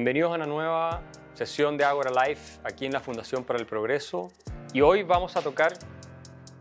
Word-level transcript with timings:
Bienvenidos 0.00 0.32
a 0.32 0.36
una 0.36 0.46
nueva 0.46 1.02
sesión 1.34 1.76
de 1.76 1.84
Agora 1.84 2.10
Life 2.24 2.58
aquí 2.64 2.86
en 2.86 2.92
la 2.92 3.00
Fundación 3.00 3.44
para 3.44 3.58
el 3.58 3.66
Progreso. 3.66 4.32
Y 4.72 4.80
hoy 4.80 5.02
vamos 5.02 5.36
a 5.36 5.42
tocar 5.42 5.74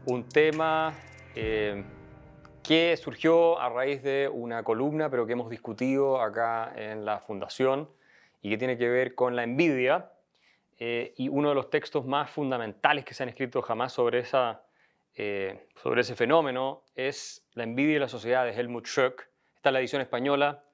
un 0.05 0.27
tema 0.27 0.93
eh, 1.36 1.86
que 2.61 2.97
surgió 2.97 3.57
a 3.57 3.70
raíz 3.70 4.04
de 4.04 4.28
una 4.28 4.64
columna, 4.64 5.10
pero 5.10 5.25
que 5.25 5.32
hemos 5.32 5.50
discutido 5.50 6.20
acá 6.20 6.73
en 6.75 7.05
la 7.05 7.21
Fundación 7.21 7.89
y 8.41 8.50
que 8.50 8.57
tiene 8.57 8.78
que 8.78 8.89
ver 8.89 9.15
con 9.15 9.38
la 9.38 9.43
envidia. 9.43 10.11
Eh, 10.78 11.14
y 11.15 11.29
uno 11.29 11.47
de 11.47 11.56
los 11.56 11.69
textos 11.69 12.06
más 12.06 12.29
fundamentales 12.29 13.06
que 13.06 13.14
se 13.14 13.24
han 13.24 13.29
escrito 13.29 13.61
jamás 13.61 13.93
sobre, 13.93 14.19
esa, 14.19 14.64
eh, 15.15 15.69
sobre 15.82 16.01
ese 16.01 16.14
fenómeno 16.14 16.83
es 16.93 17.47
La 17.54 17.64
envidia 17.64 17.96
y 17.96 18.00
la 18.00 18.10
sociedad 18.10 18.43
de 18.43 18.51
Helmut 18.51 18.86
Schöck. 18.86 19.29
Esta 19.56 19.69
es 19.69 19.74
la 19.74 19.79
edición 19.79 20.01
española 20.01 20.65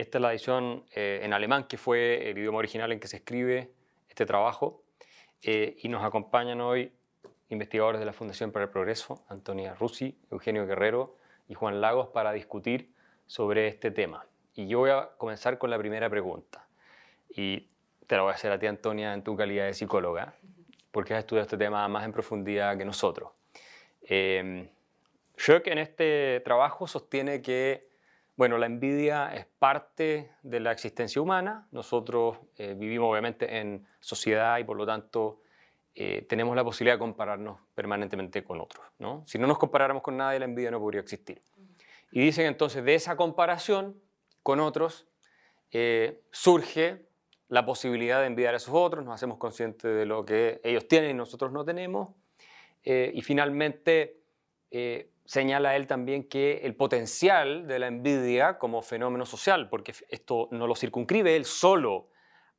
esta 0.00 0.18
es 0.18 0.22
la 0.22 0.30
edición 0.30 0.84
eh, 0.94 1.20
en 1.22 1.32
alemán, 1.32 1.64
que 1.64 1.76
fue 1.76 2.30
el 2.30 2.38
idioma 2.38 2.58
original 2.58 2.90
en 2.92 3.00
que 3.00 3.08
se 3.08 3.18
escribe 3.18 3.70
este 4.08 4.26
trabajo. 4.26 4.82
Eh, 5.42 5.76
y 5.82 5.88
nos 5.88 6.04
acompañan 6.04 6.60
hoy 6.60 6.92
investigadores 7.48 7.98
de 7.98 8.06
la 8.06 8.12
Fundación 8.12 8.52
para 8.52 8.64
el 8.64 8.70
Progreso, 8.70 9.24
Antonia 9.28 9.74
Rusi, 9.74 10.18
Eugenio 10.30 10.66
Guerrero 10.66 11.16
y 11.48 11.54
Juan 11.54 11.80
Lagos, 11.80 12.08
para 12.08 12.32
discutir 12.32 12.92
sobre 13.26 13.68
este 13.68 13.90
tema. 13.90 14.26
Y 14.54 14.68
yo 14.68 14.80
voy 14.80 14.90
a 14.90 15.10
comenzar 15.16 15.58
con 15.58 15.70
la 15.70 15.78
primera 15.78 16.08
pregunta. 16.08 16.66
Y 17.28 17.68
te 18.06 18.16
la 18.16 18.22
voy 18.22 18.32
a 18.32 18.34
hacer 18.34 18.52
a 18.52 18.58
ti, 18.58 18.66
Antonia, 18.66 19.14
en 19.14 19.22
tu 19.22 19.36
calidad 19.36 19.66
de 19.66 19.74
psicóloga, 19.74 20.34
porque 20.90 21.14
has 21.14 21.20
estudiado 21.20 21.44
este 21.44 21.56
tema 21.56 21.86
más 21.88 22.04
en 22.04 22.12
profundidad 22.12 22.76
que 22.76 22.84
nosotros. 22.84 23.30
Eh, 24.02 24.68
en 25.46 25.78
este 25.78 26.40
trabajo 26.40 26.86
sostiene 26.86 27.40
que 27.40 27.89
bueno, 28.40 28.56
la 28.56 28.64
envidia 28.64 29.34
es 29.34 29.44
parte 29.58 30.32
de 30.42 30.60
la 30.60 30.72
existencia 30.72 31.20
humana. 31.20 31.68
Nosotros 31.72 32.38
eh, 32.56 32.74
vivimos 32.74 33.10
obviamente 33.10 33.58
en 33.58 33.86
sociedad 33.98 34.56
y 34.56 34.64
por 34.64 34.78
lo 34.78 34.86
tanto 34.86 35.42
eh, 35.94 36.24
tenemos 36.26 36.56
la 36.56 36.64
posibilidad 36.64 36.94
de 36.94 37.00
compararnos 37.00 37.60
permanentemente 37.74 38.42
con 38.42 38.58
otros. 38.62 38.86
¿no? 38.98 39.24
Si 39.26 39.38
no 39.38 39.46
nos 39.46 39.58
comparáramos 39.58 40.02
con 40.02 40.16
nadie, 40.16 40.38
la 40.38 40.46
envidia 40.46 40.70
no 40.70 40.80
podría 40.80 41.02
existir. 41.02 41.42
Y 42.12 42.22
dicen 42.22 42.46
entonces, 42.46 42.82
de 42.82 42.94
esa 42.94 43.14
comparación 43.14 44.00
con 44.42 44.58
otros, 44.58 45.06
eh, 45.70 46.22
surge 46.30 47.10
la 47.48 47.66
posibilidad 47.66 48.20
de 48.20 48.26
envidiar 48.28 48.54
a 48.54 48.56
esos 48.56 48.72
otros, 48.72 49.04
nos 49.04 49.16
hacemos 49.16 49.36
conscientes 49.36 49.94
de 49.94 50.06
lo 50.06 50.24
que 50.24 50.62
ellos 50.64 50.88
tienen 50.88 51.10
y 51.10 51.14
nosotros 51.14 51.52
no 51.52 51.62
tenemos. 51.66 52.14
y 52.82 53.20
finalmente 53.20 54.22
señala 55.30 55.76
él 55.76 55.86
también 55.86 56.24
que 56.24 56.62
el 56.64 56.74
potencial 56.74 57.68
de 57.68 57.78
la 57.78 57.86
envidia 57.86 58.58
como 58.58 58.82
fenómeno 58.82 59.24
social, 59.24 59.68
porque 59.68 59.94
esto 60.08 60.48
no 60.50 60.66
lo 60.66 60.74
circunscribe 60.74 61.36
él 61.36 61.44
solo 61.44 62.08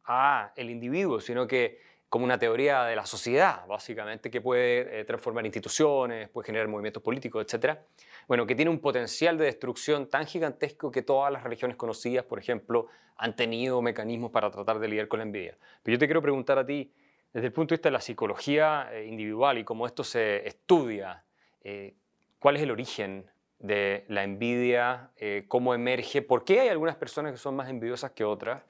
a 0.05 0.53
el 0.55 0.69
individuo, 0.69 1.19
sino 1.19 1.47
que 1.47 1.81
como 2.08 2.23
una 2.23 2.39
teoría 2.39 2.86
de 2.86 2.95
la 2.95 3.05
sociedad, 3.05 3.67
básicamente, 3.67 4.31
que 4.31 4.39
puede 4.39 5.02
eh, 5.02 5.03
transformar 5.03 5.45
instituciones, 5.45 6.30
puede 6.30 6.45
generar 6.45 6.69
movimientos 6.69 7.03
políticos, 7.03 7.45
etc. 7.45 7.78
Bueno, 8.25 8.47
que 8.47 8.55
tiene 8.55 8.72
un 8.72 8.80
potencial 8.80 9.38
de 9.38 9.45
destrucción 9.45 10.09
tan 10.09 10.25
gigantesco 10.25 10.91
que 10.91 11.02
todas 11.02 11.30
las 11.30 11.44
religiones 11.44 11.75
conocidas, 11.75 12.23
por 12.23 12.39
ejemplo, 12.39 12.88
han 13.17 13.35
tenido 13.35 13.81
mecanismos 13.81 14.31
para 14.31 14.50
tratar 14.50 14.80
de 14.80 14.88
lidiar 14.88 15.09
con 15.09 15.19
la 15.19 15.23
envidia. 15.23 15.58
Pero 15.83 15.95
yo 15.95 16.00
te 16.00 16.06
quiero 16.06 16.22
preguntar 16.22 16.58
a 16.58 16.66
ti, 16.66 16.94
desde 17.33 17.47
el 17.47 17.53
punto 17.53 17.73
de 17.73 17.80
vista 17.80 17.89
de 17.89 17.94
la 17.94 18.02
psicología 18.02 18.88
eh, 18.94 19.08
individual 19.08 19.58
y 19.58 19.66
cómo 19.66 19.85
esto 19.85 20.06
se 20.06 20.47
estudia, 20.47 21.25
eh, 21.63 21.95
cuál 22.42 22.56
es 22.56 22.64
el 22.64 22.72
origen 22.72 23.31
de 23.59 24.03
la 24.08 24.23
envidia, 24.23 25.11
eh, 25.16 25.45
cómo 25.47 25.75
emerge, 25.75 26.24
por 26.24 26.44
qué 26.44 26.62
hay 26.62 26.69
algunas 26.69 26.96
personas 26.96 27.31
que 27.31 27.38
son 27.38 27.56
más 27.56 27.69
envidiosas 27.69 28.12
que 28.12 28.24
otras 28.24 28.63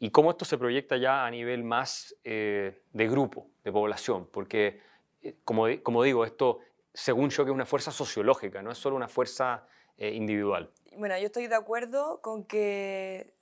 y 0.00 0.10
cómo 0.10 0.32
esto 0.32 0.44
se 0.44 0.58
proyecta 0.58 0.96
ya 0.96 1.24
a 1.24 1.30
nivel 1.30 1.62
más 1.62 2.16
eh, 2.24 2.82
de 2.92 3.08
grupo, 3.08 3.46
de 3.62 3.70
población, 3.70 4.28
porque 4.32 4.80
eh, 5.22 5.36
como, 5.44 5.66
como, 5.84 6.02
digo, 6.02 6.24
esto 6.24 6.58
según 6.92 7.30
yo 7.30 7.44
que 7.44 7.52
es 7.52 7.54
una 7.54 7.64
fuerza 7.64 7.92
sociológica, 7.92 8.60
no 8.60 8.72
es 8.72 8.78
solo 8.78 8.96
una 8.96 9.08
fuerza 9.08 9.66
individual. 9.98 10.68
Bueno, 10.96 11.16
yo 11.16 11.26
estoy 11.26 11.46
de 11.46 11.54
acuerdo 11.54 12.20
con 12.22 12.44
que 12.44 13.34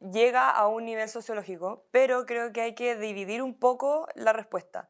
llega 0.00 0.50
a 0.50 0.66
un 0.66 0.86
nivel 0.86 1.08
sociológico, 1.08 1.86
pero 1.92 2.26
creo 2.26 2.52
que 2.52 2.62
hay 2.62 2.74
que 2.74 2.96
dividir 2.96 3.42
un 3.42 3.54
poco 3.54 4.08
la 4.16 4.32
respuesta. 4.32 4.88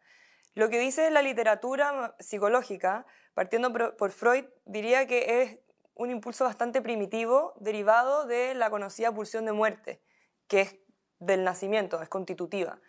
Lo 0.54 0.68
que 0.68 0.78
dice 0.78 1.10
la 1.10 1.22
literatura 1.22 2.14
psicológica 2.18 3.06
partiendo 3.38 3.72
por 3.72 4.10
Freud, 4.10 4.46
diría 4.64 5.06
que 5.06 5.42
es 5.42 5.60
un 5.94 6.10
impulso 6.10 6.44
bastante 6.44 6.82
primitivo 6.82 7.54
derivado 7.60 8.26
de 8.26 8.54
la 8.54 8.68
conocida 8.68 9.12
pulsión 9.12 9.44
de 9.44 9.52
muerte, 9.52 10.02
que 10.48 10.62
es 10.62 10.76
del 11.20 11.44
nacimiento, 11.44 12.02
es 12.02 12.08
constitutiva. 12.08 12.80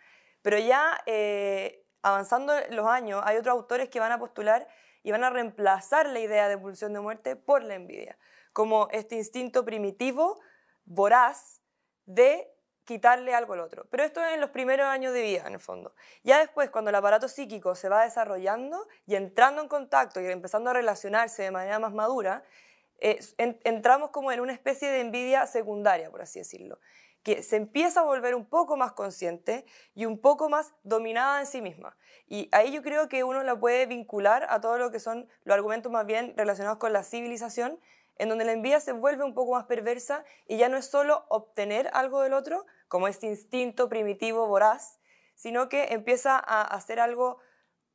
Pero 0.42 0.58
ya 0.58 1.00
eh, 1.06 1.84
avanzando 2.02 2.52
los 2.70 2.88
años, 2.88 3.22
hay 3.24 3.36
otros 3.36 3.52
autores 3.52 3.90
que 3.90 4.00
van 4.00 4.10
a 4.10 4.18
postular 4.18 4.66
y 5.04 5.12
van 5.12 5.22
a 5.22 5.30
reemplazar 5.30 6.08
la 6.08 6.18
idea 6.18 6.48
de 6.48 6.58
pulsión 6.58 6.92
de 6.92 7.00
muerte 7.00 7.36
por 7.36 7.62
la 7.62 7.74
envidia, 7.74 8.18
como 8.52 8.88
este 8.90 9.14
instinto 9.14 9.64
primitivo, 9.64 10.40
voraz, 10.84 11.60
de 12.06 12.52
quitarle 12.90 13.32
algo 13.36 13.52
al 13.52 13.60
otro. 13.60 13.86
Pero 13.88 14.02
esto 14.02 14.20
es 14.24 14.34
en 14.34 14.40
los 14.40 14.50
primeros 14.50 14.88
años 14.88 15.14
de 15.14 15.22
vida, 15.22 15.44
en 15.46 15.52
el 15.52 15.60
fondo. 15.60 15.94
Ya 16.24 16.40
después, 16.40 16.70
cuando 16.70 16.90
el 16.90 16.96
aparato 16.96 17.28
psíquico 17.28 17.76
se 17.76 17.88
va 17.88 18.02
desarrollando 18.02 18.84
y 19.06 19.14
entrando 19.14 19.62
en 19.62 19.68
contacto 19.68 20.20
y 20.20 20.26
empezando 20.26 20.70
a 20.70 20.72
relacionarse 20.72 21.44
de 21.44 21.52
manera 21.52 21.78
más 21.78 21.92
madura, 21.92 22.42
eh, 22.98 23.20
entramos 23.38 24.10
como 24.10 24.32
en 24.32 24.40
una 24.40 24.52
especie 24.52 24.90
de 24.90 25.02
envidia 25.02 25.46
secundaria, 25.46 26.10
por 26.10 26.20
así 26.20 26.40
decirlo, 26.40 26.80
que 27.22 27.44
se 27.44 27.54
empieza 27.54 28.00
a 28.00 28.02
volver 28.02 28.34
un 28.34 28.44
poco 28.44 28.76
más 28.76 28.90
consciente 28.90 29.64
y 29.94 30.04
un 30.04 30.18
poco 30.18 30.48
más 30.48 30.74
dominada 30.82 31.38
en 31.38 31.46
sí 31.46 31.62
misma. 31.62 31.96
Y 32.26 32.48
ahí 32.50 32.72
yo 32.72 32.82
creo 32.82 33.08
que 33.08 33.22
uno 33.22 33.44
la 33.44 33.54
puede 33.54 33.86
vincular 33.86 34.48
a 34.50 34.60
todo 34.60 34.78
lo 34.78 34.90
que 34.90 34.98
son 34.98 35.28
los 35.44 35.54
argumentos 35.54 35.92
más 35.92 36.06
bien 36.06 36.34
relacionados 36.36 36.78
con 36.78 36.92
la 36.92 37.04
civilización, 37.04 37.78
en 38.20 38.28
donde 38.28 38.44
la 38.44 38.52
envidia 38.52 38.80
se 38.80 38.92
vuelve 38.92 39.24
un 39.24 39.32
poco 39.32 39.52
más 39.52 39.64
perversa 39.64 40.24
y 40.46 40.58
ya 40.58 40.68
no 40.68 40.76
es 40.76 40.84
solo 40.84 41.24
obtener 41.30 41.88
algo 41.94 42.20
del 42.20 42.34
otro, 42.34 42.66
como 42.86 43.08
este 43.08 43.26
instinto 43.26 43.88
primitivo 43.88 44.46
voraz, 44.46 45.00
sino 45.34 45.70
que 45.70 45.94
empieza 45.94 46.36
a 46.36 46.60
hacer 46.60 47.00
algo 47.00 47.38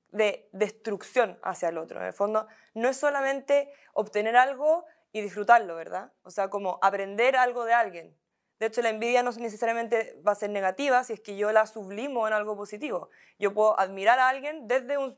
de 0.10 0.50
destrucción 0.52 1.38
hacia 1.44 1.70
el 1.70 1.78
otro. 1.78 2.00
En 2.00 2.08
el 2.08 2.14
fondo, 2.14 2.48
no 2.74 2.90
es 2.90 2.98
solamente 2.98 3.72
obtener 3.94 4.36
algo 4.36 4.86
y 5.12 5.22
disfrutarlo, 5.22 5.76
¿verdad? 5.76 6.12
O 6.24 6.32
sea, 6.32 6.50
como 6.50 6.80
aprender 6.82 7.36
algo 7.36 7.64
de 7.64 7.74
alguien. 7.74 8.18
De 8.60 8.66
hecho, 8.66 8.82
la 8.82 8.90
envidia 8.90 9.22
no 9.22 9.32
necesariamente 9.32 10.20
va 10.28 10.32
a 10.32 10.36
ser 10.36 10.50
negativa 10.50 11.04
si 11.04 11.14
es 11.14 11.20
que 11.20 11.38
yo 11.38 11.52
la 11.52 11.68
sublimo 11.68 12.28
en 12.28 12.34
algo 12.34 12.58
positivo. 12.58 13.10
Yo 13.38 13.54
puedo 13.54 13.80
admirar 13.80 14.18
a 14.18 14.30
alguien 14.30 14.68
desde 14.68 14.98
un 14.98 15.16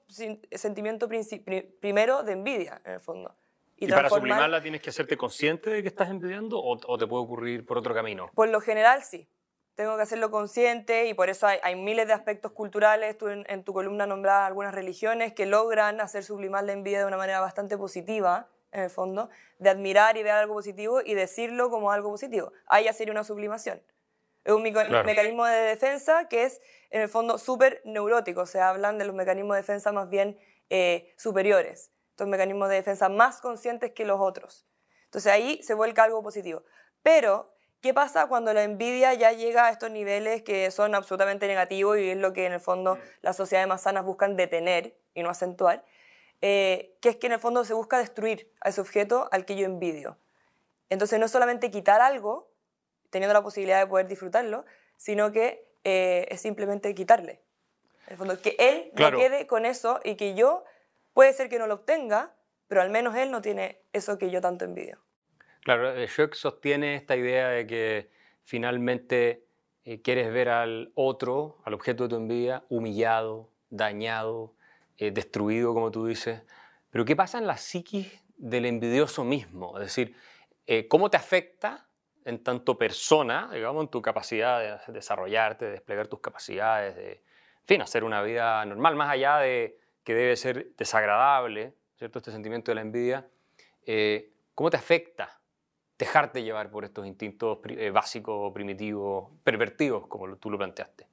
sentimiento 0.51 1.07
primero 1.07 2.23
de 2.23 2.33
envidia, 2.33 2.81
en 2.83 2.93
el 2.93 2.99
fondo. 2.99 3.37
¿Y, 3.77 3.87
para 3.87 4.09
sublimarla 4.09 4.61
tienes 4.61 4.81
que 4.81 4.89
hacerte 4.89 5.17
consciente 5.17 5.69
de 5.69 5.81
que 5.81 5.87
estás 5.87 6.09
envidiando 6.09 6.59
o, 6.59 6.77
o, 6.85 6.97
te 6.97 7.05
puede 7.05 7.23
ocurrir 7.23 7.65
por 7.65 7.77
otro 7.77 7.93
camino? 7.93 8.31
Por 8.33 8.49
lo 8.49 8.59
general, 8.59 9.03
sí 9.03 9.29
tengo 9.77 9.95
que 9.95 10.01
hacerlo 10.01 10.31
consciente 10.31 11.05
y 11.05 11.13
por 11.13 11.29
eso 11.29 11.45
hay, 11.45 11.75
miles 11.75 12.07
de 12.07 12.13
aspectos 12.13 12.51
culturales. 12.51 13.15
Tú 13.15 13.27
en, 13.27 13.63
tu 13.63 13.73
columna 13.73 14.07
nombrabas 14.07 14.47
algunas 14.47 14.73
religiones 14.73 15.33
que 15.33 15.45
logran 15.45 16.01
hacer 16.01 16.23
sublimar 16.23 16.63
la 16.63 16.73
envidia 16.73 16.97
de 16.97 17.05
una 17.05 17.15
manera 17.15 17.41
bastante 17.41 17.77
positiva, 17.77 18.49
en 18.71 18.81
el 18.81 18.89
fondo, 18.89 19.29
de 19.59 19.69
admirar 19.69 20.17
y 20.17 20.23
ver 20.23 20.31
algo 20.31 20.55
positivo 20.55 21.01
y 21.05 21.13
decirlo 21.13 21.69
como 21.69 21.91
algo 21.91 22.09
positivo. 22.09 22.51
Ahí 22.65 22.85
ya 22.85 22.93
sería 22.93 23.11
una 23.11 23.23
sublimación. 23.23 23.79
Es 24.43 24.51
un 24.51 24.63
mecanismo 24.63 25.45
de 25.45 25.57
defensa 25.57 26.27
que 26.27 26.45
es, 26.45 26.59
en 26.89 27.03
el 27.03 27.09
fondo, 27.09 27.37
súper 27.37 27.83
neurótico. 27.85 28.47
Se 28.47 28.59
hablan 28.59 28.97
de 28.97 29.05
los 29.05 29.13
mecanismos 29.13 29.57
de 29.57 29.61
defensa 29.61 29.91
más 29.91 30.09
bien 30.09 30.39
eh, 30.71 31.13
superiores. 31.17 31.91
Estos 32.17 32.27
mecanismos 32.27 32.67
de 32.69 32.75
defensa 32.75 33.09
más 33.09 33.41
conscientes 33.41 33.91
que 33.91 34.03
los 34.03 34.19
otros. 34.19 34.65
Entonces 35.05 35.31
ahí 35.31 35.61
se 35.61 35.75
vuelca 35.75 36.01
algo 36.03 36.23
positivo. 36.23 36.63
Pero 37.03 37.53
¿Qué 37.79 37.93
pasa 37.93 38.25
cuando 38.25 38.53
la 38.55 38.63
envidia 38.63 39.13
ya 39.13 39.31
llega 39.33 39.67
a 39.67 39.69
estos 39.69 39.91
niveles 39.91 40.41
que 40.41 40.71
son 40.71 40.95
absolutamente 40.95 41.45
negativos 41.45 41.99
y 41.99 42.09
es 42.09 42.17
lo 42.17 42.33
que 42.33 42.47
en 42.47 42.53
el 42.53 42.59
fondo 42.59 42.97
las 43.21 43.37
sociedades 43.37 43.67
más 43.69 43.83
sanas 43.83 44.03
buscan 44.03 44.35
detener 44.35 44.97
y 45.13 45.21
no 45.21 45.29
acentuar? 45.29 45.85
Eh, 46.41 46.97
que 47.01 47.09
es 47.09 47.17
que 47.17 47.27
en 47.27 47.33
el 47.33 47.39
fondo 47.39 47.63
se 47.65 47.75
busca 47.75 47.99
destruir 47.99 48.51
a 48.61 48.69
ese 48.69 48.81
objeto 48.81 49.29
al 49.31 49.45
que 49.45 49.55
yo 49.55 49.65
envidio. 49.65 50.17
Entonces 50.89 51.19
no 51.19 51.27
es 51.27 51.31
solamente 51.31 51.69
quitar 51.69 52.01
algo, 52.01 52.51
teniendo 53.11 53.35
la 53.35 53.43
posibilidad 53.43 53.79
de 53.79 53.85
poder 53.85 54.07
disfrutarlo, 54.07 54.65
sino 54.95 55.31
que 55.31 55.67
eh, 55.83 56.25
es 56.29 56.41
simplemente 56.41 56.95
quitarle. 56.95 57.43
En 58.07 58.13
el 58.13 58.17
fondo, 58.17 58.41
que 58.41 58.55
él 58.57 58.91
no 58.95 59.11
quede 59.11 59.45
con 59.45 59.65
eso 59.65 59.99
y 60.03 60.15
que 60.15 60.33
yo, 60.33 60.63
puede 61.17 61.33
ser 61.33 61.49
que 61.49 61.57
no 61.57 61.65
lo 61.65 61.73
obtenga, 61.73 62.35
pero 62.67 62.79
al 62.79 62.91
menos 62.91 63.15
él 63.15 63.31
no 63.31 63.41
tiene 63.41 63.81
eso 63.91 64.19
que 64.19 64.29
yo 64.29 64.39
tanto 64.39 64.65
envidio. 64.65 64.99
Claro, 65.63 65.91
eh, 65.95 66.07
Schock 66.07 66.35
sostiene 66.35 66.93
esta 66.93 67.15
idea 67.15 67.47
de 67.49 67.65
que 67.65 68.11
finalmente 68.43 69.47
eh, 69.83 69.99
quieres 70.03 70.31
ver 70.31 70.49
al 70.49 70.91
otro, 70.93 71.57
al 71.65 71.73
objeto 71.73 72.03
de 72.03 72.09
tu 72.09 72.17
envidia, 72.17 72.65
humillado, 72.69 73.49
dañado, 73.71 74.53
eh, 74.99 75.09
destruido, 75.09 75.73
como 75.73 75.89
tú 75.89 76.05
dices. 76.05 76.43
Pero 76.91 77.03
¿qué 77.03 77.15
pasa 77.15 77.39
en 77.39 77.47
la 77.47 77.57
psiquis 77.57 78.23
del 78.37 78.67
envidioso 78.67 79.23
mismo? 79.23 79.79
Es 79.79 79.85
decir, 79.85 80.15
¿cómo 80.87 81.09
te 81.09 81.17
afecta 81.17 81.89
en 82.25 82.43
tanto 82.43 82.77
persona, 82.77 83.49
digamos, 83.51 83.85
en 83.85 83.89
tu 83.89 84.03
capacidad 84.03 84.85
de 84.85 84.93
desarrollarte, 84.93 85.65
de 85.65 85.71
desplegar 85.71 86.05
tus 86.09 86.19
capacidades, 86.19 86.95
de, 86.95 87.23
fin, 87.63 87.81
hacer 87.81 88.03
una 88.03 88.21
vida 88.21 88.63
normal, 88.65 88.95
más 88.95 89.09
allá 89.09 89.39
de 89.39 89.79
que 90.07 90.15
debe 90.15 90.37
ser 90.37 90.73
desagradable, 90.77 91.73
¿cierto? 91.97 92.19
Este 92.19 92.31
sentimiento 92.31 92.71
de 92.71 92.75
la 92.75 92.81
envidia. 92.81 93.27
Eh, 93.85 94.31
¿Cómo 94.55 94.69
te 94.69 94.77
afecta 94.77 95.41
dejarte 95.97 96.43
llevar 96.43 96.71
por 96.71 96.85
estos 96.85 97.05
instintos 97.05 97.59
eh, 97.67 97.89
básicos, 97.89 98.53
primitivos, 98.53 99.29
pervertidos, 99.43 100.07
como 100.07 100.37
tú 100.37 100.49
lo 100.49 100.57
planteaste? 100.57 101.09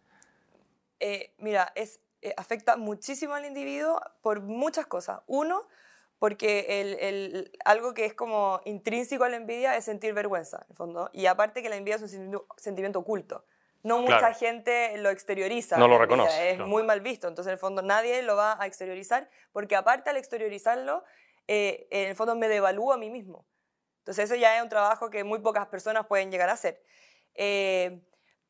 Eh, 1.00 1.35
mira, 1.38 1.73
es, 1.75 1.99
afecta 2.37 2.76
muchísimo 2.76 3.35
al 3.35 3.44
individuo 3.46 4.00
por 4.23 4.43
muchas 4.43 4.87
cosas. 4.87 5.23
Uno, 5.26 5.67
porque 6.20 6.81
el, 6.81 6.94
el, 7.00 7.52
algo 7.64 7.94
que 7.94 8.05
es 8.05 8.14
como 8.14 8.61
intrínseco 8.64 9.25
a 9.25 9.29
la 9.29 9.38
envidia 9.38 9.76
es 9.76 9.87
sentir 9.87 10.14
vergüenza, 10.14 10.58
en 10.58 10.70
el 10.70 10.76
fondo. 10.76 11.11
Y 11.12 11.26
aparte 11.26 11.64
que 11.64 11.69
la 11.69 11.75
envidia 11.75 11.96
es 11.96 12.14
un 12.14 12.41
sentimiento 12.58 13.00
oculto. 13.00 13.44
No 13.84 13.98
mucha 13.98 14.34
gente 14.34 14.96
lo 14.98 15.10
exterioriza. 15.10 15.76
No 15.76 15.86
lo 15.86 15.98
reconoce. 15.98 16.52
Es 16.52 16.58
muy 16.58 16.82
mal 16.82 17.00
visto. 17.00 17.28
Entonces, 17.28 17.50
en 17.50 17.52
el 17.52 17.58
fondo, 17.58 17.82
nadie 17.82 18.22
lo 18.22 18.34
va 18.34 18.60
a 18.60 18.66
exteriorizar, 18.66 19.31
porque 19.52 19.76
aparte 19.76 20.10
al 20.10 20.16
exteriorizarlo, 20.16 21.04
eh, 21.46 21.86
en 21.90 22.08
el 22.08 22.16
fondo 22.16 22.34
me 22.34 22.48
devalúo 22.48 22.92
a 22.92 22.96
mí 22.96 23.10
mismo. 23.10 23.46
Entonces, 23.98 24.25
eso 24.25 24.34
ya 24.34 24.56
es 24.56 24.62
un 24.62 24.69
trabajo 24.69 25.10
que 25.10 25.22
muy 25.22 25.38
pocas 25.38 25.66
personas 25.66 26.06
pueden 26.06 26.31
llegar 26.31 26.48
a 26.48 26.54
hacer. 26.54 26.82
Eh, 27.34 28.00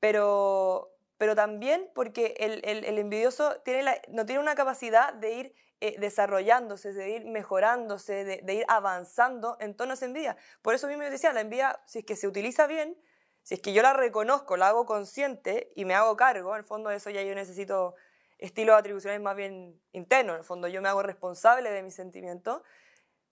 pero, 0.01 0.95
pero 1.19 1.35
también 1.35 1.91
porque 1.95 2.35
el, 2.39 2.61
el, 2.65 2.85
el 2.85 2.99
envidioso 2.99 3.61
tiene 3.65 4.01
no 4.09 4.27
tiene 4.27 4.41
una 4.41 4.55
capacidad 4.55 5.13
de 5.13 5.33
ir 5.33 5.55
eh, 5.81 5.97
desarrollándose, 5.99 6.95
de 6.95 7.11
ir 7.11 7.27
mejorándose, 7.27 8.25
de, 8.25 8.55
ir 8.55 8.65
avanzando 8.69 9.59
en 9.61 9.75
tono 9.77 9.95
de 9.95 10.07
envidia. 10.07 10.37
Por 10.63 10.75
eso 10.75 10.87
mismo 10.87 11.03
yo 11.03 11.11
decía, 11.11 11.31
la 11.35 11.43
envidia, 11.43 11.79
si 11.85 11.99
es 11.99 12.05
que 12.07 12.17
se 12.17 12.27
utiliza 12.27 12.67
bien, 12.67 12.97
si 13.45 13.55
es 13.55 13.61
que 13.61 13.73
yo 13.73 13.83
la 13.83 13.93
reconozco, 13.93 14.57
la 14.57 14.69
hago 14.69 14.87
consciente 14.87 15.71
y 15.77 15.85
me 15.85 15.95
hago 15.95 16.17
cargo, 16.17 16.53
en 16.55 16.59
el 16.59 16.65
fondo 16.65 16.91
de 16.91 16.97
eso 16.97 17.11
ya 17.11 17.23
yo 17.23 17.35
necesito 17.35 17.95
estilos 18.39 18.77
atribuciones 18.77 19.21
más 19.21 19.37
bien 19.37 19.81
internos, 19.93 20.35
en 20.35 20.39
el 20.41 20.45
fondo 20.45 20.67
yo 20.67 20.83
me 20.83 20.89
hago 20.89 21.03
responsable 21.03 21.71
de 21.71 21.83
mis 21.83 21.95
sentimientos, 21.95 22.63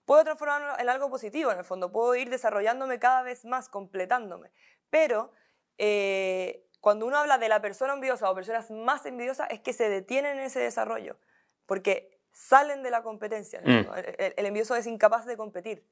puedo 0.05 0.23
transformarlo 0.23 0.79
en 0.79 0.87
algo 0.87 1.09
positivo, 1.09 1.51
en 1.51 1.57
el 1.57 1.65
fondo 1.65 1.91
puedo 1.91 2.15
ir 2.15 2.29
desarrollándome 2.29 2.99
cada 2.99 3.23
vez 3.23 3.43
más, 3.43 3.69
completándome. 3.69 4.51
Pero 4.89 5.31
eh, 5.77 6.67
cuando 6.79 7.05
uno 7.05 7.17
habla 7.17 7.37
de 7.37 7.49
la 7.49 7.61
persona 7.61 7.93
envidiosa 7.93 8.29
o 8.29 8.35
personas 8.35 8.69
más 8.69 9.05
envidiosas, 9.05 9.49
es 9.49 9.61
que 9.61 9.73
se 9.73 9.89
detienen 9.89 10.37
en 10.37 10.43
ese 10.45 10.59
desarrollo, 10.59 11.17
porque 11.65 12.21
salen 12.31 12.83
de 12.83 12.91
la 12.91 13.03
competencia. 13.03 13.61
Mm. 13.61 13.87
El, 14.17 14.45
envidioso 14.45 14.75
es 14.75 14.85
incapaz 14.85 15.25
de 15.25 15.37
competir. 15.37 15.87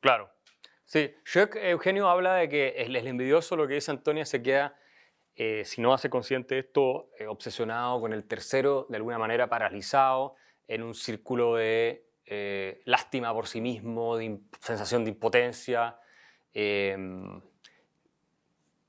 Claro. 0.00 0.30
Sí, 0.88 1.14
Eugenio 1.34 2.08
habla 2.08 2.36
de 2.36 2.48
que 2.48 2.68
el, 2.78 2.96
envidioso, 2.96 3.56
lo 3.56 3.68
que 3.68 3.74
dice 3.74 3.90
Antonia, 3.90 4.24
se 4.24 4.42
queda, 4.42 4.74
eh, 5.36 5.62
si 5.66 5.82
no 5.82 5.92
hace 5.92 6.08
consciente 6.08 6.58
esto, 6.58 7.10
eh, 7.18 7.26
obsesionado 7.26 8.00
con 8.00 8.14
el 8.14 8.24
tercero, 8.24 8.86
de 8.88 8.96
alguna 8.96 9.18
manera 9.18 9.50
paralizado, 9.50 10.36
en 10.66 10.82
un 10.82 10.94
círculo 10.94 11.56
de 11.56 12.08
eh, 12.24 12.80
lástima 12.86 13.34
por 13.34 13.48
sí 13.48 13.60
mismo, 13.60 14.16
de 14.16 14.40
sensación 14.60 15.04
de 15.04 15.10
impotencia. 15.10 16.00
Em, 16.54 17.38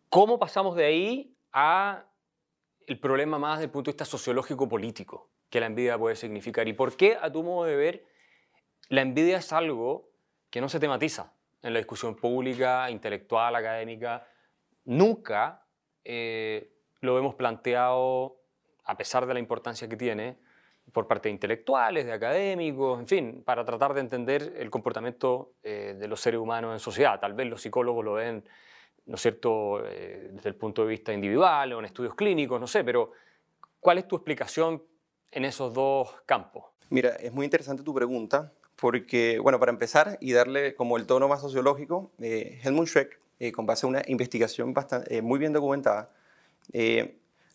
¿Cómo 0.07 0.39
pasamos 0.39 0.77
de 0.77 0.85
ahí 0.85 1.35
a 1.51 2.05
el 2.87 2.97
problema 2.97 3.37
más 3.39 3.57
desde 3.57 3.65
el 3.65 3.71
punto 3.71 3.91
de 3.91 3.95
vista 3.95 4.05
sociológico-político? 4.05 5.29
que 5.49 5.59
la 5.59 5.65
envidia 5.65 5.97
puede 5.97 6.15
significar 6.15 6.67
y 6.67 6.73
por 6.73 6.95
qué, 6.95 7.17
a 7.19 7.31
tu 7.31 7.43
modo 7.43 7.65
de 7.65 7.75
ver, 7.75 8.05
la 8.87 9.01
envidia 9.01 9.37
es 9.37 9.51
algo 9.51 10.11
que 10.51 10.61
no 10.61 10.69
se 10.69 10.79
tematiza 10.79 11.33
en 11.61 11.73
la 11.73 11.79
discusión 11.79 12.15
pública, 12.15 12.89
intelectual, 12.89 13.55
académica. 13.55 14.25
Nunca 14.85 15.65
eh, 16.03 16.71
lo 17.01 17.17
hemos 17.17 17.35
planteado, 17.35 18.41
a 18.85 18.97
pesar 18.97 19.25
de 19.25 19.33
la 19.33 19.39
importancia 19.39 19.87
que 19.87 19.97
tiene, 19.97 20.37
por 20.91 21.07
parte 21.07 21.29
de 21.29 21.33
intelectuales, 21.33 22.05
de 22.05 22.13
académicos, 22.13 22.99
en 22.99 23.07
fin, 23.07 23.43
para 23.43 23.63
tratar 23.63 23.93
de 23.93 24.01
entender 24.01 24.55
el 24.57 24.69
comportamiento 24.69 25.53
eh, 25.63 25.95
de 25.97 26.07
los 26.07 26.19
seres 26.19 26.39
humanos 26.39 26.73
en 26.73 26.79
sociedad. 26.79 27.19
Tal 27.19 27.33
vez 27.33 27.47
los 27.47 27.61
psicólogos 27.61 28.03
lo 28.03 28.13
ven, 28.13 28.43
¿no 29.05 29.15
es 29.15 29.21
cierto?, 29.21 29.85
eh, 29.85 30.29
desde 30.31 30.49
el 30.49 30.55
punto 30.55 30.83
de 30.83 30.89
vista 30.89 31.13
individual 31.13 31.73
o 31.73 31.79
en 31.79 31.85
estudios 31.85 32.15
clínicos, 32.15 32.59
no 32.59 32.67
sé, 32.67 32.83
pero 32.83 33.11
¿cuál 33.79 33.99
es 33.99 34.07
tu 34.07 34.15
explicación 34.15 34.83
en 35.31 35.45
esos 35.45 35.73
dos 35.73 36.21
campos? 36.25 36.65
Mira, 36.89 37.09
es 37.17 37.31
muy 37.31 37.45
interesante 37.45 37.83
tu 37.83 37.93
pregunta, 37.93 38.51
porque, 38.79 39.39
bueno, 39.39 39.59
para 39.59 39.71
empezar 39.71 40.17
y 40.21 40.31
darle 40.31 40.73
como 40.75 40.97
el 40.97 41.05
tono 41.05 41.27
más 41.27 41.41
sociológico, 41.41 42.11
eh, 42.19 42.59
Helmut 42.63 42.87
Schreck, 42.87 43.19
eh, 43.39 43.51
con 43.51 43.65
base 43.65 43.85
a 43.85 43.89
una 43.89 44.01
investigación 44.07 44.73
bastante, 44.73 45.17
eh, 45.17 45.21
muy 45.21 45.39
bien 45.39 45.53
documentada, 45.53 46.11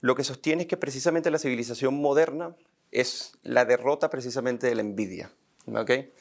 lo 0.00 0.14
que 0.14 0.24
sostiene 0.24 0.62
es 0.62 0.68
que 0.68 0.76
precisamente 0.76 1.30
la 1.30 1.38
civilización 1.38 1.94
moderna 1.94 2.54
es 2.90 3.38
la 3.42 3.64
derrota 3.64 4.10
precisamente 4.10 4.66
de 4.66 4.74
la 4.74 4.82
envidia. 4.82 5.30
¿okay? 5.66 6.12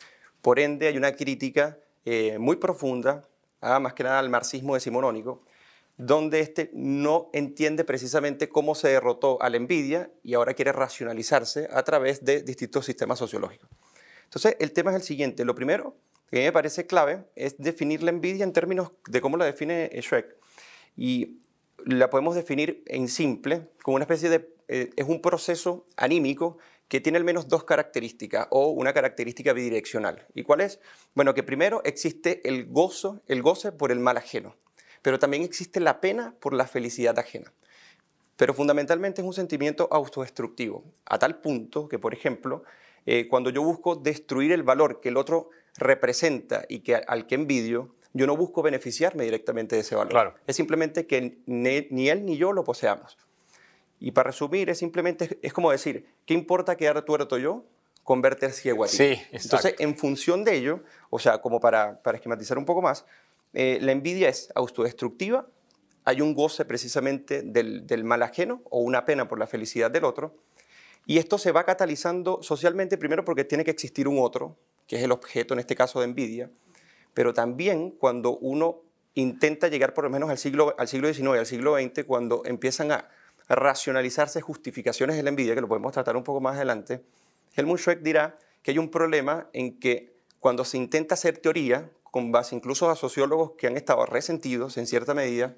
Por 0.41 0.59
ende, 0.59 0.87
hay 0.87 0.95
una 0.95 1.13
crítica 1.13 1.77
muy 2.37 2.57
profunda, 2.57 3.27
a, 3.61 3.79
más 3.79 3.93
que 3.93 4.03
nada 4.03 4.19
al 4.19 4.29
marxismo 4.29 4.75
decimonónico, 4.75 5.43
donde 5.97 6.39
este 6.39 6.69
no 6.73 7.29
entiende 7.33 7.83
precisamente 7.83 8.47
cómo 8.47 8.75
se 8.75 8.89
derrotó 8.89 9.41
a 9.41 9.49
la 9.49 9.57
envidia 9.57 10.11
y 10.23 10.35
ahora 10.35 10.53
quiere 10.53 10.71
racionalizarse 10.71 11.67
a 11.71 11.83
través 11.83 12.23
de 12.23 12.43
distintos 12.43 12.85
sistemas 12.85 13.19
sociológicos. 13.19 13.69
Entonces, 14.35 14.55
el 14.59 14.71
tema 14.73 14.91
es 14.91 14.97
el 14.97 15.03
siguiente. 15.03 15.45
Lo 15.45 15.55
primero 15.55 15.95
que 16.29 16.39
me 16.39 16.51
parece 16.51 16.87
clave 16.87 17.25
es 17.35 17.57
definir 17.57 18.01
la 18.03 18.09
envidia 18.09 18.43
en 18.43 18.53
términos 18.53 18.91
de 19.07 19.21
cómo 19.21 19.37
la 19.37 19.45
define 19.45 19.89
Shrek. 19.93 20.35
Y 20.97 21.39
la 21.85 22.09
podemos 22.09 22.35
definir 22.35 22.83
en 22.87 23.07
simple, 23.07 23.69
como 23.83 23.95
una 23.95 24.03
especie 24.03 24.29
de... 24.29 24.49
Eh, 24.69 24.89
es 24.95 25.07
un 25.07 25.21
proceso 25.21 25.85
anímico 25.97 26.57
que 26.87 27.01
tiene 27.01 27.17
al 27.17 27.23
menos 27.23 27.47
dos 27.47 27.63
características 27.63 28.47
o 28.49 28.69
una 28.69 28.93
característica 28.93 29.53
bidireccional. 29.53 30.25
¿Y 30.33 30.43
cuál 30.43 30.61
es? 30.61 30.79
Bueno, 31.13 31.33
que 31.33 31.43
primero 31.43 31.81
existe 31.83 32.47
el 32.47 32.65
gozo, 32.65 33.21
el 33.27 33.41
goce 33.41 33.71
por 33.71 33.91
el 33.91 33.99
mal 33.99 34.17
ajeno 34.17 34.55
pero 35.03 35.19
también 35.19 35.43
existe 35.43 35.79
la 35.79 36.01
pena 36.01 36.33
por 36.39 36.53
la 36.53 36.65
felicidad 36.65 37.19
ajena. 37.19 37.53
Pero 38.35 38.55
fundamentalmente 38.55 39.21
es 39.21 39.27
un 39.27 39.33
sentimiento 39.33 39.87
autodestructivo, 39.91 40.83
a 41.05 41.19
tal 41.19 41.39
punto 41.39 41.87
que, 41.87 41.99
por 41.99 42.15
ejemplo, 42.15 42.63
eh, 43.05 43.27
cuando 43.27 43.49
yo 43.49 43.61
busco 43.63 43.95
destruir 43.95 44.51
el 44.51 44.63
valor 44.63 44.99
que 45.01 45.09
el 45.09 45.17
otro 45.17 45.49
representa 45.77 46.65
y 46.69 46.79
que, 46.79 46.95
al 46.95 47.27
que 47.27 47.35
envidio, 47.35 47.93
yo 48.13 48.27
no 48.27 48.37
busco 48.37 48.61
beneficiarme 48.61 49.23
directamente 49.23 49.75
de 49.75 49.81
ese 49.81 49.95
valor. 49.95 50.35
Es 50.45 50.55
simplemente 50.55 51.07
que 51.07 51.39
ni, 51.45 52.09
él 52.09 52.25
ni 52.25 52.37
yo 52.37 52.53
lo 52.53 52.63
poseamos. 52.63 53.17
Y 53.99 54.11
para 54.11 54.27
resumir, 54.27 54.69
es 54.69 54.77
simplemente, 54.77 55.39
es 55.41 55.53
como 55.53 55.71
decir, 55.71 56.05
¿qué 56.25 56.33
importa 56.33 56.75
quedar 56.75 57.01
tuerto 57.03 57.37
yo 57.37 57.63
con 58.03 58.21
verte 58.21 58.51
ciego 58.51 58.83
a 58.83 58.87
ti? 58.87 58.97
Sí, 58.97 59.21
Entonces, 59.31 59.75
en 59.79 59.97
función 59.97 60.43
de 60.43 60.55
ello, 60.55 60.81
o 61.09 61.19
sea, 61.19 61.39
como 61.39 61.59
para, 61.59 62.01
para 62.03 62.17
esquematizar 62.17 62.57
un 62.57 62.65
poco 62.65 62.81
más, 62.81 63.05
eh, 63.53 63.79
la 63.81 63.91
envidia 63.91 64.29
es 64.29 64.51
autodestructiva, 64.55 65.47
hay 66.05 66.21
un 66.21 66.33
goce 66.33 66.65
precisamente 66.65 67.43
del, 67.43 68.03
mal 68.03 68.23
ajeno 68.23 68.61
o 68.69 68.79
una 68.79 69.05
pena 69.05 69.27
por 69.27 69.39
la 69.39 69.47
felicidad 69.47 69.89
del 69.89 70.03
otro, 70.05 70.35
y 71.05 71.17
esto 71.17 71.37
se 71.37 71.51
va 71.51 71.65
catalizando 71.65 72.41
socialmente 72.41 72.97
primero 72.97 73.25
porque 73.25 73.43
tiene 73.43 73.63
que 73.63 73.71
existir 73.71 74.07
un 74.07 74.19
otro, 74.19 74.57
que 74.87 74.97
es 74.97 75.03
el 75.03 75.11
objeto 75.11 75.53
en 75.53 75.59
este 75.59 75.75
caso 75.75 75.99
de 75.99 76.05
envidia, 76.05 76.49
pero 77.13 77.33
también 77.33 77.91
cuando 77.91 78.37
uno 78.37 78.81
intenta 79.15 79.67
llegar 79.67 79.93
por 79.93 80.05
lo 80.05 80.09
menos 80.09 80.29
al 80.29 80.37
siglo, 80.37 80.75
al 80.77 80.87
siglo 80.87 81.13
XIX, 81.13 81.39
al 81.39 81.45
siglo 81.45 81.75
XX, 81.75 82.03
cuando 82.05 82.43
empiezan 82.45 82.91
a, 82.91 83.09
racionalizarse 83.49 84.39
justificaciones 84.39 85.17
de 85.17 85.23
la 85.23 85.29
envidia, 85.29 85.53
que 85.53 85.59
lo 85.59 85.67
podemos 85.67 85.91
tratar 85.91 86.15
un 86.15 86.23
poco 86.23 86.39
más 86.39 86.55
adelante, 86.55 87.03
Helmut 87.55 87.77
Schweck 87.77 87.99
dirá 87.99 88.39
que 88.61 88.71
hay 88.71 88.77
un 88.77 88.89
problema 88.89 89.49
en 89.51 89.79
que 89.79 90.15
cuando 90.39 90.63
se 90.63 90.77
intenta 90.77 91.15
hacer 91.15 91.37
teoría, 91.39 91.91
con 92.03 92.31
base 92.31 92.55
incluso 92.55 92.89
a 92.89 92.95
sociólogos 92.95 93.51
que 93.57 93.67
han 93.67 93.75
estado 93.75 94.05
resentidos 94.05 94.77
en 94.77 94.87
cierta 94.87 95.13
medida, 95.13 95.55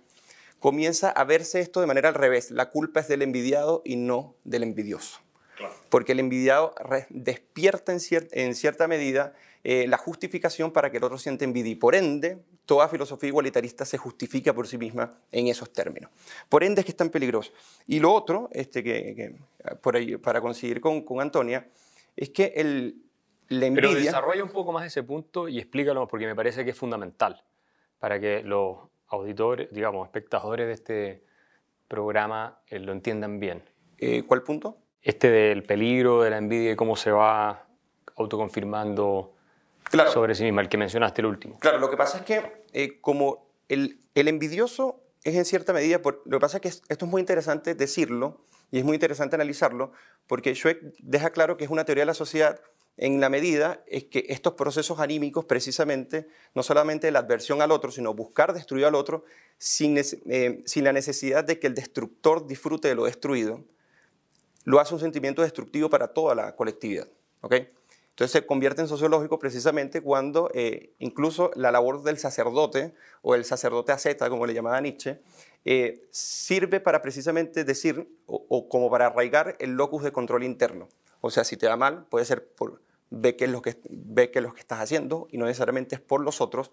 comienza 0.59 1.11
a 1.11 1.23
verse 1.25 1.59
esto 1.59 1.79
de 1.79 1.87
manera 1.87 2.09
al 2.09 2.15
revés. 2.15 2.49
La 2.49 2.71
culpa 2.71 3.01
es 3.01 3.07
del 3.07 3.21
envidiado 3.21 3.83
y 3.85 3.97
no 3.97 4.35
del 4.43 4.63
envidioso. 4.63 5.24
Porque 5.95 6.11
el 6.11 6.19
envidiado 6.19 6.75
despierta 7.09 7.93
en, 7.93 8.53
cierta 8.53 8.85
medida 8.85 9.33
eh, 9.63 9.87
la 9.87 9.95
justificación 9.95 10.71
para 10.71 10.91
que 10.91 10.97
el 10.97 11.05
otro 11.05 11.17
siente 11.17 11.45
envidia. 11.45 11.71
Y 11.71 11.75
por 11.75 11.95
ende, 11.95 12.39
toda 12.65 12.89
filosofía 12.89 13.29
igualitarista 13.29 13.85
se 13.85 13.97
justifica 13.97 14.53
por 14.53 14.67
sí 14.67 14.77
misma 14.77 15.13
en 15.31 15.47
esos 15.47 15.71
términos. 15.71 16.11
Por 16.49 16.65
ende 16.65 16.81
es 16.81 16.85
que 16.85 16.91
es 16.91 16.97
tan 16.97 17.11
peligroso. 17.11 17.53
Y 17.87 18.01
lo 18.01 18.11
otro, 18.11 18.49
este, 18.51 18.83
que, 18.83 19.37
por 19.81 19.95
ahí, 19.95 20.17
para 20.17 20.41
conseguir 20.41 20.81
con, 20.81 21.01
con 21.03 21.21
Antonia, 21.21 21.65
es 22.17 22.29
que 22.31 22.51
el, 22.57 23.01
pero 23.47 23.93
desarrolla 23.93 24.43
un 24.43 24.51
poco 24.51 24.73
más 24.73 24.85
ese 24.85 25.01
punto 25.01 25.47
y 25.47 25.59
explícalo 25.59 26.09
porque 26.09 26.25
me 26.25 26.35
parece 26.35 26.65
que 26.65 26.71
es 26.71 26.77
fundamental 26.77 27.41
para 27.99 28.19
que 28.19 28.43
los 28.43 28.79
auditores, 29.07 29.69
digamos, 29.71 30.05
espectadores 30.05 30.67
de 30.67 30.73
este 30.73 31.23
programa 31.87 32.59
eh, 32.67 32.79
lo 32.79 32.91
entiendan 32.91 33.39
bien. 33.39 33.63
Eh, 33.97 34.23
¿Cuál 34.27 34.43
punto? 34.43 34.79
Este 35.05 35.29
del 35.29 35.63
peligro 35.63 36.23
de 36.23 36.31
la 36.31 36.37
envidia 36.37 36.71
y 36.71 36.75
cómo 36.75 36.95
se 36.95 37.11
va 37.11 37.67
autoconfirmando 38.17 39.33
sobre 40.11 40.35
sí 40.35 40.43
misma, 40.43 40.61
el 40.61 40.67
que 40.67 40.77
mencionaste 40.77 41.21
el 41.21 41.27
último. 41.27 41.59
Claro, 41.59 41.77
lo 41.77 41.89
que 41.89 41.95
pasa 41.95 42.17
es 42.17 42.25
que 42.25 42.63
eh, 42.73 42.99
como 42.99 43.47
el, 43.69 44.01
el 44.15 44.27
envidioso 44.27 45.03
es 45.23 45.35
en 45.35 45.45
cierta 45.45 45.73
medida, 45.73 46.01
por, 46.01 46.23
lo 46.25 46.37
que 46.37 46.41
pasa 46.41 46.57
es 46.57 46.61
que 46.61 46.67
esto 46.69 47.05
es 47.05 47.11
muy 47.11 47.21
interesante 47.21 47.75
decirlo 47.75 48.41
y 48.71 48.79
es 48.79 48.83
muy 48.83 48.95
interesante 48.95 49.35
analizarlo, 49.35 49.91
porque 50.27 50.55
Schweck 50.55 50.81
deja 50.99 51.29
claro 51.29 51.55
que 51.55 51.65
es 51.65 51.69
una 51.69 51.85
teoría 51.85 52.01
de 52.01 52.07
la 52.07 52.13
sociedad 52.15 52.59
en 52.97 53.19
la 53.19 53.29
medida 53.29 53.83
es 53.87 54.05
que 54.05 54.25
estos 54.29 54.53
procesos 54.53 54.99
anímicos, 54.99 55.45
precisamente, 55.45 56.27
no 56.53 56.63
solamente 56.63 57.11
la 57.11 57.19
adversión 57.19 57.61
al 57.61 57.71
otro, 57.71 57.91
sino 57.91 58.13
buscar 58.13 58.53
destruir 58.53 58.85
al 58.85 58.95
otro 58.95 59.25
sin, 59.57 59.97
eh, 59.97 60.63
sin 60.65 60.83
la 60.83 60.93
necesidad 60.93 61.43
de 61.43 61.59
que 61.59 61.67
el 61.67 61.75
destructor 61.75 62.47
disfrute 62.47 62.87
de 62.87 62.95
lo 62.95 63.05
destruido, 63.05 63.65
lo 64.65 64.79
hace 64.79 64.93
un 64.93 64.99
sentimiento 64.99 65.41
destructivo 65.41 65.89
para 65.89 66.09
toda 66.09 66.35
la 66.35 66.55
colectividad. 66.55 67.07
¿okay? 67.41 67.69
Entonces 68.09 68.31
se 68.31 68.45
convierte 68.45 68.81
en 68.81 68.87
sociológico 68.87 69.39
precisamente 69.39 70.01
cuando 70.01 70.49
eh, 70.53 70.93
incluso 70.99 71.51
la 71.55 71.71
labor 71.71 72.03
del 72.03 72.17
sacerdote 72.17 72.93
o 73.21 73.35
el 73.35 73.45
sacerdote 73.45 73.91
asceta, 73.91 74.29
como 74.29 74.45
le 74.45 74.53
llamaba 74.53 74.79
Nietzsche, 74.79 75.19
eh, 75.65 76.07
sirve 76.11 76.79
para 76.79 77.01
precisamente 77.01 77.63
decir 77.63 78.07
o, 78.25 78.69
como 78.69 78.89
para 78.89 79.07
arraigar 79.07 79.57
el 79.59 79.71
locus 79.71 80.03
de 80.03 80.11
control 80.11 80.43
interno. 80.43 80.87
O 81.21 81.29
sea, 81.29 81.43
si 81.43 81.57
te 81.57 81.67
va 81.67 81.75
mal, 81.75 82.05
puede 82.05 82.23
ser 82.25 82.47
por 82.47 82.81
ve 83.09 83.35
qué 83.35 83.45
es 83.45 83.51
lo 83.51 83.61
que, 83.61 83.77
ve 83.89 84.31
qué 84.31 84.39
es 84.39 84.43
lo 84.43 84.53
que 84.53 84.61
estás 84.61 84.79
haciendo 84.79 85.27
y 85.29 85.37
no 85.37 85.45
necesariamente 85.45 85.95
es 85.95 86.01
por 86.01 86.21
los 86.21 86.39
otros. 86.39 86.71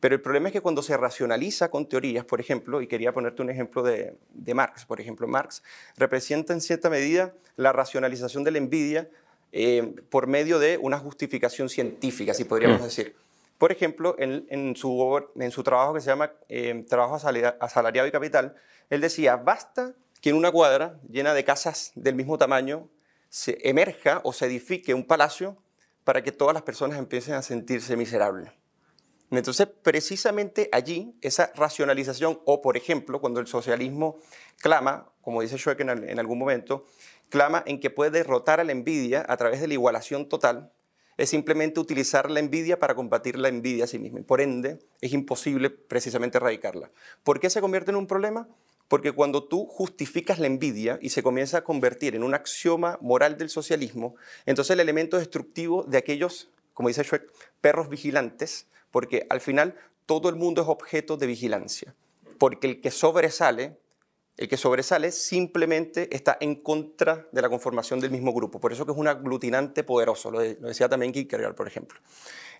Pero 0.00 0.14
el 0.14 0.22
problema 0.22 0.48
es 0.48 0.54
que 0.54 0.62
cuando 0.62 0.82
se 0.82 0.96
racionaliza 0.96 1.70
con 1.70 1.86
teorías, 1.86 2.24
por 2.24 2.40
ejemplo, 2.40 2.80
y 2.80 2.86
quería 2.86 3.12
ponerte 3.12 3.42
un 3.42 3.50
ejemplo 3.50 3.82
de, 3.82 4.16
de 4.30 4.54
Marx, 4.54 4.86
por 4.86 5.00
ejemplo, 5.00 5.28
Marx 5.28 5.62
representa 5.96 6.54
en 6.54 6.62
cierta 6.62 6.88
medida 6.88 7.34
la 7.56 7.72
racionalización 7.72 8.42
de 8.42 8.50
la 8.50 8.58
envidia 8.58 9.10
eh, 9.52 9.94
por 10.08 10.26
medio 10.26 10.58
de 10.58 10.78
una 10.78 10.98
justificación 10.98 11.68
científica, 11.68 12.34
si 12.34 12.44
podríamos 12.44 12.80
mm. 12.80 12.84
decir. 12.84 13.16
Por 13.58 13.72
ejemplo, 13.72 14.16
en, 14.18 14.74
su, 14.74 15.22
en 15.36 15.50
su 15.50 15.62
trabajo 15.62 15.92
que 15.92 16.00
se 16.00 16.06
llama 16.06 16.32
eh, 16.48 16.82
Trabajo 16.88 17.16
Asalariado 17.16 18.08
y 18.08 18.10
Capital, 18.10 18.54
él 18.88 19.02
decía, 19.02 19.36
basta 19.36 19.92
que 20.22 20.30
en 20.30 20.36
una 20.36 20.50
cuadra 20.50 20.98
llena 21.10 21.34
de 21.34 21.44
casas 21.44 21.92
del 21.94 22.14
mismo 22.14 22.38
tamaño 22.38 22.88
se 23.28 23.58
emerja 23.68 24.22
o 24.24 24.32
se 24.32 24.46
edifique 24.46 24.94
un 24.94 25.04
palacio 25.04 25.58
para 26.04 26.22
que 26.22 26.32
todas 26.32 26.54
las 26.54 26.62
personas 26.62 26.98
empiecen 26.98 27.34
a 27.34 27.42
sentirse 27.42 27.96
miserables. 27.96 28.50
Entonces, 29.30 29.68
precisamente 29.82 30.68
allí, 30.72 31.14
esa 31.20 31.52
racionalización, 31.54 32.40
o 32.44 32.60
por 32.62 32.76
ejemplo, 32.76 33.20
cuando 33.20 33.40
el 33.40 33.46
socialismo 33.46 34.18
clama, 34.60 35.12
como 35.20 35.40
dice 35.42 35.56
Schweck 35.56 35.80
en 35.80 36.18
algún 36.18 36.38
momento, 36.38 36.84
clama 37.28 37.62
en 37.66 37.80
que 37.80 37.90
puede 37.90 38.10
derrotar 38.10 38.60
a 38.60 38.64
la 38.64 38.72
envidia 38.72 39.24
a 39.28 39.36
través 39.36 39.60
de 39.60 39.68
la 39.68 39.74
igualación 39.74 40.28
total, 40.28 40.72
es 41.20 41.28
simplemente 41.28 41.80
utilizar 41.80 42.30
la 42.30 42.40
envidia 42.40 42.78
para 42.78 42.94
combatir 42.94 43.38
la 43.38 43.48
envidia 43.48 43.84
a 43.84 43.86
sí 43.86 43.98
misma. 43.98 44.20
por 44.22 44.40
ende, 44.40 44.78
es 45.02 45.12
imposible 45.12 45.68
precisamente 45.68 46.38
erradicarla. 46.38 46.90
¿Por 47.22 47.40
qué 47.40 47.50
se 47.50 47.60
convierte 47.60 47.90
en 47.90 47.96
un 47.96 48.06
problema? 48.06 48.48
Porque 48.88 49.12
cuando 49.12 49.44
tú 49.44 49.66
justificas 49.66 50.38
la 50.38 50.46
envidia 50.46 50.98
y 51.02 51.10
se 51.10 51.22
comienza 51.22 51.58
a 51.58 51.64
convertir 51.64 52.16
en 52.16 52.24
un 52.24 52.34
axioma 52.34 52.98
moral 53.02 53.36
del 53.36 53.50
socialismo, 53.50 54.16
entonces 54.46 54.72
el 54.72 54.80
elemento 54.80 55.18
destructivo 55.18 55.84
de 55.84 55.98
aquellos, 55.98 56.48
como 56.72 56.88
dice 56.88 57.04
Schweck, 57.04 57.30
perros 57.60 57.90
vigilantes, 57.90 58.66
porque 58.90 59.26
al 59.30 59.40
final 59.40 59.74
todo 60.06 60.28
el 60.28 60.36
mundo 60.36 60.62
es 60.62 60.68
objeto 60.68 61.16
de 61.16 61.26
vigilancia. 61.26 61.94
Porque 62.38 62.66
el 62.66 62.80
que 62.80 62.90
sobresale 62.90 63.78
el 64.40 64.48
que 64.48 64.56
sobresale 64.56 65.12
simplemente 65.12 66.08
está 66.16 66.38
en 66.40 66.54
contra 66.54 67.26
de 67.30 67.42
la 67.42 67.50
conformación 67.50 68.00
del 68.00 68.10
mismo 68.10 68.32
grupo. 68.32 68.58
Por 68.58 68.72
eso 68.72 68.84
es 68.84 68.96
un 68.96 69.06
aglutinante 69.06 69.84
poderoso, 69.84 70.30
lo, 70.30 70.40
decía 70.40 70.88
también 70.88 71.12
Kierkegaard, 71.12 71.54
por 71.54 71.66
ejemplo. 71.66 72.00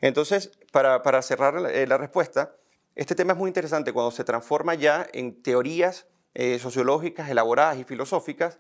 Entonces, 0.03 0.51
para, 0.73 1.23
cerrar 1.23 1.71
eh, 1.71 1.87
la, 1.87 1.97
respuesta, 1.97 2.55
este 2.97 3.15
tema 3.15 3.33
es 3.33 3.39
muy 3.39 3.49
interesante 3.49 3.95
cuando 3.95 4.11
se 4.11 4.25
transforma 4.25 4.75
ya 4.75 5.09
en 5.15 5.43
teorías 5.43 6.07
eh, 6.35 6.59
sociológicas 6.59 7.31
elaboradas 7.31 7.79
y 7.79 7.85
filosóficas, 7.85 8.59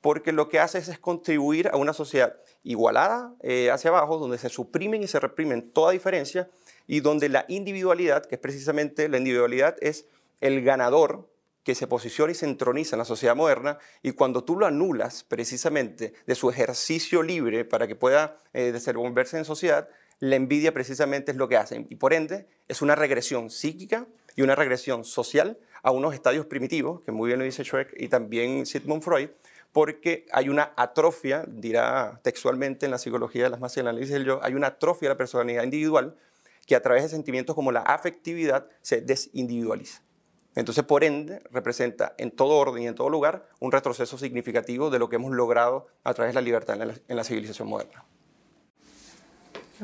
porque 0.00 0.32
lo 0.32 0.48
que 0.48 0.58
hace 0.58 0.78
es, 0.78 0.98
contribuir 0.98 1.68
a 1.68 1.76
una 1.76 1.92
sociedad 1.92 2.36
igualada 2.62 3.34
eh, 3.42 3.70
hacia 3.70 3.90
abajo, 3.90 4.16
donde 4.16 4.38
se 4.38 4.48
suprimen 4.48 5.02
y 5.02 5.08
se 5.08 5.20
reprimen 5.20 5.72
toda 5.72 5.92
diferencia 5.92 6.48
y 6.86 7.00
donde 7.00 7.28
la 7.28 7.44
individualidad, 7.48 8.24
que 8.26 8.36
es 8.36 8.40
precisamente 8.40 9.08
la 9.08 9.18
individualidad, 9.18 9.76
es 9.80 10.06
el 10.40 10.62
ganador 10.62 11.28
que 11.62 11.74
se 11.74 11.86
posiciona 11.86 12.32
y 12.32 12.34
se 12.34 12.46
entroniza 12.46 12.96
en 12.96 12.98
la 12.98 13.04
sociedad 13.04 13.36
moderna 13.36 13.78
y 14.02 14.12
cuando 14.12 14.42
tú 14.42 14.56
lo 14.56 14.66
anulas 14.66 15.22
precisamente 15.22 16.12
de 16.26 16.34
su 16.34 16.50
ejercicio 16.50 17.22
libre 17.22 17.64
para 17.64 17.86
que 17.86 17.94
pueda 17.94 18.36
eh, 18.52 18.72
desenvolverse 18.72 19.38
en 19.38 19.44
sociedad, 19.44 19.88
la 20.18 20.36
envidia 20.36 20.72
precisamente 20.72 21.32
es 21.32 21.36
lo 21.36 21.48
que 21.48 21.56
hacen. 21.56 21.86
Y 21.90 21.96
por 21.96 22.12
ende 22.12 22.46
es 22.68 22.82
una 22.82 22.94
regresión 22.94 23.50
psíquica 23.50 24.06
y 24.36 24.42
una 24.42 24.54
regresión 24.54 25.04
social 25.04 25.58
a 25.82 25.90
unos 25.90 26.14
estadios 26.14 26.46
primitivos, 26.46 27.00
que 27.04 27.12
muy 27.12 27.28
bien 27.28 27.38
lo 27.38 27.44
dice 27.44 27.64
Schweck 27.64 27.92
y 27.96 28.08
también 28.08 28.66
Sigmund 28.66 29.02
Freud, 29.02 29.30
porque 29.72 30.26
hay 30.32 30.48
una 30.48 30.72
atrofia, 30.76 31.44
dirá 31.48 32.20
textualmente 32.22 32.86
en 32.86 32.92
la 32.92 32.98
psicología 32.98 33.44
de 33.44 33.50
las 33.50 33.60
masas 33.60 33.78
y 33.78 33.80
el 33.80 33.88
análisis 33.88 34.24
yo, 34.24 34.40
hay 34.42 34.54
una 34.54 34.68
atrofia 34.68 35.08
de 35.08 35.14
la 35.14 35.18
personalidad 35.18 35.64
individual 35.64 36.16
que 36.66 36.74
a 36.74 36.82
través 36.82 37.02
de 37.02 37.08
sentimientos 37.08 37.54
como 37.54 37.72
la 37.72 37.80
afectividad 37.80 38.66
se 38.80 39.00
desindividualiza. 39.00 40.02
Entonces, 40.54 40.84
por 40.84 41.02
ende, 41.02 41.40
representa 41.50 42.14
en 42.18 42.30
todo 42.30 42.58
orden 42.58 42.82
y 42.82 42.86
en 42.86 42.94
todo 42.94 43.08
lugar 43.08 43.48
un 43.58 43.72
retroceso 43.72 44.18
significativo 44.18 44.90
de 44.90 44.98
lo 44.98 45.08
que 45.08 45.16
hemos 45.16 45.32
logrado 45.32 45.86
a 46.04 46.12
través 46.12 46.34
de 46.34 46.40
la 46.40 46.44
libertad 46.44 46.78
en 47.08 47.16
la, 47.16 47.24
civilización 47.24 47.68
moderna. 47.68 48.04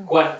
Juan. 0.05 0.37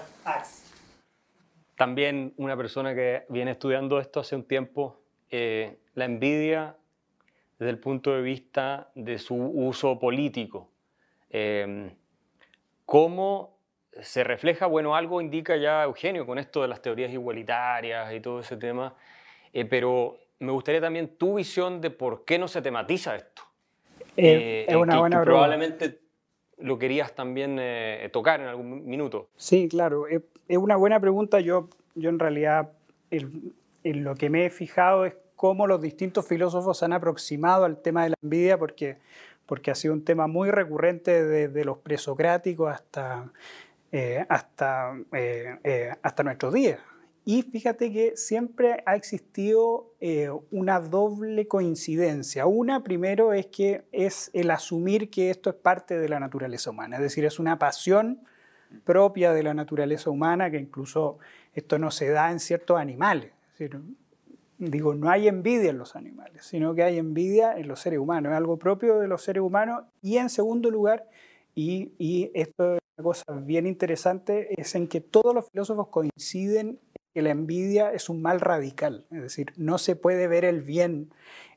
También 1.76 2.34
una 2.38 2.56
persona 2.56 2.94
que 2.94 3.26
viene 3.30 3.52
estudiando 3.52 4.00
esto 4.00 4.20
hace 4.20 4.36
un 4.36 4.44
tiempo, 4.44 5.02
eh, 5.32 5.80
la 5.96 6.06
envidia 6.06 6.76
desde 7.58 7.72
el 7.72 7.80
punto 7.80 8.12
de 8.12 8.22
vista 8.22 8.92
de 8.96 9.18
su 9.18 9.36
uso 9.36 9.98
político. 9.98 10.70
Eh, 11.30 11.96
¿Cómo 12.86 13.59
se 14.02 14.24
refleja? 14.24 14.66
Bueno, 14.66 14.96
algo 14.96 15.22
indica 15.22 15.56
ya 15.58 15.84
Eugenio 15.84 16.26
con 16.26 16.40
esto 16.40 16.62
de 16.62 16.68
las 16.68 16.82
teorías 16.82 17.12
igualitarias 17.12 18.14
y 18.14 18.20
todo 18.20 18.40
ese 18.40 18.58
tema. 18.58 18.96
Eh, 19.54 19.66
pero 19.66 20.18
me 20.40 20.52
gustaría 20.52 20.82
también 20.82 21.18
tu 21.18 21.36
visión 21.36 21.82
de 21.82 21.90
por 21.90 22.26
qué 22.26 22.38
no 22.38 22.48
se 22.48 22.62
tematiza 22.62 23.16
esto. 23.16 23.42
Eh, 24.16 24.66
es 24.68 24.76
una 24.76 25.00
buena 25.00 25.22
pregunta. 25.22 25.24
Probablemente 25.24 26.00
lo 26.58 26.78
querías 26.78 27.14
también 27.14 27.58
eh, 27.60 28.10
tocar 28.12 28.42
en 28.42 28.48
algún 28.48 28.86
minuto. 28.86 29.30
Sí, 29.36 29.68
claro. 29.70 30.08
Es, 30.08 30.22
una 30.58 30.76
buena 30.76 31.00
pregunta. 31.00 31.40
Yo, 31.40 31.70
yo 31.96 32.10
en 32.10 32.20
realidad 32.20 32.72
en 33.12 34.04
lo 34.04 34.16
que 34.16 34.30
me 34.30 34.46
he 34.46 34.50
fijado 34.50 35.06
es 35.06 35.16
cómo 35.36 35.68
los 35.68 35.82
distintos 35.82 36.28
filósofos 36.28 36.78
se 36.78 36.86
han 36.86 36.92
aproximado 36.94 37.64
al 37.64 37.82
tema 37.82 38.04
de 38.04 38.10
la 38.10 38.16
envidia, 38.22 38.58
porque, 38.58 38.98
porque 39.46 39.72
ha 39.72 39.76
sido 39.76 39.94
un 39.94 40.04
tema 40.04 40.28
muy 40.28 40.52
recurrente 40.52 41.24
desde 41.24 41.64
los 41.64 41.78
presocráticos 41.78 42.70
hasta, 42.74 43.32
hasta, 44.30 44.94
hasta 46.02 46.24
nuestros 46.24 46.54
días. 46.54 46.80
Y 47.26 47.44
fíjate 47.44 47.92
que 47.92 48.18
siempre 48.18 48.82
ha 48.88 48.96
existido 48.96 49.94
eh, 50.00 50.30
una 50.50 50.80
doble 50.80 51.48
coincidencia. 51.48 52.48
Una, 52.48 52.84
primero, 52.84 53.34
es 53.34 53.46
que 53.46 53.84
es 53.92 54.32
el 54.34 54.50
asumir 54.50 55.12
que 55.12 55.30
esto 55.30 55.52
es 55.52 55.56
parte 55.56 56.00
de 56.00 56.10
la 56.10 56.20
naturaleza 56.20 56.72
humana, 56.72 56.96
es 56.96 57.04
decir, 57.04 57.26
es 57.26 57.38
una 57.38 57.60
pasión 57.60 58.22
propia 58.84 59.32
de 59.32 59.44
la 59.44 59.54
naturaleza 59.54 60.10
humana, 60.10 60.50
que 60.50 60.58
incluso 60.58 61.20
esto 61.54 61.78
no 61.78 61.92
se 61.92 62.10
da 62.10 62.32
en 62.32 62.40
ciertos 62.40 62.80
animales. 62.80 63.32
digo, 64.58 64.96
no 64.96 65.10
hay 65.12 65.28
envidia 65.28 65.70
en 65.70 65.78
los 65.78 65.96
animales, 65.96 66.46
sino 66.46 66.74
que 66.74 66.82
hay 66.82 66.98
envidia 66.98 67.58
en 67.58 67.68
los 67.68 67.80
seres 67.80 68.00
humanos, 68.00 68.32
es 68.32 68.38
algo 68.38 68.58
propio 68.58 68.98
de 68.98 69.08
los 69.08 69.22
seres 69.22 69.44
humanos. 69.44 69.84
Y 70.02 70.18
en 70.18 70.30
segundo 70.30 70.72
lugar, 70.72 71.08
y, 71.54 71.92
y 72.00 72.32
esto 72.34 72.74
es 72.74 72.82
una 73.00 73.04
cosa 73.04 73.24
bien 73.32 73.66
interesante, 73.66 74.60
es 74.62 74.76
en 74.76 74.88
que 74.88 75.00
todos 75.00 75.34
los 75.34 75.50
filósofos 75.50 75.88
coinciden 75.88 76.80
que 77.14 77.22
la 77.22 77.30
envidia 77.30 77.92
es 77.94 78.10
un 78.10 78.22
mal 78.22 78.42
radical, 78.42 79.06
es 79.10 79.22
decir, 79.22 79.54
no 79.56 79.78
se 79.78 79.96
puede 79.96 80.28
ver 80.28 80.44
el 80.44 80.62
bien 80.62 81.12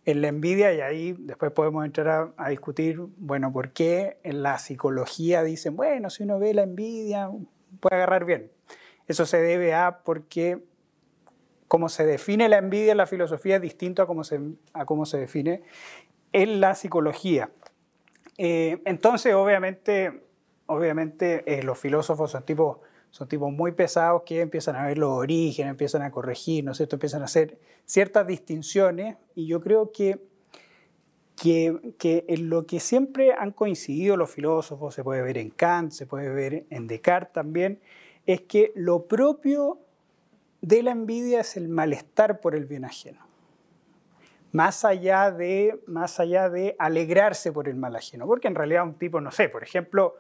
en 0.05 0.23
la 0.23 0.29
envidia 0.29 0.73
y 0.73 0.81
ahí 0.81 1.17
después 1.19 1.51
podemos 1.51 1.85
entrar 1.85 2.33
a, 2.37 2.49
discutir, 2.49 3.01
bueno, 3.17 3.53
por 3.53 3.73
qué 3.73 4.19
en 4.23 4.43
la 4.43 4.59
psicología 4.59 5.43
dicen, 5.43 5.77
bueno, 5.77 6.11
si 6.11 6.23
uno 6.23 6.39
ve 6.39 6.55
la 6.55 6.63
envidia 6.63 7.29
puede 7.81 7.97
agarrar 7.97 8.25
bien. 8.25 8.51
Eso 9.09 9.27
se 9.27 9.39
debe 9.39 9.75
a 9.75 10.03
porque 10.05 10.63
cómo 11.69 11.89
se 11.89 12.07
define 12.07 12.49
la 12.49 12.59
envidia 12.59 12.93
en 12.93 12.99
la 12.99 13.07
filosofía 13.07 13.57
es 13.57 13.63
distinto 13.63 14.03
a 14.03 14.07
cómo 14.07 14.25
se, 14.25 14.41
a 14.73 14.87
cómo 14.87 15.07
se 15.07 15.19
define 15.19 15.63
en 16.33 16.61
la 16.61 16.75
psicología. 16.75 17.51
Eh, 18.39 18.81
entonces, 18.85 19.35
obviamente, 19.35 20.23
obviamente 20.67 21.43
eh, 21.47 21.63
los 21.63 21.79
filósofos 21.79 22.31
son 22.31 22.45
tipos 22.45 22.79
son 23.13 23.29
muy 23.55 23.73
pesados 23.73 24.23
que 24.25 24.41
empiezan 24.41 24.75
a 24.75 24.87
ver 24.87 24.97
los 24.97 25.11
orígenes, 25.11 25.71
empiezan 25.71 26.01
a 26.01 26.11
corregir, 26.11 26.65
¿no 26.65 26.73
es 26.73 26.79
cierto? 26.79 26.97
Empiezan 26.97 27.21
a 27.21 27.27
hacer 27.27 27.59
ciertas 27.85 28.27
distinciones 28.27 29.19
y 29.35 29.47
yo 29.47 29.61
creo 29.61 29.93
que, 29.93 30.19
que, 31.37 31.95
que, 31.99 32.25
en 32.29 32.49
lo 32.49 32.67
que 32.67 32.81
siempre 32.81 33.35
han 33.39 33.53
coincidido 33.53 34.17
los 34.17 34.31
filósofos, 34.31 34.95
se 34.95 35.05
puede 35.05 35.21
ver 35.21 35.37
en 35.37 35.51
Kant, 35.51 35.93
se 35.93 36.07
puede 36.07 36.31
ver 36.31 36.65
en 36.71 36.87
Descartes 36.87 37.35
también, 37.35 37.81
es 38.25 38.41
que 38.41 38.73
lo 38.77 39.07
propio 39.07 39.79
de 40.63 40.83
la 40.83 40.93
envidia 40.93 41.41
es 41.41 41.59
el 41.59 41.69
malestar 41.69 42.41
por 42.41 42.55
el 42.55 42.65
bien 42.65 42.87
ajeno. 42.87 43.21
Más 44.53 44.87
allá, 44.87 45.31
de, 45.31 45.83
más 45.87 46.19
allá 46.19 46.49
de 46.49 46.77
alegrarse 46.79 47.53
por 47.53 47.69
el 47.69 47.75
mal 47.75 47.97
ajeno. 47.97 48.27
Porque 48.27 48.49
en 48.49 48.55
realidad 48.55 48.85
un 48.85 48.95
tipo, 48.95 49.21
no 49.21 49.31
sé, 49.31 49.49
por 49.49 49.63
ejemplo, 49.63 50.17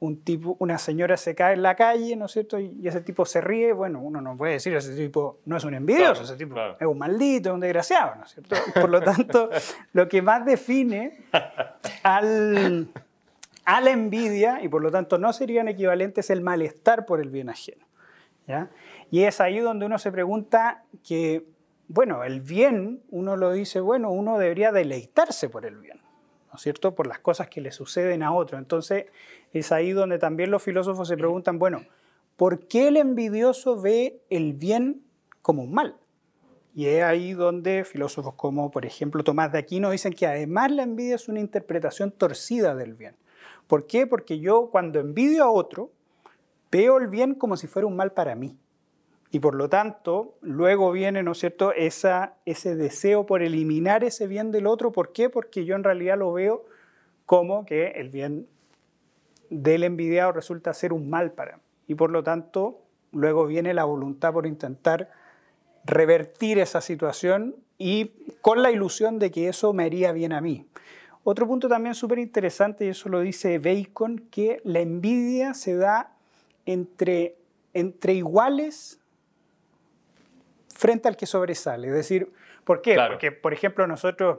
un 0.00 0.22
tipo, 0.22 0.56
una 0.60 0.78
señora 0.78 1.18
se 1.18 1.34
cae 1.34 1.54
en 1.54 1.62
la 1.62 1.76
calle, 1.76 2.16
¿no 2.16 2.24
es 2.24 2.32
cierto? 2.32 2.58
Y 2.58 2.88
ese 2.88 3.02
tipo 3.02 3.26
se 3.26 3.42
ríe, 3.42 3.72
bueno, 3.74 4.00
uno 4.00 4.22
no 4.22 4.34
puede 4.34 4.54
decir, 4.54 4.74
ese 4.74 4.96
tipo 4.96 5.40
no 5.44 5.58
es 5.58 5.64
un 5.64 5.74
envidioso, 5.74 6.22
ese 6.22 6.36
tipo 6.36 6.56
es 6.58 6.86
un 6.86 6.98
maldito, 6.98 7.52
un 7.52 7.60
desgraciado, 7.60 8.16
¿no 8.16 8.24
es 8.24 8.30
cierto? 8.30 8.56
Por 8.74 8.88
lo 8.88 9.02
tanto, 9.02 9.50
lo 9.92 10.08
que 10.08 10.22
más 10.22 10.46
define 10.46 11.26
al, 12.02 12.88
a 13.66 13.80
la 13.82 13.90
envidia, 13.90 14.60
y 14.62 14.68
por 14.68 14.82
lo 14.82 14.90
tanto 14.90 15.18
no 15.18 15.34
serían 15.34 15.68
equivalentes, 15.68 16.30
el 16.30 16.40
malestar 16.40 17.04
por 17.04 17.20
el 17.20 17.28
bien 17.28 17.50
ajeno. 17.50 17.84
¿ya? 18.46 18.70
Y 19.10 19.24
es 19.24 19.38
ahí 19.42 19.58
donde 19.58 19.84
uno 19.84 19.98
se 19.98 20.10
pregunta 20.10 20.84
que, 21.06 21.44
bueno, 21.88 22.24
el 22.24 22.40
bien, 22.40 23.02
uno 23.10 23.36
lo 23.36 23.52
dice, 23.52 23.80
bueno, 23.80 24.10
uno 24.10 24.38
debería 24.38 24.72
deleitarse 24.72 25.50
por 25.50 25.66
el 25.66 25.76
bien, 25.76 26.00
¿no 26.50 26.56
es 26.56 26.62
cierto? 26.62 26.94
Por 26.94 27.06
las 27.06 27.18
cosas 27.18 27.48
que 27.48 27.60
le 27.60 27.70
suceden 27.70 28.22
a 28.22 28.32
otro. 28.32 28.56
Entonces, 28.56 29.06
es 29.52 29.72
ahí 29.72 29.92
donde 29.92 30.18
también 30.18 30.50
los 30.50 30.62
filósofos 30.62 31.08
se 31.08 31.16
preguntan, 31.16 31.58
bueno, 31.58 31.84
¿por 32.36 32.66
qué 32.66 32.88
el 32.88 32.96
envidioso 32.96 33.80
ve 33.80 34.20
el 34.30 34.52
bien 34.54 35.02
como 35.42 35.62
un 35.62 35.72
mal? 35.72 35.96
Y 36.74 36.86
es 36.86 37.02
ahí 37.02 37.32
donde 37.32 37.84
filósofos 37.84 38.34
como, 38.34 38.70
por 38.70 38.86
ejemplo, 38.86 39.24
Tomás 39.24 39.52
de 39.52 39.58
Aquino 39.58 39.90
dicen 39.90 40.12
que 40.12 40.26
además 40.26 40.70
la 40.70 40.84
envidia 40.84 41.16
es 41.16 41.28
una 41.28 41.40
interpretación 41.40 42.12
torcida 42.12 42.74
del 42.74 42.94
bien. 42.94 43.16
¿Por 43.66 43.86
qué? 43.86 44.06
Porque 44.06 44.38
yo 44.38 44.68
cuando 44.70 45.00
envidio 45.00 45.44
a 45.44 45.50
otro, 45.50 45.90
veo 46.70 46.98
el 46.98 47.08
bien 47.08 47.34
como 47.34 47.56
si 47.56 47.66
fuera 47.66 47.86
un 47.86 47.96
mal 47.96 48.12
para 48.12 48.34
mí. 48.36 48.56
Y 49.32 49.40
por 49.40 49.54
lo 49.54 49.68
tanto, 49.68 50.36
luego 50.40 50.90
viene, 50.90 51.22
¿no 51.22 51.32
es 51.32 51.38
cierto?, 51.38 51.72
Esa, 51.72 52.34
ese 52.46 52.74
deseo 52.74 53.26
por 53.26 53.42
eliminar 53.42 54.02
ese 54.02 54.26
bien 54.26 54.50
del 54.50 54.66
otro. 54.66 54.90
¿Por 54.90 55.12
qué? 55.12 55.30
Porque 55.30 55.64
yo 55.64 55.76
en 55.76 55.84
realidad 55.84 56.18
lo 56.18 56.32
veo 56.32 56.64
como 57.26 57.64
que 57.64 57.88
el 57.92 58.10
bien 58.10 58.48
del 59.50 59.84
envidiado 59.84 60.32
resulta 60.32 60.72
ser 60.72 60.92
un 60.92 61.10
mal 61.10 61.32
para 61.32 61.56
mí. 61.56 61.62
Y 61.88 61.94
por 61.96 62.10
lo 62.10 62.22
tanto, 62.22 62.80
luego 63.12 63.46
viene 63.46 63.74
la 63.74 63.84
voluntad 63.84 64.32
por 64.32 64.46
intentar 64.46 65.10
revertir 65.84 66.58
esa 66.58 66.80
situación 66.80 67.56
y 67.78 68.12
con 68.40 68.62
la 68.62 68.70
ilusión 68.70 69.18
de 69.18 69.30
que 69.30 69.48
eso 69.48 69.72
me 69.72 69.84
haría 69.84 70.12
bien 70.12 70.32
a 70.32 70.40
mí. 70.40 70.66
Otro 71.24 71.46
punto 71.46 71.68
también 71.68 71.94
súper 71.94 72.18
interesante, 72.18 72.86
y 72.86 72.88
eso 72.88 73.08
lo 73.08 73.20
dice 73.20 73.58
Bacon, 73.58 74.28
que 74.30 74.60
la 74.64 74.80
envidia 74.80 75.52
se 75.54 75.76
da 75.76 76.14
entre, 76.64 77.36
entre 77.74 78.14
iguales 78.14 79.00
frente 80.68 81.08
al 81.08 81.16
que 81.16 81.26
sobresale. 81.26 81.88
Es 81.88 81.94
decir, 81.94 82.32
¿por 82.64 82.80
qué? 82.80 82.96
Porque, 83.08 83.32
por 83.32 83.52
ejemplo, 83.52 83.86
nosotros 83.86 84.38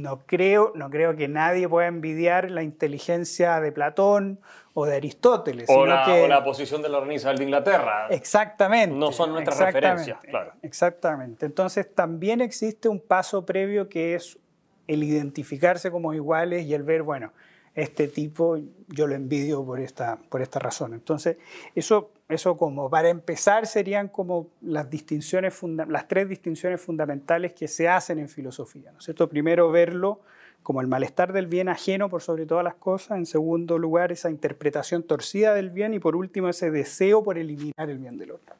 no 0.00 0.26
creo, 0.26 0.72
no 0.74 0.90
creo 0.90 1.16
que 1.16 1.28
nadie 1.28 1.68
pueda 1.68 1.86
envidiar 1.86 2.50
la 2.50 2.62
inteligencia 2.62 3.60
de 3.60 3.72
Platón 3.72 4.40
o 4.74 4.86
de 4.86 4.96
Aristóteles. 4.96 5.68
O, 5.68 5.84
la, 5.84 6.42
posición 6.44 6.82
de 6.82 6.88
la 6.88 6.98
organización 6.98 7.36
de 7.36 7.44
Inglaterra. 7.44 8.06
Exactamente. 8.08 8.96
No 8.96 9.12
son 9.12 9.32
nuestras 9.32 9.58
referencias, 9.58 10.18
claro. 10.20 10.52
Exactamente. 10.62 11.46
Entonces 11.46 11.94
también 11.94 12.40
existe 12.40 12.88
un 12.88 13.00
paso 13.00 13.44
previo 13.44 13.88
que 13.88 14.14
es 14.14 14.38
el 14.86 15.02
identificarse 15.02 15.90
como 15.90 16.14
iguales 16.14 16.64
y 16.64 16.74
el 16.74 16.82
ver, 16.82 17.02
bueno, 17.02 17.32
este 17.74 18.08
tipo 18.08 18.58
yo 18.88 19.06
lo 19.06 19.14
envidio 19.14 19.64
por 19.64 19.80
esta, 19.80 20.18
por 20.28 20.42
esta 20.42 20.58
razón. 20.58 20.92
Entonces, 20.92 21.38
eso, 21.74 22.10
eso 22.28 22.56
como 22.56 22.90
para 22.90 23.08
empezar 23.08 23.66
serían 23.66 24.08
como 24.08 24.48
las, 24.60 24.90
distinciones 24.90 25.58
las 25.88 26.08
tres 26.08 26.28
distinciones 26.28 26.80
fundamentales 26.80 27.54
que 27.54 27.68
se 27.68 27.88
hacen 27.88 28.18
en 28.18 28.28
filosofía. 28.28 28.92
¿no 28.92 28.98
es 28.98 29.04
cierto? 29.04 29.28
Primero, 29.28 29.70
verlo 29.70 30.20
como 30.62 30.80
el 30.80 30.86
malestar 30.86 31.32
del 31.32 31.46
bien 31.46 31.68
ajeno 31.68 32.08
por 32.08 32.22
sobre 32.22 32.46
todas 32.46 32.64
las 32.64 32.74
cosas. 32.74 33.18
En 33.18 33.26
segundo 33.26 33.78
lugar, 33.78 34.12
esa 34.12 34.30
interpretación 34.30 35.02
torcida 35.02 35.54
del 35.54 35.70
bien. 35.70 35.94
Y 35.94 35.98
por 35.98 36.14
último, 36.14 36.48
ese 36.48 36.70
deseo 36.70 37.22
por 37.22 37.38
eliminar 37.38 37.88
el 37.88 37.98
bien 37.98 38.18
del 38.18 38.32
otro. 38.32 38.54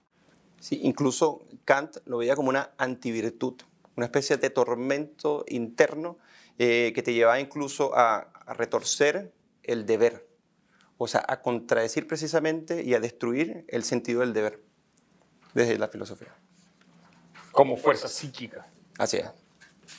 Sí, 0.59 0.81
incluso 0.85 1.43
Kant 1.65 1.97
lo 2.07 2.19
veía 2.19 2.37
como 2.37 2.49
una 2.49 2.71
antivirtud, 2.79 3.55
una 3.97 4.07
especie 4.07 4.37
de 4.37 4.49
tormento 4.51 5.45
interno 5.49 6.17
eh, 6.59 6.93
que 6.95 7.03
te 7.03 7.13
llevaba 7.13 7.41
incluso 7.41 7.97
a, 7.97 8.32
retorcer 8.55 9.33
el 9.63 9.87
deber, 9.87 10.29
o 10.99 11.07
sea, 11.07 11.25
a 11.27 11.41
contradecir 11.41 12.07
precisamente 12.07 12.83
y 12.83 12.95
a 12.95 13.01
destruir 13.01 13.65
el 13.69 13.85
sentido 13.85 14.21
del 14.21 14.33
deber 14.33 14.63
desde 15.55 15.79
la 15.79 15.89
filosofía. 15.89 16.35
Como 17.53 17.77
fuerza 17.77 18.09
psíquica. 18.09 18.67
Así 18.99 19.19
es. 19.19 19.31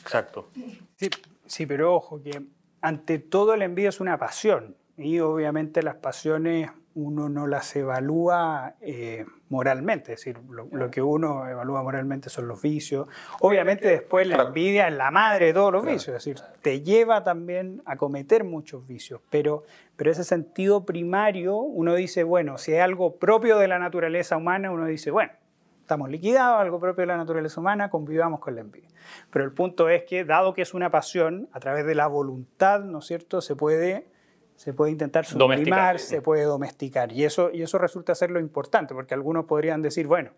Exacto. 0.02 0.50
Sí, 0.96 1.10
sí, 1.46 1.66
pero 1.66 1.94
ojo, 1.94 2.22
que 2.22 2.44
ante 2.80 3.18
todo 3.18 3.54
el 3.54 3.62
envío 3.62 3.88
es 3.88 4.00
una 4.00 4.18
pasión 4.18 4.76
y 4.96 5.18
obviamente 5.20 5.82
las 5.82 5.96
pasiones 5.96 6.70
uno 6.94 7.28
no 7.28 7.46
las 7.46 7.74
evalúa 7.74 8.74
eh, 8.80 9.26
moralmente, 9.48 10.12
es 10.12 10.20
decir, 10.20 10.38
lo, 10.48 10.90
que 10.90 11.02
uno 11.02 11.48
evalúa 11.48 11.82
moralmente 11.82 12.30
son 12.30 12.46
los 12.46 12.62
vicios. 12.62 13.08
Obviamente 13.40 13.88
después 13.88 14.26
la 14.26 14.42
envidia 14.42 14.88
es 14.88 14.94
la 14.94 15.10
madre 15.10 15.46
de 15.46 15.54
todos 15.54 15.72
los 15.72 15.84
vicios, 15.84 16.08
es 16.08 16.24
decir, 16.24 16.36
te 16.62 16.82
lleva 16.82 17.24
también 17.24 17.82
a 17.84 17.96
cometer 17.96 18.44
muchos 18.44 18.86
vicios, 18.86 19.20
pero, 19.28 19.64
pero 19.96 20.10
ese 20.10 20.24
sentido 20.24 20.84
primario, 20.84 21.56
uno 21.56 21.94
dice, 21.94 22.22
bueno, 22.22 22.58
si 22.58 22.72
es 22.72 22.80
algo 22.80 23.16
propio 23.16 23.58
de 23.58 23.68
la 23.68 23.78
naturaleza 23.78 24.36
humana, 24.36 24.70
uno 24.70 24.86
dice, 24.86 25.10
bueno, 25.10 25.32
estamos 25.80 26.08
liquidados, 26.08 26.60
algo 26.60 26.80
propio 26.80 27.02
de 27.02 27.08
la 27.08 27.16
naturaleza 27.16 27.60
humana, 27.60 27.90
convivamos 27.90 28.40
con 28.40 28.54
la 28.54 28.60
envidia. 28.60 28.88
Pero 29.30 29.44
el 29.44 29.52
punto 29.52 29.88
es 29.88 30.04
que, 30.04 30.24
dado 30.24 30.54
que 30.54 30.62
es 30.62 30.74
una 30.74 30.90
pasión, 30.90 31.48
a 31.52 31.60
través 31.60 31.84
de 31.84 31.94
la 31.94 32.06
voluntad, 32.06 32.80
¿no 32.80 33.00
es 33.00 33.06
cierto?, 33.06 33.40
se 33.40 33.54
puede 33.54 34.13
se 34.56 34.72
puede 34.72 34.92
intentar 34.92 35.24
sublimar, 35.24 35.98
se 35.98 36.22
puede 36.22 36.44
domesticar. 36.44 37.12
Y 37.12 37.24
eso, 37.24 37.50
y 37.52 37.62
eso 37.62 37.78
resulta 37.78 38.14
ser 38.14 38.30
lo 38.30 38.40
importante, 38.40 38.94
porque 38.94 39.14
algunos 39.14 39.44
podrían 39.46 39.82
decir, 39.82 40.06
bueno, 40.06 40.30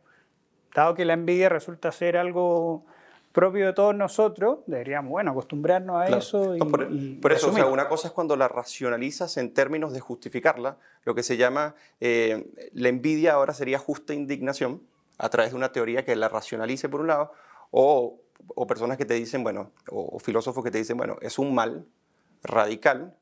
dado 0.74 0.94
que 0.94 1.04
la 1.04 1.12
envidia 1.12 1.48
resulta 1.48 1.92
ser 1.92 2.16
algo 2.16 2.84
propio 3.32 3.66
de 3.66 3.72
todos 3.74 3.94
nosotros, 3.94 4.60
deberíamos, 4.66 5.10
bueno, 5.10 5.32
acostumbrarnos 5.32 6.00
a 6.00 6.16
eso. 6.16 6.56
Y, 6.56 6.58
por, 7.20 7.32
eso, 7.32 7.50
o 7.50 7.52
sea, 7.52 7.66
una 7.66 7.86
cosa 7.86 8.08
es 8.08 8.14
cuando 8.14 8.34
la 8.34 8.48
racionalizas 8.48 9.36
en 9.36 9.52
términos 9.52 9.92
de 9.92 10.00
justificarla, 10.00 10.78
lo 11.04 11.14
que 11.14 11.22
se 11.22 11.36
llama 11.36 11.74
eh, 12.00 12.46
la 12.72 12.88
envidia 12.88 13.34
ahora 13.34 13.52
sería 13.52 13.78
justa 13.78 14.14
indignación, 14.14 14.80
a 15.18 15.28
través 15.28 15.52
de 15.52 15.56
una 15.56 15.70
teoría 15.70 16.04
que 16.04 16.16
la 16.16 16.30
racionalice 16.30 16.88
por 16.88 17.00
un 17.00 17.08
lado, 17.08 17.32
o, 17.70 18.18
o 18.54 18.66
personas 18.66 18.96
que 18.96 19.04
te 19.04 19.14
dicen, 19.14 19.42
bueno, 19.42 19.70
o 19.90 20.18
filósofos 20.18 20.64
que 20.64 20.70
te 20.70 20.78
dicen, 20.78 20.96
bueno, 20.96 21.18
es 21.20 21.38
un 21.38 21.54
mal 21.54 21.86
radical 22.42 23.14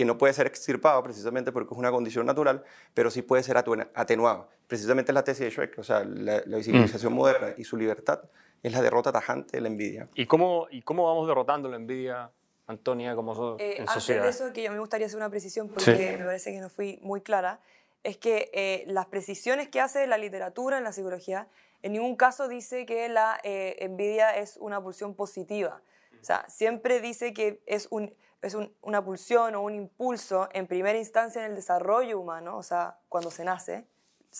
que 0.00 0.06
no 0.06 0.16
puede 0.16 0.32
ser 0.32 0.46
extirpado 0.46 1.02
precisamente 1.02 1.52
porque 1.52 1.74
es 1.74 1.78
una 1.78 1.90
condición 1.90 2.24
natural, 2.24 2.64
pero 2.94 3.10
sí 3.10 3.20
puede 3.20 3.42
ser 3.42 3.58
atenuado. 3.58 4.48
Precisamente 4.66 5.12
la 5.12 5.22
tesis 5.24 5.44
de 5.44 5.50
Schweck, 5.50 5.78
o 5.78 5.84
sea, 5.84 6.04
la, 6.04 6.42
la 6.46 6.62
civilización 6.62 7.12
mm. 7.12 7.16
moderna 7.16 7.48
y 7.58 7.64
su 7.64 7.76
libertad 7.76 8.22
es 8.62 8.72
la 8.72 8.80
derrota 8.80 9.12
tajante 9.12 9.58
de 9.58 9.60
la 9.60 9.68
envidia. 9.68 10.08
¿Y 10.14 10.24
cómo, 10.24 10.68
y 10.70 10.80
cómo 10.80 11.04
vamos 11.04 11.28
derrotando 11.28 11.68
la 11.68 11.76
envidia, 11.76 12.30
Antonia, 12.66 13.14
como 13.14 13.58
eh, 13.58 13.76
en 13.76 13.88
sociedad? 13.88 14.22
Antes 14.22 14.38
de 14.38 14.44
eso, 14.46 14.54
que 14.54 14.62
yo 14.62 14.72
me 14.72 14.78
gustaría 14.78 15.06
hacer 15.06 15.18
una 15.18 15.28
precisión 15.28 15.68
porque 15.68 16.16
me 16.18 16.24
parece 16.24 16.50
que 16.50 16.60
no 16.60 16.70
fui 16.70 16.98
muy 17.02 17.20
clara, 17.20 17.60
es 18.02 18.16
que 18.16 18.50
eh, 18.54 18.84
las 18.86 19.04
precisiones 19.04 19.68
que 19.68 19.82
hace 19.82 20.06
la 20.06 20.16
literatura 20.16 20.78
en 20.78 20.84
la 20.84 20.92
psicología 20.92 21.46
en 21.82 21.92
ningún 21.92 22.16
caso 22.16 22.48
dice 22.48 22.86
que 22.86 23.06
la 23.10 23.38
eh, 23.44 23.76
envidia 23.80 24.34
es 24.34 24.56
una 24.56 24.82
pulsión 24.82 25.14
positiva. 25.14 25.82
O 26.18 26.24
sea, 26.24 26.48
siempre 26.48 27.00
dice 27.00 27.34
que 27.34 27.60
es 27.66 27.86
un 27.90 28.14
es 28.42 28.56
una 28.80 29.04
pulsión 29.04 29.54
o 29.54 29.62
un 29.62 29.74
impulso 29.74 30.48
en 30.52 30.66
primera 30.66 30.98
instancia 30.98 31.44
en 31.44 31.50
el 31.50 31.56
desarrollo 31.56 32.18
humano, 32.18 32.56
o 32.56 32.62
sea, 32.62 32.98
cuando 33.08 33.30
se 33.30 33.44
nace, 33.44 33.86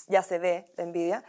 ya 0.06 0.22
se 0.22 0.38
ve 0.38 0.70
la 0.76 0.84
envidia, 0.84 1.24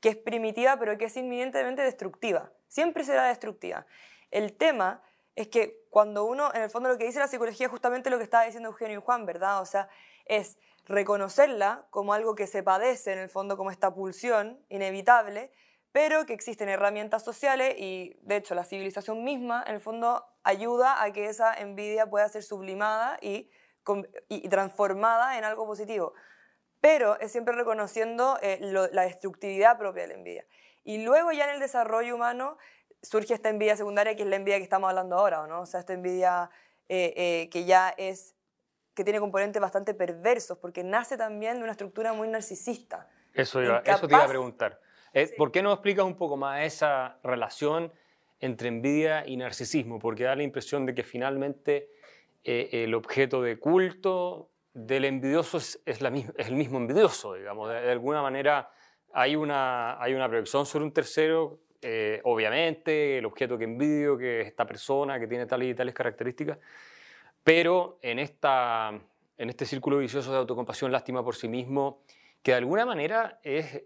que 0.00 0.10
es 0.10 0.16
primitiva 0.16 0.76
pero 0.78 0.98
que 0.98 1.06
es 1.06 1.16
inminentemente 1.16 1.82
destructiva. 1.82 2.50
Siempre 2.68 3.04
será 3.04 3.28
destructiva. 3.28 3.86
El 4.30 4.56
tema 4.56 5.02
es 5.34 5.48
que 5.48 5.84
cuando 5.90 6.24
uno, 6.24 6.52
en 6.54 6.62
el 6.62 6.70
fondo 6.70 6.88
lo 6.88 6.98
que 6.98 7.04
dice 7.04 7.18
la 7.18 7.28
psicología 7.28 7.66
es 7.66 7.70
justamente 7.70 8.10
lo 8.10 8.18
que 8.18 8.24
estaba 8.24 8.44
diciendo 8.44 8.68
Eugenio 8.68 8.98
y 8.98 9.02
Juan, 9.02 9.26
¿verdad? 9.26 9.60
O 9.60 9.66
sea, 9.66 9.88
es 10.26 10.58
reconocerla 10.86 11.86
como 11.90 12.12
algo 12.12 12.34
que 12.34 12.46
se 12.46 12.62
padece, 12.62 13.12
en 13.12 13.18
el 13.18 13.28
fondo 13.28 13.56
como 13.56 13.70
esta 13.70 13.94
pulsión 13.94 14.60
inevitable, 14.68 15.50
pero 15.92 16.24
que 16.26 16.32
existen 16.32 16.68
herramientas 16.68 17.24
sociales 17.24 17.74
y 17.78 18.16
de 18.22 18.36
hecho 18.36 18.54
la 18.54 18.64
civilización 18.64 19.24
misma 19.24 19.64
en 19.66 19.74
el 19.74 19.80
fondo 19.80 20.24
ayuda 20.42 21.02
a 21.02 21.12
que 21.12 21.26
esa 21.26 21.52
envidia 21.54 22.08
pueda 22.08 22.28
ser 22.28 22.42
sublimada 22.42 23.18
y, 23.20 23.50
y 24.28 24.48
transformada 24.48 25.36
en 25.38 25.44
algo 25.44 25.66
positivo. 25.66 26.14
Pero 26.80 27.18
es 27.20 27.32
siempre 27.32 27.54
reconociendo 27.54 28.38
eh, 28.40 28.58
la 28.92 29.02
destructividad 29.02 29.78
propia 29.78 30.02
de 30.02 30.08
la 30.08 30.14
envidia. 30.14 30.46
Y 30.82 31.04
luego 31.04 31.32
ya 31.32 31.44
en 31.44 31.50
el 31.50 31.60
desarrollo 31.60 32.14
humano 32.14 32.56
surge 33.02 33.34
esta 33.34 33.48
envidia 33.48 33.76
secundaria 33.76 34.14
que 34.14 34.22
es 34.22 34.28
la 34.28 34.36
envidia 34.36 34.58
que 34.58 34.64
estamos 34.64 34.88
hablando 34.88 35.16
ahora, 35.16 35.46
¿no? 35.46 35.62
O 35.62 35.66
sea, 35.66 35.80
esta 35.80 35.92
envidia 35.92 36.50
eh, 36.88 37.12
eh, 37.16 37.48
que 37.50 37.64
ya 37.64 37.94
es, 37.96 38.34
que 38.94 39.04
tiene 39.04 39.20
componentes 39.20 39.60
bastante 39.60 39.92
perversos 39.92 40.56
porque 40.58 40.84
nace 40.84 41.16
también 41.16 41.58
de 41.58 41.64
una 41.64 41.72
estructura 41.72 42.12
muy 42.12 42.28
narcisista. 42.28 43.08
Eso, 43.34 43.60
eso 43.60 44.08
te 44.08 44.14
iba 44.14 44.24
a 44.24 44.28
preguntar. 44.28 44.80
Eh, 45.12 45.32
¿Por 45.36 45.50
qué 45.50 45.62
no 45.62 45.72
explicas 45.72 46.04
un 46.04 46.16
poco 46.16 46.36
más 46.36 46.64
esa 46.64 47.18
relación 47.22 47.92
entre 48.38 48.68
envidia 48.68 49.26
y 49.26 49.36
narcisismo? 49.36 49.98
Porque 49.98 50.24
da 50.24 50.36
la 50.36 50.42
impresión 50.42 50.86
de 50.86 50.94
que 50.94 51.02
finalmente 51.02 51.90
eh, 52.44 52.84
el 52.84 52.94
objeto 52.94 53.42
de 53.42 53.58
culto 53.58 54.50
del 54.72 55.04
envidioso 55.04 55.58
es, 55.58 56.00
la, 56.00 56.08
es 56.36 56.48
el 56.48 56.54
mismo 56.54 56.78
envidioso, 56.78 57.34
digamos. 57.34 57.68
De, 57.68 57.90
alguna 57.90 58.22
manera 58.22 58.70
hay 59.12 59.36
una, 59.36 60.00
hay 60.00 60.14
una 60.14 60.28
proyección 60.28 60.64
sobre 60.64 60.84
un 60.84 60.92
tercero, 60.92 61.58
eh, 61.82 62.20
obviamente, 62.24 63.18
el 63.18 63.26
objeto 63.26 63.58
que 63.58 63.64
envidio, 63.64 64.16
que 64.16 64.42
es 64.42 64.46
esta 64.46 64.66
persona 64.66 65.18
que 65.18 65.26
tiene 65.26 65.46
tales 65.46 65.70
y 65.70 65.74
tales 65.74 65.94
características, 65.94 66.58
pero 67.42 67.98
en, 68.02 68.20
esta, 68.20 68.92
en 69.36 69.50
este 69.50 69.66
círculo 69.66 69.98
vicioso 69.98 70.30
de 70.30 70.38
autocompasión, 70.38 70.92
lástima 70.92 71.24
por 71.24 71.34
sí 71.34 71.48
mismo, 71.48 72.02
que 72.42 72.52
de 72.52 72.58
alguna 72.58 72.86
manera 72.86 73.40
es, 73.42 73.82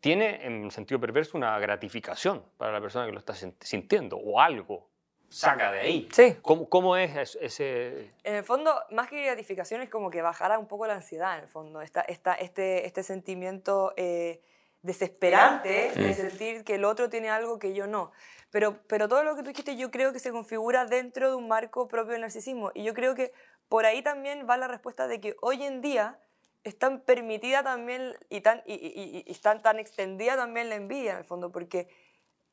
tiene 0.00 0.44
en 0.46 0.70
sentido 0.70 0.98
perverso 0.98 1.36
una 1.36 1.58
gratificación 1.58 2.42
para 2.56 2.72
la 2.72 2.80
persona 2.80 3.06
que 3.06 3.12
lo 3.12 3.18
está 3.18 3.34
sintiendo 3.34 4.16
o 4.16 4.40
algo 4.40 4.88
saca 5.28 5.70
de 5.70 5.80
ahí. 5.80 6.08
Sí. 6.12 6.36
¿Cómo, 6.42 6.68
cómo 6.68 6.96
es 6.96 7.36
ese...? 7.40 8.10
En 8.24 8.34
el 8.34 8.44
fondo, 8.44 8.74
más 8.90 9.08
que 9.08 9.24
gratificación, 9.24 9.80
es 9.80 9.88
como 9.88 10.10
que 10.10 10.22
bajara 10.22 10.58
un 10.58 10.66
poco 10.66 10.86
la 10.86 10.94
ansiedad, 10.94 11.36
en 11.36 11.44
el 11.44 11.48
fondo. 11.48 11.80
Esta, 11.82 12.00
esta, 12.00 12.34
este, 12.34 12.86
este 12.86 13.02
sentimiento 13.02 13.92
eh, 13.96 14.42
desesperante 14.82 15.92
de 15.94 16.14
sentir 16.14 16.64
que 16.64 16.74
el 16.74 16.84
otro 16.84 17.08
tiene 17.08 17.30
algo 17.30 17.58
que 17.58 17.74
yo 17.74 17.86
no. 17.86 18.10
Pero, 18.50 18.78
pero 18.88 19.08
todo 19.08 19.22
lo 19.22 19.36
que 19.36 19.42
tú 19.42 19.48
dijiste 19.48 19.76
yo 19.76 19.92
creo 19.92 20.12
que 20.12 20.18
se 20.18 20.32
configura 20.32 20.84
dentro 20.84 21.30
de 21.30 21.36
un 21.36 21.46
marco 21.46 21.86
propio 21.86 22.12
del 22.12 22.22
narcisismo. 22.22 22.72
Y 22.74 22.82
yo 22.82 22.94
creo 22.94 23.14
que 23.14 23.32
por 23.68 23.86
ahí 23.86 24.02
también 24.02 24.46
va 24.50 24.56
la 24.56 24.66
respuesta 24.66 25.06
de 25.06 25.20
que 25.20 25.36
hoy 25.40 25.62
en 25.62 25.80
día 25.80 26.18
es 26.64 26.78
tan 26.78 27.00
permitida 27.00 27.62
también 27.62 28.14
y 28.28 28.40
tan, 28.40 28.62
y, 28.66 28.74
y, 28.74 29.24
y, 29.26 29.34
tan, 29.36 29.62
tan 29.62 29.78
extendida 29.78 30.36
también 30.36 30.68
la 30.68 30.74
envidia, 30.74 31.12
en 31.12 31.18
el 31.18 31.24
fondo, 31.24 31.50
porque 31.50 31.88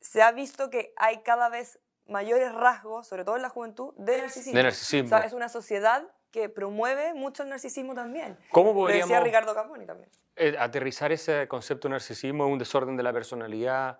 se 0.00 0.22
ha 0.22 0.32
visto 0.32 0.70
que 0.70 0.92
hay 0.96 1.18
cada 1.18 1.48
vez 1.48 1.78
mayores 2.06 2.52
rasgos, 2.54 3.06
sobre 3.06 3.24
todo 3.24 3.36
en 3.36 3.42
la 3.42 3.50
juventud, 3.50 3.92
de 3.96 4.18
narcisismo. 4.18 4.56
De 4.56 4.62
narcisismo. 4.62 5.06
O 5.06 5.08
sea, 5.08 5.26
es 5.26 5.32
una 5.32 5.48
sociedad 5.48 6.04
que 6.30 6.48
promueve 6.48 7.14
mucho 7.14 7.42
el 7.42 7.50
narcisismo 7.50 7.94
también. 7.94 8.36
¿Cómo 8.50 8.74
podríamos 8.74 9.08
Lo 9.08 9.14
decía 9.14 9.24
Ricardo 9.24 9.54
Caponi 9.54 9.86
también. 9.86 10.10
Eh, 10.36 10.56
aterrizar 10.58 11.12
ese 11.12 11.48
concepto 11.48 11.88
de 11.88 11.92
narcisismo 11.92 12.46
en 12.46 12.52
un 12.52 12.58
desorden 12.58 12.96
de 12.96 13.02
la 13.02 13.12
personalidad 13.12 13.98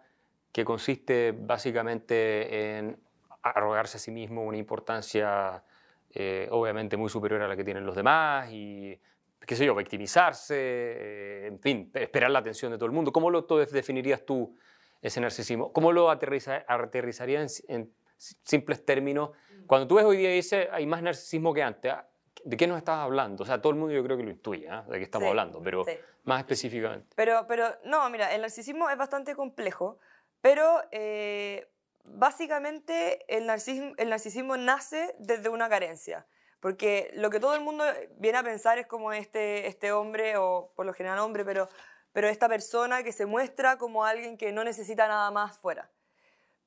que 0.53 0.65
consiste 0.65 1.33
básicamente 1.33 2.79
en 2.79 2.99
arrogarse 3.43 3.97
a 3.97 4.01
sí 4.01 4.11
mismo 4.11 4.45
una 4.45 4.57
importancia 4.57 5.63
eh, 6.11 6.49
obviamente 6.51 6.97
muy 6.97 7.09
superior 7.09 7.43
a 7.43 7.49
la 7.49 7.57
que 7.57 7.65
tienen 7.65 7.85
los 7.85 7.95
demás 7.95 8.51
y, 8.51 8.99
qué 9.47 9.57
sé 9.57 9.65
yo, 9.65 9.75
victimizarse, 9.75 10.55
eh, 10.57 11.47
en 11.47 11.59
fin, 11.61 11.91
esperar 11.95 12.31
la 12.31 12.41
atención 12.41 12.73
de 12.73 12.79
todo 12.79 12.87
el 12.87 12.93
mundo. 12.93 13.13
¿Cómo 13.13 13.31
lo 13.31 13.43
definirías 13.43 14.25
tú 14.25 14.57
ese 15.01 15.21
narcisismo? 15.21 15.73
¿Cómo 15.73 15.93
lo 15.93 16.11
aterrizarías 16.11 17.63
en 17.69 17.93
simples 18.19 18.85
términos. 18.85 19.31
Cuando 19.67 19.87
tú 19.87 19.97
ves 19.97 20.05
hoy 20.05 20.17
día 20.17 20.33
y 20.33 20.37
dices, 20.37 20.69
hay 20.71 20.87
más 20.87 21.03
narcisismo 21.03 21.55
que 21.55 21.63
antes, 21.63 21.93
ah, 21.93 22.07
¿de 22.45 22.57
qué 22.57 22.67
nos 22.67 22.79
estás 22.79 22.99
hablando? 22.99 23.43
O 23.43 23.47
sea, 23.47 23.61
todo 23.61 23.73
el 23.73 23.79
mundo 23.79 23.95
yo 23.95 24.03
creo 24.03 24.17
que 24.17 24.23
lo 24.23 24.31
intuye, 24.31 24.69
¿ah? 24.69 24.85
de 24.89 24.99
qué 24.99 25.05
estamos 25.05 25.29
hablando, 25.29 25.63
pero 25.63 25.85
más 26.25 26.41
específicamente. 26.41 27.09
Pero, 27.15 27.47
pero, 27.47 27.69
no, 27.85 28.09
mira, 28.11 28.35
el 28.35 28.43
narcisismo 28.43 28.91
es 28.91 28.97
bastante 28.97 29.35
complejo, 29.35 29.99
pero 30.41 30.81
eh, 30.91 31.69
básicamente 32.05 33.25
el 33.35 33.47
narcisismo, 33.47 33.95
el 33.97 34.09
narcisismo 34.09 34.57
nace 34.57 35.15
desde 35.19 35.49
una 35.49 35.69
carencia. 35.69 36.27
Porque 36.61 37.11
lo 37.15 37.31
que 37.31 37.41
todo 37.41 37.55
el 37.55 37.61
mundo 37.61 37.85
viene 38.17 38.39
a 38.39 38.43
pensar 38.43 38.79
es 38.79 38.87
como 38.87 39.13
este, 39.13 39.67
este 39.67 39.93
hombre, 39.93 40.37
o 40.37 40.73
por 40.75 40.87
lo 40.87 40.93
general 40.93 41.21
hombre, 41.21 41.45
pero, 41.45 41.69
pero 42.13 42.29
esta 42.29 42.49
persona 42.49 43.03
que 43.03 43.13
se 43.13 43.27
muestra 43.27 43.79
como 43.79 44.05
alguien 44.05 44.37
que 44.37 44.53
no 44.53 44.65
necesita 44.65 45.07
nada 45.07 45.31
más 45.31 45.57
fuera. 45.57 45.89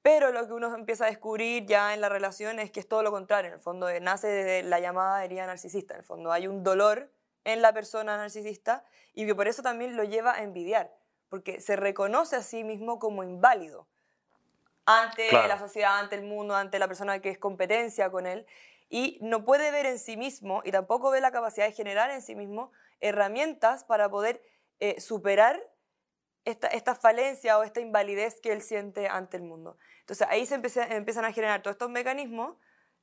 Pero 0.02 0.32
lo 0.32 0.48
que 0.48 0.54
uno 0.54 0.74
empieza 0.76 1.06
a 1.06 1.10
descubrir 1.10 1.66
ya 1.66 1.94
en 1.94 2.02
la 2.02 2.10
relación 2.10 2.60
es 2.60 2.72
que 2.72 2.80
es 2.80 2.88
todo 2.88 3.04
lo 3.04 3.12
contrario. 3.12 3.50
En 3.50 3.56
el 3.56 3.60
fondo 3.60 3.88
eh, 3.88 4.00
nace 4.00 4.28
de 4.28 4.64
la 4.64 4.80
llamada 4.80 5.24
herida 5.24 5.46
narcisista. 5.46 5.94
En 5.94 6.00
el 6.00 6.06
fondo 6.06 6.32
hay 6.32 6.48
un 6.48 6.64
dolor 6.64 7.12
en 7.44 7.62
la 7.62 7.74
persona 7.74 8.18
narcisista 8.18 8.84
y 9.14 9.26
que 9.26 9.36
por 9.36 9.48
eso 9.48 9.62
también 9.62 9.96
lo 9.96 10.04
lleva 10.04 10.34
a 10.34 10.44
envidiar, 10.44 10.96
porque 11.30 11.60
se 11.60 11.76
reconoce 11.76 12.36
a 12.36 12.42
sí 12.42 12.64
mismo 12.64 12.98
como 12.98 13.24
inválido 13.24 13.88
ante 14.86 15.32
la 15.32 15.60
sociedad, 15.60 16.00
ante 16.00 16.16
el 16.16 16.24
mundo, 16.24 16.56
ante 16.56 16.80
la 16.80 16.88
persona 16.88 17.20
que 17.20 17.30
es 17.30 17.38
competencia 17.38 18.10
con 18.10 18.26
él 18.26 18.46
y 18.92 19.18
no 19.22 19.46
puede 19.46 19.72
ver 19.72 19.86
en 19.86 19.98
sí 19.98 20.18
mismo 20.18 20.62
y 20.66 20.72
tampoco 20.72 21.10
ve 21.12 21.22
la 21.22 21.32
capacidad 21.32 21.66
de 21.66 21.72
generar 21.72 22.12
en 22.12 22.22
sí 22.22 22.36
mismo 22.36 22.74
herramientas 23.00 23.86
para 23.86 24.10
poder 24.10 24.44
eh, 24.80 25.00
superar 25.00 25.64
esta, 26.44 26.68
esta, 26.68 26.94
falencia 26.94 27.58
o 27.58 27.64
esta 27.64 27.80
invalidez 27.80 28.42
que 28.42 28.52
él 28.52 28.62
siente 28.62 29.08
ante 29.08 29.38
el 29.38 29.44
mundo. 29.44 29.78
Entonces 30.02 30.28
ahí 30.30 30.46
se 30.46 30.56
empiezan 30.56 31.26
a 31.26 31.32
generar 31.32 31.62
todos 31.62 31.76
estos 31.76 31.90
mecanismos 31.90 32.58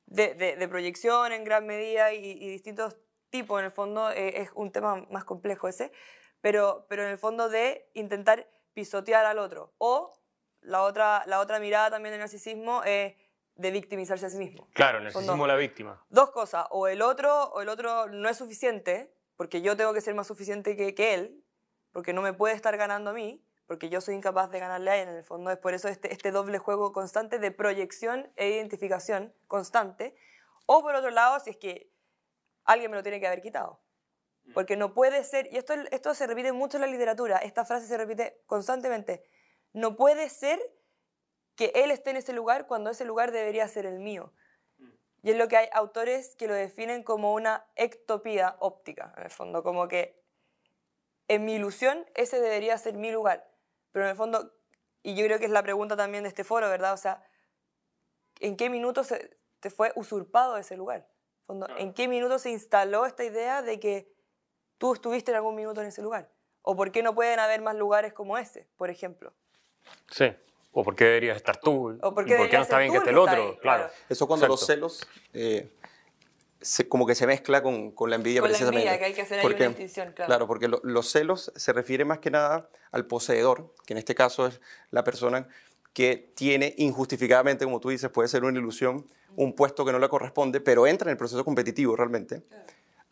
de, 0.05 0.35
de, 0.35 0.67
proyección 0.67 1.31
en 1.31 1.43
gran 1.43 1.65
medida 1.65 2.13
y, 2.13 2.49
distintos 2.49 2.95
tipos. 3.31 3.59
En 3.59 3.65
el 3.65 3.71
fondo 3.71 4.11
eh, 4.11 4.41
es 4.41 4.49
un 4.53 4.71
tema 4.71 5.07
más 5.09 5.23
complejo 5.23 5.67
ese, 5.67 5.91
pero, 6.41 6.85
pero 6.87 7.03
en 7.03 7.09
el 7.09 7.17
fondo 7.17 7.49
de 7.49 7.89
intentar 7.93 8.47
pisotear 8.73 9.25
al 9.25 9.39
otro. 9.39 9.73
O 9.79 10.13
la 10.61 10.83
otra, 10.83 11.23
la 11.25 11.39
otra 11.39 11.59
mirada 11.59 11.89
también 11.89 12.11
del 12.11 12.19
narcisismo 12.19 12.83
es 12.83 13.15
de 13.59 13.71
victimizarse 13.71 14.25
a 14.25 14.29
sí 14.29 14.37
mismo. 14.37 14.69
Claro, 14.73 15.01
narcisismo 15.01 15.45
la 15.45 15.55
víctima. 15.55 16.01
Dos 16.09 16.31
cosas, 16.31 16.65
o 16.69 16.87
el 16.87 17.01
otro, 17.01 17.49
o 17.49 17.61
el 17.61 17.67
otro 17.67 18.07
no 18.07 18.29
es 18.29 18.37
suficiente, 18.37 19.13
porque 19.35 19.61
yo 19.61 19.75
tengo 19.75 19.93
que 19.93 19.99
ser 19.99 20.15
más 20.15 20.27
suficiente 20.27 20.77
que, 20.77 20.95
que 20.95 21.13
él, 21.13 21.43
porque 21.91 22.13
no 22.13 22.21
me 22.21 22.31
puede 22.31 22.55
estar 22.55 22.77
ganando 22.77 23.09
a 23.09 23.13
mí, 23.13 23.45
porque 23.67 23.89
yo 23.89 23.99
soy 23.99 24.15
incapaz 24.15 24.49
de 24.49 24.59
ganarle 24.59 24.91
a 24.91 24.97
él. 24.97 25.09
En 25.09 25.15
el 25.15 25.23
fondo 25.25 25.51
es 25.51 25.57
por 25.57 25.73
eso 25.73 25.89
este, 25.89 26.13
este 26.13 26.31
doble 26.31 26.57
juego 26.57 26.93
constante 26.93 27.37
de 27.37 27.51
proyección 27.51 28.31
e 28.37 28.49
identificación 28.49 29.33
constante. 29.47 30.15
O 30.65 30.81
por 30.81 30.95
otro 30.95 31.09
lado, 31.09 31.39
si 31.41 31.49
es 31.49 31.57
que 31.57 31.91
alguien 32.63 32.91
me 32.91 32.97
lo 32.97 33.03
tiene 33.03 33.19
que 33.19 33.27
haber 33.27 33.41
quitado. 33.41 33.81
Porque 34.53 34.77
no 34.77 34.93
puede 34.93 35.23
ser, 35.25 35.47
y 35.51 35.57
esto, 35.57 35.73
esto 35.91 36.13
se 36.15 36.25
repite 36.25 36.53
mucho 36.53 36.77
en 36.77 36.81
la 36.81 36.87
literatura, 36.87 37.37
esta 37.37 37.65
frase 37.65 37.85
se 37.85 37.97
repite 37.97 38.41
constantemente, 38.47 39.23
no 39.73 39.95
puede 39.95 40.27
ser 40.29 40.59
que 41.59 41.73
él 41.75 41.91
esté 41.91 42.11
en 42.11 42.15
ese 42.15 42.31
lugar 42.31 42.67
cuando 42.67 42.89
ese 42.89 43.03
lugar 43.03 43.33
debería 43.33 43.67
ser 43.67 43.85
el 43.85 43.99
mío. 43.99 44.31
Y 45.21 45.31
es 45.31 45.35
lo 45.35 45.49
que 45.49 45.57
hay 45.57 45.67
autores 45.73 46.37
que 46.37 46.47
lo 46.47 46.53
definen 46.53 47.03
como 47.03 47.33
una 47.33 47.65
ectopía 47.75 48.55
óptica, 48.59 49.13
en 49.17 49.23
el 49.23 49.29
fondo, 49.29 49.61
como 49.61 49.89
que 49.89 50.23
en 51.27 51.43
mi 51.43 51.55
ilusión 51.55 52.05
ese 52.15 52.39
debería 52.39 52.77
ser 52.77 52.93
mi 52.93 53.11
lugar. 53.11 53.45
Pero 53.91 54.05
en 54.05 54.11
el 54.11 54.15
fondo, 54.15 54.55
y 55.03 55.15
yo 55.15 55.25
creo 55.25 55.37
que 55.37 55.43
es 55.43 55.51
la 55.51 55.61
pregunta 55.61 55.97
también 55.97 56.23
de 56.23 56.29
este 56.29 56.45
foro, 56.45 56.69
¿verdad? 56.69 56.93
O 56.93 56.97
sea, 56.97 57.21
¿en 58.39 58.55
qué 58.55 58.69
minuto 58.69 59.03
se, 59.03 59.37
te 59.59 59.69
fue 59.69 59.91
usurpado 59.95 60.55
ese 60.55 60.77
lugar? 60.77 61.09
¿En 61.77 61.93
qué 61.93 62.07
minuto 62.07 62.39
se 62.39 62.51
instaló 62.51 63.05
esta 63.05 63.25
idea 63.25 63.61
de 63.61 63.81
que 63.81 64.09
tú 64.77 64.93
estuviste 64.93 65.31
en 65.31 65.35
algún 65.35 65.55
minuto 65.55 65.81
en 65.81 65.87
ese 65.87 66.01
lugar? 66.01 66.31
¿O 66.61 66.77
por 66.77 66.93
qué 66.93 67.03
no 67.03 67.13
pueden 67.13 67.39
haber 67.39 67.59
más 67.59 67.75
lugares 67.75 68.13
como 68.13 68.37
ese, 68.37 68.69
por 68.77 68.89
ejemplo? 68.89 69.33
Sí. 70.09 70.33
¿O 70.71 70.83
por 70.83 70.95
qué 70.95 71.05
deberías 71.05 71.37
estar 71.37 71.57
tú? 71.57 71.97
¿O 72.01 72.13
por 72.13 72.25
qué, 72.25 72.37
no 72.37 72.61
está 72.61 72.77
bien 72.79 72.91
que 72.91 72.99
esté 72.99 73.09
el 73.09 73.17
otro? 73.17 73.57
Claro. 73.59 73.89
Eso 74.07 74.27
cuando 74.27 74.47
los 74.47 74.65
celos 74.65 75.07
eh, 75.33 75.71
como 76.87 77.05
que 77.05 77.15
se 77.15 77.25
mezcla 77.25 77.63
con, 77.63 77.91
con 77.91 78.09
la 78.09 78.17
envidia 78.17 78.41
con 78.41 78.49
precisamente. 78.49 78.85
La 78.85 78.93
envidia, 78.93 78.99
que 78.99 79.05
hay 79.05 79.13
que 79.13 79.21
hacer 79.21 79.39
ahí 79.39 79.45
una 79.45 79.67
distinción, 79.67 80.11
claro. 80.13 80.27
Claro, 80.27 80.47
porque 80.47 80.67
los 80.67 81.09
celos 81.09 81.51
se 81.55 81.73
refiere 81.73 82.05
más 82.05 82.19
que 82.19 82.31
nada 82.31 82.69
al 82.91 83.05
poseedor, 83.05 83.73
que 83.85 83.93
en 83.93 83.97
este 83.97 84.13
caso 84.13 84.47
es 84.47 84.59
la 84.91 85.03
persona 85.03 85.47
que 85.93 86.31
tiene 86.35 86.75
injustificadamente, 86.77 87.65
como 87.65 87.79
tú 87.79 87.89
dices, 87.89 88.09
puede 88.09 88.27
ser 88.27 88.43
una 88.43 88.57
ilusión, 88.57 89.07
un 89.35 89.53
puesto 89.53 89.85
que 89.85 89.91
no 89.91 89.99
le 89.99 90.09
corresponde, 90.09 90.59
pero 90.61 90.85
entra 90.85 91.09
en 91.09 91.11
el 91.11 91.17
proceso 91.17 91.43
competitivo 91.45 91.95
realmente, 91.95 92.43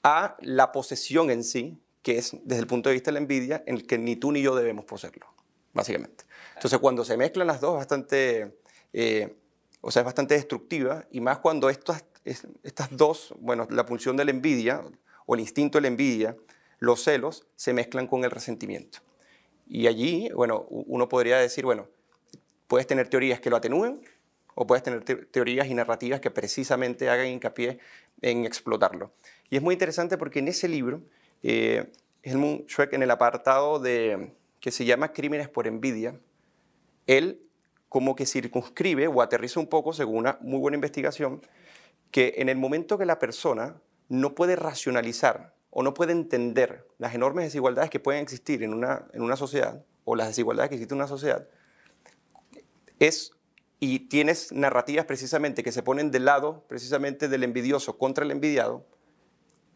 a 0.04 0.38
la 0.42 0.72
posesión 0.72 1.32
en 1.32 1.44
sí, 1.44 1.82
que 2.02 2.18
es 2.18 2.36
desde 2.44 2.62
el 2.62 2.68
punto 2.68 2.90
de 2.90 2.94
vista 2.94 3.10
de 3.10 3.14
la 3.14 3.20
envidia, 3.20 3.64
en 3.66 3.76
el 3.76 3.88
que 3.88 3.98
ni 3.98 4.16
tú 4.16 4.32
ni 4.32 4.42
yo 4.42 4.56
debemos 4.56 4.86
poseerlo, 4.86 5.28
básicamente. 5.78 6.26
Entonces, 6.56 6.78
cuando 6.80 7.06
se 7.06 7.16
mezclan 7.16 7.48
las 7.48 7.62
dos, 7.62 7.76
bastante, 7.76 8.58
eh, 8.92 9.38
o 9.80 9.92
sea, 9.92 10.02
es 10.02 10.06
bastante 10.06 10.34
destructiva, 10.34 11.06
y 11.12 11.22
más 11.22 11.38
cuando 11.38 11.70
estas 11.70 12.04
estas 12.64 12.90
dos, 12.92 13.34
bueno, 13.40 13.68
la 13.70 13.86
pulsión 13.86 14.18
de 14.18 14.26
la 14.26 14.32
envidia 14.32 14.84
o 15.26 15.36
el 15.36 15.42
instinto 15.42 15.78
de 15.78 15.84
la 15.84 15.88
envidia, 15.88 16.36
los 16.80 17.04
celos, 17.04 17.48
se 17.56 17.74
mezclan 17.74 18.08
con 18.08 18.24
el 18.24 18.32
resentimiento. 18.32 19.00
Y 19.68 19.88
allí, 19.88 20.30
bueno, 20.34 20.66
uno 20.70 21.10
podría 21.10 21.38
decir, 21.38 21.66
bueno, 21.66 21.88
puedes 22.68 22.88
tener 22.88 23.10
teorías 23.10 23.40
que 23.40 23.50
lo 23.50 23.56
atenúen 23.56 24.02
o 24.56 24.66
puedes 24.66 24.84
tener 24.84 25.04
teorías 25.04 25.68
y 25.68 25.74
narrativas 25.74 26.20
que 26.20 26.32
precisamente 26.32 27.10
hagan 27.10 27.28
hincapié 27.28 27.80
en 28.22 28.46
explotarlo. 28.46 29.12
Y 29.50 29.58
es 29.58 29.62
muy 29.62 29.74
interesante 29.74 30.18
porque 30.18 30.40
en 30.40 30.48
ese 30.48 30.68
libro, 30.68 31.02
eh, 31.44 31.92
Helmut 32.24 32.68
Schweck, 32.70 32.94
en 32.94 33.04
el 33.04 33.12
apartado 33.12 33.80
de, 33.80 34.32
que 34.60 34.72
se 34.72 34.86
llama 34.86 35.14
Crímenes 35.14 35.50
por 35.50 35.68
envidia, 35.68 36.20
él 37.06 37.42
como 37.90 38.16
que 38.16 38.26
circunscribe 38.26 39.08
o 39.08 39.22
aterriza 39.22 39.60
un 39.60 39.68
poco, 39.68 39.94
según 39.94 40.18
una 40.18 40.38
muy 40.42 40.60
buena 40.60 40.76
investigación, 40.76 41.42
que 42.12 42.36
en 42.38 42.50
el 42.50 42.58
momento 42.58 42.98
que 42.98 43.06
la 43.06 43.20
persona 43.20 43.82
no 44.10 44.36
puede 44.36 44.56
racionalizar 44.56 45.56
o 45.70 45.84
no 45.84 45.94
puede 45.94 46.12
entender 46.12 46.86
las 46.98 47.14
enormes 47.14 47.46
desigualdades 47.46 47.90
que 47.90 48.00
pueden 48.00 48.22
existir 48.22 48.64
en 48.64 48.74
una, 48.74 49.08
en 49.14 49.22
una 49.22 49.36
sociedad, 49.36 49.84
o 50.06 50.16
las 50.16 50.28
desigualdades 50.28 50.70
que 50.70 50.76
existen 50.76 50.98
en 50.98 51.02
una 51.02 51.08
sociedad, 51.08 51.48
es, 53.00 53.32
y 53.80 54.08
tienes 54.08 54.52
narrativas 54.52 55.06
precisamente 55.06 55.64
que 55.64 55.72
se 55.72 55.84
ponen 55.84 56.10
del 56.12 56.26
lado 56.26 56.66
precisamente 56.68 57.28
del 57.28 57.44
envidioso 57.44 57.98
contra 57.98 58.26
el 58.26 58.32
envidiado, 58.32 58.88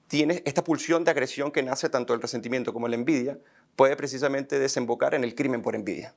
tienes 0.08 0.42
esta 0.46 0.64
pulsión 0.64 1.04
de 1.04 1.12
agresión 1.12 1.52
que 1.52 1.64
nace 1.64 1.88
tanto 1.88 2.14
del 2.14 2.22
resentimiento 2.22 2.74
como 2.74 2.88
la 2.88 2.96
envidia, 2.96 3.40
puede 3.76 3.96
precisamente 3.96 4.60
desembocar 4.60 5.14
en 5.16 5.24
el 5.24 5.36
crimen 5.36 5.62
por 5.62 5.76
envidia. 5.76 6.14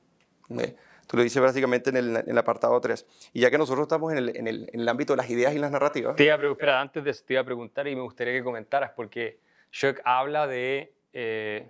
Tú 1.07 1.17
lo 1.17 1.23
dices 1.23 1.41
básicamente 1.41 1.89
en 1.91 1.97
el, 1.97 2.23
en 2.25 2.37
apartado 2.37 2.79
3. 2.79 3.05
Y 3.33 3.41
ya 3.41 3.51
que 3.51 3.57
nosotros 3.57 3.83
estamos 3.83 4.11
en 4.11 4.17
el, 4.17 4.35
en, 4.35 4.47
el, 4.47 4.89
ámbito 4.89 5.13
de 5.13 5.17
las 5.17 5.29
ideas 5.29 5.53
y 5.53 5.59
las 5.59 5.71
narrativas... 5.71 6.15
Te 6.15 6.25
iba 6.25 6.35
a, 6.35 6.81
antes 6.81 7.03
de 7.03 7.13
te 7.13 7.33
iba 7.33 7.41
a 7.41 7.45
preguntar 7.45 7.87
y 7.87 7.95
me 7.95 8.01
gustaría 8.01 8.33
que 8.33 8.43
comentaras, 8.43 8.91
porque 8.95 9.39
Schuck 9.71 9.99
habla 10.03 10.47
de 10.47 10.95
eh, 11.13 11.69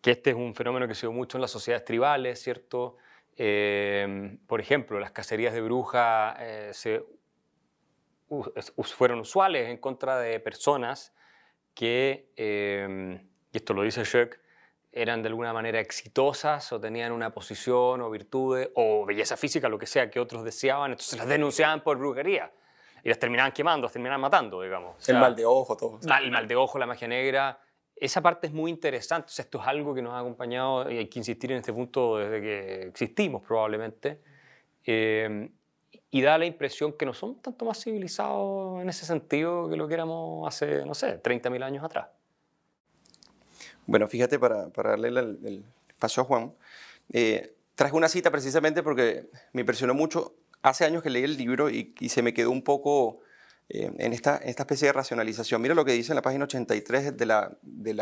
que 0.00 0.12
este 0.12 0.30
es 0.30 0.36
un 0.36 0.54
fenómeno 0.54 0.86
que 0.86 0.94
se 0.94 1.06
ve 1.06 1.12
mucho 1.12 1.36
en 1.36 1.42
las 1.42 1.50
sociedades 1.50 1.84
tribales, 1.84 2.40
¿cierto? 2.40 2.96
Eh, 3.36 4.38
por 4.46 4.60
ejemplo, 4.60 5.00
las 5.00 5.10
cacerías 5.10 5.52
de 5.52 5.60
brujas 5.62 6.36
eh, 6.38 7.02
fueron 8.82 9.20
usuales 9.20 9.68
en 9.68 9.78
contra 9.78 10.18
de 10.18 10.38
personas 10.40 11.12
que, 11.74 12.30
y 13.52 13.56
esto 13.56 13.74
lo 13.74 13.82
dice 13.82 14.04
Schuck, 14.04 14.38
eran 14.96 15.22
de 15.22 15.28
alguna 15.28 15.52
manera 15.52 15.78
exitosas 15.78 16.72
o 16.72 16.80
tenían 16.80 17.12
una 17.12 17.30
posición 17.30 18.00
o 18.00 18.10
virtudes 18.10 18.70
o 18.74 19.04
belleza 19.04 19.36
física, 19.36 19.68
lo 19.68 19.78
que 19.78 19.86
sea 19.86 20.10
que 20.10 20.18
otros 20.18 20.42
deseaban, 20.42 20.92
entonces 20.92 21.18
las 21.18 21.28
denunciaban 21.28 21.82
por 21.82 21.98
brujería 21.98 22.50
y 23.04 23.08
las 23.10 23.18
terminaban 23.18 23.52
quemando, 23.52 23.84
las 23.84 23.92
terminaban 23.92 24.22
matando, 24.22 24.62
digamos. 24.62 24.96
O 24.96 25.00
sea, 25.00 25.14
el 25.14 25.20
mal 25.20 25.36
de 25.36 25.44
ojo, 25.44 25.76
todo. 25.76 26.00
El 26.02 26.30
mal 26.30 26.48
de 26.48 26.56
ojo, 26.56 26.78
la 26.78 26.86
magia 26.86 27.06
negra. 27.06 27.60
Esa 27.94 28.22
parte 28.22 28.46
es 28.46 28.54
muy 28.54 28.70
interesante. 28.70 29.26
O 29.26 29.30
sea, 29.30 29.44
esto 29.44 29.60
es 29.60 29.66
algo 29.66 29.94
que 29.94 30.00
nos 30.00 30.14
ha 30.14 30.20
acompañado 30.20 30.90
y 30.90 30.96
hay 30.96 31.08
que 31.08 31.18
insistir 31.18 31.52
en 31.52 31.58
este 31.58 31.74
punto 31.74 32.16
desde 32.16 32.40
que 32.40 32.82
existimos 32.88 33.42
probablemente. 33.42 34.22
Eh, 34.84 35.50
y 36.10 36.22
da 36.22 36.38
la 36.38 36.46
impresión 36.46 36.94
que 36.94 37.04
no 37.04 37.12
somos 37.12 37.42
tanto 37.42 37.66
más 37.66 37.82
civilizados 37.82 38.80
en 38.80 38.88
ese 38.88 39.04
sentido 39.04 39.68
que 39.68 39.76
lo 39.76 39.86
que 39.86 39.94
éramos 39.94 40.48
hace, 40.48 40.86
no 40.86 40.94
sé, 40.94 41.22
30.000 41.22 41.62
años 41.62 41.84
atrás. 41.84 42.08
Bueno, 43.86 44.08
fíjate, 44.08 44.38
para, 44.38 44.68
para 44.70 44.90
darle 44.90 45.08
el, 45.08 45.64
paso 45.98 46.20
a 46.20 46.24
Juan, 46.24 46.52
eh, 47.12 47.54
traje 47.74 47.94
una 47.94 48.08
cita 48.08 48.30
precisamente 48.30 48.82
porque 48.82 49.30
me 49.52 49.62
impresionó 49.62 49.94
mucho. 49.94 50.34
Hace 50.62 50.84
años 50.84 51.02
que 51.02 51.10
leí 51.10 51.22
el 51.22 51.36
libro 51.36 51.70
y, 51.70 51.94
se 52.08 52.22
me 52.22 52.34
quedó 52.34 52.50
un 52.50 52.62
poco 52.62 53.20
eh, 53.68 53.92
en, 53.98 54.12
esta, 54.12 54.38
especie 54.38 54.88
de 54.88 54.92
racionalización. 54.92 55.62
Mira 55.62 55.74
lo 55.74 55.84
que 55.84 55.92
dice 55.92 56.10
en 56.10 56.16
la 56.16 56.22
página 56.22 56.44
83 56.44 57.16
de 57.16 57.26
la, 57.26 57.56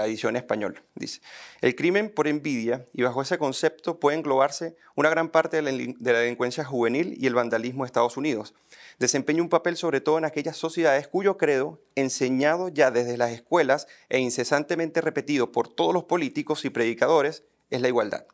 edición 0.07 0.37
española. 0.37 0.83
Dice, 0.95 1.21
el 1.61 1.77
crimen 1.77 2.11
por 2.11 2.27
envidia 2.27 2.87
y 2.95 3.03
bajo 3.03 3.21
ese 3.21 3.37
concepto 3.37 4.01
puede 4.01 4.17
englobarse 4.17 4.77
una 4.95 5.11
gran 5.11 5.29
parte 5.29 5.61
de 5.61 6.13
la 6.13 6.19
delincuencia 6.21 6.65
juvenil 6.65 7.17
y 7.21 7.27
el 7.27 7.35
vandalismo 7.35 7.85
de 7.85 7.89
Estados 7.89 8.17
Unidos. 8.17 8.55
Desempeña 8.99 9.43
un 9.43 9.49
papel 9.49 9.77
sobre 9.77 10.01
todo 10.01 10.19
en 10.19 10.25
aquellas 10.25 10.57
sociedades 10.57 11.09
cuyo 11.09 11.37
credo, 11.37 11.81
enseñado 11.95 12.69
ya 12.69 12.91
desde 12.91 13.17
las 13.17 13.33
escuelas 13.33 13.87
e 14.09 14.19
incesantemente 14.19 15.01
repetido 15.01 15.53
por 15.53 15.69
todos 15.69 15.93
los 15.93 16.05
políticos 16.05 16.65
y 16.65 16.71
predicadores, 16.71 17.45
es 17.71 17.81
la 17.81 17.89
igualdad. 17.89 18.27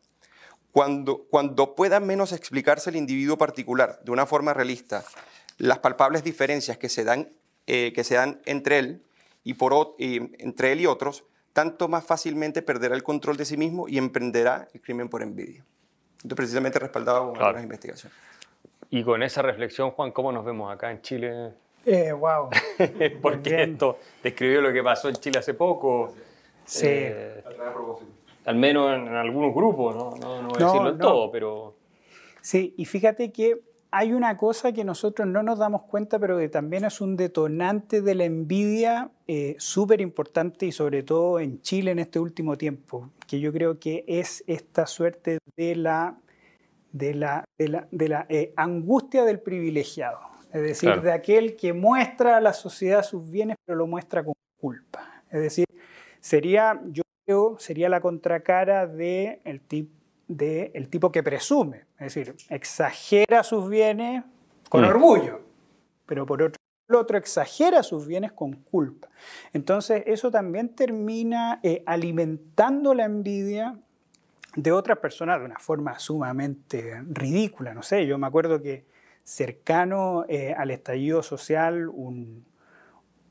Cuando, 0.73 1.27
cuando 1.31 1.75
pueda 1.75 1.99
menos 1.99 2.33
explicarse 2.33 2.90
el 2.90 2.96
individuo 2.96 3.38
particular 3.38 4.01
de 4.05 4.12
una 4.12 4.27
forma 4.27 4.55
realista, 4.55 5.05
las 5.59 5.79
palpables 5.79 6.23
diferencias 6.23 6.79
que 6.79 6.88
se 6.88 7.05
dan, 7.05 7.29
eh, 7.66 7.92
que 7.94 8.05
se 8.05 8.14
dan 8.14 8.40
entre, 8.44 8.79
él 8.79 9.03
y 9.42 9.55
por, 9.55 9.96
entre 9.99 10.73
él 10.73 10.81
y 10.81 10.87
otros, 10.87 11.25
tanto 11.53 11.88
más 11.88 12.05
fácilmente 12.05 12.62
perderá 12.62 12.94
el 12.94 13.03
control 13.03 13.37
de 13.37 13.44
sí 13.44 13.57
mismo 13.57 13.88
y 13.88 13.99
emprenderá 13.99 14.68
el 14.73 14.81
crimen 14.81 15.09
por 15.09 15.23
envidia. 15.23 15.64
Entonces, 16.23 16.37
precisamente 16.37 16.79
respaldado 16.79 17.25
con 17.25 17.33
claro. 17.33 17.46
algunas 17.49 17.64
investigaciones. 17.64 18.16
Y 18.90 19.05
con 19.05 19.22
esa 19.22 19.42
reflexión, 19.42 19.92
Juan, 19.92 20.11
¿cómo 20.11 20.33
nos 20.33 20.44
vemos 20.44 20.72
acá 20.72 20.90
en 20.90 21.00
Chile? 21.00 21.53
Eh, 21.87 22.12
wow. 22.12 22.50
Porque 23.22 23.62
esto 23.62 23.98
describió 24.22 24.61
lo 24.61 24.72
que 24.72 24.83
pasó 24.83 25.09
en 25.09 25.16
Chile 25.16 25.38
hace 25.38 25.55
poco. 25.55 26.14
Sí. 26.64 26.87
Eh, 26.88 27.44
al 28.44 28.57
menos 28.57 28.92
en, 28.92 29.07
en, 29.07 29.14
algunos 29.14 29.55
grupos, 29.55 29.94
no, 29.94 30.14
no, 30.16 30.42
no 30.42 30.48
voy 30.48 30.62
a 30.62 30.66
decirlo 30.66 30.88
en 30.90 30.98
no. 30.98 31.07
todo, 31.07 31.31
pero... 31.31 31.74
Sí, 32.40 32.74
y 32.76 32.85
fíjate 32.85 33.33
que 33.33 33.61
hay 33.92 34.12
una 34.12 34.37
cosa 34.37 34.72
que 34.72 34.85
nosotros 34.85 35.26
no 35.26 35.42
nos 35.42 35.59
damos 35.59 35.83
cuenta, 35.83 36.18
pero 36.18 36.38
que 36.38 36.48
también 36.48 36.85
es 36.85 37.00
un 37.00 37.16
detonante 37.16 38.03
de 38.03 38.14
la 38.14 38.24
envidia 38.24 39.11
eh, 39.26 39.57
súper 39.59 40.00
importante 40.00 40.66
y 40.66 40.72
sobre 40.72 41.03
todo 41.03 41.40
en 41.40 41.61
Chile 41.61 41.90
en 41.90 41.98
este 41.98 42.18
último 42.18 42.57
tiempo, 42.57 43.11
que 43.26 43.40
yo 43.40 43.53
creo 43.53 43.79
que 43.79 44.05
es 44.07 44.44
esta 44.46 44.87
suerte 44.87 45.38
de 45.57 45.76
la, 45.76 46.16
de 46.92 47.14
la, 47.14 47.44
de 47.59 47.68
la, 47.68 47.88
de 47.90 48.09
la 48.09 48.26
eh, 48.29 48.53
angustia 48.57 49.24
del 49.24 49.40
privilegiado, 49.40 50.18
es 50.53 50.62
decir, 50.62 50.88
claro. 50.88 51.03
de 51.03 51.12
aquel 51.12 51.57
que 51.57 51.72
muestra 51.72 52.37
a 52.37 52.40
la 52.40 52.53
sociedad 52.53 53.03
sus 53.03 53.31
bienes, 53.31 53.57
pero 53.64 53.79
lo 53.79 53.87
muestra 53.87 54.24
con 54.24 54.35
culpa. 54.59 55.22
Es 55.31 55.40
decir, 55.40 55.66
sería, 56.20 56.81
yo 56.87 57.03
creo, 57.24 57.57
sería 57.59 57.88
la 57.88 58.00
contracara 58.00 58.87
del 58.87 59.40
de 59.42 59.61
tipo 59.68 60.00
del 60.31 60.88
tipo 60.88 61.11
que 61.11 61.24
presume, 61.24 61.87
es 61.98 62.14
decir, 62.14 62.37
exagera 62.50 63.42
sus 63.42 63.68
bienes 63.68 64.22
con 64.68 64.83
mm. 64.83 64.88
orgullo, 64.88 65.40
pero 66.07 66.24
por 66.24 66.40
otro 66.40 66.61
el 66.88 66.96
otro 66.96 67.18
exagera 67.18 67.83
sus 67.83 68.07
bienes 68.07 68.33
con 68.33 68.53
culpa. 68.53 69.09
Entonces 69.53 70.03
eso 70.07 70.31
también 70.31 70.70
termina 70.70 71.61
eh, 71.62 71.83
alimentando 71.87 72.94
la 72.94 73.05
envidia 73.05 73.79
de 74.56 74.72
otras 74.72 74.98
personas 74.98 75.38
de 75.38 75.46
una 75.46 75.58
forma 75.58 75.98
sumamente 75.98 77.02
ridícula. 77.08 77.74
No 77.74 77.82
sé, 77.82 78.06
yo 78.06 78.18
me 78.18 78.26
acuerdo 78.26 78.60
que 78.60 78.84
cercano 79.24 80.24
eh, 80.28 80.54
al 80.56 80.70
estallido 80.70 81.22
social, 81.22 81.88
un, 81.88 82.44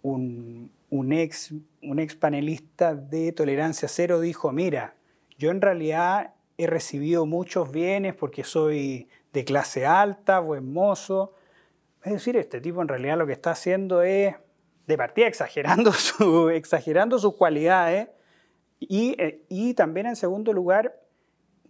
un, 0.02 1.14
ex, 1.14 1.54
un 1.82 2.00
ex 2.00 2.16
panelista 2.16 2.96
de 2.96 3.32
Tolerancia 3.32 3.88
Cero 3.88 4.22
dijo, 4.22 4.52
mira, 4.52 4.96
yo 5.38 5.52
en 5.52 5.62
realidad 5.62 6.34
he 6.58 6.68
recibido 6.68 7.26
muchos 7.26 7.72
bienes 7.72 8.16
porque 8.16 8.44
soy 8.44 9.10
de 9.34 9.46
clase 9.46 9.86
alta, 9.86 10.40
buen 10.40 10.72
mozo. 10.72 11.34
Es 12.04 12.14
decir, 12.14 12.38
este 12.38 12.62
tipo 12.62 12.82
en 12.82 12.88
realidad 12.88 13.18
lo 13.18 13.28
que 13.28 13.34
está 13.34 13.52
haciendo 13.52 14.02
es, 14.02 14.36
de 14.88 14.98
partida, 14.98 15.28
exagerando, 15.28 15.92
su, 15.94 16.50
exagerando 16.50 17.20
sus 17.20 17.36
cualidades 17.36 18.10
y, 18.80 19.22
eh, 19.22 19.44
y 19.50 19.74
también, 19.74 20.08
en 20.08 20.16
segundo 20.16 20.54
lugar, 20.54 21.00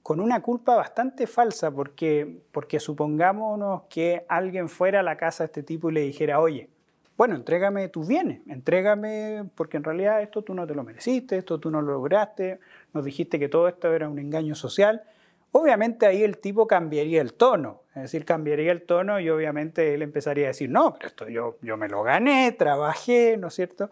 con 0.10 0.22
una 0.22 0.42
culpa 0.42 0.76
bastante 0.76 1.28
falsa, 1.28 1.70
porque, 1.70 2.42
porque 2.52 2.80
supongámonos 2.80 3.84
que 3.92 4.26
alguien 4.28 4.68
fuera 4.68 5.02
a 5.02 5.04
la 5.04 5.18
casa 5.18 5.44
de 5.44 5.46
este 5.46 5.62
tipo 5.62 5.92
y 5.92 5.94
le 5.94 6.02
dijera, 6.02 6.40
oye, 6.40 6.68
bueno, 7.16 7.36
entrégame 7.36 7.90
tus 7.90 8.08
bienes, 8.08 8.42
entrégame, 8.48 9.44
porque 9.54 9.78
en 9.78 9.84
realidad 9.84 10.24
esto 10.24 10.42
tú 10.42 10.56
no 10.56 10.66
te 10.66 10.74
lo 10.74 10.84
mereciste, 10.84 11.38
esto 11.38 11.60
tú 11.60 11.70
no 11.70 11.84
lo 11.84 11.92
lograste, 11.92 12.60
nos 12.92 13.06
dijiste 13.06 13.38
que 13.38 13.50
todo 13.50 13.68
esto 13.68 13.94
era 13.94 14.10
un 14.10 14.18
engaño 14.18 14.56
social. 14.56 15.04
Obviamente 15.52 16.06
ahí 16.06 16.22
el 16.22 16.38
tipo 16.38 16.68
cambiaría 16.68 17.22
el 17.22 17.34
tono, 17.34 17.82
es 17.96 18.04
decir, 18.04 18.24
cambiaría 18.24 18.72
el 18.72 18.84
tono 18.84 19.20
y 19.20 19.30
obviamente 19.30 19.96
él 19.96 20.04
empezaría 20.04 20.46
a 20.46 20.48
decir, 20.50 20.70
no, 20.70 20.94
pero 20.94 21.08
esto 21.08 21.28
yo, 21.28 21.58
yo 21.62 21.76
me 21.76 21.90
lo 21.90 22.04
gané, 22.04 22.52
trabajé, 22.52 23.36
¿no 23.38 23.48
es 23.48 23.56
cierto? 23.56 23.90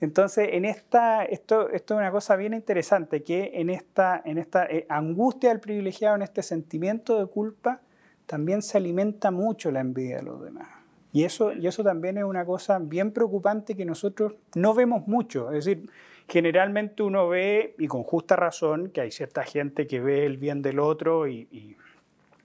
Entonces, 0.00 0.48
en 0.52 0.64
esta, 0.64 1.24
esto, 1.24 1.70
esto 1.70 1.94
es 1.94 1.98
una 1.98 2.10
cosa 2.10 2.34
bien 2.34 2.54
interesante, 2.54 3.22
que 3.22 3.52
en 3.54 3.70
esta, 3.70 4.20
en 4.24 4.38
esta 4.38 4.66
eh, 4.66 4.84
angustia 4.88 5.50
del 5.50 5.60
privilegiado, 5.60 6.16
en 6.16 6.22
este 6.22 6.42
sentimiento 6.42 7.18
de 7.18 7.26
culpa, 7.26 7.80
también 8.26 8.60
se 8.60 8.76
alimenta 8.76 9.30
mucho 9.30 9.70
la 9.70 9.80
envidia 9.80 10.16
de 10.16 10.22
los 10.24 10.42
demás. 10.42 10.68
Y 11.12 11.24
eso, 11.24 11.52
y 11.52 11.66
eso 11.66 11.82
también 11.82 12.18
es 12.18 12.24
una 12.24 12.44
cosa 12.44 12.78
bien 12.78 13.12
preocupante 13.12 13.74
que 13.74 13.86
nosotros 13.86 14.34
no 14.54 14.74
vemos 14.74 15.06
mucho. 15.06 15.50
Es 15.50 15.64
decir, 15.64 15.88
generalmente 16.28 17.02
uno 17.02 17.28
ve, 17.28 17.74
y 17.78 17.86
con 17.86 18.02
justa 18.02 18.36
razón, 18.36 18.90
que 18.90 19.00
hay 19.00 19.10
cierta 19.10 19.44
gente 19.44 19.86
que 19.86 20.00
ve 20.00 20.26
el 20.26 20.38
bien 20.38 20.62
del 20.62 20.78
otro 20.78 21.28
y, 21.28 21.76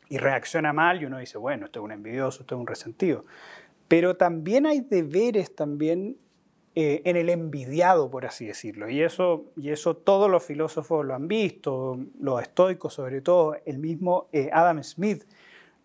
reacciona 0.09 0.73
mal 0.73 1.01
y 1.01 1.05
uno 1.05 1.19
dice, 1.19 1.37
bueno, 1.37 1.67
esto 1.67 1.79
es 1.79 1.85
un 1.85 1.93
envidioso, 1.93 2.41
esto 2.41 2.55
es 2.55 2.59
un 2.59 2.67
resentido. 2.67 3.23
Pero 3.87 4.17
también 4.17 4.65
hay 4.65 4.81
deberes 4.81 5.55
también 5.55 6.17
eh, 6.75 7.01
en 7.05 7.15
el 7.15 7.29
envidiado, 7.29 8.11
por 8.11 8.25
así 8.25 8.45
decirlo. 8.45 8.89
Y 8.89 9.01
eso, 9.01 9.45
y 9.55 9.69
eso 9.69 9.95
todos 9.95 10.29
los 10.29 10.43
filósofos 10.43 11.05
lo 11.05 11.15
han 11.15 11.29
visto, 11.29 11.97
los 12.19 12.41
estoicos 12.41 12.93
sobre 12.93 13.21
todo, 13.21 13.55
el 13.65 13.77
mismo 13.77 14.27
eh, 14.33 14.49
Adam 14.51 14.83
Smith 14.83 15.23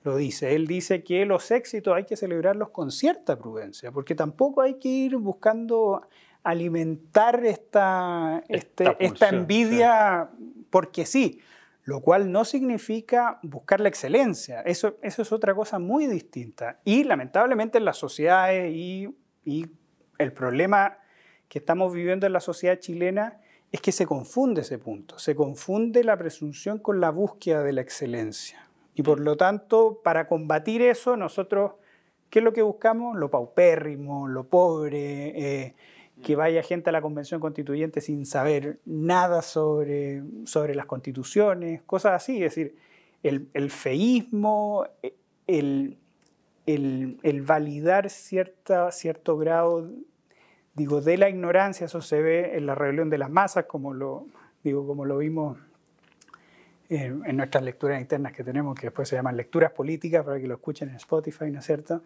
lo 0.02 0.16
dice. 0.16 0.56
Él 0.56 0.66
dice 0.66 1.04
que 1.04 1.24
los 1.24 1.52
éxitos 1.52 1.94
hay 1.94 2.04
que 2.04 2.16
celebrarlos 2.16 2.70
con 2.70 2.90
cierta 2.90 3.38
prudencia, 3.38 3.92
porque 3.92 4.16
tampoco 4.16 4.62
hay 4.62 4.74
que 4.74 4.88
ir 4.88 5.16
buscando 5.18 6.02
alimentar 6.46 7.44
esta, 7.44 8.42
este, 8.48 8.96
esta, 9.00 9.28
envidia 9.28 10.30
sí. 10.38 10.64
porque 10.70 11.04
sí, 11.04 11.40
lo 11.84 12.00
cual 12.00 12.30
no 12.30 12.44
significa 12.44 13.40
buscar 13.42 13.80
la 13.80 13.88
excelencia. 13.88 14.60
Eso, 14.62 14.96
eso 15.02 15.22
es 15.22 15.32
otra 15.32 15.54
cosa 15.54 15.78
muy 15.78 16.06
distinta. 16.06 16.78
Y 16.84 17.04
lamentablemente 17.04 17.78
en 17.78 17.84
las 17.84 17.96
sociedades 17.96 18.72
y, 18.72 19.08
y 19.44 19.66
el 20.18 20.32
problema 20.32 20.98
que 21.48 21.58
estamos 21.58 21.92
viviendo 21.92 22.26
en 22.26 22.32
la 22.32 22.40
sociedad 22.40 22.78
chilena 22.78 23.40
es 23.72 23.80
que 23.80 23.92
se 23.92 24.06
confunde 24.06 24.60
ese 24.60 24.78
punto, 24.78 25.18
se 25.18 25.34
confunde 25.34 26.04
la 26.04 26.16
presunción 26.16 26.78
con 26.78 27.00
la 27.00 27.10
búsqueda 27.10 27.62
de 27.62 27.72
la 27.72 27.80
excelencia. 27.80 28.68
Y 28.94 29.02
por 29.02 29.20
lo 29.20 29.36
tanto, 29.36 30.00
para 30.02 30.26
combatir 30.26 30.80
eso, 30.80 31.16
nosotros, 31.16 31.72
¿qué 32.30 32.38
es 32.38 32.44
lo 32.44 32.52
que 32.52 32.62
buscamos? 32.62 33.16
Lo 33.16 33.30
paupérrimo, 33.30 34.28
lo 34.28 34.44
pobre, 34.44 35.64
eh, 35.64 35.74
que 36.22 36.36
vaya 36.36 36.62
gente 36.62 36.90
a 36.90 36.92
la 36.92 37.02
convención 37.02 37.40
constituyente 37.40 38.00
sin 38.00 38.26
saber 38.26 38.80
nada 38.84 39.42
sobre, 39.42 40.22
sobre 40.44 40.74
las 40.74 40.86
constituciones, 40.86 41.82
cosas 41.82 42.12
así. 42.12 42.42
Es 42.42 42.54
decir, 42.54 42.76
el, 43.22 43.48
el 43.54 43.70
feísmo, 43.70 44.86
el, 45.46 45.98
el, 46.66 47.18
el 47.22 47.42
validar 47.42 48.08
cierta, 48.10 48.90
cierto 48.92 49.36
grado 49.36 49.90
digo, 50.76 51.00
de 51.00 51.16
la 51.16 51.28
ignorancia, 51.28 51.86
eso 51.86 52.02
se 52.02 52.20
ve 52.20 52.56
en 52.56 52.66
la 52.66 52.74
rebelión 52.74 53.08
de 53.08 53.18
las 53.18 53.30
masas, 53.30 53.64
como 53.64 53.94
lo, 53.94 54.26
digo, 54.62 54.86
como 54.86 55.06
lo 55.06 55.18
vimos 55.18 55.58
en, 56.88 57.22
en, 57.26 57.36
nuestras 57.36 57.62
lecturas 57.62 58.00
internas 58.00 58.32
que 58.32 58.44
tenemos, 58.44 58.74
que 58.78 58.86
después 58.86 59.08
se 59.08 59.16
llaman 59.16 59.36
lecturas 59.36 59.72
políticas, 59.72 60.24
para 60.24 60.38
que 60.38 60.46
lo 60.46 60.54
escuchen 60.54 60.88
en 60.90 60.96
Spotify, 60.96 61.50
¿no 61.50 61.60
es 61.60 61.66
cierto? 61.66 62.02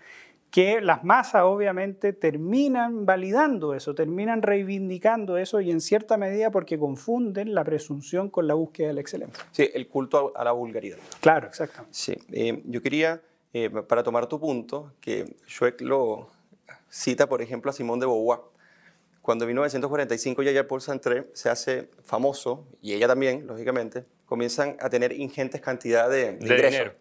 Que 0.50 0.80
las 0.80 1.04
masas 1.04 1.42
obviamente 1.44 2.12
terminan 2.12 3.06
validando 3.06 3.74
eso, 3.74 3.94
terminan 3.94 4.42
reivindicando 4.42 5.36
eso 5.36 5.60
y 5.60 5.70
en 5.70 5.80
cierta 5.80 6.16
medida 6.16 6.50
porque 6.50 6.78
confunden 6.78 7.54
la 7.54 7.62
presunción 7.62 8.30
con 8.30 8.48
la 8.48 8.54
búsqueda 8.54 8.88
de 8.88 8.94
la 8.94 9.00
excelencia. 9.00 9.44
Sí, 9.52 9.70
el 9.72 9.86
culto 9.86 10.32
a 10.34 10.42
la 10.42 10.52
vulgaridad. 10.52 10.98
Claro, 11.20 11.48
exactamente. 11.48 11.94
Sí, 11.96 12.14
eh, 12.32 12.62
yo 12.66 12.82
quería, 12.82 13.22
eh, 13.52 13.70
para 13.70 14.02
tomar 14.02 14.26
tu 14.26 14.40
punto, 14.40 14.92
que 15.00 15.36
Schweck 15.46 15.80
lo 15.82 16.30
cita, 16.88 17.28
por 17.28 17.40
ejemplo, 17.42 17.70
a 17.70 17.72
Simón 17.72 18.00
de 18.00 18.06
Beauvoir, 18.06 18.40
cuando 19.22 19.44
en 19.44 19.50
1945 19.50 20.42
Yaya 20.42 20.66
Paul 20.66 20.80
Sartre 20.80 21.28
se 21.34 21.50
hace 21.50 21.88
famoso, 22.04 22.66
y 22.82 22.94
ella 22.94 23.06
también, 23.06 23.46
lógicamente, 23.46 24.04
comienzan 24.30 24.76
a 24.80 24.88
tener 24.88 25.12
ingentes 25.12 25.60
cantidades 25.60 26.24
de, 26.26 26.32
de, 26.38 26.54
ingresos. 26.54 26.70
dinero. 26.70 26.94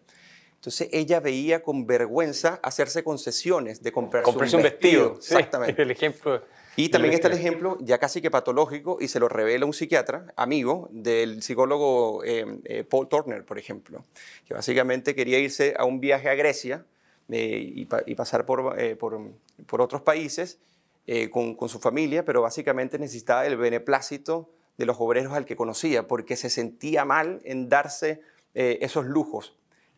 Entonces 0.56 0.88
ella 0.92 1.20
veía 1.20 1.62
con 1.62 1.86
vergüenza 1.86 2.60
hacerse 2.62 3.02
concesiones 3.02 3.82
de 3.82 3.92
comprarse 3.92 4.26
Comprarse 4.26 4.56
un 4.56 4.62
vestido. 4.62 5.16
sí, 5.20 5.32
Exactamente. 5.34 5.80
el 5.80 5.90
ejemplo. 5.90 6.42
Y 6.76 6.88
también 6.90 7.14
está 7.14 7.28
el 7.28 7.32
vestido. 7.32 7.48
ejemplo 7.50 7.78
ya 7.80 7.98
casi 7.98 8.20
que 8.20 8.30
patológico 8.30 8.98
y 9.00 9.08
se 9.08 9.18
lo 9.20 9.28
revela 9.28 9.64
un 9.64 9.72
psiquiatra, 9.72 10.26
amigo 10.36 10.88
del 10.92 11.42
psicólogo 11.42 12.22
eh, 12.24 12.44
eh, 12.64 12.84
Paul 12.84 13.08
Turner, 13.08 13.44
por 13.44 13.58
ejemplo, 13.58 14.04
que 14.46 14.52
básicamente 14.54 15.14
quería 15.14 15.38
irse 15.38 15.74
a 15.78 15.84
un 15.86 15.98
viaje 16.00 16.28
a 16.28 16.34
Grecia 16.34 16.84
eh, 17.30 17.72
y, 17.74 17.84
pa- 17.86 18.02
y 18.06 18.14
pasar 18.14 18.44
por, 18.44 18.78
eh, 18.78 18.96
por, 18.96 19.18
por 19.66 19.80
otros 19.80 20.02
países 20.02 20.58
eh, 21.06 21.30
con, 21.30 21.54
con 21.54 21.68
su 21.70 21.78
familia, 21.80 22.24
pero 22.24 22.42
básicamente 22.42 22.98
necesitaba 22.98 23.46
el 23.46 23.56
beneplácito 23.56 24.50
de 24.76 24.86
los 24.86 24.96
obreros 24.98 25.32
al 25.32 25.44
que 25.44 25.56
conocía, 25.56 26.06
porque 26.06 26.36
se 26.36 26.50
sentía 26.50 27.04
mal 27.04 27.40
en 27.44 27.68
darse 27.68 28.20
eh, 28.54 28.78
esos 28.80 29.04
lujos. 29.06 29.56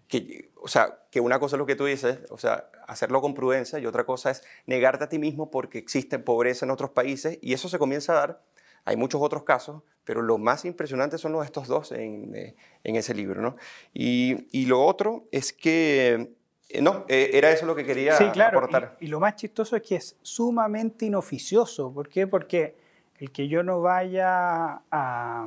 Que, 0.09 0.51
o 0.61 0.69
sea, 0.69 0.99
que 1.11 1.21
una 1.21 1.39
cosa 1.39 1.57
es 1.57 1.59
lo 1.59 1.67
que 1.67 1.77
tú 1.77 1.87
dices, 1.87 2.19
o 2.31 2.37
sea, 2.37 2.69
hacerlo 2.87 3.21
con 3.23 3.33
prudencia 3.35 3.79
y 3.79 3.87
otra 3.87 4.05
cosa 4.05 4.31
es 4.31 4.45
negarte 4.67 5.05
a 5.05 5.09
ti 5.09 5.19
mismo 5.19 5.51
porque 5.51 5.79
existe 5.79 6.19
pobreza 6.19 6.67
en 6.67 6.71
otros 6.71 6.91
países 6.91 7.39
y 7.41 7.55
eso 7.55 7.69
se 7.69 7.79
comienza 7.79 8.13
a 8.13 8.17
dar. 8.17 8.43
Hay 8.85 8.97
muchos 8.97 9.23
otros 9.23 9.45
casos, 9.45 9.83
pero 10.05 10.21
lo 10.21 10.37
más 10.39 10.65
impresionante 10.65 11.17
son 11.17 11.33
los 11.33 11.45
estos 11.45 11.69
dos 11.69 11.93
en, 11.93 12.35
eh, 12.35 12.57
en 12.83 12.97
ese 12.97 13.15
libro, 13.15 13.41
¿no? 13.41 13.57
Y, 13.95 14.49
y 14.51 14.67
lo 14.67 14.85
otro 14.85 15.29
es 15.31 15.53
que, 15.53 16.33
eh, 16.69 16.83
no, 16.83 17.05
era 17.09 17.53
eso 17.53 17.65
lo 17.65 17.77
que 17.77 17.85
quería 17.87 18.17
Sí, 18.17 18.25
claro. 18.33 18.59
aportar. 18.59 18.97
Y, 19.01 19.05
y 19.05 19.09
lo 19.09 19.21
más 19.21 19.37
chistoso 19.37 19.77
es 19.77 19.83
que 19.83 19.97
es 19.97 20.17
sumamente 20.21 21.07
inoficioso. 21.07 21.93
¿Por 21.95 22.09
qué? 22.09 22.27
Porque 22.27 22.77
el 23.23 23.31
que 23.31 23.49
yo 23.49 23.63
no 23.63 23.81
vaya 23.81 24.83
a, 24.91 25.47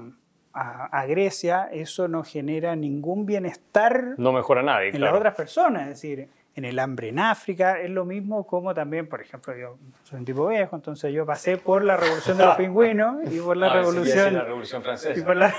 a- 0.54 0.86
a 0.92 1.06
Grecia, 1.06 1.68
eso 1.72 2.08
no 2.08 2.24
genera 2.24 2.76
ningún 2.76 3.26
bienestar 3.26 4.14
No 4.18 4.32
mejora 4.32 4.64
nadie, 4.64 4.88
en 4.90 4.96
claro. 4.96 5.12
las 5.14 5.20
otras 5.20 5.36
personas. 5.36 5.82
Es 5.84 5.90
decir, 5.90 6.30
en 6.56 6.64
el 6.64 6.80
hambre 6.80 7.10
en 7.10 7.20
África 7.20 7.82
es 7.82 7.90
lo 7.90 8.06
mismo 8.06 8.48
como 8.48 8.74
también, 8.74 9.10
por 9.10 9.20
ejemplo, 9.20 9.54
yo 9.58 9.78
soy 10.04 10.20
un 10.20 10.24
tipo 10.26 10.48
viejo, 10.48 10.74
entonces 10.78 11.12
yo 11.12 11.26
pasé 11.26 11.58
por 11.58 11.84
la 11.84 11.98
revolución 11.98 12.38
de 12.38 12.46
los 12.46 12.56
pingüinos 12.64 13.18
y 13.30 13.40
por 13.42 13.58
la 13.58 13.68
Ah, 13.68 13.74
revolución... 13.74 14.34
la 14.36 14.44
revolución 14.46 14.82
Y 14.82 14.84
francesa. 14.86 15.26
por 15.26 15.36
la, 15.36 15.50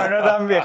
no, 0.00 0.08
no, 0.10 0.18
no 0.18 0.24
tan 0.24 0.48
bien. 0.48 0.62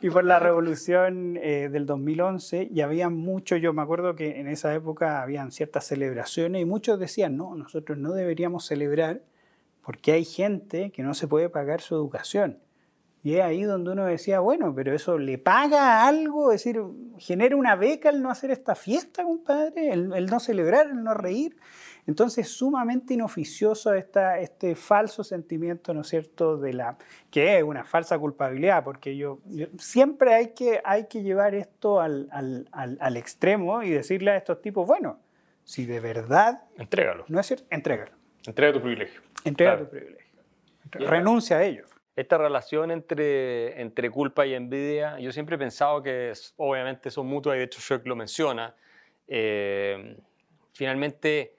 Y 0.00 0.08
por 0.08 0.24
la 0.24 0.38
revolución 0.38 1.36
eh, 1.42 1.68
del 1.70 1.84
2011, 1.84 2.68
y 2.72 2.80
había 2.80 3.10
mucho, 3.10 3.56
yo 3.56 3.74
me 3.74 3.82
acuerdo 3.82 4.16
que 4.16 4.40
en 4.40 4.48
esa 4.48 4.72
época 4.72 5.20
habían 5.20 5.52
ciertas 5.52 5.84
celebraciones 5.84 6.62
y 6.62 6.64
muchos 6.64 6.98
decían, 6.98 7.36
no, 7.36 7.54
nosotros 7.54 7.98
no 7.98 8.12
deberíamos 8.12 8.64
celebrar 8.64 9.20
porque 9.86 10.10
hay 10.12 10.24
gente 10.24 10.90
que 10.90 11.02
no 11.04 11.14
se 11.14 11.28
puede 11.28 11.48
pagar 11.48 11.80
su 11.80 11.94
educación. 11.94 12.58
Y 13.22 13.36
es 13.36 13.42
ahí 13.42 13.62
donde 13.62 13.90
uno 13.92 14.04
decía, 14.04 14.40
bueno, 14.40 14.72
pero 14.74 14.92
eso 14.94 15.16
le 15.18 15.38
paga 15.38 16.06
algo, 16.06 16.52
es 16.52 16.64
decir, 16.64 16.80
genera 17.18 17.56
una 17.56 17.74
beca 17.76 18.10
el 18.10 18.20
no 18.22 18.30
hacer 18.30 18.50
esta 18.50 18.74
fiesta, 18.74 19.22
compadre, 19.24 19.90
el, 19.90 20.12
el 20.12 20.26
no 20.26 20.38
celebrar, 20.40 20.86
el 20.88 21.02
no 21.02 21.14
reír. 21.14 21.56
Entonces, 22.06 22.48
sumamente 22.48 23.14
inoficioso 23.14 23.94
esta, 23.94 24.38
este 24.40 24.74
falso 24.76 25.24
sentimiento, 25.24 25.92
¿no 25.94 26.02
es 26.02 26.08
cierto?, 26.08 26.56
de 26.56 26.72
la, 26.72 26.98
que 27.30 27.58
es 27.58 27.62
una 27.64 27.84
falsa 27.84 28.16
culpabilidad, 28.18 28.82
porque 28.84 29.16
yo, 29.16 29.40
yo- 29.46 29.66
siempre 29.78 30.34
hay 30.34 30.48
que, 30.54 30.80
hay 30.84 31.06
que 31.06 31.22
llevar 31.22 31.54
esto 31.56 32.00
al, 32.00 32.28
al- 32.30 32.68
al- 32.72 32.98
al 33.00 33.16
extremo 33.16 33.82
y 33.82 33.90
decirle 33.90 34.32
a 34.32 34.36
estos 34.36 34.60
tipos, 34.62 34.86
bueno, 34.86 35.18
si 35.64 35.84
de 35.86 35.98
verdad 35.98 36.62
Entrégalo. 36.76 37.24
no 37.28 37.38
es 37.40 37.46
cierto, 37.46 37.66
entrégalo, 37.70 38.12
Entrega 38.46 38.72
tu 38.72 38.80
privilegio. 38.80 39.20
Entrega 39.48 39.72
Claro. 39.76 39.84
tu 39.86 39.90
privilegio, 39.90 40.40
renuncia 40.92 41.58
a 41.58 41.64
ello. 41.64 41.84
Esta 42.14 42.38
relación 42.38 42.90
entre, 42.90 43.80
entre 43.80 44.10
culpa 44.10 44.46
y 44.46 44.54
envidia, 44.54 45.18
yo 45.18 45.30
siempre 45.32 45.56
he 45.56 45.58
pensado 45.58 46.02
que 46.02 46.30
es- 46.30 46.54
obviamente 46.56 47.10
son 47.10 47.26
mutuas 47.26 47.56
y 47.56 47.58
de 47.58 47.64
hecho 47.64 47.80
Shrek 47.80 48.06
lo 48.06 48.16
menciona. 48.16 48.74
Eh, 49.28 50.16
finalmente, 50.72 51.54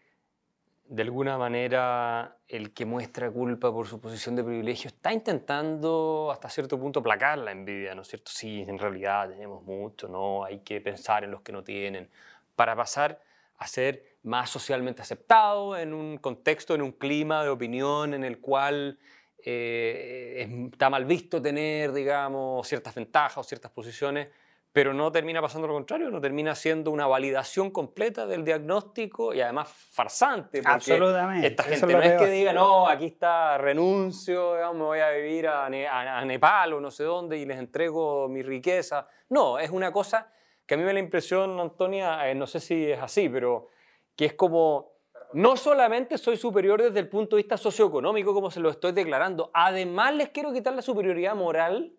de 0.90 1.02
alguna 1.04 1.38
manera, 1.38 2.38
el 2.48 2.74
que 2.74 2.86
muestra 2.86 3.30
culpa 3.30 3.72
por 3.72 3.86
su 3.88 4.00
posición 4.00 4.36
de 4.36 4.44
privilegio 4.44 4.88
está 4.88 5.12
intentando 5.14 6.30
hasta 6.32 6.50
cierto 6.50 6.80
punto 6.80 7.02
aplacar 7.02 7.38
la 7.38 7.52
envidia, 7.52 7.94
¿no 7.94 8.02
es 8.04 8.08
cierto? 8.08 8.32
Sí, 8.32 8.64
en 8.66 8.80
realidad 8.80 9.30
tenemos 9.30 9.64
mucho, 9.64 10.08
¿no? 10.08 10.44
Hay 10.46 10.60
que 10.60 10.80
pensar 10.82 11.24
en 11.24 11.32
los 11.32 11.42
que 11.42 11.52
no 11.52 11.64
tienen, 11.64 12.10
para 12.56 12.76
pasar 12.76 13.22
a 13.58 13.68
ser 13.68 14.17
más 14.28 14.50
socialmente 14.50 15.02
aceptado 15.02 15.76
en 15.78 15.94
un 15.94 16.18
contexto, 16.18 16.76
en 16.76 16.82
un 16.82 16.92
clima 16.92 17.44
de 17.44 17.50
opinión 17.50 18.14
en 18.14 18.24
el 18.24 18.40
cual 18.40 19.00
eh, 19.44 20.44
es- 20.46 20.72
está 20.74 20.90
mal 20.90 21.06
visto 21.06 21.42
tener, 21.42 21.94
digamos, 21.94 22.68
ciertas 22.68 22.94
ventajas 22.96 23.38
o 23.38 23.44
ciertas 23.44 23.72
posiciones, 23.72 24.28
pero 24.74 24.94
no 24.94 25.12
termina 25.12 25.42
pasando 25.42 25.68
lo 25.68 25.74
contrario, 25.74 26.12
no 26.12 26.20
termina 26.20 26.54
siendo 26.54 26.92
una 26.92 27.08
validación 27.08 27.72
completa 27.72 28.28
del 28.28 28.44
diagnóstico 28.44 29.34
y 29.34 29.40
además 29.42 29.70
farsante. 29.70 30.60
Porque 30.62 30.74
Absolutamente, 30.74 31.48
Esta 31.48 31.64
gente 31.64 31.94
no 31.94 32.02
es 32.02 32.14
que 32.20 32.30
diga, 32.30 32.52
no, 32.54 32.88
aquí 32.88 33.06
está, 33.06 33.58
renuncio, 33.58 34.56
digamos, 34.56 34.76
me 34.78 34.84
voy 34.84 35.00
a 35.00 35.10
vivir 35.12 35.48
a, 35.48 35.70
Ne- 35.70 35.88
a 35.88 36.24
Nepal 36.26 36.74
o 36.74 36.82
no 36.82 36.92
sé 36.92 37.04
dónde 37.06 37.38
y 37.38 37.46
les 37.46 37.58
entrego 37.58 38.28
mi 38.28 38.44
riqueza. 38.44 39.08
No, 39.30 39.58
es 39.60 39.70
una 39.70 39.92
cosa 39.92 40.32
que 40.66 40.74
a 40.74 40.78
mí 40.78 40.84
me 40.84 40.88
da 40.88 40.94
la 40.94 41.00
impresión, 41.00 41.60
Antonia, 41.60 42.30
eh, 42.30 42.36
no 42.36 42.46
sé 42.46 42.60
si 42.60 42.92
es 42.92 43.00
así, 43.02 43.30
pero 43.30 43.70
que 44.18 44.26
es 44.26 44.34
como, 44.34 44.92
no 45.32 45.56
solamente 45.56 46.18
soy 46.18 46.36
superior 46.36 46.82
desde 46.82 47.00
el 47.00 47.08
punto 47.08 47.38
de 47.38 47.44
vista 47.44 47.56
socioeconómico, 47.56 48.34
como 48.34 48.52
se 48.52 48.60
lo 48.60 48.70
estoy 48.70 48.92
declarando, 48.92 49.52
además 49.54 50.14
les 50.16 50.30
quiero 50.30 50.52
quitar 50.52 50.74
la 50.74 50.82
superioridad 50.82 51.36
moral 51.36 51.94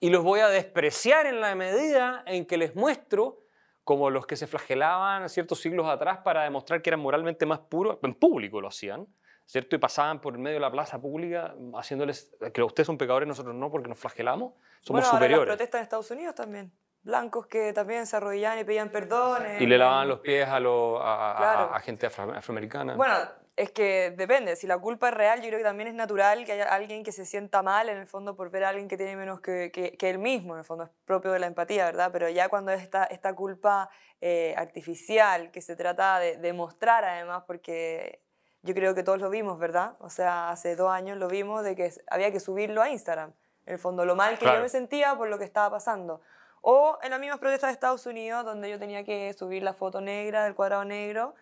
y 0.00 0.10
los 0.10 0.22
voy 0.22 0.40
a 0.40 0.48
despreciar 0.48 1.26
en 1.26 1.40
la 1.40 1.54
medida 1.54 2.22
en 2.26 2.46
que 2.46 2.56
les 2.56 2.74
muestro 2.74 3.40
como 3.82 4.08
los 4.10 4.26
que 4.26 4.36
se 4.36 4.46
flagelaban 4.46 5.28
ciertos 5.28 5.60
siglos 5.60 5.86
atrás 5.88 6.20
para 6.24 6.44
demostrar 6.44 6.80
que 6.80 6.90
eran 6.90 7.00
moralmente 7.00 7.44
más 7.44 7.58
puros, 7.58 7.98
en 8.02 8.14
público 8.14 8.60
lo 8.60 8.68
hacían, 8.68 9.06
¿cierto? 9.44 9.76
Y 9.76 9.78
pasaban 9.78 10.20
por 10.20 10.34
el 10.34 10.40
medio 10.40 10.56
de 10.56 10.60
la 10.60 10.70
plaza 10.70 11.00
pública 11.00 11.54
haciéndoles 11.74 12.34
que 12.52 12.62
ustedes 12.62 12.86
son 12.86 12.96
pecadores, 12.96 13.26
nosotros 13.26 13.54
no, 13.54 13.70
porque 13.70 13.88
nos 13.88 13.98
flagelamos, 13.98 14.54
somos 14.80 15.02
bueno, 15.02 15.06
ahora 15.06 15.12
las 15.12 15.18
superiores. 15.18 15.46
protestas 15.46 15.78
en 15.80 15.82
Estados 15.82 16.10
Unidos 16.10 16.34
también. 16.34 16.72
Blancos 17.04 17.46
que 17.46 17.72
también 17.72 18.06
se 18.06 18.16
arrodillaban 18.16 18.58
y 18.58 18.64
pedían 18.64 18.88
perdón. 18.88 19.42
Y 19.60 19.66
le 19.66 19.78
lavaban 19.78 20.08
los 20.08 20.20
pies 20.20 20.48
a, 20.48 20.58
los- 20.58 21.00
a, 21.02 21.32
a- 21.32 21.36
Claro. 21.36 21.74
a 21.74 21.80
gente 21.80 22.06
afro- 22.06 22.32
afroamericana. 22.34 22.96
Bueno, 22.96 23.14
es 23.56 23.70
que 23.70 24.12
depende. 24.16 24.56
Si 24.56 24.66
la 24.66 24.78
culpa 24.78 25.08
es 25.10 25.14
real, 25.14 25.40
yo 25.42 25.48
creo 25.48 25.58
que 25.58 25.64
también 25.64 25.88
es 25.88 25.94
natural 25.94 26.44
que 26.44 26.52
haya 26.52 26.64
alguien 26.64 27.04
que 27.04 27.12
se 27.12 27.24
sienta 27.26 27.62
mal 27.62 27.88
en 27.88 27.98
el 27.98 28.06
fondo 28.06 28.34
por 28.34 28.50
ver 28.50 28.64
a 28.64 28.70
alguien 28.70 28.88
que 28.88 28.96
tiene 28.96 29.16
menos 29.16 29.40
que, 29.40 29.70
que, 29.70 29.96
que 29.96 30.10
él 30.10 30.18
mismo. 30.18 30.54
En 30.54 30.60
el 30.60 30.64
fondo 30.64 30.84
es 30.84 30.90
propio 31.04 31.30
de 31.30 31.38
la 31.38 31.46
empatía, 31.46 31.84
¿verdad? 31.84 32.10
Pero 32.10 32.28
ya 32.30 32.48
cuando 32.48 32.72
es 32.72 32.82
esta, 32.82 33.04
esta 33.04 33.34
culpa 33.34 33.90
eh, 34.20 34.54
artificial 34.56 35.50
que 35.50 35.60
se 35.60 35.76
trata 35.76 36.18
de, 36.18 36.38
de 36.38 36.52
mostrar 36.54 37.04
además, 37.04 37.44
porque 37.46 38.22
yo 38.62 38.72
creo 38.74 38.94
que 38.94 39.02
todos 39.02 39.18
lo 39.20 39.28
vimos, 39.28 39.58
¿verdad? 39.58 39.96
O 40.00 40.08
sea, 40.08 40.48
hace 40.48 40.74
dos 40.74 40.90
años 40.90 41.18
lo 41.18 41.28
vimos 41.28 41.62
de 41.64 41.76
que 41.76 41.92
había 42.08 42.32
que 42.32 42.40
subirlo 42.40 42.80
a 42.80 42.88
Instagram. 42.88 43.34
En 43.66 43.74
el 43.74 43.78
fondo, 43.78 44.04
lo 44.06 44.16
mal 44.16 44.34
que 44.34 44.40
Claro. 44.40 44.56
yo 44.58 44.62
me 44.62 44.68
sentía 44.68 45.14
por 45.16 45.28
lo 45.28 45.38
que 45.38 45.44
estaba 45.44 45.70
pasando. 45.70 46.22
O 46.66 46.98
en 47.02 47.10
las 47.10 47.20
mismas 47.20 47.38
protestas 47.40 47.68
de 47.68 47.74
Estados 47.74 48.06
Unidos, 48.06 48.42
donde 48.42 48.70
yo 48.70 48.78
tenía 48.78 49.04
que 49.04 49.30
subir 49.34 49.62
la 49.62 49.74
foto 49.74 50.00
negra 50.00 50.44
del 50.44 50.54
cuadrado 50.54 50.82
negro. 50.86 51.34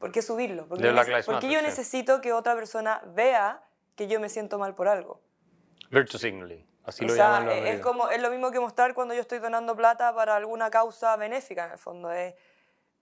¿Por 0.00 0.10
qué 0.10 0.22
subirlo? 0.22 0.66
Porque, 0.66 0.82
yo, 0.82 0.92
porque 0.92 1.32
Matter, 1.32 1.50
yo 1.50 1.60
sí. 1.60 1.66
necesito 1.66 2.20
que 2.20 2.32
otra 2.32 2.56
persona 2.56 3.00
vea 3.14 3.62
que 3.94 4.08
yo 4.08 4.18
me 4.18 4.28
siento 4.28 4.58
mal 4.58 4.74
por 4.74 4.88
algo. 4.88 5.20
Virtue 5.90 6.18
signaling, 6.18 6.66
así 6.84 7.04
o 7.04 7.08
lo 7.08 7.14
sea, 7.14 7.26
llaman 7.26 7.46
los 7.46 7.54
es, 7.54 7.80
como, 7.80 8.08
es 8.10 8.20
lo 8.20 8.28
mismo 8.30 8.50
que 8.50 8.58
mostrar 8.58 8.92
cuando 8.92 9.14
yo 9.14 9.20
estoy 9.20 9.38
donando 9.38 9.76
plata 9.76 10.12
para 10.16 10.34
alguna 10.34 10.68
causa 10.68 11.14
benéfica, 11.16 11.66
en 11.66 11.72
el 11.72 11.78
fondo. 11.78 12.10
Es, 12.10 12.34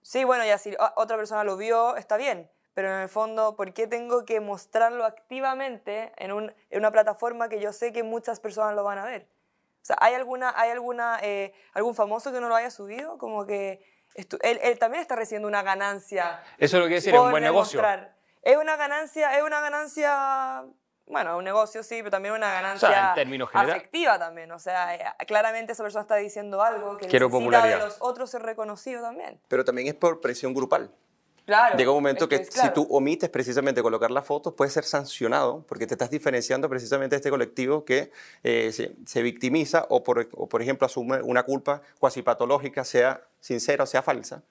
sí, 0.03 0.23
bueno, 0.25 0.45
ya 0.45 0.59
si 0.59 0.75
otra 0.95 1.17
persona 1.17 1.43
lo 1.43 1.57
vio, 1.57 1.95
está 1.95 2.15
bien, 2.15 2.47
pero 2.75 2.89
en 2.93 2.99
el 3.01 3.09
fondo, 3.09 3.55
¿por 3.55 3.73
qué 3.73 3.87
tengo 3.87 4.23
que 4.23 4.39
mostrarlo 4.39 5.03
activamente 5.03 6.13
en, 6.17 6.31
un- 6.31 6.53
en 6.69 6.79
una 6.79 6.91
plataforma 6.91 7.49
que 7.49 7.59
yo 7.59 7.73
sé 7.73 7.91
que 7.91 8.03
muchas 8.03 8.39
personas 8.39 8.75
lo 8.75 8.83
van 8.83 8.99
a 8.99 9.05
ver? 9.05 9.27
O 9.83 9.85
sea, 9.85 9.97
¿hay, 9.99 10.13
alguna, 10.13 10.53
hay 10.55 10.71
alguna, 10.71 11.19
eh, 11.21 11.53
algún 11.73 11.93
famoso 11.93 12.31
que 12.31 12.39
no 12.39 12.47
lo 12.47 12.55
haya 12.55 12.71
subido? 12.71 13.17
Como 13.17 13.45
que 13.45 13.85
él, 14.15 14.59
él 14.63 14.79
también 14.79 15.01
está 15.01 15.17
recibiendo 15.17 15.45
una 15.45 15.61
ganancia 15.61 16.41
Eso 16.57 16.77
es 16.77 16.83
lo 16.83 16.87
que 16.87 16.95
decir, 16.95 17.13
es 17.13 17.19
un 17.19 17.31
buen 17.31 17.43
negocio. 17.43 17.83
Es 18.41 18.55
una 18.55 18.77
ganancia, 18.77 19.37
es 19.37 19.43
una 19.43 19.59
ganancia, 19.59 20.63
bueno, 21.05 21.37
un 21.37 21.43
negocio 21.43 21.83
sí, 21.83 21.97
pero 21.97 22.11
también 22.11 22.33
una 22.33 22.49
ganancia 22.53 23.09
en 23.09 23.15
términos 23.15 23.49
general- 23.49 23.71
afectiva 23.71 24.17
también. 24.17 24.49
O 24.53 24.59
sea, 24.59 24.95
eh, 24.95 25.03
claramente 25.27 25.73
esa 25.73 25.83
persona 25.83 26.03
está 26.03 26.15
diciendo 26.15 26.61
algo 26.61 26.97
que 26.97 27.07
Quiero 27.07 27.27
necesita 27.27 27.43
popularidad. 27.45 27.79
de 27.79 27.83
los 27.85 27.97
otros 27.99 28.29
ser 28.31 28.43
reconocido 28.43 29.01
también. 29.01 29.41
Pero 29.49 29.65
también 29.65 29.89
es 29.89 29.95
por 29.95 30.21
presión 30.21 30.53
grupal. 30.53 30.93
Claro. 31.45 31.77
Llega 31.77 31.91
un 31.91 31.97
momento 31.97 32.23
es 32.23 32.29
que 32.29 32.35
es 32.37 32.47
si 32.47 32.53
claro. 32.53 32.73
tú 32.73 32.87
omites 32.89 33.29
precisamente 33.29 33.81
colocar 33.81 34.09
las 34.11 34.25
fotos, 34.25 34.53
puedes 34.53 34.73
ser 34.73 34.85
sancionado 34.85 35.65
porque 35.67 35.85
te 35.85 35.93
estás 35.95 36.09
diferenciando 36.09 36.69
precisamente 36.69 37.15
de 37.15 37.17
este 37.17 37.29
colectivo 37.29 37.83
que 37.83 38.11
eh, 38.43 38.71
se, 38.71 38.95
se 39.05 39.21
victimiza 39.21 39.85
o 39.89 40.03
por, 40.03 40.29
o, 40.33 40.47
por 40.47 40.61
ejemplo, 40.61 40.85
asume 40.85 41.21
una 41.21 41.43
culpa 41.43 41.81
cuasi 41.99 42.21
patológica, 42.21 42.85
sea 42.85 43.21
sincera 43.41 43.83
o 43.83 43.87
sea 43.87 44.01
falsa. 44.01 44.41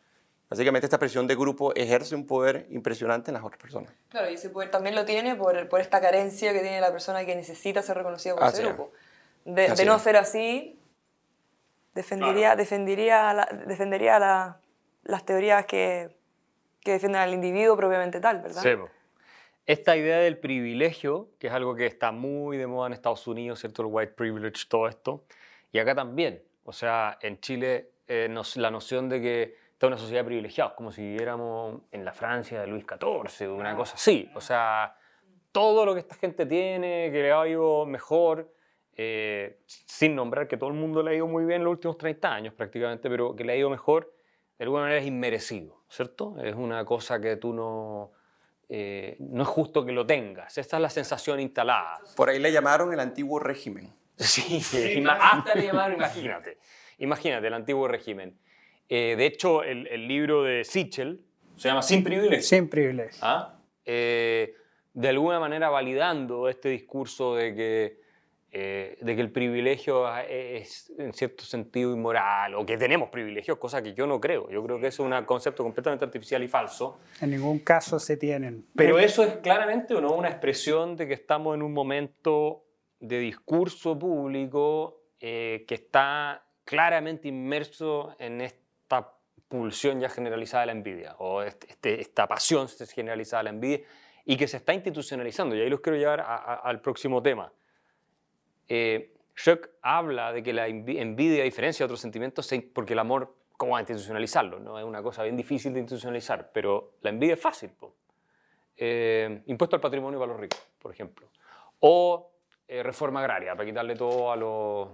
Básicamente 0.50 0.84
esta 0.84 0.98
presión 0.98 1.26
de 1.26 1.34
grupo 1.34 1.74
ejerce 1.74 2.14
un 2.14 2.26
poder 2.26 2.66
impresionante 2.68 3.30
en 3.30 3.36
las 3.36 3.42
otras 3.42 3.58
personas. 3.58 3.90
Claro, 4.10 4.30
y 4.30 4.34
ese 4.34 4.50
poder 4.50 4.70
también 4.70 4.94
lo 4.94 5.06
tiene 5.06 5.34
por, 5.34 5.66
por 5.70 5.80
esta 5.80 5.98
carencia 5.98 6.52
que 6.52 6.60
tiene 6.60 6.78
la 6.82 6.92
persona 6.92 7.24
que 7.24 7.34
necesita 7.34 7.80
ser 7.82 7.96
reconocida 7.96 8.34
por 8.34 8.44
Así 8.44 8.58
ese 8.60 8.68
es. 8.68 8.76
grupo. 8.76 8.92
De, 9.46 9.68
de 9.74 9.84
no 9.86 9.98
ser 9.98 10.16
así, 10.18 10.78
defendería, 11.94 12.54
defendería, 12.56 13.32
la- 13.32 13.48
defendería 13.66 14.18
la- 14.18 14.60
las 15.04 15.24
teorías 15.24 15.64
que, 15.66 16.14
que 16.84 16.92
defienden 16.92 17.20
al 17.20 17.32
individuo 17.34 17.76
propiamente 17.76 18.20
tal, 18.20 18.40
¿verdad? 18.42 18.62
Sí. 18.62 18.70
Esta 19.64 19.96
idea 19.96 20.18
del 20.18 20.38
privilegio, 20.38 21.28
que 21.38 21.46
es 21.46 21.52
algo 21.52 21.76
que 21.76 21.86
está 21.86 22.10
muy 22.10 22.56
de 22.56 22.66
moda 22.66 22.88
en 22.88 22.92
Estados 22.94 23.26
Unidos, 23.28 23.60
¿cierto? 23.60 23.82
El 23.82 23.88
white 23.90 24.12
privilege, 24.14 24.64
todo 24.68 24.88
esto. 24.88 25.24
Y 25.70 25.78
acá 25.78 25.94
también. 25.94 26.42
O 26.64 26.72
sea, 26.72 27.18
en 27.22 27.40
Chile, 27.40 27.90
eh, 28.08 28.26
nos- 28.28 28.56
la 28.56 28.70
noción 28.70 29.08
de 29.08 29.20
que 29.20 29.42
esta 29.72 29.86
es 29.86 29.88
una 29.88 29.98
sociedad 29.98 30.20
de 30.22 30.26
privilegiados, 30.26 30.72
como 30.74 30.90
si 30.90 31.02
viviéramos 31.02 31.80
en 31.92 32.04
la 32.04 32.12
Francia 32.12 32.60
de 32.60 32.66
Luis 32.66 32.84
XIV, 32.84 33.48
o 33.48 33.54
una 33.54 33.76
cosa 33.76 33.94
así. 33.94 34.28
O 34.34 34.40
sea, 34.40 34.96
todo 35.52 35.86
lo 35.86 35.94
que 35.94 36.00
esta 36.00 36.16
gente 36.16 36.44
tiene, 36.46 37.10
que 37.12 37.22
le 37.22 37.32
ha 37.32 37.46
ido 37.46 37.86
mejor, 37.86 38.52
eh, 38.96 39.60
sin 39.66 40.14
nombrar 40.16 40.48
que 40.48 40.56
todo 40.56 40.70
el 40.70 40.76
mundo 40.76 41.02
le 41.02 41.12
ha 41.12 41.14
ido 41.14 41.26
muy 41.26 41.44
bien 41.44 41.60
en 41.60 41.64
los 41.64 41.72
últimos 41.72 41.96
30 41.98 42.32
años 42.34 42.52
prácticamente, 42.54 43.08
pero 43.08 43.34
que 43.34 43.44
le 43.44 43.52
ha 43.52 43.56
ido 43.56 43.70
mejor, 43.70 44.12
de 44.58 44.64
alguna 44.64 44.82
manera 44.82 45.00
es 45.00 45.06
inmerecido, 45.06 45.82
¿cierto? 45.88 46.36
Es 46.42 46.54
una 46.54 46.84
cosa 46.84 47.20
que 47.20 47.36
tú 47.36 47.52
no... 47.52 48.12
eh, 48.68 49.16
no 49.18 49.42
es 49.42 49.48
justo 49.48 49.84
que 49.84 49.92
lo 49.92 50.06
tengas. 50.06 50.56
Esta 50.58 50.76
es 50.76 50.82
la 50.82 50.90
sensación 50.90 51.40
instalada. 51.40 52.00
Por 52.16 52.28
ahí 52.28 52.38
le 52.38 52.52
llamaron 52.52 52.92
el 52.92 53.00
antiguo 53.00 53.38
régimen. 53.38 53.92
Sí, 54.16 54.62
ima- 54.98 55.18
hasta 55.20 55.54
le 55.54 55.64
llamaron, 55.66 55.96
imagínate. 55.96 56.58
Imagínate, 56.98 57.46
el 57.48 57.54
antiguo 57.54 57.88
régimen. 57.88 58.38
Eh, 58.88 59.14
de 59.16 59.26
hecho, 59.26 59.64
el, 59.64 59.86
el 59.88 60.06
libro 60.06 60.42
de 60.44 60.64
Sichel 60.64 61.24
se 61.56 61.68
llama 61.68 61.82
Sin 61.82 62.04
privilegio. 62.04 62.42
Sin 62.42 62.68
privilegio. 62.68 63.18
¿ah? 63.22 63.58
Eh, 63.84 64.54
de 64.94 65.08
alguna 65.08 65.40
manera 65.40 65.70
validando 65.70 66.48
este 66.48 66.68
discurso 66.68 67.34
de 67.34 67.54
que, 67.54 68.00
eh, 68.54 68.98
de 69.00 69.16
que 69.16 69.22
el 69.22 69.32
privilegio 69.32 70.06
es 70.18 70.92
en 70.98 71.14
cierto 71.14 71.42
sentido 71.44 71.92
inmoral 71.94 72.54
o 72.54 72.66
que 72.66 72.76
tenemos 72.76 73.08
privilegios, 73.08 73.56
cosa 73.58 73.82
que 73.82 73.94
yo 73.94 74.06
no 74.06 74.20
creo. 74.20 74.50
Yo 74.50 74.62
creo 74.62 74.78
que 74.78 74.88
eso 74.88 75.06
es 75.08 75.12
un 75.12 75.24
concepto 75.24 75.62
completamente 75.62 76.04
artificial 76.04 76.42
y 76.42 76.48
falso. 76.48 76.98
En 77.22 77.30
ningún 77.30 77.60
caso 77.60 77.98
se 77.98 78.18
tienen. 78.18 78.66
Pero 78.76 78.98
eso 78.98 79.22
es 79.24 79.36
claramente 79.38 79.94
o 79.94 80.00
no 80.02 80.12
una 80.12 80.28
expresión 80.28 80.96
de 80.96 81.08
que 81.08 81.14
estamos 81.14 81.54
en 81.54 81.62
un 81.62 81.72
momento 81.72 82.64
de 83.00 83.18
discurso 83.20 83.98
público 83.98 85.00
eh, 85.18 85.64
que 85.66 85.74
está 85.76 86.44
claramente 86.64 87.28
inmerso 87.28 88.14
en 88.18 88.40
esta 88.42 89.14
pulsión 89.48 90.00
ya 90.00 90.08
generalizada 90.08 90.62
de 90.62 90.66
la 90.66 90.72
envidia 90.72 91.14
o 91.18 91.42
este- 91.42 91.68
este- 91.70 92.00
esta 92.00 92.26
pasión 92.28 92.68
generalizada 92.68 93.40
de 93.40 93.44
la 93.44 93.50
envidia 93.50 93.80
y 94.24 94.36
que 94.36 94.46
se 94.46 94.58
está 94.58 94.72
institucionalizando. 94.74 95.56
Y 95.56 95.60
ahí 95.62 95.70
los 95.70 95.80
quiero 95.80 95.96
llevar 95.98 96.20
a- 96.20 96.36
a- 96.36 96.54
al 96.56 96.80
próximo 96.80 97.22
tema. 97.22 97.52
Eh, 98.74 99.12
Schock 99.36 99.68
habla 99.82 100.32
de 100.32 100.42
que 100.42 100.54
la 100.54 100.66
envi- 100.66 100.98
envidia, 100.98 101.42
a 101.42 101.44
diferencia 101.44 101.84
de 101.84 101.86
otros 101.88 102.00
sentimientos, 102.00 102.46
se- 102.46 102.62
porque 102.62 102.94
el 102.94 102.98
amor, 103.00 103.34
¿cómo 103.58 103.72
va 103.72 103.78
a 103.78 103.80
institucionalizarlo? 103.82 104.60
¿no? 104.60 104.78
Es 104.78 104.84
una 104.86 105.02
cosa 105.02 105.22
bien 105.24 105.36
difícil 105.36 105.74
de 105.74 105.80
institucionalizar, 105.80 106.50
pero 106.52 106.94
la 107.02 107.10
envidia 107.10 107.34
es 107.34 107.40
fácil. 107.40 107.70
Eh, 108.78 109.42
impuesto 109.46 109.76
al 109.76 109.82
patrimonio 109.82 110.18
para 110.18 110.32
los 110.32 110.40
ricos, 110.40 110.66
por 110.78 110.90
ejemplo. 110.90 111.26
O 111.80 112.30
eh, 112.66 112.82
reforma 112.82 113.20
agraria, 113.20 113.52
para 113.54 113.66
quitarle 113.66 113.94
todo 113.94 114.32
a 114.32 114.36
los 114.36 114.88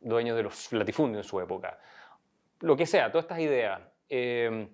dueños 0.00 0.36
de 0.36 0.42
los 0.42 0.72
latifundios 0.72 1.24
en 1.24 1.28
su 1.30 1.38
época. 1.40 1.78
Lo 2.60 2.76
que 2.76 2.84
sea, 2.84 3.12
todas 3.12 3.26
estas 3.26 3.38
ideas. 3.38 3.80
Eh, 4.08 4.66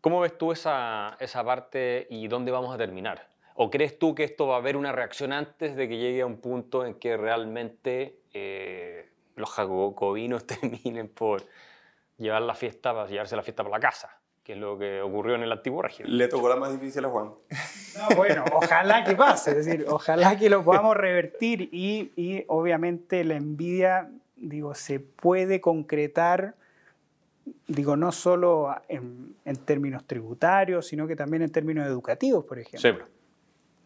¿Cómo 0.00 0.20
ves 0.20 0.38
tú 0.38 0.52
esa, 0.52 1.16
esa 1.18 1.42
parte 1.44 2.06
y 2.10 2.28
dónde 2.28 2.52
vamos 2.52 2.72
a 2.72 2.78
terminar? 2.78 3.29
¿O 3.54 3.70
crees 3.70 3.98
tú 3.98 4.14
que 4.14 4.24
esto 4.24 4.46
va 4.46 4.56
a 4.56 4.58
haber 4.58 4.76
una 4.76 4.92
reacción 4.92 5.32
antes 5.32 5.76
de 5.76 5.88
que 5.88 5.98
llegue 5.98 6.22
a 6.22 6.26
un 6.26 6.38
punto 6.38 6.86
en 6.86 6.94
que 6.94 7.16
realmente 7.16 8.20
eh, 8.32 9.10
los 9.36 9.50
jacobinos 9.50 10.46
terminen 10.46 11.08
por 11.08 11.42
llevar 12.16 12.42
la 12.42 12.54
fiesta, 12.54 12.92
para 12.92 13.08
llevarse 13.08 13.36
la 13.36 13.42
fiesta 13.42 13.62
por 13.62 13.72
la 13.72 13.80
casa? 13.80 14.16
Que 14.42 14.52
es 14.52 14.58
lo 14.58 14.78
que 14.78 15.02
ocurrió 15.02 15.34
en 15.34 15.42
el 15.42 15.52
antiguo 15.52 15.82
régimen. 15.82 16.16
Le 16.16 16.28
tocó 16.28 16.48
la 16.48 16.56
más 16.56 16.72
difícil 16.72 17.04
a 17.04 17.08
Juan. 17.08 17.32
No, 17.98 18.16
bueno, 18.16 18.44
ojalá 18.52 19.02
que 19.02 19.16
pase, 19.16 19.50
es 19.50 19.66
decir, 19.66 19.84
ojalá 19.88 20.38
que 20.38 20.48
lo 20.48 20.62
podamos 20.62 20.96
revertir 20.96 21.68
y, 21.72 22.12
y 22.14 22.44
obviamente 22.46 23.24
la 23.24 23.34
envidia, 23.34 24.08
digo, 24.36 24.76
se 24.76 25.00
puede 25.00 25.60
concretar, 25.60 26.54
digo, 27.66 27.96
no 27.96 28.12
solo 28.12 28.76
en, 28.86 29.34
en 29.44 29.56
términos 29.56 30.06
tributarios, 30.06 30.86
sino 30.86 31.08
que 31.08 31.16
también 31.16 31.42
en 31.42 31.50
términos 31.50 31.84
educativos, 31.84 32.44
por 32.44 32.60
ejemplo. 32.60 33.06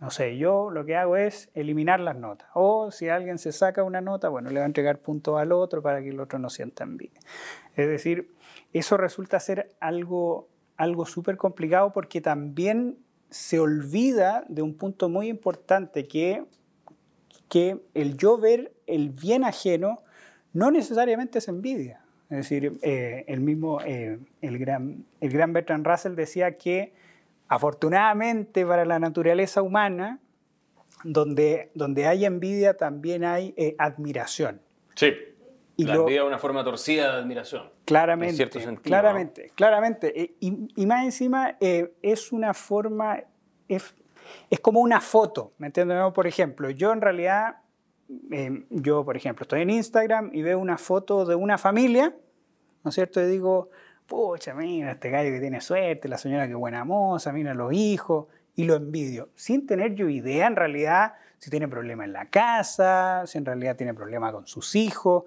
No 0.01 0.11
sé, 0.11 0.37
yo 0.37 0.71
lo 0.71 0.85
que 0.85 0.97
hago 0.97 1.17
es 1.17 1.51
eliminar 1.55 2.01
las 2.01 2.17
notas. 2.17 2.49
O 2.55 2.91
si 2.91 3.09
alguien 3.09 3.39
se 3.39 3.53
saca 3.53 3.83
una 3.83 4.01
nota, 4.01 4.29
bueno, 4.29 4.51
le 4.51 4.59
va 4.59 4.65
a 4.65 4.67
entregar 4.67 4.99
puntos 4.99 5.39
al 5.39 5.53
otro 5.53 5.83
para 5.83 6.03
que 6.03 6.11
el 6.11 6.21
otro 6.21 6.39
no 6.39 6.51
sienta 6.51 6.85
envidia. 6.85 7.21
Es 7.77 7.89
decir, 7.89 8.35
eso 8.73 8.97
resulta 8.97 9.41
ser 9.41 9.75
algo, 9.81 10.49
algo 10.77 11.07
súper 11.07 11.37
complicado 11.37 11.93
porque 11.93 12.21
también 12.21 12.99
se 13.31 13.59
olvida 13.59 14.45
de 14.49 14.63
un 14.63 14.75
punto 14.75 15.09
muy 15.09 15.29
importante 15.29 16.07
que, 16.07 16.45
que 17.49 17.81
el 17.95 18.17
yo 18.17 18.37
ver 18.39 18.73
el 18.87 19.11
bien 19.11 19.45
ajeno 19.45 20.03
no 20.53 20.71
necesariamente 20.71 21.39
es 21.39 21.49
envidia. 21.49 22.05
Es 22.31 22.39
decir, 22.39 22.79
eh, 22.83 23.25
el 23.29 23.41
mismo, 23.41 23.81
eh, 23.83 24.19
el, 24.41 24.59
gran, 24.59 25.05
el 25.21 25.31
gran 25.31 25.53
Bertrand 25.53 25.87
Russell 25.87 26.15
decía 26.15 26.57
que 26.57 26.95
afortunadamente 27.49 28.65
para 28.67 28.85
la 28.85 28.99
naturaleza 28.99 29.63
humana, 29.63 30.21
donde, 31.03 31.71
donde 31.75 32.07
hay 32.07 32.25
envidia 32.25 32.77
también 32.77 33.25
hay 33.25 33.55
eh, 33.57 33.75
admiración. 33.79 34.61
Sí. 34.95 35.13
Y 35.77 35.85
la 35.85 35.95
lo- 35.95 36.01
envidia 36.03 36.21
es 36.23 36.27
una 36.27 36.39
forma 36.39 36.63
torcida 36.65 37.13
de 37.13 37.23
admiración. 37.23 37.69
Claramente, 37.85 38.31
En 38.31 38.37
cierto 38.37 38.61
sentido, 38.61 38.83
claramente, 38.83 39.51
claramente. 39.55 40.21
Eh, 40.23 40.35
Y, 40.41 40.69
y 40.77 40.87
más 40.87 41.05
encima 41.05 41.57
eh, 41.61 41.93
es 42.01 42.33
una 42.33 42.55
forma, 42.55 43.21
es, 43.69 43.95
es 44.51 44.61
como 44.61 44.81
una 44.81 45.01
foto, 45.01 45.53
¿me 45.59 45.67
entiendes? 45.67 45.99
No, 45.99 46.13
Por 46.13 46.27
ejemplo, 46.27 46.71
yo 46.71 46.93
en 46.93 47.01
realidad, 47.01 47.57
eh, 48.31 48.65
yo 48.71 49.05
por 49.05 49.17
ejemplo, 49.17 49.43
estoy 49.43 49.63
en 49.63 49.71
Instagram 49.71 50.31
y 50.33 50.43
veo 50.43 50.59
una 50.59 50.79
foto 50.79 51.25
de 51.27 51.35
una 51.35 51.59
familia, 51.59 52.15
¿no 52.85 52.89
es 52.89 52.95
cierto? 52.95 53.21
Y 53.21 53.27
digo, 53.27 53.71
pucha, 54.07 54.55
mira 54.55 54.93
este 54.93 55.11
gallo 55.11 55.31
que 55.31 55.41
tiene 55.41 55.61
suerte, 55.61 56.09
la 56.09 56.19
señora 56.19 56.47
que 56.47 56.55
buena 56.55 56.85
moza, 56.85 57.33
mira 57.33 57.55
los 57.55 57.73
hijos, 57.73 58.27
y 58.57 58.65
lo 58.65 58.75
envidio, 58.75 59.31
sin 59.35 59.67
tener 59.67 59.95
yo 59.95 60.09
idea 60.09 60.47
en 60.47 60.57
realidad 60.57 61.15
si 61.39 61.51
tiene 61.51 61.69
problema 61.69 62.05
en 62.05 62.13
la 62.13 62.27
casa, 62.27 63.25
si 63.27 63.37
en 63.39 63.45
realidad 63.45 63.77
tiene 63.77 63.93
problema 63.93 64.33
con 64.33 64.47
sus 64.47 64.75
hijos. 64.77 65.25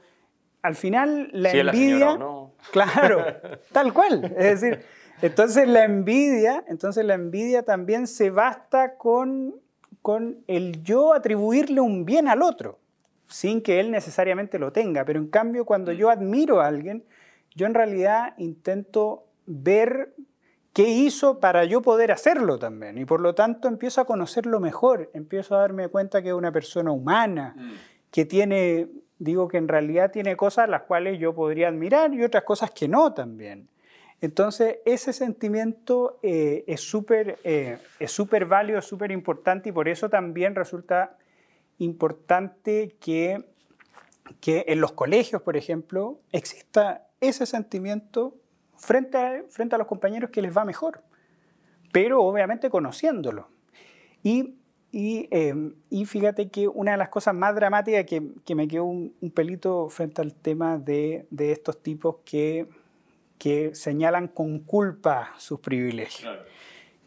Al 0.63 0.73
final, 0.73 1.30
la 1.32 1.51
Si 1.51 1.59
es 1.59 1.65
la 1.65 1.71
envidia... 1.71 2.17
no. 2.17 2.53
Claro, 2.71 3.23
tal 3.71 3.93
cual. 3.93 4.23
Es 4.36 4.59
decir, 4.59 4.84
entonces 5.21 5.67
la 5.67 5.84
envidia, 5.84 6.63
entonces 6.67 7.05
la 7.05 7.13
envidia 7.13 7.63
también 7.63 8.07
se 8.07 8.32
basta 8.32 8.95
con, 8.95 9.55
con 10.01 10.39
el 10.47 10.84
yo 10.84 11.13
atribuirle 11.13 11.82
un 11.82 12.03
bien 12.03 12.28
al 12.28 12.41
otro, 12.41 12.80
sin 13.28 13.61
que 13.61 13.80
él 13.80 13.91
necesariamente 13.91 14.57
lo 14.57 14.71
tenga. 14.71 15.05
Pero 15.05 15.19
en 15.19 15.28
cambio, 15.28 15.65
cuando 15.65 15.91
yo 15.91 16.09
admiro 16.09 16.61
a 16.61 16.67
alguien, 16.67 17.03
yo 17.57 17.65
en 17.65 17.73
realidad 17.73 18.35
intento 18.37 19.25
ver 19.45 20.13
¿Qué 20.77 20.89
hizo 20.89 21.39
para 21.39 21.65
yo 21.65 21.81
poder 21.81 22.11
hacerlo 22.11 22.59
también? 22.59 22.99
Y 22.99 23.05
por 23.05 23.19
lo 23.19 23.33
tanto 23.33 23.67
empiezo 23.67 23.99
a 23.99 24.05
conocerlo 24.05 24.59
mejor, 24.59 25.09
empiezo 25.15 25.55
a 25.55 25.61
darme 25.61 25.87
cuenta 25.87 26.21
que 26.21 26.27
es 26.27 26.35
una 26.35 26.51
persona 26.51 26.91
humana, 26.91 27.55
mm. 27.57 27.71
que 28.11 28.25
tiene, 28.25 28.87
digo 29.17 29.47
que 29.47 29.57
en 29.57 29.67
realidad 29.67 30.11
tiene 30.11 30.37
cosas 30.37 30.69
las 30.69 30.83
cuales 30.83 31.17
yo 31.17 31.33
podría 31.33 31.69
admirar 31.69 32.13
y 32.13 32.23
otras 32.23 32.43
cosas 32.43 32.69
que 32.69 32.87
no 32.87 33.11
también. 33.11 33.67
Entonces, 34.21 34.77
ese 34.85 35.13
sentimiento 35.13 36.19
eh, 36.21 36.63
es 36.67 36.81
súper 36.81 37.39
eh, 37.43 37.79
es 37.99 38.11
súper 38.11 38.45
válido, 38.45 38.79
súper 38.83 39.09
importante 39.09 39.69
y 39.69 39.71
por 39.71 39.87
eso 39.87 40.11
también 40.11 40.53
resulta 40.53 41.17
importante 41.79 42.95
que, 42.99 43.43
que 44.39 44.65
en 44.67 44.79
los 44.79 44.91
colegios, 44.91 45.41
por 45.41 45.57
ejemplo, 45.57 46.19
exista 46.31 47.06
ese 47.22 47.45
sentimiento 47.45 48.36
frente 48.78 49.18
a, 49.18 49.43
frente 49.49 49.76
a 49.76 49.78
los 49.78 49.88
compañeros 49.88 50.30
que 50.30 50.41
les 50.41 50.55
va 50.55 50.65
mejor, 50.65 51.03
pero 51.91 52.22
obviamente 52.24 52.70
conociéndolo. 52.70 53.49
Y, 54.24 54.55
y, 54.91 55.28
em, 55.32 55.76
y, 55.89 56.05
fíjate 56.05 56.49
que 56.49 56.68
una 56.68 56.91
de 56.91 56.97
las 56.97 57.09
cosas 57.09 57.36
más 57.36 57.55
dramáticas 57.55 58.05
que, 58.05 58.24
que 58.45 58.55
me 58.55 58.68
quedó 58.68 58.86
un, 58.86 59.13
pelito 59.34 59.89
frente 59.89 60.22
al 60.22 60.34
tema 60.34 60.78
de, 60.78 61.28
de 61.30 61.51
estos 61.51 61.82
tipos 61.82 62.18
que, 62.26 62.68
que, 63.38 63.76
señalan 63.76 64.28
con 64.28 64.59
culpa 64.59 65.34
sus 65.38 65.59
privilegios. 65.59 66.38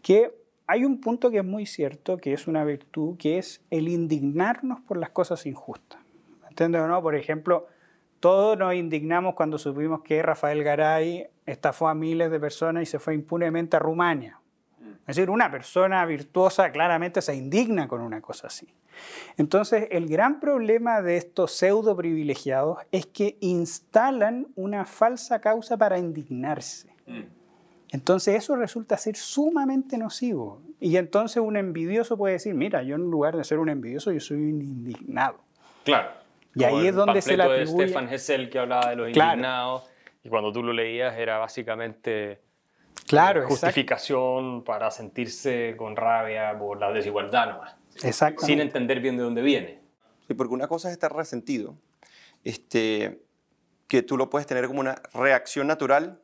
Que 0.03 0.33
hay 0.67 0.85
un 0.85 1.01
punto 1.01 1.31
que 1.31 1.39
es 1.39 1.45
muy 1.45 1.67
cierto, 1.67 2.19
que 2.19 2.33
es 2.33 2.47
una 2.47 2.65
virtud, 2.65 3.17
que 3.17 3.39
es 3.39 3.65
el 3.71 3.89
indignarnos 3.89 4.81
por 4.81 4.97
las 4.97 5.11
cosas 5.11 5.47
injustas. 5.47 6.01
¿Entiendes 6.49 6.83
o 6.83 6.87
no? 6.87 7.03
Por 7.03 7.17
ejemplo, 7.17 7.67
todos 8.21 8.57
nos 8.59 8.75
indignamos 8.75 9.35
cuando 9.35 9.59
supimos 9.59 10.03
que 10.03 10.23
Rafael 10.23 10.62
Garay 10.62 11.27
estafó 11.47 11.89
a 11.89 11.95
miles 11.95 12.31
de 12.31 12.39
personas 12.39 12.83
y 12.83 12.87
se 12.87 12.99
fue 12.99 13.14
impunemente 13.14 13.77
a 13.77 13.81
Rumania. 13.81 14.41
Es 15.07 15.16
decir, 15.16 15.31
una 15.31 15.51
persona 15.51 16.05
virtuosa 16.07 16.71
claramente 16.71 17.21
se 17.23 17.35
indigna 17.35 17.89
con 17.89 18.01
una 18.01 18.21
cosa 18.21 18.47
así. 18.47 18.73
Entonces, 19.37 19.89
el 19.91 20.07
gran 20.07 20.39
problema 20.39 21.03
de 21.03 21.16
estos 21.16 21.53
pseudo 21.53 21.97
privilegiados 21.97 22.79
es 22.93 23.07
que 23.07 23.39
instalan 23.41 24.49
una 24.55 24.85
falsa 24.85 25.41
causa 25.41 25.77
para 25.77 25.99
indignarse. 25.99 26.95
Mm. 27.07 27.23
Entonces, 27.93 28.37
eso 28.37 28.55
resulta 28.55 28.97
ser 28.99 29.16
sumamente 29.16 29.99
nocivo. 29.99 30.61
Y 30.79 30.97
entonces 30.97 31.43
un 31.43 31.57
envidioso 31.57 32.16
puede 32.16 32.35
decir, 32.35 32.55
mira, 32.55 32.83
yo 32.83 32.95
en 32.95 33.11
lugar 33.11 33.37
de 33.37 33.45
ser 33.45 33.59
un 33.59 33.68
envidioso, 33.68 34.12
yo 34.12 34.21
soy 34.21 34.37
un 34.37 34.62
indignado. 34.62 35.39
Claro. 35.85 36.20
Y 36.55 36.64
ahí 36.64 36.88
es 36.88 36.94
donde 36.94 37.22
se 37.22 37.36
le 37.36 37.42
atribuye... 37.42 37.84
de 37.84 37.88
Stefan 37.88 38.12
Hessel 38.12 38.51
que 38.51 38.59
hablaba 38.59 38.90
de 38.90 38.96
los 38.96 39.09
indignados 39.09 39.88
y 40.22 40.28
cuando 40.28 40.53
tú 40.53 40.62
lo 40.62 40.72
leías 40.72 41.16
era 41.16 41.38
básicamente 41.38 42.40
claro, 43.07 43.46
justificación 43.46 44.64
para 44.64 44.90
sentirse 44.90 45.74
con 45.76 45.96
rabia 45.96 46.59
por 46.59 46.78
la 46.78 46.92
desigualdad 46.92 47.51
nomás. 47.51 47.76
Exacto. 48.03 48.44
Sin 48.44 48.61
entender 48.61 49.01
bien 49.01 49.16
de 49.16 49.22
dónde 49.22 49.42
viene. 49.42 49.80
Sí, 50.26 50.34
porque 50.34 50.55
una 50.55 50.68
cosa 50.68 50.88
es 50.88 50.92
estar 50.92 51.14
resentido, 51.14 51.76
este, 52.44 53.22
que 53.88 54.03
tú 54.03 54.16
lo 54.16 54.30
puedes 54.30 54.46
tener 54.46 54.66
como 54.66 54.80
una 54.80 55.01
reacción 55.12 55.66
natural 55.66 56.20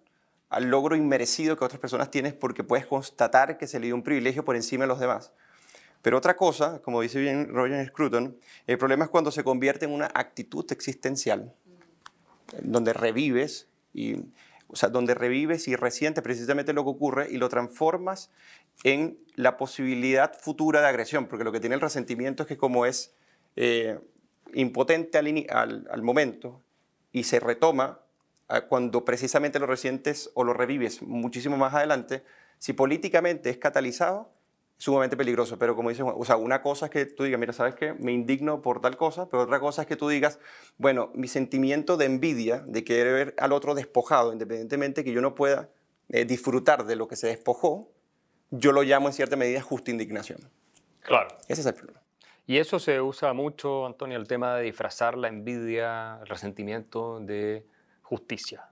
al 0.49 0.65
logro 0.71 0.95
inmerecido 0.95 1.57
que 1.57 1.65
otras 1.65 1.81
personas 1.81 2.11
tienes 2.11 2.33
porque 2.33 2.63
puedes 2.63 2.87
constatar 2.87 3.59
que 3.59 3.67
se 3.67 3.81
le 3.81 3.87
dio 3.87 3.95
un 3.97 4.03
privilegio 4.03 4.45
por 4.45 4.55
encima 4.55 4.85
de 4.85 4.89
los 4.89 5.01
demás. 5.01 5.33
Pero 6.07 6.19
otra 6.19 6.37
cosa, 6.37 6.81
como 6.83 7.01
dice 7.01 7.19
bien 7.19 7.49
Roger 7.49 7.85
Scruton, 7.89 8.39
el 8.69 8.79
problema 8.79 9.07
es 9.07 9.11
cuando 9.11 9.33
se 9.33 9.43
convierte 9.43 9.87
en 9.87 9.91
una 9.91 10.09
actitud 10.15 10.65
existencial, 10.71 11.53
donde 12.63 12.93
revives, 12.93 13.67
y, 13.93 14.15
o 14.69 14.77
sea, 14.77 14.89
donde 14.89 15.15
revives 15.15 15.67
y 15.67 15.75
resientes 15.75 16.23
precisamente 16.23 16.73
lo 16.73 16.85
que 16.85 16.91
ocurre 16.91 17.27
y 17.29 17.39
lo 17.39 17.49
transformas 17.49 18.31
en 18.85 19.19
la 19.35 19.57
posibilidad 19.57 20.33
futura 20.39 20.81
de 20.81 20.87
agresión, 20.87 21.27
porque 21.27 21.43
lo 21.43 21.51
que 21.51 21.59
tiene 21.59 21.75
el 21.75 21.81
resentimiento 21.81 22.45
es 22.45 22.49
que 22.49 22.57
como 22.57 22.87
es 22.87 23.13
eh, 23.57 23.99
impotente 24.55 25.19
al, 25.19 25.89
al, 25.91 26.03
momento 26.03 26.63
y 27.11 27.25
se 27.25 27.41
retoma 27.41 27.99
ah, 28.47 28.61
cuando 28.61 29.05
precisamente 29.05 29.59
lo 29.59 29.67
resientes 29.67 30.31
o 30.35 30.45
lo 30.45 30.53
revives 30.53 31.03
muchísimo 31.03 31.57
más 31.57 31.75
adelante, 31.75 32.23
si 32.61 32.75
políticamente 32.75 33.51
es 33.51 33.59
catalizado, 33.59 34.36
sumamente 34.79 35.17
peligroso, 35.17 35.59
pero 35.59 35.75
como 35.75 35.89
dicen, 35.89 36.07
o 36.15 36.25
sea, 36.25 36.37
una 36.37 36.61
cosa 36.61 36.87
es 36.87 36.93
que 36.93 37.07
tú 37.07 37.25
digas, 37.25 37.41
mira, 37.41 37.53
¿sabes 37.53 37.75
qué? 37.75 37.95
Me 37.95 38.13
indigno 38.13 38.61
por 38.61 38.81
tal 38.81 38.97
cosa, 38.97 39.29
pero 39.29 39.43
otra 39.45 39.59
cosa 39.59 39.83
es 39.83 39.89
que 39.89 39.97
tú 39.97 40.09
digas, 40.09 40.39
bueno, 40.77 41.11
mi 41.15 41.29
sentimiento 41.29 41.97
de 41.97 42.05
envidia, 42.05 42.63
de 42.67 42.85
querer 42.85 43.13
ver 43.13 43.35
al 43.39 43.53
otro 43.53 43.75
despojado, 43.75 44.33
independientemente 44.33 45.03
que 45.03 45.13
yo 45.13 45.23
no 45.23 45.35
pueda 45.35 45.71
eh, 46.11 46.25
disfrutar 46.25 46.85
de 46.85 46.97
lo 46.97 47.09
que 47.09 47.17
se 47.17 47.29
despojó, 47.29 47.91
yo 48.51 48.73
lo 48.73 48.83
llamo 48.83 49.09
en 49.09 49.15
cierta 49.15 49.37
medida 49.37 49.63
justa 49.63 49.91
indignación. 49.91 50.51
Claro. 51.01 51.29
Ese 51.49 51.63
es 51.63 51.67
el 51.67 51.75
problema. 51.75 52.03
Y 52.47 52.59
eso 52.59 52.79
se 52.79 53.01
usa 53.01 53.33
mucho, 53.33 53.87
Antonio, 53.87 54.19
el 54.19 54.29
tema 54.29 54.57
de 54.57 54.65
disfrazar 54.65 55.17
la 55.17 55.29
envidia, 55.29 56.19
el 56.21 56.29
resentimiento 56.29 57.19
de 57.19 57.67
justicia, 58.03 58.69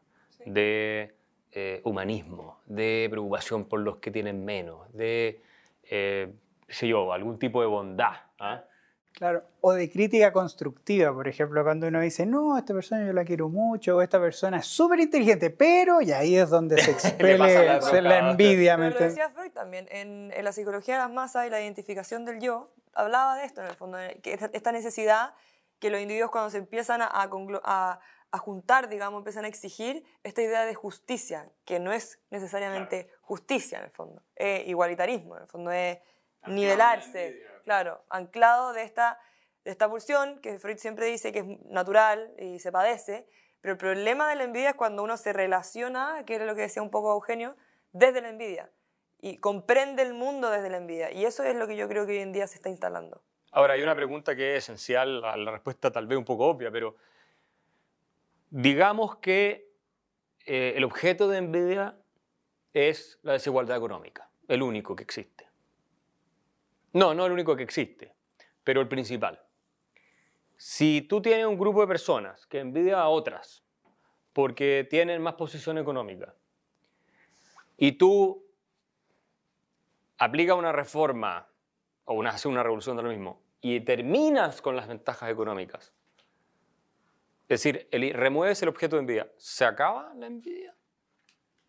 de 0.46 1.14
eh, 1.50 1.80
humanismo, 1.82 2.60
de 2.66 3.08
preocupación 3.10 3.64
por 3.64 3.80
los 3.80 3.96
que 3.96 4.12
tienen 4.12 4.44
menos, 4.44 4.92
de 4.92 5.42
eh, 5.90 6.32
sé 6.68 6.88
yo, 6.88 7.12
algún 7.12 7.38
tipo 7.38 7.60
de 7.60 7.66
bondad. 7.66 8.12
¿ah? 8.38 8.64
Claro, 9.12 9.44
o 9.60 9.72
de 9.72 9.88
crítica 9.88 10.32
constructiva, 10.32 11.14
por 11.14 11.28
ejemplo, 11.28 11.62
cuando 11.62 11.86
uno 11.86 12.00
dice, 12.00 12.26
no, 12.26 12.58
esta 12.58 12.74
persona 12.74 13.06
yo 13.06 13.12
la 13.12 13.24
quiero 13.24 13.48
mucho, 13.48 13.96
o 13.96 14.02
esta 14.02 14.18
persona 14.18 14.58
es 14.58 14.66
súper 14.66 14.98
inteligente, 14.98 15.50
pero, 15.50 16.00
y 16.00 16.10
ahí 16.10 16.36
es 16.36 16.50
donde 16.50 16.82
se 16.82 16.90
expele 16.92 17.38
la, 17.38 18.30
envidia. 18.30 18.76
Pero 18.76 18.90
lo 18.90 18.98
decía 18.98 19.30
Freud 19.30 19.52
también, 19.52 19.86
en, 19.92 20.32
la 20.42 20.50
psicología 20.50 20.94
de 20.94 21.00
las 21.02 21.12
masas 21.12 21.46
y 21.46 21.50
la 21.50 21.60
identificación 21.60 22.24
del 22.24 22.40
yo, 22.40 22.72
hablaba 22.92 23.36
de 23.36 23.44
esto 23.44 23.60
en 23.60 23.68
el 23.68 23.74
fondo, 23.74 23.98
que 24.20 24.36
esta 24.52 24.72
necesidad 24.72 25.34
que 25.78 25.90
los 25.90 26.00
individuos 26.00 26.32
cuando 26.32 26.50
se 26.50 26.58
empiezan 26.58 27.00
a, 27.00 27.08
a, 27.12 27.22
a 27.22 28.00
juntar, 28.38 28.88
digamos, 28.88 29.20
empiezan 29.20 29.44
a 29.44 29.48
exigir 29.48 30.04
esta 30.22 30.42
idea 30.42 30.64
de 30.64 30.74
justicia, 30.74 31.50
que 31.64 31.78
no 31.78 31.92
es 31.92 32.20
necesariamente 32.30 33.10
justicia 33.20 33.78
en 33.78 33.84
el 33.84 33.90
fondo, 33.90 34.22
es 34.34 34.66
igualitarismo, 34.66 35.36
en 35.36 35.42
el 35.42 35.48
fondo 35.48 35.70
es 35.70 35.98
nivelarse, 36.46 37.42
claro, 37.64 38.04
anclado 38.10 38.72
de 38.72 38.82
esta, 38.82 39.18
de 39.64 39.70
esta 39.70 39.88
pulsión 39.88 40.40
que 40.40 40.58
Freud 40.58 40.78
siempre 40.78 41.06
dice 41.06 41.32
que 41.32 41.40
es 41.40 41.46
natural 41.66 42.34
y 42.38 42.58
se 42.58 42.70
padece, 42.70 43.28
pero 43.60 43.72
el 43.72 43.78
problema 43.78 44.28
de 44.28 44.36
la 44.36 44.44
envidia 44.44 44.70
es 44.70 44.76
cuando 44.76 45.02
uno 45.02 45.16
se 45.16 45.32
relaciona, 45.32 46.24
que 46.26 46.34
era 46.34 46.44
lo 46.44 46.54
que 46.54 46.62
decía 46.62 46.82
un 46.82 46.90
poco 46.90 47.12
Eugenio, 47.12 47.56
desde 47.92 48.20
la 48.20 48.28
envidia 48.28 48.70
y 49.24 49.38
comprende 49.38 50.02
el 50.02 50.12
mundo 50.12 50.50
desde 50.50 50.68
la 50.68 50.76
envidia. 50.76 51.10
Y 51.10 51.24
eso 51.24 51.44
es 51.44 51.56
lo 51.56 51.66
que 51.66 51.76
yo 51.76 51.88
creo 51.88 52.04
que 52.04 52.12
hoy 52.12 52.18
en 52.18 52.32
día 52.32 52.46
se 52.46 52.56
está 52.56 52.68
instalando. 52.68 53.22
Ahora, 53.52 53.72
hay 53.72 53.82
una 53.82 53.94
pregunta 53.94 54.36
que 54.36 54.56
es 54.56 54.64
esencial, 54.64 55.22
la 55.22 55.50
respuesta 55.50 55.90
tal 55.90 56.06
vez 56.06 56.18
un 56.18 56.26
poco 56.26 56.46
obvia, 56.46 56.70
pero 56.70 56.96
Digamos 58.56 59.16
que 59.16 59.68
eh, 60.46 60.74
el 60.76 60.84
objeto 60.84 61.26
de 61.26 61.38
envidia 61.38 61.98
es 62.72 63.18
la 63.22 63.32
desigualdad 63.32 63.76
económica, 63.76 64.30
el 64.46 64.62
único 64.62 64.94
que 64.94 65.02
existe. 65.02 65.48
No, 66.92 67.14
no 67.14 67.26
el 67.26 67.32
único 67.32 67.56
que 67.56 67.64
existe, 67.64 68.14
pero 68.62 68.80
el 68.80 68.86
principal. 68.86 69.42
Si 70.56 71.02
tú 71.02 71.20
tienes 71.20 71.46
un 71.46 71.58
grupo 71.58 71.80
de 71.80 71.88
personas 71.88 72.46
que 72.46 72.60
envidia 72.60 73.00
a 73.00 73.08
otras 73.08 73.64
porque 74.32 74.86
tienen 74.88 75.20
más 75.20 75.34
posición 75.34 75.76
económica 75.76 76.36
y 77.76 77.90
tú 77.98 78.46
aplicas 80.16 80.56
una 80.56 80.70
reforma 80.70 81.48
o 82.04 82.14
una, 82.14 82.30
haces 82.30 82.46
una 82.46 82.62
revolución 82.62 82.96
de 82.96 83.02
lo 83.02 83.08
mismo 83.08 83.42
y 83.60 83.80
terminas 83.80 84.62
con 84.62 84.76
las 84.76 84.86
ventajas 84.86 85.28
económicas, 85.28 85.92
es 87.48 87.62
decir, 87.62 87.88
el, 87.90 88.12
remueves 88.14 88.62
el 88.62 88.68
objeto 88.68 88.96
de 88.96 89.00
envidia. 89.00 89.30
¿Se 89.36 89.64
acaba 89.64 90.12
la 90.14 90.26
envidia? 90.26 90.74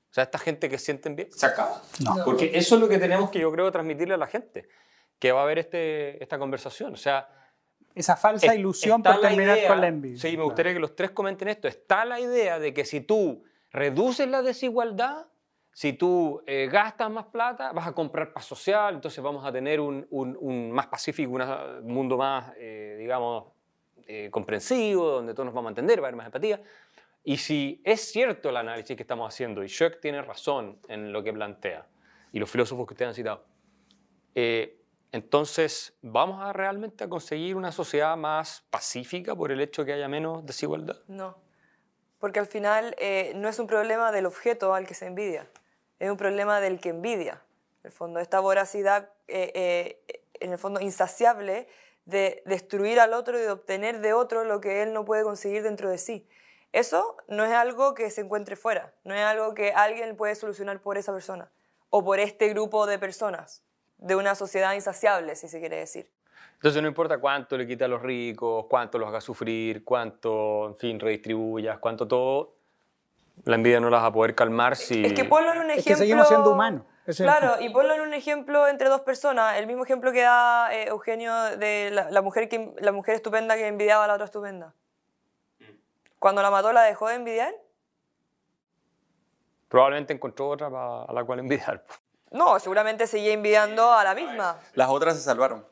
O 0.09 0.13
sea, 0.15 0.23
esta 0.23 0.39
gente 0.39 0.69
que 0.69 0.78
siente 0.78 1.09
envidia, 1.09 1.32
¿se 1.36 1.45
acaba? 1.45 1.82
No. 2.03 2.23
Porque 2.23 2.51
eso 2.53 2.76
es 2.76 2.82
lo 2.82 2.88
que 2.88 2.97
tenemos 2.97 3.30
que, 3.30 3.39
yo 3.39 3.51
creo, 3.51 3.69
transmitirle 3.71 4.13
a 4.13 4.17
la 4.17 4.28
gente, 4.28 4.69
que 5.19 5.34
va 5.34 5.41
a 5.41 5.43
haber 5.43 5.59
este, 5.59 6.21
esta 6.23 6.39
conversación. 6.39 6.93
O 6.93 6.97
sea, 6.97 7.28
esa 7.93 8.15
falsa 8.15 8.55
ilusión 8.55 9.03
por 9.03 9.19
terminar 9.19 9.57
con 9.67 9.82
la 9.82 9.88
envidia. 9.88 10.19
Sí, 10.19 10.38
me 10.38 10.43
gustaría 10.43 10.73
que 10.73 10.80
los 10.80 10.95
tres 10.95 11.11
comenten 11.11 11.49
esto. 11.49 11.67
Está 11.67 12.05
la 12.05 12.19
idea 12.19 12.59
de 12.59 12.73
que 12.73 12.86
si 12.86 13.01
tú 13.01 13.43
reduces 13.71 14.28
la 14.28 14.41
desigualdad, 14.41 15.28
si 15.73 15.91
tú 15.91 16.41
eh, 16.47 16.69
gastas 16.71 17.11
más 17.11 17.26
plata, 17.26 17.73
vas 17.73 17.86
a 17.86 17.91
comprar 17.91 18.32
paz 18.32 18.45
social, 18.45 18.95
entonces 18.95 19.21
vamos 19.21 19.45
a 19.45 19.51
tener 19.51 19.82
un, 19.82 20.07
un, 20.09 20.71
más 20.71 20.88
pacífico, 20.88 21.32
un 21.32 21.86
mundo 21.86 22.17
más, 22.17 22.53
eh, 22.57 22.95
digamos, 22.97 23.55
eh, 24.08 24.30
comprensivo, 24.32 25.12
donde 25.12 25.34
todos 25.34 25.45
nos 25.45 25.56
vamos 25.56 25.70
a 25.70 25.72
entender, 25.72 25.99
va 25.99 26.06
a 26.06 26.08
haber 26.08 26.18
más 26.18 26.26
empatía. 26.28 26.62
Y 27.24 27.38
si 27.38 27.82
es 27.84 28.01
cierto 28.01 28.49
el 28.49 28.58
análisis 28.58 28.95
que 28.95 29.03
estamos 29.03 29.34
haciendo, 29.34 29.64
y 29.64 29.70
Schock 29.70 29.99
tiene 29.99 30.22
razón 30.22 30.80
en 30.88 31.12
lo 31.12 31.24
que 31.24 31.34
plantea, 31.34 31.88
y 32.32 32.39
los 32.39 32.49
filósofos 32.49 32.86
que 32.88 32.93
ustedes 32.93 33.10
han 33.10 33.16
citado, 33.16 33.45
eh, 34.36 34.80
entonces, 35.16 35.97
¿vamos 36.01 36.41
a 36.41 36.51
realmente 36.51 37.06
a 37.06 37.08
conseguir 37.08 37.56
una 37.56 37.72
sociedad 37.72 38.18
más 38.18 38.66
pacífica 38.70 39.34
por 39.34 39.49
el 39.49 39.62
hecho 39.62 39.84
de 39.84 39.86
que 39.86 39.93
haya 39.93 40.10
menos 40.10 40.45
desigualdad? 40.45 40.97
No, 41.08 41.38
porque 42.20 42.39
al 42.39 42.47
final 42.47 42.95
eh, 42.99 43.32
no 43.36 43.47
es 43.47 43.58
un 43.60 43.66
problema 43.66 44.12
del 44.12 44.26
objeto 44.26 44.74
al 44.74 44.86
que 44.86 44.93
se 44.93 45.06
envidia, 45.06 45.47
es 45.99 46.12
un 46.12 46.18
problema 46.18 46.60
del 46.60 46.82
que 46.82 46.89
envidia. 46.89 47.41
En 47.82 47.88
el 47.88 47.91
fondo, 47.93 48.20
esta 48.20 48.41
voracidad, 48.41 49.10
eh, 49.30 49.51
eh, 49.56 50.22
en 50.39 50.51
el 50.51 50.58
fondo, 50.58 50.82
insaciable 50.82 51.70
de 52.06 52.43
destruir 52.45 52.99
al 52.99 53.14
otro 53.14 53.38
y 53.38 53.41
de 53.41 53.51
obtener 53.51 53.99
de 53.99 54.14
otro 54.14 54.43
lo 54.43 54.62
que 54.62 54.84
él 54.84 54.93
no 54.93 55.06
puede 55.06 55.24
conseguir 55.24 55.64
dentro 55.64 55.89
de 55.89 55.97
sí. 55.97 56.28
Eso 56.72 57.18
no 57.28 57.45
es 57.45 57.51
algo 57.51 57.93
que 57.93 58.10
se 58.10 58.22
encuentre 58.22 58.56
fuera, 58.56 58.93
no 59.03 59.14
es 59.14 59.22
algo 59.22 59.53
que 59.53 59.72
alguien 59.72 60.16
puede 60.16 60.36
solucionar 60.36 60.82
por 60.82 60.97
esa 60.97 61.14
persona 61.14 61.49
o 61.89 62.03
por 62.03 62.20
este 62.20 62.49
grupo 62.49 62.86
de 62.86 62.99
personas, 62.99 63.64
de 63.97 64.16
una 64.16 64.36
sociedad 64.36 64.74
insaciable, 64.74 65.36
si 65.36 65.47
se 65.47 65.60
quiere 65.60 65.78
decir. 65.78 66.10
Entonces 66.56 66.82
no 66.82 66.88
importa 66.88 67.18
cuánto 67.18 67.58
le 67.58 67.66
quita 67.66 67.86
a 67.86 67.88
los 67.88 68.01
ricos, 68.01 68.66
cuánto 68.70 68.97
los 68.97 69.08
haga 69.08 69.22
sufrir, 69.22 69.84
cuánto, 69.84 70.68
en 70.68 70.76
fin, 70.76 70.99
redistribuyas, 70.99 71.80
cuánto 71.80 72.08
todo, 72.08 72.56
la 73.43 73.56
envidia 73.56 73.80
no 73.80 73.89
las 73.89 74.01
va 74.03 74.08
a 74.08 74.14
poder 74.14 74.36
calmar 74.36 74.76
si... 74.76 75.06
Es 75.06 75.14
que 75.14 75.26
ponlo 75.26 75.51
en 75.53 75.60
un 75.60 75.72
ejemplo... 75.72 75.80
Es 75.80 75.86
que 75.86 75.95
seguimos 75.95 76.28
siendo 76.28 76.51
humanos. 76.51 76.84
Claro, 77.18 77.62
y 77.62 77.70
ponlo 77.70 77.93
en 77.93 78.01
un 78.01 78.14
ejemplo 78.14 78.68
entre 78.68 78.89
dos 78.89 79.01
personas, 79.01 79.58
el 79.58 79.68
mismo 79.68 79.84
ejemplo 79.84 80.12
que 80.12 80.22
da 80.22 80.74
eh, 80.74 80.88
Eugenio 80.88 81.34
de 81.58 81.91
la, 81.91 82.22
mujer 82.22 82.49
que, 82.49 82.74
la 82.80 82.91
mujer 82.91 83.16
estupenda 83.16 83.56
que 83.56 83.68
envidiaba 83.68 84.06
a 84.06 84.08
la 84.08 84.14
otra 84.16 84.26
estupenda. 84.26 84.74
Cuando 86.18 86.41
la 86.41 86.49
mató, 86.49 86.74
¿la 86.74 86.82
dejó 86.82 87.08
de 87.08 87.16
envidiar? 87.16 87.53
Probablemente 89.68 90.14
encontró 90.14 90.49
otra 90.49 90.68
a 90.68 91.14
la 91.14 91.24
cual 91.24 91.39
envidiar. 91.39 91.84
No, 92.32 92.60
seguramente 92.60 93.06
seguía 93.06 93.34
envidiando 93.34 93.93
a 93.93 94.03
la 94.03 94.16
misma. 94.16 94.60
Las 94.74 94.89
otras 94.89 95.16
se 95.16 95.22
salvaron 95.22 95.66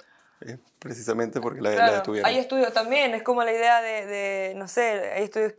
precisamente 0.79 1.39
porque 1.39 1.61
la, 1.61 1.71
claro, 1.71 1.93
detuvieron. 1.93 2.29
Hay 2.29 2.37
estudios 2.37 2.73
también, 2.73 3.13
es 3.13 3.23
como 3.23 3.43
la 3.43 3.51
idea 3.51 3.81
de, 3.81 4.53
no 4.55 4.67
sé, 4.67 5.11
hay 5.15 5.23
estudios, 5.23 5.53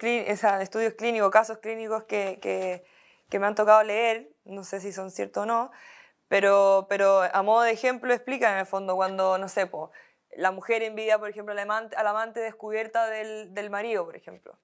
estudios 0.60 0.94
clínicos, 0.94 1.30
casos 1.30 1.58
clínicos 1.58 2.04
que, 2.04 2.38
que, 2.40 2.84
que, 3.28 3.38
me 3.38 3.46
han 3.46 3.54
tocado 3.54 3.82
leer, 3.82 4.30
no 4.44 4.64
sé 4.64 4.80
si 4.80 4.92
son 4.92 5.10
ciertos 5.10 5.44
o 5.44 5.46
no, 5.46 5.70
pero, 6.28 6.86
pero 6.88 7.22
a 7.22 7.42
modo 7.42 7.62
de 7.62 7.72
ejemplo 7.72 8.12
explican 8.12 8.54
en 8.54 8.60
el 8.60 8.66
fondo 8.66 8.96
cuando, 8.96 9.38
no 9.38 9.48
sé, 9.48 9.66
po, 9.66 9.90
la 10.36 10.50
mujer 10.52 10.82
envidia, 10.82 11.18
por 11.18 11.28
ejemplo, 11.28 11.52
al 11.52 11.58
amante, 11.58 11.96
al 11.96 12.06
amante 12.06 12.40
descubierta 12.40 13.08
del, 13.08 13.54
del 13.54 13.70
marido, 13.70 14.04
por 14.04 14.16
ejemplo. 14.16 14.58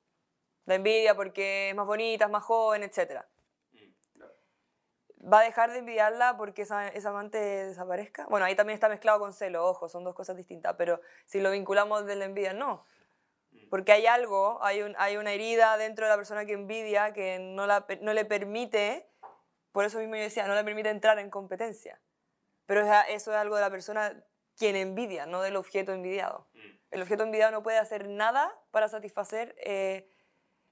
La 0.67 0.75
envidia 0.77 1.15
porque 1.15 1.71
es 1.71 1.75
más 1.77 1.87
bonita, 1.87 2.27
es 2.27 2.31
más 2.31 2.45
joven, 2.45 2.83
etcétera 2.83 3.29
va 5.21 5.41
a 5.41 5.43
dejar 5.43 5.71
de 5.73 5.79
envidiarla 5.79 6.37
porque 6.37 6.63
esa, 6.63 6.89
esa, 6.89 7.11
amante 7.11 7.39
desaparezca. 7.39 8.27
Bueno, 8.31 8.47
ahí 8.47 8.55
también 8.55 8.75
está 8.75 8.89
mezclado 8.89 9.19
con 9.19 9.33
celo, 9.33 9.67
ojo, 9.67 9.89
son 9.89 10.05
dos 10.05 10.15
cosas 10.15 10.37
distintas, 10.37 10.75
pero 10.77 11.01
si 11.27 11.41
lo 11.41 11.51
vinculamos 11.51 12.07
de 12.07 12.17
la 12.17 12.25
envidia, 12.25 12.53
no. 12.53 12.85
Porque 13.69 13.93
hay 13.93 14.07
algo, 14.07 14.63
hay, 14.63 14.83
un, 14.83 14.95
hay 14.99 15.17
una 15.17 15.33
herida 15.33 15.77
dentro 15.77 16.07
de 16.07 16.11
la 16.11 16.17
persona 16.17 16.45
que 16.45 16.53
envidia 16.53 17.13
que 17.13 17.39
no, 17.39 17.67
la, 17.67 17.87
no 18.01 18.13
le 18.15 18.25
permite, 18.25 19.09
por 19.73 19.85
eso 19.85 19.99
mismo 19.99 20.17
yo 20.17 20.23
decía, 20.23 20.47
no 20.47 20.55
le 20.55 20.65
permite 20.65 20.91
entrar 20.91 21.19
en 21.19 21.31
competencia. 21.31 22.01
Pero 22.67 22.83
eso 23.09 23.33
es 23.33 23.37
algo 23.37 23.57
de 23.57 23.63
la 23.63 23.71
persona 23.71 24.25
quien 24.57 24.77
envidia, 24.77 25.27
no 25.27 25.43
del 25.43 25.57
objeto 25.57 25.93
envidiado. 25.93 26.47
Mm. 26.55 26.59
El 26.91 27.03
objeto 27.03 27.23
envidiado 27.23 27.53
no 27.53 27.63
puede 27.63 27.79
hacer 27.79 28.09
nada 28.09 28.53
para 28.71 28.89
satisfacer 28.89 29.55
eh, 29.59 30.09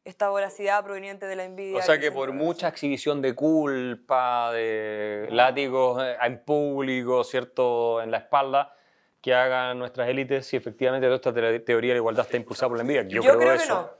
esta 0.04 0.28
voracidad 0.30 0.82
proveniente 0.84 1.26
de 1.26 1.36
la 1.36 1.44
envidia. 1.44 1.78
O 1.78 1.82
sea 1.82 1.98
que, 1.98 2.10
por 2.10 2.32
mucha 2.32 2.68
exhibición 2.68 3.22
de 3.22 3.34
culpa, 3.34 4.52
de 4.52 5.28
látigos 5.30 6.02
eh, 6.02 6.16
en 6.22 6.42
público, 6.44 7.24
¿cierto? 7.24 8.02
En 8.02 8.10
la 8.10 8.18
espalda, 8.18 8.74
que 9.20 9.34
hagan 9.34 9.78
nuestras 9.78 10.08
élites, 10.08 10.46
si 10.46 10.56
efectivamente 10.56 11.06
toda 11.06 11.16
esta 11.16 11.64
teoría 11.64 11.90
de 11.90 11.94
la 11.94 11.98
igualdad 11.98 12.24
está 12.24 12.36
impulsada 12.36 12.68
por 12.68 12.78
la 12.78 12.82
envidia. 12.82 13.02
Yo, 13.02 13.20
creo, 13.22 13.58
que 13.58 13.66
no. 13.66 13.90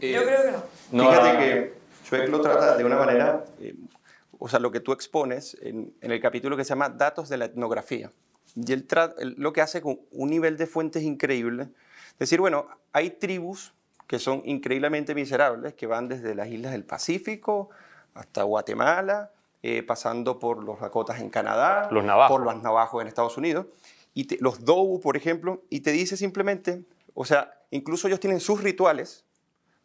Yo 0.00 0.24
creo 0.24 0.42
que 0.42 0.50
no. 0.50 1.10
Fíjate 1.10 1.38
que 1.38 1.74
Schweck 2.04 2.28
lo 2.28 2.40
trata 2.40 2.76
de 2.76 2.84
una 2.84 2.96
manera, 2.96 3.44
eh, 3.60 3.74
o 4.44 4.48
sea, 4.48 4.58
lo 4.58 4.72
que 4.72 4.80
tú 4.80 4.90
expones 4.90 5.56
en, 5.60 5.94
el 6.00 6.20
capítulo 6.20 6.56
que 6.56 6.64
se 6.64 6.70
llama 6.70 6.88
Datos 6.88 7.28
de 7.28 7.36
la 7.36 7.44
etnografía. 7.44 8.10
Y 8.56 8.72
él, 8.72 8.88
lo 9.36 9.52
que 9.52 9.60
hace 9.60 9.80
con 9.80 10.00
un 10.10 10.30
nivel 10.30 10.56
de 10.56 10.66
fuentes 10.66 11.04
increíble, 11.04 11.68
decir, 12.18 12.40
bueno, 12.40 12.66
hay 12.92 13.10
tribus 13.10 13.72
que 14.08 14.18
son 14.18 14.42
increíblemente 14.44 15.14
miserables, 15.14 15.74
que 15.74 15.86
van 15.86 16.08
desde 16.08 16.34
las 16.34 16.48
islas 16.48 16.72
del 16.72 16.82
Pacífico 16.82 17.70
hasta 18.14 18.42
Guatemala, 18.42 19.30
eh, 19.62 19.84
pasando 19.84 20.40
por 20.40 20.64
los 20.64 20.80
Dakotas 20.80 21.20
en 21.20 21.30
Canadá, 21.30 21.88
los 21.92 22.04
por 22.28 22.42
los 22.42 22.60
navajos 22.60 23.00
en 23.00 23.06
Estados 23.06 23.36
Unidos, 23.36 23.66
y 24.12 24.26
los 24.42 24.64
Dobu, 24.64 24.98
por 24.98 25.16
ejemplo, 25.16 25.62
y 25.70 25.80
te 25.80 25.92
dice 25.92 26.16
simplemente, 26.16 26.82
o 27.14 27.24
sea, 27.24 27.60
incluso 27.70 28.08
ellos 28.08 28.18
tienen 28.18 28.40
sus 28.40 28.60
rituales 28.60 29.24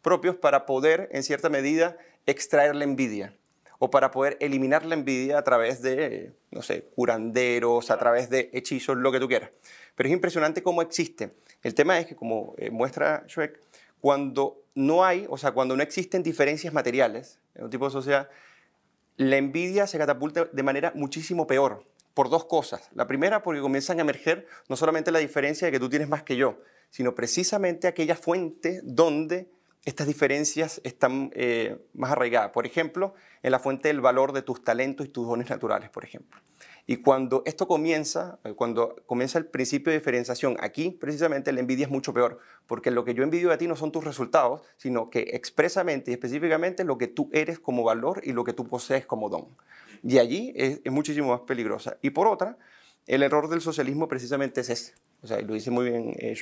propios 0.02 0.34
para 0.34 0.66
poder, 0.66 1.08
en 1.12 1.22
cierta 1.22 1.48
medida, 1.48 1.96
extraer 2.26 2.74
la 2.74 2.82
envidia 2.82 3.37
o 3.78 3.90
para 3.90 4.10
poder 4.10 4.36
eliminar 4.40 4.84
la 4.84 4.94
envidia 4.94 5.38
a 5.38 5.44
través 5.44 5.82
de, 5.82 6.32
no 6.50 6.62
sé, 6.62 6.82
curanderos, 6.94 7.90
a 7.90 7.98
través 7.98 8.28
de 8.28 8.50
hechizos, 8.52 8.96
lo 8.96 9.12
que 9.12 9.20
tú 9.20 9.28
quieras. 9.28 9.50
Pero 9.94 10.08
es 10.08 10.12
impresionante 10.12 10.62
cómo 10.62 10.82
existe. 10.82 11.32
El 11.62 11.74
tema 11.74 11.98
es 11.98 12.06
que, 12.06 12.16
como 12.16 12.54
eh, 12.58 12.70
muestra 12.70 13.24
Schweck, 13.28 13.60
cuando 14.00 14.62
no 14.74 15.04
hay, 15.04 15.26
o 15.28 15.38
sea, 15.38 15.52
cuando 15.52 15.76
no 15.76 15.82
existen 15.82 16.22
diferencias 16.22 16.72
materiales 16.72 17.38
en 17.54 17.64
un 17.64 17.70
tipo 17.70 17.84
de 17.84 17.90
sociedad, 17.90 18.28
la 19.16 19.36
envidia 19.36 19.86
se 19.86 19.98
catapulta 19.98 20.44
de 20.44 20.62
manera 20.62 20.92
muchísimo 20.94 21.46
peor, 21.46 21.84
por 22.14 22.30
dos 22.30 22.44
cosas. 22.44 22.88
La 22.94 23.06
primera, 23.06 23.42
porque 23.42 23.60
comienzan 23.60 23.98
a 23.98 24.02
emerger 24.02 24.46
no 24.68 24.76
solamente 24.76 25.10
la 25.10 25.18
diferencia 25.18 25.66
de 25.66 25.72
que 25.72 25.80
tú 25.80 25.88
tienes 25.88 26.08
más 26.08 26.22
que 26.22 26.36
yo, 26.36 26.58
sino 26.90 27.14
precisamente 27.14 27.86
aquella 27.86 28.16
fuente 28.16 28.80
donde 28.82 29.48
estas 29.84 30.06
diferencias 30.06 30.80
están 30.84 31.30
eh, 31.34 31.78
más 31.94 32.12
arraigadas. 32.12 32.50
Por 32.50 32.66
ejemplo, 32.66 33.14
en 33.42 33.52
la 33.52 33.58
fuente 33.58 33.88
del 33.88 34.00
valor 34.00 34.32
de 34.32 34.42
tus 34.42 34.62
talentos 34.62 35.06
y 35.06 35.08
tus 35.10 35.26
dones 35.26 35.48
naturales, 35.48 35.90
por 35.90 36.04
ejemplo. 36.04 36.40
Y 36.90 36.96
cuando 36.96 37.42
esto 37.44 37.68
comienza, 37.68 38.38
eh, 38.44 38.54
cuando 38.54 38.96
comienza 39.04 39.38
el 39.38 39.44
principio 39.44 39.90
de 39.90 39.98
diferenciación, 39.98 40.56
aquí 40.60 40.90
precisamente 40.90 41.52
la 41.52 41.60
envidia 41.60 41.84
es 41.84 41.90
mucho 41.90 42.14
peor, 42.14 42.38
porque 42.66 42.90
lo 42.90 43.04
que 43.04 43.12
yo 43.12 43.22
envidio 43.22 43.50
de 43.50 43.58
ti 43.58 43.66
no 43.66 43.76
son 43.76 43.92
tus 43.92 44.04
resultados, 44.04 44.62
sino 44.78 45.10
que 45.10 45.20
expresamente 45.34 46.10
y 46.10 46.14
específicamente 46.14 46.84
lo 46.84 46.96
que 46.96 47.06
tú 47.06 47.28
eres 47.34 47.58
como 47.58 47.82
valor 47.84 48.22
y 48.24 48.32
lo 48.32 48.42
que 48.42 48.54
tú 48.54 48.66
posees 48.66 49.04
como 49.04 49.28
don. 49.28 49.48
Y 50.02 50.16
allí 50.16 50.54
es, 50.56 50.80
muchísimo 50.90 51.28
más 51.28 51.40
peligrosa. 51.40 51.98
Y 52.00 52.08
por 52.10 52.26
otra, 52.26 52.56
el 53.06 53.22
error 53.22 53.50
del 53.50 53.60
socialismo 53.60 54.08
precisamente 54.08 54.62
es 54.62 54.70
ese, 54.70 54.94
o 55.22 55.26
sea, 55.26 55.42
lo 55.42 55.52
dice 55.52 55.70
muy 55.70 55.90
bien 55.90 56.14
eh, 56.18 56.34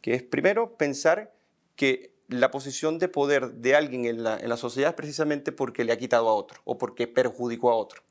que 0.00 0.14
es 0.14 0.22
primero 0.22 0.76
pensar 0.76 1.32
que 1.74 2.11
la 2.28 2.50
posición 2.50 2.98
de 2.98 3.08
poder 3.08 3.52
de 3.54 3.74
alguien 3.74 4.04
en 4.04 4.22
la, 4.22 4.56
sociedad 4.56 4.90
es 4.90 4.96
precisamente 4.96 5.52
porque 5.52 5.84
le 5.84 5.92
ha 5.92 5.98
quitado 5.98 6.28
a 6.28 6.34
otro 6.34 6.60
o 6.64 6.78
porque 6.78 7.06
perjudicó 7.06 7.70
a 7.70 7.76
otro. 7.76 8.02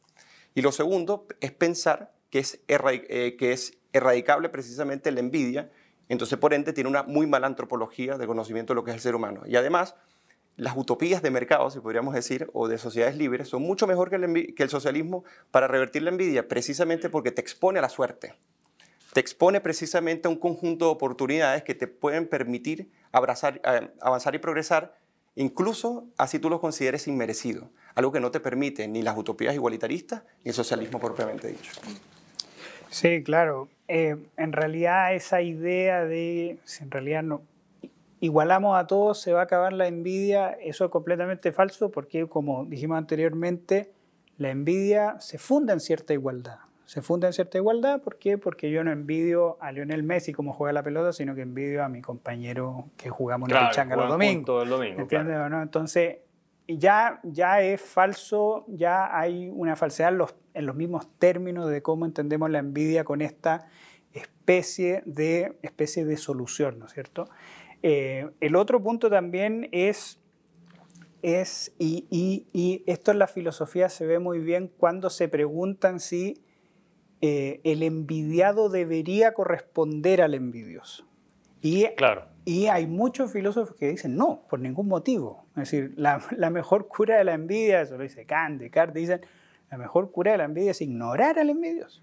Y 0.54 0.62
lo 0.62 0.72
segundo 0.72 1.28
es 1.40 1.52
pensar 1.52 2.14
que 2.30 2.40
es, 2.40 2.60
eh, 2.68 3.36
que 3.38 3.52
es 3.52 3.78
erradicable 3.94 4.50
precisamente 4.50 5.12
la 5.12 5.20
envidia, 5.20 5.72
entonces 6.10 6.38
por 6.38 6.54
ende 6.54 6.74
tiene 6.74 6.90
una 6.90 7.04
muy 7.04 7.26
mala 7.26 7.48
antropología 7.48 8.18
de 8.18 8.28
conocimiento 8.28 8.74
de 8.74 8.76
lo 8.76 8.84
que 8.84 8.92
es 8.92 8.96
el 8.96 9.02
ser 9.02 9.16
humano. 9.16 9.44
Y 9.46 9.56
además, 9.56 9.96
las 10.58 10.76
utopías 10.76 11.22
de 11.22 11.32
mercado, 11.32 11.70
si 11.72 11.80
podríamos 11.80 12.14
decir, 12.14 12.50
o 12.54 12.68
de 12.68 12.78
sociedades 12.78 13.16
libres, 13.16 13.48
son 13.48 13.62
mucho 13.62 13.88
mejor 13.88 14.10
que 14.10 14.64
el 14.64 14.70
socialismo 14.70 15.24
para 15.50 15.68
revertir 15.68 16.04
la 16.04 16.10
envidia, 16.10 16.48
precisamente 16.48 17.10
porque 17.10 17.32
te 17.32 17.42
expone 17.42 17.80
a 17.80 17.82
la 17.82 17.90
suerte. 17.90 18.36
Te 19.14 19.20
expone 19.20 19.62
precisamente 19.62 20.28
a 20.28 20.32
un 20.32 20.38
conjunto 20.38 20.86
de 20.86 20.92
oportunidades 20.92 21.64
que 21.64 21.76
te 21.76 21.88
pueden 21.88 22.28
permitir 22.28 22.90
abrazar, 23.12 23.62
eh, 23.64 23.90
avanzar 24.00 24.36
y 24.36 24.40
progresar, 24.40 24.96
incluso 25.36 26.08
así 26.18 26.40
tú 26.40 26.50
lo 26.50 26.62
consideres 26.62 27.08
inmerecido 27.08 27.70
algo 27.96 28.12
que 28.12 28.20
no 28.20 28.32
te 28.32 28.40
permite 28.40 28.88
ni 28.88 29.02
las 29.02 29.18
utopías 29.18 29.54
igualitaristas 29.54 30.24
ni 30.44 30.50
el 30.50 30.54
socialismo 30.54 31.00
propiamente 31.00 31.48
dicho. 31.48 31.72
Sí, 32.90 33.24
claro. 33.24 33.70
Eh, 33.88 34.18
en 34.38 34.54
realidad 34.54 35.14
esa 35.14 35.42
idea 35.42 36.06
de, 36.06 36.60
si 36.64 36.84
en 36.84 36.92
realidad 36.92 37.24
no, 37.24 37.42
igualamos 38.20 38.78
a 38.78 38.88
todos, 38.88 39.22
se 39.22 39.34
va 39.34 39.42
a 39.42 39.44
acabar 39.44 39.74
la 39.74 39.88
envidia, 39.88 40.52
eso 40.62 40.86
es 40.86 40.92
completamente 40.92 41.52
falso 41.52 41.92
porque, 41.92 42.28
como 42.28 42.66
dijimos 42.66 42.98
anteriormente, 42.98 43.92
la 44.38 44.50
envidia 44.50 45.20
se 45.20 45.38
funda 45.38 45.74
en 45.74 45.80
cierta 45.80 46.14
igualdad. 46.14 46.60
Se 46.92 47.02
funda 47.02 47.28
en 47.28 47.32
cierta 47.32 47.58
igualdad, 47.58 48.02
¿por 48.02 48.18
qué? 48.18 48.38
Porque 48.38 48.70
yo 48.70 48.84
no 48.84 48.92
envidio 48.92 49.56
a 49.62 49.72
Lionel 49.72 50.04
Messi 50.04 50.34
como 50.34 50.52
juega 50.52 50.74
la 50.74 50.84
pelota, 50.84 51.14
sino 51.14 51.34
que 51.34 51.42
envidio 51.42 51.86
a 51.86 51.88
mi 51.88 52.02
compañero 52.02 52.90
que 52.98 53.10
jugamos 53.10 53.48
en 53.48 53.56
la 53.56 53.70
pichanga 53.70 53.96
los 53.96 54.10
domingos. 54.10 54.68
domingo, 54.70 55.00
¿Entiendes? 55.00 55.38
¿no? 55.50 55.62
Entonces, 55.62 56.18
ya, 56.68 57.22
ya 57.24 57.62
es 57.62 57.80
falso, 57.80 58.66
ya 58.68 59.18
hay 59.18 59.50
una 59.54 59.78
falsedad 59.78 60.10
en 60.12 60.18
los, 60.18 60.36
en 60.54 60.66
los, 60.66 60.76
mismos 60.76 61.08
términos 61.18 61.70
de 61.70 61.82
cómo 61.82 62.06
entendemos 62.06 62.50
la 62.50 62.60
envidia 62.60 63.06
con 63.06 63.22
esta 63.22 63.70
especie 64.12 65.02
de, 65.06 65.58
especie 65.62 66.04
de 66.04 66.18
solución, 66.18 66.78
¿no 66.78 66.88
es 66.88 66.92
cierto? 66.92 67.30
Eh, 67.84 68.30
el 68.42 68.58
otro 68.58 68.84
punto 68.84 69.10
también 69.10 69.70
es, 69.72 70.20
es 71.22 71.74
y, 71.80 72.06
y, 72.10 72.48
y, 72.52 72.84
esto 72.86 73.12
en 73.12 73.20
la 73.20 73.28
filosofía 73.28 73.88
se 73.88 74.06
ve 74.06 74.20
muy 74.20 74.40
bien 74.40 74.70
cuando 74.78 75.10
se 75.10 75.30
preguntan 75.30 76.02
si 76.02 76.42
eh, 77.22 77.62
el 77.64 77.84
envidiado 77.84 78.70
debería 78.70 79.34
corresponder 79.34 80.22
al 80.22 80.34
envidioso. 80.34 81.06
Y 81.62 81.86
claro. 81.96 82.26
Y 82.44 82.68
hay 82.68 82.88
muchos 82.88 83.32
filósofos 83.32 83.76
que 83.76 83.88
dicen 83.88 84.16
no, 84.16 84.44
por 84.50 84.60
ningún 84.60 84.88
motivo. 84.88 85.46
Es 85.52 85.72
decir, 85.72 85.94
la, 85.96 86.20
mejor 86.50 86.88
cura 86.88 87.18
de 87.18 87.24
la 87.24 87.34
envidia, 87.34 87.82
eso 87.82 87.98
lo 87.98 88.04
dice 88.04 88.26
Kant, 88.26 88.60
Descartes, 88.60 88.96
dicen, 88.96 89.22
La 89.70 89.78
mejor 89.78 90.12
cura 90.12 90.32
de 90.32 90.40
la 90.40 90.46
envidia 90.46 90.72
es 90.72 90.82
ignorar 90.82 91.38
al 91.38 91.50
envidioso. 91.50 92.02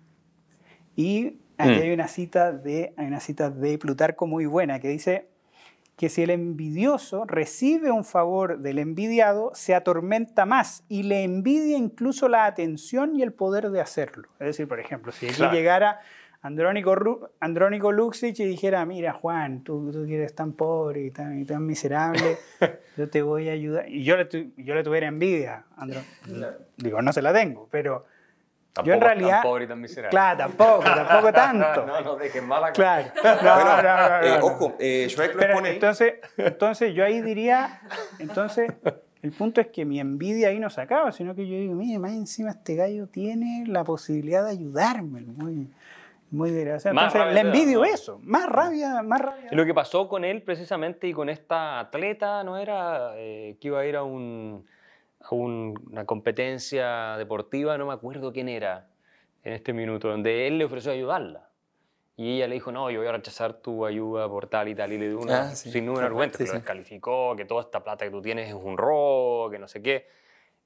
Y 0.94 1.38
aquí 1.58 1.78
Mm. 1.78 1.82
hay, 1.82 1.90
una 1.92 2.08
cita 2.08 2.52
de, 2.52 2.94
hay 2.96 3.06
una 3.06 3.20
cita 3.20 3.50
de 3.50 3.78
Plutarco 3.78 4.26
muy 4.26 4.46
buena 4.46 4.80
que 4.80 4.88
dice 4.88 5.26
que 5.98 6.08
si 6.08 6.22
el 6.22 6.30
envidioso 6.30 7.24
recibe 7.26 7.90
un 7.90 8.04
favor 8.04 8.58
del 8.60 8.78
envidiado, 8.78 9.50
se 9.54 9.74
atormenta 9.74 10.46
más 10.46 10.84
y 10.88 11.02
le 11.02 11.24
envidia 11.24 11.76
incluso 11.76 12.28
la 12.28 12.46
atención 12.46 13.16
y 13.16 13.22
el 13.22 13.32
poder 13.32 13.70
de 13.70 13.80
hacerlo. 13.80 14.28
Es 14.38 14.46
decir, 14.46 14.68
por 14.68 14.78
ejemplo, 14.80 15.10
si 15.12 15.26
aquí 15.26 15.34
Claro. 15.34 15.52
llegara 15.52 16.00
Andrónico, 16.40 16.94
Ru- 16.94 17.28
Andrónico 17.40 17.90
Luxich 17.90 18.38
y 18.38 18.44
dijera, 18.46 18.86
mira 18.86 19.12
Juan, 19.12 19.64
tú, 19.64 19.90
tú 19.90 20.04
eres 20.04 20.36
tan 20.36 20.52
pobre 20.52 21.00
y 21.06 21.10
tan, 21.10 21.40
y 21.40 21.44
tan 21.44 21.66
miserable, 21.66 22.36
yo 22.96 23.10
te 23.10 23.22
voy 23.22 23.48
a 23.48 23.52
ayudar. 23.52 23.88
Y 23.88 24.04
yo 24.04 24.16
le, 24.16 24.24
tu- 24.26 24.52
yo 24.56 24.76
le 24.76 24.84
tuviera 24.84 25.08
envidia, 25.08 25.64
Andro- 25.76 26.04
digo, 26.76 27.02
no 27.02 27.12
se 27.12 27.22
la 27.22 27.32
tengo, 27.32 27.66
pero 27.72 28.06
yo 28.84 28.94
en 28.94 29.00
realidad... 29.00 29.30
Tan 29.30 29.42
pobre 29.42 29.64
y 29.64 29.68
tan 29.68 29.80
miserable. 29.80 30.10
Claro, 30.10 30.38
tampoco, 30.38 30.82
tampoco 30.84 31.32
tanto. 31.32 31.86
no, 31.86 32.00
no 32.00 32.16
dejes 32.16 32.42
mala 32.42 32.72
Claro. 32.72 33.08
No, 33.24 33.54
Bueno, 33.54 33.82
no, 33.82 33.82
no, 33.82 34.08
no, 34.08 34.20
eh, 34.26 34.38
no. 34.38 34.46
ojo, 34.46 34.76
eh, 34.78 35.06
Schweik 35.08 35.32
lo 35.34 35.38
Pero 35.40 35.52
expone 35.52 35.70
entonces, 35.70 36.14
entonces 36.36 36.94
yo 36.94 37.04
ahí 37.04 37.20
diría, 37.20 37.80
entonces 38.18 38.72
el 39.22 39.32
punto 39.32 39.60
es 39.60 39.66
que 39.68 39.84
mi 39.84 39.98
envidia 39.98 40.48
ahí 40.48 40.60
no 40.60 40.70
se 40.70 40.80
acaba, 40.80 41.10
sino 41.12 41.34
que 41.34 41.46
yo 41.48 41.56
digo, 41.56 41.74
mire, 41.74 41.98
más 41.98 42.12
encima 42.12 42.50
este 42.50 42.76
gallo 42.76 43.08
tiene 43.08 43.64
la 43.66 43.82
posibilidad 43.82 44.44
de 44.44 44.50
ayudarme, 44.52 45.22
muy, 45.22 45.68
muy 46.30 46.50
Entonces 46.50 46.92
le 46.94 47.34
da, 47.34 47.40
envidio 47.40 47.78
¿no? 47.80 47.84
eso, 47.84 48.20
más 48.22 48.46
rabia, 48.48 49.02
más 49.02 49.20
rabia. 49.20 49.48
Y 49.50 49.54
lo 49.56 49.64
que 49.64 49.74
pasó 49.74 50.08
con 50.08 50.24
él 50.24 50.42
precisamente 50.42 51.08
y 51.08 51.12
con 51.12 51.28
esta 51.28 51.80
atleta 51.80 52.44
no 52.44 52.58
era 52.58 53.12
eh, 53.16 53.56
que 53.60 53.68
iba 53.68 53.80
a 53.80 53.86
ir 53.86 53.96
a, 53.96 54.04
un- 54.04 54.64
a 55.36 55.38
un- 55.38 55.88
una 55.90 56.04
competencia 56.04 57.16
deportiva, 57.16 57.76
no 57.78 57.86
me 57.86 57.92
acuerdo 57.92 58.32
quién 58.32 58.48
era 58.48 58.88
en 59.44 59.52
este 59.54 59.72
minuto, 59.72 60.08
donde 60.08 60.46
él 60.46 60.58
le 60.58 60.64
ofreció 60.64 60.92
ayudarla. 60.92 61.48
Y 62.16 62.36
ella 62.36 62.48
le 62.48 62.54
dijo, 62.54 62.72
no, 62.72 62.90
yo 62.90 62.98
voy 62.98 63.08
a 63.08 63.12
rechazar 63.12 63.54
tu 63.54 63.86
ayuda 63.86 64.28
por 64.28 64.48
tal 64.48 64.68
y 64.68 64.74
tal, 64.74 64.92
y 64.92 64.98
le 64.98 65.08
dio 65.08 65.20
una, 65.20 65.50
Ah, 65.50 65.54
sí. 65.54 65.70
sin 65.70 65.84
ningún 65.86 66.02
argumento, 66.02 66.36
Sí, 66.36 66.44
que 66.44 66.48
lo 66.48 66.54
sí. 66.54 66.58
descalificó, 66.58 67.36
que 67.36 67.44
toda 67.44 67.62
esta 67.62 67.82
plata 67.84 68.04
que 68.04 68.10
tú 68.10 68.20
tienes 68.20 68.48
es 68.48 68.54
un 68.54 68.76
robo, 68.76 69.48
que 69.50 69.58
no 69.58 69.68
sé 69.68 69.80
qué. 69.80 70.06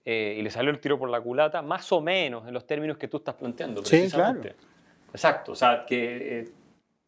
Eh, 0.04 0.36
y 0.38 0.42
le 0.42 0.50
salió 0.50 0.70
el 0.70 0.80
tiro 0.80 0.98
por 0.98 1.10
la 1.10 1.20
culata, 1.20 1.60
más 1.62 1.92
o 1.92 2.00
menos 2.00 2.48
en 2.48 2.54
los 2.54 2.66
términos 2.66 2.96
que 2.96 3.06
tú 3.08 3.18
estás 3.18 3.34
planteando. 3.34 3.84
Sí, 3.84 3.98
Precisamente. 3.98 4.54
Exacto, 5.12 5.52
o 5.52 5.54
sea, 5.54 5.84
que 5.86 6.40
eh, 6.40 6.48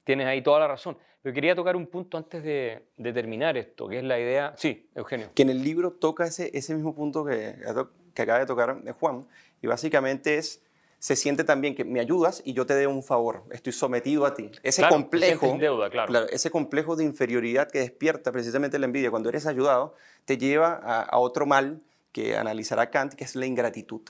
tienes 0.04 0.26
ahí 0.26 0.42
toda 0.42 0.60
la 0.60 0.68
razón. 0.68 0.96
Pero 1.24 1.32
quería 1.32 1.54
tocar 1.54 1.74
un 1.74 1.86
punto 1.86 2.18
antes 2.18 2.44
de, 2.44 2.82
de 2.98 3.12
terminar 3.14 3.56
esto, 3.56 3.88
que 3.88 3.96
es 3.96 4.04
la 4.04 4.20
idea... 4.20 4.52
Sí, 4.58 4.90
Eugenio. 4.94 5.30
que 5.34 5.40
en 5.40 5.48
el 5.48 5.64
libro 5.64 5.90
toca 5.92 6.26
ese, 6.26 6.50
ese 6.52 6.74
mismo 6.74 6.94
punto 6.94 7.24
que, 7.24 7.56
que 8.12 8.22
acaba 8.22 8.40
de 8.40 8.44
tocar 8.44 8.82
eh, 8.84 8.92
Juan, 8.92 9.26
y 9.62 9.66
básicamente 9.66 10.36
es, 10.36 10.60
se 10.98 11.16
siente 11.16 11.42
también 11.42 11.74
que 11.74 11.82
me 11.82 11.98
ayudas 11.98 12.42
y 12.44 12.52
yo 12.52 12.66
te 12.66 12.74
dé 12.74 12.86
un 12.86 13.02
favor, 13.02 13.42
estoy 13.52 13.72
sometido 13.72 14.26
a 14.26 14.34
ti. 14.34 14.50
Ese 14.62 14.82
Claro, 14.82 14.96
complejo, 14.96 15.56
deuda, 15.58 15.88
claro. 15.88 16.28
ese 16.28 16.50
complejo 16.50 16.94
de 16.94 17.04
inferioridad 17.04 17.70
que 17.70 17.78
despierta 17.78 18.30
precisamente 18.30 18.78
la 18.78 18.84
envidia 18.84 19.10
cuando 19.10 19.30
eres 19.30 19.46
ayudado, 19.46 19.94
te 20.26 20.36
lleva 20.36 20.78
a, 20.82 21.00
a 21.04 21.16
otro 21.16 21.46
mal 21.46 21.80
que 22.12 22.36
analizará 22.36 22.90
Kant, 22.90 23.14
que 23.14 23.24
es 23.24 23.34
la 23.34 23.46
ingratitud. 23.46 24.02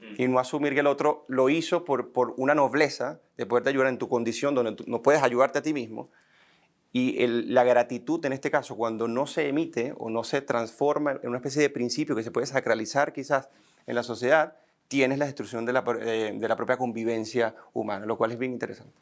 Mm. 0.00 0.20
Y 0.20 0.26
no 0.26 0.40
asumir 0.40 0.74
que 0.74 0.80
el 0.80 0.88
otro 0.88 1.26
lo 1.28 1.48
hizo 1.48 1.84
por, 1.84 2.10
por 2.10 2.34
una 2.38 2.56
nobleza 2.56 3.20
de 3.36 3.46
poderte 3.46 3.68
ayudar 3.70 3.86
en 3.86 3.98
tu 3.98 4.08
condición 4.08 4.56
donde 4.56 4.72
tú 4.72 4.82
no 4.88 5.00
puedes 5.00 5.22
ayudarte 5.22 5.60
a 5.60 5.62
ti 5.62 5.72
mismo, 5.72 6.10
y 6.98 7.22
el- 7.22 7.52
la 7.52 7.62
gratitud, 7.62 8.24
en 8.24 8.32
este 8.32 8.50
caso, 8.50 8.74
cuando 8.74 9.06
no 9.06 9.26
se 9.26 9.48
emite 9.48 9.92
o 9.98 10.08
no 10.08 10.24
se 10.24 10.40
transforma 10.40 11.10
en 11.22 11.28
una 11.28 11.36
especie 11.36 11.60
de 11.60 11.68
principio 11.68 12.16
que 12.16 12.22
se 12.22 12.30
puede 12.30 12.46
sacralizar 12.46 13.12
quizás 13.12 13.50
en 13.86 13.94
la 13.94 14.02
sociedad, 14.02 14.56
tienes 14.88 15.18
la 15.18 15.26
destrucción 15.26 15.66
de 15.66 15.74
la, 15.74 15.84
eh, 16.00 16.32
de 16.34 16.48
la 16.48 16.56
propia 16.56 16.78
convivencia 16.78 17.54
humana, 17.74 18.06
lo 18.06 18.16
cual 18.16 18.32
es 18.32 18.38
bien 18.38 18.52
interesante. 18.52 18.94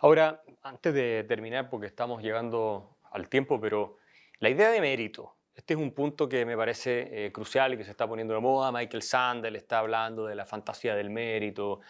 Ahora, 0.00 0.42
antes 0.64 0.92
de 0.92 1.24
terminar, 1.28 1.70
porque 1.70 1.86
estamos 1.86 2.20
llegando 2.20 2.96
al 3.12 3.28
tiempo, 3.28 3.60
pero 3.60 3.98
la 4.40 4.48
idea 4.50 4.70
de 4.70 4.80
mérito, 4.80 5.32
este 5.54 5.74
es 5.74 5.78
un 5.80 5.92
punto 5.92 6.28
que 6.28 6.44
me 6.44 6.56
parece 6.56 7.26
eh, 7.26 7.30
crucial 7.30 7.74
y 7.74 7.76
que 7.76 7.84
se 7.84 7.92
está 7.92 8.08
poniendo 8.08 8.34
de 8.34 8.40
moda. 8.40 8.72
Michael 8.72 9.02
Sandel 9.02 9.54
está 9.54 9.78
hablando 9.78 10.26
de 10.26 10.34
la 10.34 10.46
fantasía 10.46 10.96
del 10.96 11.10
mérito 11.10 11.80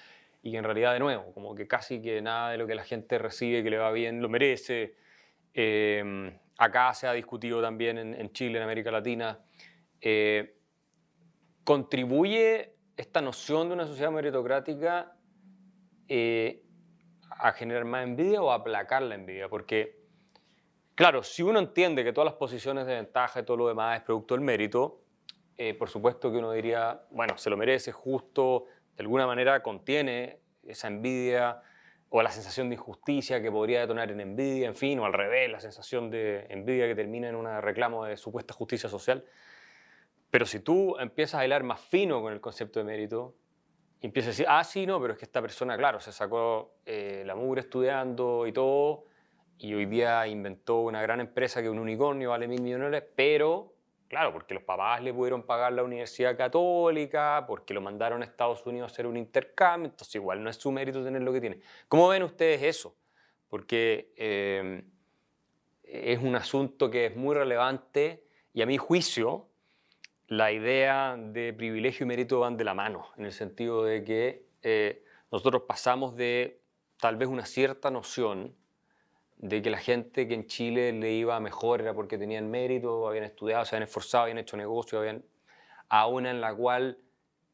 y 0.43 0.55
en 0.55 0.65
realidad, 0.65 0.93
de 0.93 0.99
nuevo, 0.99 1.33
como 1.33 1.55
que 1.55 1.67
casi 1.67 2.03
que 2.03 2.21
nada 2.21 2.51
de 2.51 2.59
lo 2.59 2.67
que 2.67 2.75
la 2.75 2.85
gente 2.85 3.17
recibe 3.17 3.63
que 3.63 3.71
le 3.71 3.79
va 3.79 3.91
bien 3.91 4.21
lo 4.21 4.29
merece. 4.29 5.01
Eh, 5.55 6.39
acá 6.61 6.93
se 6.93 7.07
ha 7.07 7.13
discutido 7.13 7.63
también 7.63 7.97
en, 7.97 8.15
en 8.15 8.33
Chile, 8.33 8.59
en 8.59 8.65
América 8.65 8.91
Latina. 8.91 9.39
Eh, 10.01 10.57
¿Contribuye 11.65 12.75
esta 12.97 13.23
noción 13.23 13.69
de 13.69 13.75
una 13.75 13.87
sociedad 13.87 14.11
meritocrática 14.11 15.17
eh, 16.07 16.63
a 17.31 17.53
generar 17.53 17.87
más 17.87 18.05
envidia 18.05 18.43
o 18.43 18.51
a 18.51 18.57
aplacar 18.57 19.03
la 19.03 19.15
envidia? 19.15 19.49
Porque, 19.49 20.03
claro, 20.95 21.23
si 21.23 21.43
uno 21.43 21.59
entiende 21.59 22.05
que 22.05 22.13
todas 22.13 22.27
las 22.27 22.35
posiciones 22.35 22.87
de 22.87 22.95
ventaja 22.97 23.41
y 23.41 23.45
todo 23.45 23.57
lo 23.57 23.69
demás 23.69 23.99
es 23.99 24.05
producto 24.05 24.35
del 24.35 24.45
mérito, 24.45 25.01
eh, 25.57 25.73
por 25.75 25.89
supuesto 25.89 26.31
que 26.31 26.39
uno 26.39 26.53
diría, 26.53 27.03
bueno, 27.11 27.39
se 27.39 27.49
lo 27.49 27.57
merece, 27.57 27.91
justo, 27.91 28.67
de 28.97 29.03
alguna 29.03 29.27
manera 29.27 29.63
contiene 29.63 30.41
esa 30.63 30.89
envidia 30.89 31.63
o 32.11 32.23
la 32.23 32.31
sensación 32.31 32.69
de 32.69 32.75
injusticia 32.75 33.41
que 33.41 33.51
podría 33.51 33.81
detonar 33.81 34.11
en 34.11 34.21
envidia, 34.21 34.67
en 34.67 34.75
fin, 34.75 34.99
o 34.99 35.05
al 35.05 35.13
revés, 35.13 35.51
la 35.51 35.61
sensación 35.61 36.11
de 36.11 36.45
envidia 36.51 36.87
que 36.89 36.97
termina 36.97 37.29
en 37.29 37.37
un 37.37 37.47
reclamo 37.61 38.05
de 38.05 38.17
supuesta 38.17 38.53
justicia 38.53 38.89
social. 38.89 39.25
Pero 40.31 40.45
si 40.45 40.59
tú 40.61 40.99
empiezas 40.99 41.41
a 41.41 41.47
hilar 41.47 41.63
más 41.63 41.81
fino 41.81 42.21
con 42.21 42.33
el 42.33 42.41
concepto 42.41 42.81
de 42.81 42.85
mérito, 42.85 43.37
empiezas 44.01 44.29
a 44.29 44.33
decir, 44.33 44.47
ah, 44.49 44.65
sí, 44.65 44.87
no, 44.87 45.01
pero 45.01 45.13
es 45.13 45.19
que 45.21 45.25
esta 45.25 45.41
persona, 45.41 45.77
claro, 45.77 46.01
se 46.01 46.11
sacó 46.11 46.75
eh, 46.85 47.23
la 47.25 47.37
mugre 47.37 47.61
estudiando 47.61 48.45
y 48.47 48.53
todo, 48.53 49.05
y 49.59 49.75
hoy 49.75 49.87
día 49.87 50.27
inventó 50.27 50.81
una 50.81 51.03
gran 51.03 51.21
empresa 51.21 51.63
que 51.63 51.71
un 51.71 51.79
unicornio, 51.79 52.31
vale 52.31 52.49
mil 52.49 52.61
millones, 52.61 53.05
pero, 53.15 53.75
claro, 54.11 54.33
porque 54.33 54.55
los 54.55 54.65
papás 54.65 55.01
le 55.03 55.15
pudieron 55.15 55.45
pagar 55.45 55.73
la 55.73 55.85
universidad 55.85 56.37
católica, 56.37 57.45
porque 57.47 57.73
lo 57.73 57.81
mandaron 57.81 58.23
a 58.23 58.25
Estados 58.25 58.67
Unidos 58.67 58.91
a 58.91 58.93
hacer 58.93 59.07
un 59.07 59.17
intercambio, 59.17 59.89
entonces 59.89 60.17
igual 60.17 60.43
no 60.43 60.51
es 60.51 60.57
su 60.57 60.73
mérito 60.73 61.03
tener 61.05 61.23
lo 61.23 61.33
que 61.33 61.41
tiene. 61.41 61.61
¿Cómo 61.87 62.09
ven 62.09 62.25
ustedes 62.25 62.61
eso? 62.61 62.97
Porque 63.49 64.13
eh, 64.17 64.83
es 65.85 66.19
un 66.19 66.35
asunto 66.35 66.91
que 66.91 67.07
es 67.07 67.17
muy 67.17 67.37
relevante 67.37 68.25
y 68.53 68.63
a 68.63 68.67
mi 68.67 68.79
juicio 68.79 69.47
la 70.27 70.51
idea 70.51 71.17
de 71.17 71.53
privilegio 71.53 72.03
y 72.03 72.09
mérito 72.09 72.41
van 72.41 72.57
de 72.57 72.65
la 72.65 72.75
mano, 72.75 73.07
en 73.17 73.27
el 73.27 73.33
sentido 73.33 73.85
de 73.85 74.03
que 74.03 74.45
eh, 74.63 75.05
nosotros 75.31 75.63
pasamos 75.69 76.17
de 76.17 76.61
tal 76.97 77.17
vez 77.17 77.29
una 77.29 77.47
cierta 77.47 77.93
noción 77.93 78.57
de 79.41 79.63
que 79.63 79.71
la 79.71 79.79
gente 79.79 80.29
que 80.29 80.35
en 80.35 80.47
Chile 80.47 80.93
le 80.93 81.13
iba 81.13 81.41
mejor 81.41 81.81
era 81.81 81.95
porque 81.95 82.19
tenían 82.19 82.51
mérito, 82.51 83.09
habían 83.09 83.25
estudiado, 83.25 83.65
se 83.65 83.75
habían 83.75 83.89
esforzado, 83.89 84.25
habían 84.25 84.39
hecho 84.39 84.57
negocio, 84.57 84.99
habían, 84.99 85.25
a 85.89 86.07
una 86.07 86.31
en 86.31 86.43
la 86.43 86.55
cual 86.55 86.99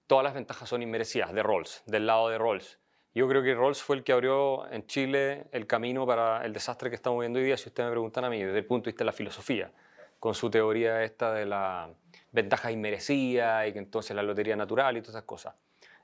todas 0.09 0.25
las 0.25 0.35
ventajas 0.35 0.69
son 0.69 0.83
inmerecidas, 0.83 1.33
de 1.33 1.45
Rolls, 1.45 1.85
del 1.87 2.07
lado 2.07 2.29
de 2.29 2.39
Rolls. 2.39 2.81
Yo 3.15 3.29
creo 3.29 3.43
que 3.43 3.55
Rolls 3.55 3.83
fue 3.83 3.97
el 3.97 4.03
que 4.03 4.13
abrió 4.13 4.71
en 4.71 4.85
Chile 4.87 5.47
el 5.53 5.69
camino 5.69 6.07
para 6.07 6.45
el 6.45 6.53
desastre 6.53 6.91
que 6.91 6.97
estamos 6.97 7.21
viendo 7.21 7.39
hoy 7.39 7.45
día, 7.45 7.57
si 7.57 7.69
ustedes 7.69 7.87
me 7.87 7.93
preguntan 7.93 8.25
a 8.25 8.31
mí, 8.31 8.43
desde 8.43 8.59
el 8.59 8.67
punto 8.67 8.87
de 8.87 8.91
vista 8.91 9.05
de 9.05 9.07
la 9.07 9.13
filosofía, 9.13 9.71
con 10.19 10.35
su 10.35 10.51
teoría 10.51 11.05
esta 11.05 11.33
de 11.33 11.47
la 11.47 11.89
ventaja 12.33 12.73
inmerecida 12.73 13.65
y 13.67 13.73
que 13.73 13.79
entonces 13.79 14.15
la 14.17 14.25
lotería 14.25 14.57
natural 14.57 14.97
y 14.97 15.03
todas 15.03 15.15
esas 15.15 15.25
cosas. 15.25 15.55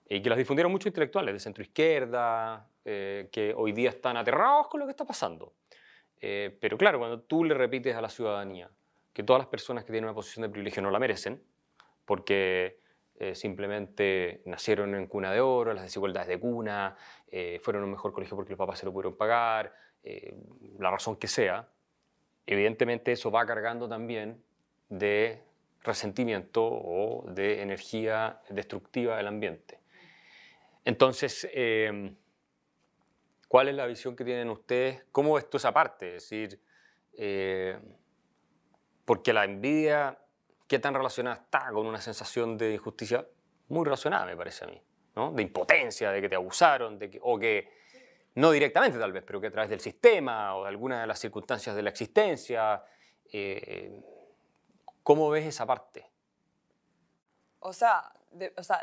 Y 0.08 0.22
que 0.22 0.28
las 0.28 0.38
difundieron 0.38 0.70
muchos 0.70 0.86
intelectuales 0.86 1.34
de 1.34 1.40
centro 1.40 1.64
izquierda, 1.64 2.68
eh, 2.84 3.28
que 3.32 3.54
hoy 3.56 3.72
día 3.72 3.90
están 3.90 4.16
aterrados 4.16 4.68
con 4.68 4.80
lo 4.80 4.86
que 4.86 4.90
está 4.90 5.04
pasando. 5.04 5.54
Eh, 6.20 6.56
pero 6.60 6.78
claro, 6.78 6.98
cuando 6.98 7.20
tú 7.20 7.44
le 7.44 7.54
repites 7.54 7.94
a 7.96 8.00
la 8.00 8.08
ciudadanía 8.08 8.70
que 9.12 9.22
todas 9.22 9.40
las 9.40 9.48
personas 9.48 9.84
que 9.84 9.92
tienen 9.92 10.04
una 10.04 10.14
posición 10.14 10.42
de 10.42 10.48
privilegio 10.48 10.82
no 10.82 10.90
la 10.90 10.98
merecen, 10.98 11.42
porque 12.04 12.80
eh, 13.16 13.34
simplemente 13.34 14.42
nacieron 14.46 14.94
en 14.94 15.06
cuna 15.06 15.32
de 15.32 15.40
oro, 15.40 15.74
las 15.74 15.84
desigualdades 15.84 16.28
de 16.28 16.40
cuna, 16.40 16.96
eh, 17.28 17.60
fueron 17.62 17.82
a 17.82 17.84
un 17.86 17.92
mejor 17.92 18.12
colegio 18.12 18.36
porque 18.36 18.50
los 18.50 18.58
papás 18.58 18.78
se 18.78 18.86
lo 18.86 18.92
pudieron 18.92 19.16
pagar, 19.16 19.72
eh, 20.02 20.34
la 20.78 20.90
razón 20.90 21.16
que 21.16 21.28
sea, 21.28 21.68
evidentemente 22.46 23.12
eso 23.12 23.30
va 23.30 23.46
cargando 23.46 23.88
también 23.88 24.42
de 24.88 25.42
resentimiento 25.82 26.64
o 26.64 27.24
de 27.30 27.62
energía 27.62 28.40
destructiva 28.48 29.16
del 29.16 29.26
ambiente. 29.26 29.78
Entonces, 30.84 31.48
eh, 31.52 32.14
¿cuál 33.52 33.68
es 33.68 33.74
la 33.74 33.84
visión 33.84 34.16
que 34.16 34.24
tienen 34.24 34.48
ustedes? 34.48 35.04
¿Cómo 35.12 35.34
ves 35.34 35.50
tú 35.50 35.58
esa 35.58 35.74
parte? 35.74 36.16
Es 36.16 36.22
decir, 36.22 36.58
eh, 37.12 37.78
porque 39.04 39.34
la 39.34 39.44
envidia, 39.44 40.18
¿qué 40.66 40.78
tan 40.78 40.94
relacionada 40.94 41.36
está 41.36 41.70
con 41.70 41.86
una 41.86 42.00
sensación 42.00 42.56
de 42.56 42.72
injusticia? 42.72 43.28
Muy 43.68 43.84
relacionada, 43.84 44.24
me 44.24 44.38
parece 44.38 44.64
a 44.64 44.68
mí, 44.68 44.82
¿no? 45.16 45.32
De 45.32 45.42
impotencia, 45.42 46.10
de 46.10 46.22
que 46.22 46.30
te 46.30 46.34
abusaron, 46.34 46.98
de 46.98 47.10
que, 47.10 47.20
o 47.22 47.38
que, 47.38 47.68
no 48.36 48.52
directamente 48.52 48.98
tal 48.98 49.12
vez, 49.12 49.22
pero 49.22 49.38
que 49.38 49.48
a 49.48 49.50
través 49.50 49.68
del 49.68 49.80
sistema 49.80 50.56
o 50.56 50.62
de 50.62 50.70
alguna 50.70 51.02
de 51.02 51.06
las 51.06 51.18
circunstancias 51.18 51.76
de 51.76 51.82
la 51.82 51.90
existencia, 51.90 52.82
eh, 53.30 54.00
¿cómo 55.02 55.28
ves 55.28 55.44
esa 55.44 55.66
parte? 55.66 56.10
O 57.58 57.74
sea, 57.74 58.14
o 58.56 58.62
sea, 58.62 58.82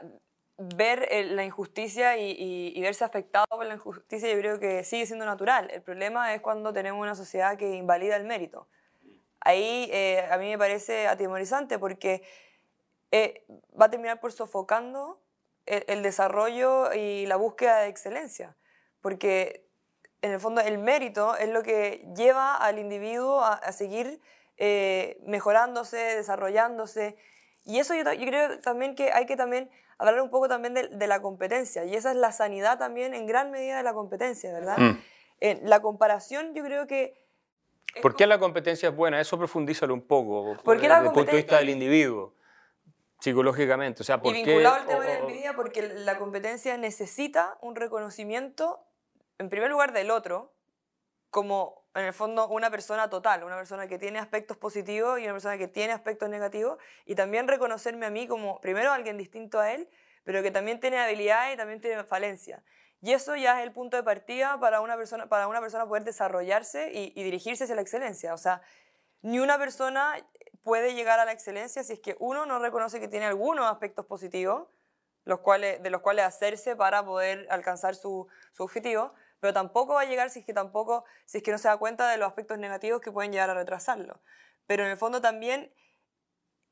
ver 0.59 1.07
la 1.31 1.45
injusticia 1.45 2.17
y, 2.17 2.79
verse 2.81 3.05
afectado 3.05 3.45
por 3.49 3.65
la 3.65 3.75
injusticia 3.75 4.29
yo 4.29 4.37
creo 4.37 4.59
que 4.59 4.83
sigue 4.83 5.05
siendo 5.05 5.25
natural. 5.25 5.71
El 5.71 5.81
problema 5.81 6.33
es 6.33 6.41
cuando 6.41 6.73
tenemos 6.73 7.01
una 7.01 7.15
sociedad 7.15 7.57
que 7.57 7.75
invalida 7.75 8.17
el 8.17 8.25
mérito. 8.25 8.67
Ahí 9.39 9.89
eh, 9.93 10.27
a 10.29 10.37
mí 10.37 10.49
me 10.49 10.57
parece 10.57 11.07
atemorizante 11.07 11.79
porque 11.79 12.23
eh, 13.11 13.45
va 13.79 13.85
a 13.85 13.89
terminar 13.89 14.19
por 14.19 14.33
sofocando 14.33 15.21
el, 15.65 16.03
desarrollo 16.03 16.93
y 16.93 17.25
la 17.25 17.37
búsqueda 17.37 17.79
de 17.79 17.87
excelencia. 17.87 18.57
Porque 18.99 19.65
en 20.21 20.31
el 20.31 20.41
fondo 20.41 20.59
el 20.59 20.77
mérito 20.77 21.37
es 21.37 21.47
lo 21.49 21.63
que 21.63 22.05
lleva 22.17 22.57
al 22.57 22.79
individuo 22.79 23.41
a, 23.41 23.71
seguir 23.71 24.19
eh, 24.57 25.21
mejorándose, 25.25 25.97
desarrollándose. 25.97 27.15
Y 27.63 27.79
eso 27.79 27.95
yo, 27.95 28.11
yo 28.11 28.25
creo 28.25 28.59
también 28.59 28.95
que 28.95 29.13
hay 29.13 29.25
que 29.25 29.37
también 29.37 29.69
hablar 29.99 30.21
un 30.21 30.29
poco 30.29 30.47
también 30.47 30.73
de, 30.73 31.07
la 31.07 31.21
competencia, 31.21 31.85
y 31.85 31.93
esa 31.93 32.11
es 32.11 32.17
la 32.17 32.31
sanidad 32.31 32.79
también 32.79 33.13
en 33.13 33.27
gran 33.27 33.51
medida 33.51 33.77
de 33.77 33.83
la 33.83 33.93
competencia, 33.93 34.51
¿verdad? 34.51 34.77
Mm. 34.77 34.97
la 35.63 35.81
comparación 35.81 36.53
yo 36.55 36.63
creo 36.63 36.87
que... 36.87 37.13
¿Por 38.01 38.15
qué 38.15 38.25
la 38.25 38.39
competencia 38.39 38.89
es 38.89 38.95
buena? 38.95 39.19
Eso 39.19 39.37
profundízalo 39.37 39.93
un 39.93 40.01
poco, 40.01 40.57
desde 40.65 40.87
el 40.87 41.03
punto 41.11 41.31
de 41.31 41.37
vista 41.37 41.57
del 41.57 41.69
individuo, 41.69 42.33
psicológicamente. 43.19 44.03
O 44.03 44.05
sea, 44.05 44.21
¿por 44.21 44.35
y 44.35 44.43
vinculado 44.43 44.75
al 44.75 44.85
tema 44.85 45.03
de 45.03 45.13
la 45.13 45.19
envidia, 45.19 45.53
porque 45.53 45.81
la 45.81 46.17
competencia 46.17 46.77
necesita 46.77 47.57
un 47.61 47.75
reconocimiento, 47.75 48.79
en 49.37 49.49
primer 49.49 49.69
lugar, 49.69 49.91
del 49.91 50.11
otro, 50.11 50.53
como 51.29 51.78
en 51.99 52.07
el 52.07 52.13
fondo 52.13 52.47
una 52.47 52.69
persona 52.69 53.09
total, 53.09 53.43
una 53.43 53.55
persona 53.55 53.87
que 53.87 53.97
tiene 53.97 54.19
aspectos 54.19 54.57
positivos 54.57 55.19
y 55.19 55.23
una 55.23 55.33
persona 55.33 55.57
que 55.57 55.67
tiene 55.67 55.93
aspectos 55.93 56.29
negativos, 56.29 56.77
y 57.05 57.15
también 57.15 57.47
reconocerme 57.47 58.05
a 58.05 58.09
mí 58.09 58.27
como 58.27 58.59
primero 58.61 58.91
alguien 58.91 59.17
distinto 59.17 59.59
a 59.59 59.71
él, 59.73 59.89
pero 60.23 60.41
que 60.41 60.51
también 60.51 60.79
tiene 60.79 60.99
habilidades 60.99 61.53
y 61.53 61.57
también 61.57 61.81
tiene 61.81 62.03
falencias. 62.03 62.61
Y 63.01 63.13
eso 63.13 63.35
ya 63.35 63.59
es 63.59 63.65
el 63.65 63.71
punto 63.71 63.97
de 63.97 64.03
partida 64.03 64.59
para 64.59 64.81
una 64.81 64.97
persona, 64.97 65.27
para 65.27 65.47
una 65.47 65.61
persona 65.61 65.87
poder 65.87 66.03
desarrollarse 66.03 66.91
y, 66.91 67.23
dirigirse 67.23 67.63
hacia 67.63 67.75
la 67.75 67.81
excelencia. 67.81 68.33
O 68.33 68.37
sea, 68.37 68.61
ni 69.21 69.39
una 69.39 69.57
persona 69.57 70.15
puede 70.63 70.93
llegar 70.93 71.19
a 71.19 71.25
la 71.25 71.31
excelencia 71.31 71.83
si 71.83 71.93
es 71.93 71.99
que 71.99 72.17
uno 72.19 72.45
no 72.45 72.59
reconoce 72.59 72.99
que 72.99 73.07
tiene 73.07 73.25
algunos 73.25 73.71
aspectos 73.71 74.05
positivos, 74.05 74.67
los 75.23 75.39
cuales, 75.39 75.81
de 75.81 75.89
los 75.89 76.01
cuales 76.01 76.25
hacerse 76.25 76.75
para 76.75 77.05
poder 77.05 77.47
alcanzar 77.49 77.95
su, 77.95 78.27
su 78.51 78.63
objetivo, 78.63 79.13
pero 79.39 79.53
tampoco 79.53 79.93
va 79.93 80.01
a 80.01 80.05
llegar 80.05 80.29
si 80.29 80.39
es 80.39 80.45
que 80.45 80.53
tampoco, 80.53 81.05
si 81.25 81.37
es 81.37 81.43
que 81.43 81.51
no 81.51 81.57
se 81.57 81.67
da 81.67 81.77
cuenta 81.77 82.09
de 82.09 82.17
los 82.17 82.27
aspectos 82.27 82.57
negativos 82.57 83.01
que 83.01 83.11
pueden 83.11 83.31
llegar 83.31 83.49
a 83.49 83.53
retrasarlo. 83.53 84.19
Pero 84.67 84.83
en 84.83 84.91
el 84.91 84.97
fondo 84.97 85.21
también 85.21 85.73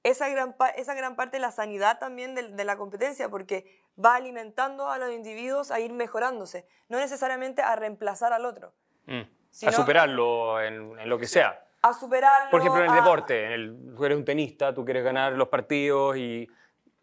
esa 0.04 0.30
gran, 0.30 0.56
esa 0.76 0.94
gran 0.94 1.16
parte 1.16 1.38
de 1.38 1.42
la 1.42 1.52
sanidad 1.52 2.00
también 2.00 2.36
de, 2.36 2.64
la 2.64 2.78
competencia, 2.78 3.30
porque 3.30 3.82
va 4.04 4.16
alimentando 4.16 4.90
a 4.90 4.98
los 4.98 5.12
individuos 5.12 5.72
a 5.72 5.80
ir 5.80 5.92
mejorándose, 5.92 6.68
no 6.90 7.00
necesariamente 7.00 7.62
a 7.62 7.76
reemplazar 7.76 8.34
al 8.34 8.46
otro. 8.46 8.74
Mm. 9.06 9.22
a 9.66 9.72
superarlo 9.72 10.62
en, 10.62 11.10
lo 11.10 11.18
que 11.18 11.28
sea. 11.28 11.64
A 11.82 11.94
superarlo. 11.94 12.52
Por 12.52 12.60
ejemplo, 12.62 12.84
en 12.84 12.90
el 12.90 12.96
deporte, 12.96 13.46
en 13.46 13.52
el, 13.52 13.96
tú 13.96 14.06
eres 14.06 14.18
un 14.18 14.26
tenista, 14.26 14.74
tú 14.74 14.84
quieres 14.84 15.04
ganar 15.04 15.34
los 15.34 15.48
partidos 15.48 16.18
y 16.18 16.48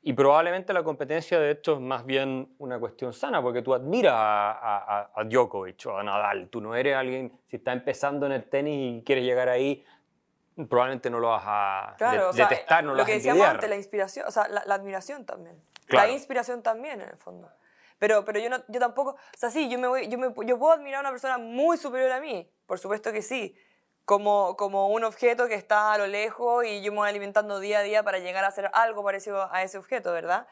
y 0.07 0.13
probablemente 0.13 0.75
la 0.75 0.85
competencia, 0.85 1.41
de 1.41 1.53
hecho, 1.53 1.75
es 1.75 1.81
más 1.81 2.05
bien 2.05 2.55
una 2.59 2.79
cuestión 2.79 3.15
sana, 3.15 3.41
porque 3.41 3.63
tú 3.63 3.73
admiras 3.73 4.13
a, 4.15 5.11
a, 5.15 5.25
Djokovic 5.25 5.87
o 5.87 5.97
a 5.97 6.03
Nadal. 6.03 6.51
Tú 6.51 6.61
no 6.61 6.75
eres 6.77 6.95
alguien, 6.95 7.33
si 7.49 7.57
está 7.57 7.73
empezando 7.73 8.27
en 8.27 8.33
el 8.33 8.45
tenis 8.45 9.01
y 9.01 9.03
quieres 9.03 9.25
llegar 9.25 9.49
ahí, 9.49 9.83
probablemente 10.69 11.09
no 11.09 11.21
lo 11.21 11.31
vas 11.31 11.45
a 11.47 11.97
detestar, 12.35 12.85
no 12.85 12.91
lo, 12.91 12.97
lo 12.97 12.99
vas 12.99 13.07
que 13.07 13.15
decíamos 13.15 13.47
antes, 13.47 13.71
la 13.71 13.77
inspiración, 13.77 14.27
o 14.29 14.31
sea, 14.31 14.47
la, 14.47 14.75
admiración 14.75 15.25
también. 15.25 15.57
La 15.89 16.11
inspiración 16.11 16.63
también, 16.63 17.01
en 17.01 17.09
el 17.09 17.17
fondo. 17.17 17.51
Pero, 17.99 18.27
pero 18.27 18.39
yo, 18.41 18.51
no, 18.51 18.59
yo 18.69 18.81
tampoco, 18.81 19.13
o 19.13 19.39
sea, 19.39 19.51
sí, 19.51 19.71
yo, 19.71 19.79
me 19.79 19.89
voy, 19.89 20.09
yo, 20.09 20.19
me, 20.19 20.35
yo 20.45 20.59
puedo 20.59 20.75
admirar 20.75 20.99
a 20.99 21.01
una 21.01 21.11
persona 21.13 21.39
muy 21.39 21.79
superior 21.79 22.13
a 22.13 22.21
mí, 22.21 22.47
por 22.67 22.79
supuesto 22.79 23.11
que 23.11 23.23
sí, 23.23 23.57
como, 24.05 24.57
como 24.57 24.89
un 24.89 25.05
objeto 25.05 25.49
que 25.49 25.55
está 25.55 25.93
a 25.93 25.99
lo 25.99 26.07
lejos 26.07 26.65
y 26.65 26.83
yo 26.83 26.93
me 26.93 26.99
voy 26.99 27.09
alimentando 27.09 27.61
día 27.61 27.79
a 27.79 27.83
día 27.83 28.03
para 28.03 28.19
llegar 28.19 28.45
a 28.45 28.49
hacer 28.49 28.71
algo 28.75 29.03
parecido 29.03 29.53
a 29.53 29.63
ese 29.63 29.79
objeto, 29.79 30.13
¿verdad? 30.13 30.47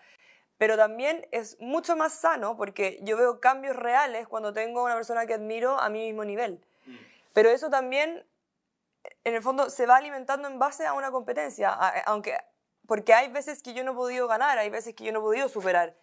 Pero 0.59 0.77
también 0.77 1.27
es 1.33 1.61
mucho 1.61 1.97
más 1.97 2.15
sano 2.15 2.57
porque 2.57 2.99
yo 3.03 3.17
veo 3.17 3.41
cambios 3.41 3.77
reales 3.77 4.29
cuando 4.29 4.53
tengo 4.53 4.81
a 4.81 4.85
una 4.85 4.95
persona 4.95 5.27
que 5.27 5.35
admiro 5.35 5.79
a 5.79 5.89
mi 5.89 6.05
mismo 6.07 6.25
nivel. 6.25 6.65
Mm. 6.87 6.97
Pero 7.33 7.51
eso 7.51 7.69
también, 7.69 8.25
en 9.25 9.35
el 9.35 9.43
fondo, 9.43 9.71
se 9.71 9.87
va 9.87 9.97
alimentando 9.97 10.49
en 10.49 10.59
base 10.59 10.87
a 10.87 10.93
una 10.93 11.11
competencia, 11.11 11.71
aunque, 12.07 12.39
porque 12.87 13.13
hay 13.13 13.29
veces 13.29 13.63
que 13.63 13.75
yo 13.75 13.85
no 13.85 13.93
he 13.93 13.95
podido 13.95 14.29
ganar, 14.29 14.59
hay 14.59 14.71
veces 14.71 14.95
que 14.95 15.05
yo 15.05 15.13
no 15.13 15.19
he 15.19 15.23
podido 15.23 15.49
superar 15.49 15.97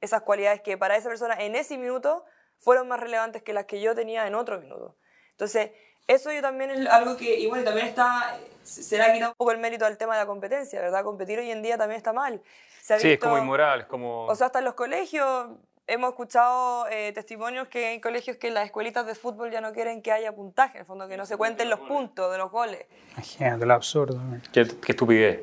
esas 0.00 0.22
cualidades 0.22 0.62
que 0.62 0.78
para 0.78 0.96
esa 0.96 1.08
persona 1.08 1.34
en 1.34 1.54
ese 1.54 1.76
minuto 1.76 2.24
fueron 2.56 2.88
más 2.88 3.00
relevantes 3.00 3.42
que 3.42 3.52
las 3.52 3.66
que 3.66 3.80
yo 3.80 3.94
tenía 3.94 4.26
en 4.26 4.34
otro 4.34 4.58
minuto. 4.60 4.96
Entonces, 5.32 5.70
eso 6.08 6.32
yo 6.32 6.42
también 6.42 6.70
es 6.70 6.88
algo 6.88 7.16
que, 7.16 7.38
y 7.38 7.46
bueno, 7.46 7.64
también 7.64 7.86
está, 7.86 8.38
se 8.64 8.96
le 8.96 9.04
ha 9.04 9.12
quitado 9.12 9.32
un 9.32 9.36
poco 9.36 9.52
el 9.52 9.58
mérito 9.58 9.84
al 9.84 9.96
tema 9.96 10.14
de 10.14 10.22
la 10.22 10.26
competencia, 10.26 10.80
¿verdad? 10.80 11.04
Competir 11.04 11.38
hoy 11.38 11.50
en 11.50 11.62
día 11.62 11.76
también 11.78 11.98
está 11.98 12.12
mal. 12.12 12.42
sí, 12.80 13.12
es 13.12 13.18
como 13.18 13.38
inmoral, 13.38 13.82
es 13.82 13.86
como... 13.86 14.24
O 14.24 14.34
sea, 14.34 14.46
hasta 14.46 14.58
en 14.58 14.64
los 14.64 14.74
colegios 14.74 15.50
hemos 15.86 16.10
escuchado 16.10 16.86
eh, 16.88 17.12
testimonios 17.12 17.68
que 17.68 17.86
hay 17.86 18.00
colegios 18.00 18.38
que 18.38 18.50
las 18.50 18.64
escuelitas 18.64 19.06
de 19.06 19.14
fútbol 19.14 19.50
ya 19.50 19.60
no 19.60 19.72
quieren 19.72 20.02
que 20.02 20.10
haya 20.10 20.34
puntaje, 20.34 20.78
en 20.78 20.80
el 20.80 20.86
fondo, 20.86 21.08
que 21.08 21.16
no 21.16 21.26
se 21.26 21.36
cuenten 21.36 21.68
los 21.68 21.80
puntos 21.80 22.32
de 22.32 22.38
los 22.38 22.50
goles. 22.50 22.86
Imagínate, 23.12 23.66
lo 23.66 23.74
absurdo. 23.74 24.20
Qué, 24.52 24.66
qué 24.66 24.92
estupidez. 24.92 25.42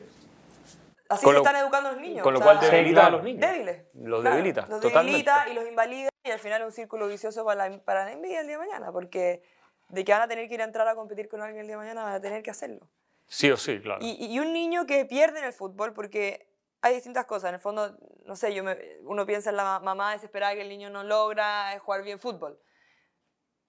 Así 1.07 1.27
se 1.27 1.37
están 1.37 1.55
educando 1.57 1.91
los 1.91 2.01
niños. 2.01 2.23
Con 2.23 2.33
lo 2.33 2.41
cual 2.41 2.59
debilita 2.59 3.05
a 3.05 3.09
los 3.11 3.23
niños. 3.23 3.41
Débiles. 3.41 3.83
Los 3.93 4.23
debilita. 4.23 4.65
Los 4.67 4.81
debilita 4.81 5.47
y 5.49 5.53
los 5.53 5.67
invalida 5.67 6.09
y 6.23 6.31
al 6.31 6.39
final 6.39 6.61
es 6.61 6.65
un 6.65 6.73
círculo 6.73 7.07
vicioso 7.07 7.45
para 7.45 7.69
la, 7.69 7.77
para 7.79 8.05
la 8.05 8.13
envidia 8.13 8.41
el 8.41 8.47
día 8.47 8.57
de 8.57 8.65
mañana, 8.65 8.91
porque 8.91 9.43
de 9.89 10.03
que 10.03 10.11
van 10.11 10.21
a 10.21 10.27
tener 10.27 10.47
que 10.47 10.55
ir 10.55 10.61
a 10.61 10.65
entrar 10.65 10.87
a 10.87 10.95
competir 10.95 11.27
con 11.27 11.41
alguien 11.41 11.61
el 11.61 11.67
día 11.67 11.75
de 11.75 11.81
mañana, 11.81 12.03
van 12.03 12.13
a 12.13 12.21
tener 12.21 12.43
que 12.43 12.51
hacerlo. 12.51 12.89
Sí 13.27 13.49
o 13.51 13.57
sí, 13.57 13.79
claro. 13.79 13.99
Y, 14.03 14.25
y 14.25 14.39
un 14.39 14.53
niño 14.53 14.85
que 14.85 15.05
pierde 15.05 15.39
en 15.39 15.45
el 15.45 15.53
fútbol, 15.53 15.93
porque 15.93 16.47
hay 16.81 16.93
distintas 16.93 17.25
cosas. 17.25 17.49
En 17.49 17.55
el 17.55 17.61
fondo, 17.61 17.97
no 18.25 18.35
sé, 18.35 18.53
yo 18.53 18.63
uno 19.03 19.25
piensa 19.25 19.49
en 19.49 19.55
la 19.57 19.79
mamá 19.79 20.13
desesperada 20.13 20.53
que 20.53 20.61
el 20.61 20.69
niño 20.69 20.91
no 20.91 21.03
logra 21.03 21.77
jugar 21.79 22.03
bien 22.03 22.19
fútbol. 22.19 22.59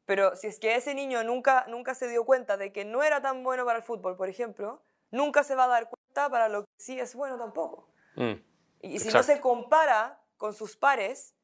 Pero 0.04 0.36
si 0.36 0.46
es 0.46 0.60
que 0.60 0.76
ese 0.76 0.94
niño 0.94 1.24
nunca, 1.24 1.64
nunca 1.68 1.94
se 1.94 2.08
dio 2.08 2.24
cuenta 2.24 2.56
de 2.56 2.72
que 2.72 2.84
no 2.84 3.02
era 3.02 3.22
tan 3.22 3.42
bueno 3.42 3.64
para 3.64 3.78
el 3.78 3.84
fútbol, 3.84 4.16
por 4.16 4.28
ejemplo, 4.28 4.82
nunca 5.10 5.44
se 5.44 5.54
va 5.54 5.64
a 5.64 5.68
dar 5.68 5.88
cuenta 5.88 6.30
para 6.30 6.48
lo 6.48 6.62
que 6.62 6.70
sí 6.76 7.00
es 7.00 7.14
bueno 7.14 7.38
tampoco. 7.38 7.88
Mm, 8.16 8.34
y 8.82 8.98
si 9.00 9.08
no 9.08 9.22
se 9.22 9.40
compara 9.40 10.22
con 10.36 10.52
sus 10.52 10.76
pares, 10.76 11.34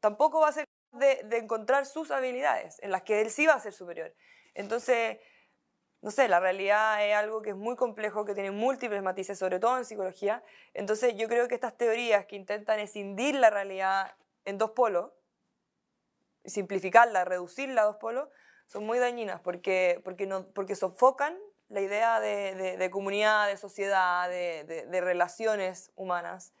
tampoco 0.00 0.40
va 0.40 0.48
a 0.48 0.52
ser 0.52 0.64
de, 0.98 1.26
encontrar 1.36 1.86
sus 1.86 2.10
habilidades, 2.10 2.78
en 2.82 2.90
las 2.90 3.02
que 3.02 3.20
él 3.20 3.30
sí 3.30 3.46
va 3.46 3.54
a 3.54 3.60
ser 3.60 3.72
superior. 3.72 4.14
Entonces, 4.54 5.18
no 6.00 6.10
sé, 6.10 6.28
la 6.28 6.40
realidad 6.40 7.04
es 7.06 7.14
algo 7.14 7.42
que 7.42 7.50
es 7.50 7.56
muy 7.56 7.76
complejo, 7.76 8.24
que 8.24 8.34
tiene 8.34 8.50
múltiples 8.50 9.02
matices, 9.02 9.38
sobre 9.38 9.58
todo 9.58 9.78
en 9.78 9.84
psicología. 9.84 10.42
Entonces, 10.74 11.14
yo 11.16 11.28
creo 11.28 11.48
que 11.48 11.54
estas 11.54 11.76
teorías 11.76 12.26
que 12.26 12.36
intentan 12.36 12.78
escindir 12.78 13.34
la 13.34 13.50
realidad 13.50 14.14
en 14.44 14.58
dos 14.58 14.70
polos, 14.70 15.10
simplificarla, 16.44 17.24
reducirla 17.24 17.82
a 17.82 17.86
dos 17.86 17.96
polos, 17.96 18.28
son 18.66 18.86
muy 18.86 18.98
dañinas 18.98 19.40
porque, 19.40 20.00
porque, 20.04 20.26
no, 20.26 20.46
porque 20.48 20.76
sofocan 20.76 21.36
la 21.68 21.80
idea 21.80 22.20
de, 22.20 22.88
comunidad, 22.90 23.48
de 23.48 23.56
sociedad, 23.56 24.28
de, 24.28 25.00
relaciones 25.00 25.90
humanas. 25.96 26.52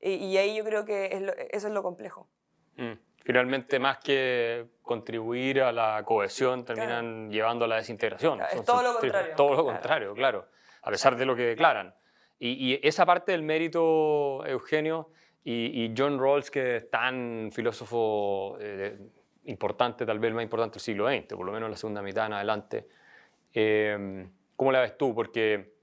Y, 0.00 0.36
ahí 0.36 0.56
yo 0.56 0.64
creo 0.64 0.84
que 0.84 1.48
eso 1.50 1.66
es 1.66 1.72
lo 1.72 1.82
complejo. 1.82 2.28
Mm 2.76 3.05
finalmente 3.26 3.80
más 3.80 3.98
que 3.98 4.66
contribuir 4.82 5.60
a 5.60 5.72
la 5.72 6.00
cohesión 6.04 6.64
terminan 6.64 7.28
llevando 7.28 7.64
a 7.64 7.68
la 7.68 7.76
desintegración. 7.76 8.40
es 8.40 8.64
todo 8.64 8.82
lo 8.84 9.00
contrario. 9.00 9.34
Todo 9.34 9.56
lo 9.56 9.64
contrario, 9.64 10.14
claro, 10.14 10.46
a 10.82 10.90
pesar 10.92 11.16
de 11.16 11.26
lo 11.26 11.34
que 11.34 11.42
declaran. 11.42 11.92
Y, 12.38 12.78
esa 12.86 13.04
parte 13.04 13.32
del 13.32 13.42
mérito, 13.42 14.46
Eugenio, 14.46 15.10
y, 15.42 15.92
John 15.96 16.20
Rawls, 16.20 16.52
que 16.52 16.76
es 16.76 16.88
tan 16.88 17.50
filósofo 17.52 18.58
eh, 18.60 18.96
importante, 19.46 20.06
tal 20.06 20.20
vez 20.20 20.28
el 20.28 20.34
más 20.34 20.44
importante 20.44 20.74
del 20.74 20.82
siglo 20.82 21.08
XX, 21.08 21.26
por 21.34 21.46
lo 21.46 21.50
menos 21.50 21.68
la 21.68 21.76
segunda 21.76 22.02
mitad 22.02 22.26
en 22.26 22.34
adelante, 22.34 22.86
eh, 23.54 24.28
¿cómo 24.54 24.70
la 24.70 24.82
ves 24.82 24.96
tú? 24.96 25.12
Porque 25.16 25.74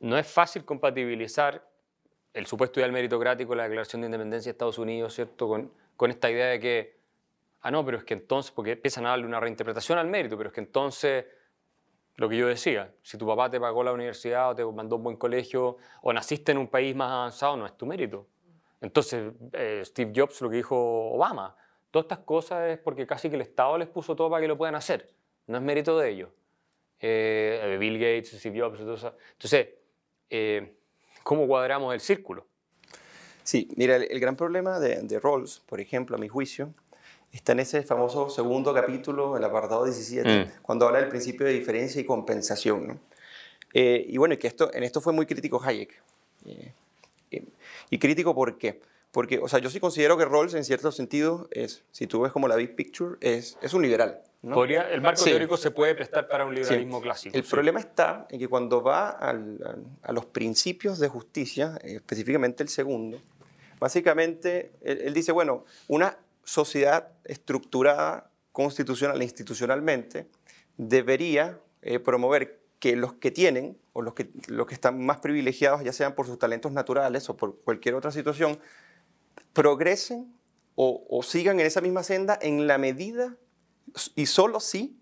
no 0.00 0.16
es 0.16 0.26
fácil 0.26 0.64
compatibilizar 0.64 1.62
el 2.32 2.46
supuesto 2.46 2.80
ideal 2.80 2.92
meritocrático, 2.92 3.54
la 3.54 3.64
Declaración 3.64 4.00
de 4.00 4.06
Independencia 4.06 4.50
de 4.50 4.52
Estados 4.52 4.78
Unidos, 4.78 5.12
¿cierto?, 5.12 5.46
con 5.46 5.72
con 5.98 6.12
esta 6.12 6.30
idea 6.30 6.46
de 6.46 6.60
que, 6.60 6.96
ah, 7.62 7.72
no, 7.72 7.84
pero 7.84 7.98
es 7.98 8.04
que 8.04 8.14
entonces, 8.14 8.52
porque 8.52 8.72
empiezan 8.72 9.04
a 9.04 9.10
darle 9.10 9.26
una 9.26 9.40
reinterpretación 9.40 9.98
al 9.98 10.06
mérito, 10.06 10.38
pero 10.38 10.50
es 10.50 10.54
que 10.54 10.60
entonces, 10.60 11.26
lo 12.14 12.28
que 12.28 12.36
yo 12.36 12.46
decía, 12.46 12.94
si 13.02 13.18
tu 13.18 13.26
papá 13.26 13.50
te 13.50 13.58
pagó 13.58 13.82
la 13.82 13.92
universidad 13.92 14.50
o 14.50 14.54
te 14.54 14.64
mandó 14.64 14.94
un 14.94 15.02
buen 15.02 15.16
colegio 15.16 15.76
o 16.02 16.12
naciste 16.12 16.52
en 16.52 16.58
un 16.58 16.68
país 16.68 16.94
más 16.94 17.10
avanzado, 17.10 17.56
no 17.56 17.66
es 17.66 17.76
tu 17.76 17.84
mérito. 17.84 18.28
Entonces, 18.80 19.32
eh, 19.52 19.82
Steve 19.84 20.12
Jobs, 20.14 20.40
lo 20.40 20.48
que 20.48 20.56
dijo 20.58 21.10
Obama, 21.10 21.56
todas 21.90 22.04
estas 22.04 22.20
cosas 22.20 22.68
es 22.68 22.78
porque 22.78 23.04
casi 23.04 23.28
que 23.28 23.34
el 23.34 23.42
Estado 23.42 23.76
les 23.76 23.88
puso 23.88 24.14
todo 24.14 24.30
para 24.30 24.40
que 24.40 24.46
lo 24.46 24.56
puedan 24.56 24.76
hacer, 24.76 25.10
no 25.48 25.56
es 25.56 25.62
mérito 25.64 25.98
de 25.98 26.10
ellos. 26.10 26.30
Eh, 27.00 27.76
Bill 27.80 27.98
Gates, 27.98 28.38
Steve 28.38 28.60
Jobs, 28.60 28.78
entonces, 28.78 29.68
eh, 30.30 30.76
¿cómo 31.24 31.48
cuadramos 31.48 31.92
el 31.92 31.98
círculo? 31.98 32.46
Sí, 33.48 33.66
mira, 33.76 33.96
el, 33.96 34.20
gran 34.20 34.36
problema 34.36 34.78
de, 34.78 34.96
de 35.00 35.18
Rawls, 35.18 35.62
por 35.64 35.80
ejemplo, 35.80 36.16
a 36.16 36.18
mi 36.18 36.28
juicio, 36.28 36.74
está 37.32 37.52
en 37.52 37.60
ese 37.60 37.82
famoso 37.82 38.28
segundo 38.28 38.74
capítulo, 38.74 39.38
el 39.38 39.42
apartado 39.42 39.86
17, 39.86 40.28
mm. 40.28 40.60
cuando 40.60 40.86
habla 40.86 41.00
del 41.00 41.08
principio 41.08 41.46
de 41.46 41.54
diferencia 41.54 41.98
y 41.98 42.04
compensación. 42.04 43.00
Eh, 43.72 44.04
y 44.06 44.18
bueno, 44.18 44.38
que 44.38 44.48
esto, 44.48 44.70
en 44.74 44.82
esto 44.82 45.00
fue 45.00 45.14
muy 45.14 45.24
crítico 45.24 45.62
Hayek. 45.64 45.94
Eh, 46.44 46.72
eh, 47.30 47.44
¿Y 47.88 47.98
crítico 47.98 48.34
por 48.34 48.58
qué? 48.58 48.82
Porque, 49.12 49.38
o 49.38 49.48
sea, 49.48 49.60
yo 49.60 49.70
sí 49.70 49.80
considero 49.80 50.18
que 50.18 50.26
Rawls, 50.26 50.52
en 50.52 50.62
cierto 50.62 50.92
sentido, 50.92 51.48
es, 51.50 51.84
si 51.90 52.06
tú 52.06 52.20
ves 52.20 52.32
como 52.32 52.48
la 52.48 52.56
big 52.56 52.76
picture, 52.76 53.16
es, 53.22 53.56
es 53.62 53.72
un 53.72 53.80
liberal. 53.80 54.20
Podría, 54.42 54.90
el 54.90 55.00
marco 55.00 55.24
teórico 55.24 55.56
se 55.56 55.70
puede 55.70 55.94
prestar 55.94 56.28
para 56.28 56.44
un 56.44 56.54
liberalismo 56.54 57.00
clásico. 57.00 57.34
El 57.34 57.44
problema 57.44 57.80
está 57.80 58.26
en 58.28 58.38
que 58.38 58.46
cuando 58.46 58.82
va 58.82 59.08
a 59.08 60.12
los 60.12 60.26
principios 60.26 60.98
de 60.98 61.08
justicia, 61.08 61.78
específicamente 61.82 62.62
el 62.62 62.68
segundo, 62.68 63.18
básicamente 63.80 64.72
él, 64.82 65.12
dice, 65.14 65.32
bueno, 65.32 65.64
una 65.86 66.18
sociedad 66.44 67.12
estructurada 67.24 68.30
constitucional 68.52 69.20
e 69.20 69.24
institucionalmente 69.24 70.28
debería 70.76 71.60
eh, 71.82 71.98
promover 71.98 72.60
que 72.78 72.96
los 72.96 73.14
que 73.14 73.30
tienen 73.30 73.76
o 73.92 74.02
los 74.02 74.14
que, 74.14 74.30
están 74.70 75.04
más 75.04 75.18
privilegiados, 75.18 75.82
ya 75.82 75.92
sean 75.92 76.14
por 76.14 76.26
sus 76.26 76.38
talentos 76.38 76.72
naturales 76.72 77.28
o 77.28 77.36
por 77.36 77.58
cualquier 77.60 77.94
otra 77.94 78.12
situación, 78.12 78.58
progresen 79.52 80.32
o, 80.76 81.04
o 81.10 81.22
sigan 81.22 81.58
en 81.60 81.66
esa 81.66 81.80
misma 81.80 82.02
senda 82.02 82.38
en 82.40 82.66
la 82.66 82.78
medida 82.78 83.36
y 84.14 84.26
solo 84.26 84.60
si 84.60 84.97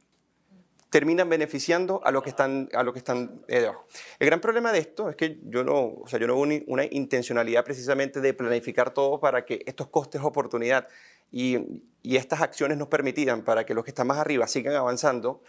terminan 0.90 1.28
beneficiando 1.28 2.00
a 2.04 2.10
los 2.10 2.22
que 2.22 2.30
están, 2.30 2.68
a 2.72 2.82
los 2.82 2.92
que 2.92 2.98
están 2.98 3.42
eh, 3.48 3.60
debajo. 3.60 3.84
El 4.18 4.26
gran 4.26 4.40
problema 4.40 4.72
de 4.72 4.78
esto 4.78 5.10
es 5.10 5.16
que 5.16 5.38
yo 5.44 5.64
no, 5.64 5.94
o 6.02 6.04
sea, 6.06 6.18
yo 6.18 6.26
no 6.26 6.36
hubo 6.36 6.46
una 6.66 6.84
intencionalidad 6.84 7.64
precisamente 7.64 8.20
de 8.20 8.34
planificar 8.34 8.92
todo 8.92 9.18
para 9.18 9.44
que 9.44 9.62
estos 9.66 9.88
costes 9.88 10.20
de 10.20 10.26
oportunidad 10.26 10.88
y, 11.32 11.82
y 12.02 12.16
estas 12.16 12.40
acciones 12.40 12.78
nos 12.78 12.88
permitieran 12.88 13.42
para 13.42 13.66
que 13.66 13.74
los 13.74 13.84
que 13.84 13.90
están 13.90 14.06
más 14.06 14.18
arriba 14.18 14.46
sigan 14.46 14.74
avanzando, 14.74 15.42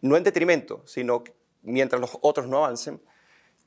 no 0.00 0.16
en 0.16 0.24
detrimento, 0.24 0.82
sino 0.86 1.22
mientras 1.62 2.00
los 2.00 2.18
otros 2.20 2.48
no 2.48 2.64
avancen, 2.64 3.00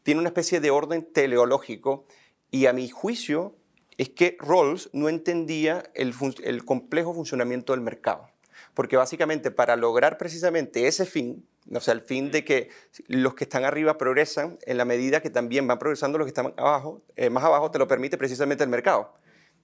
tiene 0.04 0.20
una 0.20 0.30
especie 0.30 0.60
de 0.60 0.72
orden 0.72 1.12
teleológico 1.12 2.06
y 2.52 2.66
a 2.66 2.74
mi 2.74 2.90
juicio 2.90 3.56
es 3.98 4.10
que 4.10 4.38
Rawls 4.40 4.90
no 4.94 5.10
entendía 5.10 5.84
el, 5.96 6.14
el 6.44 6.66
complejo 6.66 7.14
funcionamiento 7.14 7.74
del 7.74 7.82
mercado 7.82 8.30
porque 8.78 8.96
básicamente 8.96 9.50
para 9.50 9.76
lograr 9.76 10.20
precisamente 10.20 10.86
ese 10.86 11.08
fin, 11.08 11.44
o 11.74 11.80
sea, 11.80 11.96
el 11.96 12.02
fin 12.02 12.30
de 12.30 12.46
que 12.46 12.70
los 13.08 13.34
que 13.34 13.46
están 13.46 13.66
arriba 13.66 13.98
progresan 13.98 14.60
en 14.68 14.78
la 14.78 14.86
medida 14.86 15.20
que 15.20 15.32
también 15.32 15.66
van 15.66 15.80
progresando 15.80 16.20
los 16.20 16.26
que 16.26 16.30
están 16.30 16.54
abajo, 16.58 17.02
eh, 17.16 17.32
más 17.32 17.44
abajo 17.44 17.72
te 17.72 17.80
lo 17.80 17.88
permite 17.88 18.20
precisamente 18.20 18.64
el 18.64 18.70
mercado. 18.70 19.16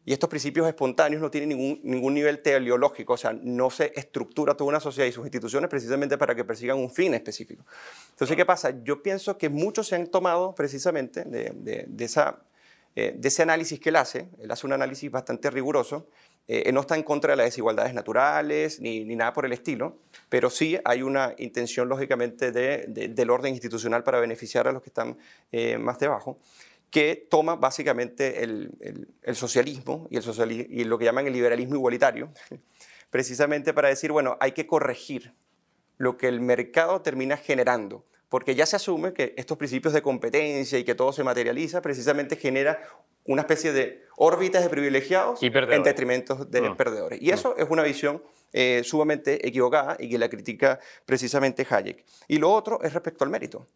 Y 0.04 0.14
estos 0.14 0.32
principios 0.32 0.68
espontáneos 0.68 1.22
no 1.22 1.30
tienen 1.30 1.50
ningún, 1.50 1.80
ningún 1.84 2.16
nivel 2.16 2.42
teleológico, 2.42 3.14
o 3.14 3.18
sea, 3.18 3.34
no 3.34 3.70
se 3.70 3.94
estructura 3.96 4.56
toda 4.56 4.70
una 4.70 4.80
sociedad 4.80 5.08
y 5.08 5.12
sus 5.12 5.26
instituciones 5.26 5.70
precisamente 5.70 6.18
para 6.18 6.34
que 6.34 6.44
persigan 6.44 6.80
un 6.80 6.90
fin 6.90 7.14
específico. 7.14 7.64
Entonces, 8.10 8.36
¿qué 8.36 8.48
pasa? 8.48 8.74
Yo 8.84 9.04
pienso 9.04 9.38
que 9.38 9.50
muchos 9.50 9.90
se 9.90 9.96
han 9.96 10.08
tomado 10.08 10.56
precisamente 10.56 11.24
de, 11.24 11.86
de, 11.88 12.04
esa, 12.04 12.42
eh, 12.96 13.14
de 13.18 13.28
ese 13.28 13.42
análisis 13.42 13.80
que 13.80 13.90
él 13.90 13.96
hace, 13.96 14.30
él 14.40 14.52
hace 14.52 14.68
un 14.68 14.74
análisis 14.74 15.10
bastante 15.10 15.50
riguroso, 15.50 16.08
eh, 16.48 16.72
no 16.74 16.82
está 16.82 16.96
en 16.96 17.04
contra 17.04 17.32
de 17.32 17.38
las 17.38 17.46
desigualdades 17.46 17.94
naturales 17.94 18.82
ni, 18.82 19.06
ni, 19.06 19.16
nada 19.16 19.32
por 19.32 19.46
el 19.46 19.54
estilo, 19.54 20.00
pero 20.28 20.50
sí 20.50 20.78
hay 20.84 21.02
una 21.02 21.34
intención, 21.38 21.88
lógicamente, 21.88 22.52
de, 22.52 22.86
del 22.88 23.30
orden 23.30 23.54
institucional 23.54 24.04
para 24.04 24.20
beneficiar 24.20 24.68
a 24.68 24.74
los 24.74 24.82
que 24.82 24.90
están 24.90 25.18
eh, 25.54 25.78
más 25.78 26.00
debajo, 26.00 26.40
que 26.92 27.28
toma 27.30 27.56
básicamente 27.56 28.44
el, 28.44 29.08
el, 29.22 29.36
socialismo 29.36 30.08
y, 30.12 30.18
el 30.18 30.52
y 30.52 30.84
lo 30.84 31.00
que 31.00 31.06
llaman 31.06 31.26
el 31.26 31.34
liberalismo 31.34 31.76
igualitario, 31.76 32.32
precisamente 33.10 33.74
para 33.74 33.88
decir, 33.88 34.12
bueno, 34.12 34.38
hay 34.42 34.52
que 34.52 34.68
corregir 34.68 35.34
lo 35.98 36.18
que 36.18 36.28
el 36.28 36.42
mercado 36.42 37.02
termina 37.02 37.38
generando 37.38 38.06
porque 38.34 38.56
ya 38.56 38.66
se 38.66 38.78
asume 38.78 39.14
que 39.14 39.36
estos 39.38 39.60
principios 39.60 39.94
de 39.94 40.02
competencia 40.02 40.80
y 40.80 40.84
que 40.84 40.96
todo 40.96 41.14
se 41.14 41.24
materializa 41.24 41.84
precisamente 41.84 42.36
genera 42.36 42.82
una 43.26 43.44
especie 43.44 43.72
de 43.72 44.06
órbitas 44.18 44.64
de 44.64 44.72
privilegiados 44.72 45.38
en 45.44 45.84
detrimento 45.84 46.44
de 46.44 46.66
ah. 46.66 46.74
perdedores. 46.76 47.22
Y 47.22 47.30
eso 47.30 47.56
es 47.58 47.68
una 47.70 47.84
visión 47.84 48.24
eh, 48.52 48.82
sumamente 48.84 49.48
equivocada 49.48 49.98
y 50.00 50.10
que 50.10 50.18
la 50.18 50.30
critica 50.30 50.80
precisamente 51.06 51.64
Hayek. 51.70 52.04
Y 52.28 52.40
lo 52.40 52.52
otro 52.52 52.82
es 52.82 52.92
respecto 52.94 53.24
al 53.24 53.30
mérito. 53.30 53.68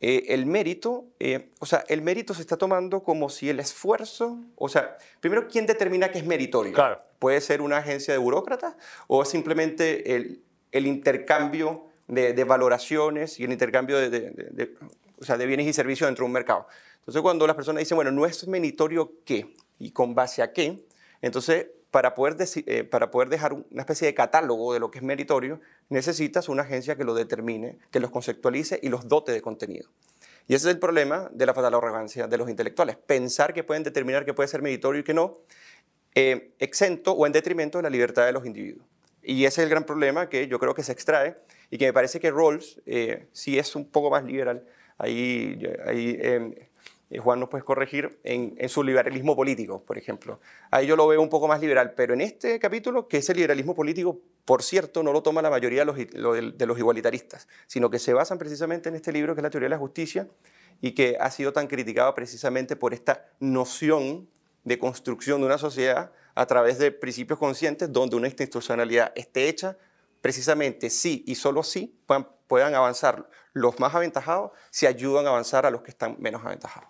Eh, 0.00 0.24
el 0.28 0.46
mérito, 0.46 1.04
eh, 1.18 1.50
o 1.58 1.66
sea, 1.66 1.84
el 1.86 2.00
mérito 2.00 2.32
se 2.32 2.40
está 2.40 2.56
tomando 2.56 3.02
como 3.02 3.28
si 3.28 3.50
el 3.50 3.60
esfuerzo, 3.60 4.38
o 4.56 4.70
sea, 4.70 4.96
primero, 5.20 5.46
¿quién 5.46 5.66
determina 5.66 6.10
qué 6.10 6.20
es 6.20 6.24
meritorio? 6.24 6.72
Claro. 6.72 7.02
Puede 7.18 7.42
ser 7.42 7.60
una 7.60 7.76
agencia 7.76 8.14
de 8.14 8.18
burócratas 8.18 8.76
o 9.08 9.26
simplemente 9.26 10.16
el, 10.16 10.42
el 10.72 10.86
intercambio 10.86 11.89
de, 12.10 12.44
valoraciones 12.44 13.38
y 13.40 13.44
el 13.44 13.52
intercambio 13.52 13.98
de, 13.98 14.74
o 15.20 15.24
sea, 15.24 15.36
de 15.36 15.46
bienes 15.46 15.66
y 15.66 15.72
servicios 15.72 16.08
dentro 16.08 16.24
de 16.24 16.26
un 16.26 16.32
mercado. 16.32 16.66
Entonces, 16.98 17.22
cuando 17.22 17.46
las 17.46 17.56
personas 17.56 17.80
dicen, 17.80 17.96
bueno, 17.96 18.10
no 18.10 18.26
es 18.26 18.46
meritorio 18.46 19.12
qué 19.24 19.54
y 19.78 19.92
con 19.92 20.14
base 20.14 20.42
a 20.42 20.52
qué, 20.52 20.84
entonces, 21.22 21.68
para 21.90 22.14
poder, 22.14 22.36
eh, 22.66 22.84
para 22.84 23.10
poder 23.10 23.28
dejar 23.28 23.52
una 23.52 23.82
especie 23.82 24.06
de 24.06 24.14
catálogo 24.14 24.72
de 24.72 24.80
lo 24.80 24.90
que 24.90 24.98
es 24.98 25.04
meritorio, 25.04 25.60
necesitas 25.88 26.48
una 26.48 26.62
agencia 26.62 26.96
que 26.96 27.04
lo 27.04 27.14
determine, 27.14 27.78
que 27.90 28.00
los 28.00 28.10
conceptualice 28.10 28.78
y 28.82 28.88
los 28.88 29.08
dote 29.08 29.32
de 29.32 29.42
contenido. 29.42 29.90
Y 30.46 30.54
ese 30.54 30.68
es 30.68 30.74
el 30.74 30.80
problema 30.80 31.28
de 31.32 31.46
la 31.46 31.54
fatal 31.54 31.74
arrogancia 31.74 32.26
de 32.26 32.38
los 32.38 32.48
intelectuales, 32.48 32.96
pensar 32.96 33.52
que 33.52 33.64
pueden 33.64 33.82
determinar 33.82 34.24
qué 34.24 34.34
puede 34.34 34.48
ser 34.48 34.62
meritorio 34.62 35.00
y 35.00 35.04
qué 35.04 35.14
no, 35.14 35.38
eh, 36.14 36.54
exento 36.58 37.12
o 37.12 37.26
en 37.26 37.32
detrimento 37.32 37.78
de 37.78 37.82
la 37.82 37.90
libertad 37.90 38.26
de 38.26 38.32
los 38.32 38.44
individuos. 38.44 38.89
Y 39.22 39.44
ese 39.44 39.60
es 39.60 39.64
el 39.64 39.70
gran 39.70 39.84
problema 39.84 40.28
que 40.28 40.48
yo 40.48 40.58
creo 40.58 40.74
que 40.74 40.82
se 40.82 40.92
extrae 40.92 41.36
y 41.70 41.78
que 41.78 41.86
me 41.86 41.92
parece 41.92 42.20
que 42.20 42.30
Rawls 42.30 42.80
eh, 42.86 43.28
sí 43.32 43.58
es 43.58 43.76
un 43.76 43.88
poco 43.88 44.10
más 44.10 44.24
liberal. 44.24 44.64
Ahí, 44.98 45.58
em, 45.86 46.54
eh, 47.10 47.18
Juan 47.18 47.40
nos 47.40 47.48
puede 47.48 47.64
corregir 47.64 48.20
en, 48.22 48.68
su 48.68 48.82
liberalismo 48.82 49.34
político, 49.34 49.82
por 49.84 49.98
ejemplo. 49.98 50.40
Ahí 50.70 50.86
yo 50.86 50.96
lo 50.96 51.06
veo 51.06 51.20
un 51.20 51.28
poco 51.28 51.48
más 51.48 51.60
liberal, 51.60 51.94
pero 51.96 52.14
en 52.14 52.20
este 52.20 52.58
capítulo, 52.58 53.08
que 53.08 53.18
ese 53.18 53.34
liberalismo 53.34 53.74
político, 53.74 54.20
por 54.44 54.62
cierto, 54.62 55.02
no 55.02 55.12
lo 55.12 55.22
toma 55.22 55.42
la 55.42 55.50
mayoría 55.50 55.84
de 55.84 55.86
los, 56.14 56.58
de 56.58 56.66
los 56.66 56.78
igualitaristas, 56.78 57.48
sino 57.66 57.90
que 57.90 57.98
se 57.98 58.12
basan 58.12 58.38
precisamente 58.38 58.88
en 58.88 58.94
este 58.94 59.12
libro 59.12 59.34
que 59.34 59.40
es 59.40 59.42
la 59.42 59.50
teoría 59.50 59.66
de 59.66 59.74
la 59.74 59.78
justicia 59.78 60.28
y 60.80 60.92
que 60.92 61.16
ha 61.20 61.30
sido 61.30 61.52
tan 61.52 61.66
criticado 61.66 62.14
precisamente 62.14 62.76
por 62.76 62.94
esta 62.94 63.26
noción 63.38 64.28
de 64.64 64.78
construcción 64.78 65.40
de 65.40 65.46
una 65.46 65.58
sociedad 65.58 66.12
a 66.34 66.46
través 66.46 66.78
de 66.78 66.92
principios 66.92 67.38
conscientes 67.38 67.92
donde 67.92 68.16
una 68.16 68.28
institucionalidad 68.28 69.12
esté 69.14 69.48
hecha 69.48 69.76
precisamente 70.20 70.90
sí 70.90 71.24
y 71.26 71.34
solo 71.34 71.62
sí 71.62 71.98
puedan, 72.46 72.74
avanzar 72.74 73.28
los 73.52 73.78
más 73.78 73.94
aventajados 73.94 74.52
si 74.70 74.86
ayudan 74.86 75.26
a 75.26 75.30
avanzar 75.30 75.66
a 75.66 75.70
los 75.70 75.82
que 75.82 75.90
están 75.90 76.16
menos 76.18 76.44
aventajados. 76.44 76.88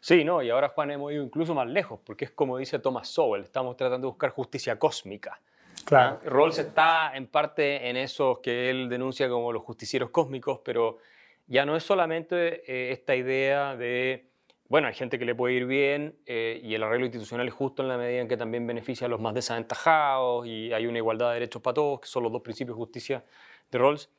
Sí, 0.00 0.24
no, 0.24 0.42
y 0.42 0.50
ahora 0.50 0.70
Juan 0.70 0.90
hemos 0.90 1.12
ido 1.12 1.22
incluso 1.22 1.54
más 1.54 1.68
lejos, 1.68 2.00
porque 2.04 2.24
es 2.24 2.30
como 2.32 2.58
dice 2.58 2.78
Thomas 2.78 3.08
Sowell, 3.08 3.44
estamos 3.44 3.76
tratando 3.76 4.06
de 4.06 4.10
buscar 4.10 4.30
justicia 4.30 4.78
cósmica. 4.78 5.40
Claro. 5.84 6.20
¿Ah? 6.20 6.28
Rawls 6.28 6.58
está 6.58 7.12
en 7.14 7.28
parte 7.28 7.88
en 7.88 7.96
esos 7.96 8.40
que 8.40 8.68
él 8.70 8.88
denuncia 8.88 9.28
como 9.28 9.52
los 9.52 9.62
justicieros 9.62 10.10
cósmicos, 10.10 10.60
pero 10.64 10.98
ya 11.46 11.64
no 11.64 11.76
es 11.76 11.84
solamente 11.84 12.70
eh, 12.70 12.92
esta 12.92 13.14
idea 13.14 13.76
de 13.76 14.28
bueno, 14.68 14.88
hay 14.88 14.94
gente 14.94 15.18
que 15.18 15.24
le 15.24 15.34
puede 15.34 15.54
ir 15.54 15.66
bien 15.66 16.18
eh, 16.26 16.60
y 16.62 16.74
el 16.74 16.82
arreglo 16.82 17.06
institucional 17.06 17.46
es 17.46 17.54
justo 17.54 17.82
en 17.82 17.88
la 17.88 17.96
medida 17.96 18.20
en 18.20 18.28
que 18.28 18.36
también 18.36 18.66
beneficia 18.66 19.06
a 19.06 19.10
los 19.10 19.20
más 19.20 19.34
desaventajados 19.34 20.46
y 20.46 20.72
hay 20.72 20.86
una 20.86 20.98
igualdad 20.98 21.28
de 21.28 21.34
derechos 21.34 21.62
para 21.62 21.74
todos, 21.74 22.00
que 22.00 22.08
son 22.08 22.24
los 22.24 22.32
dos 22.32 22.42
principios 22.42 22.76
de 22.76 22.80
justicia 22.80 23.24
de 23.70 23.78
Rawls, 23.78 24.10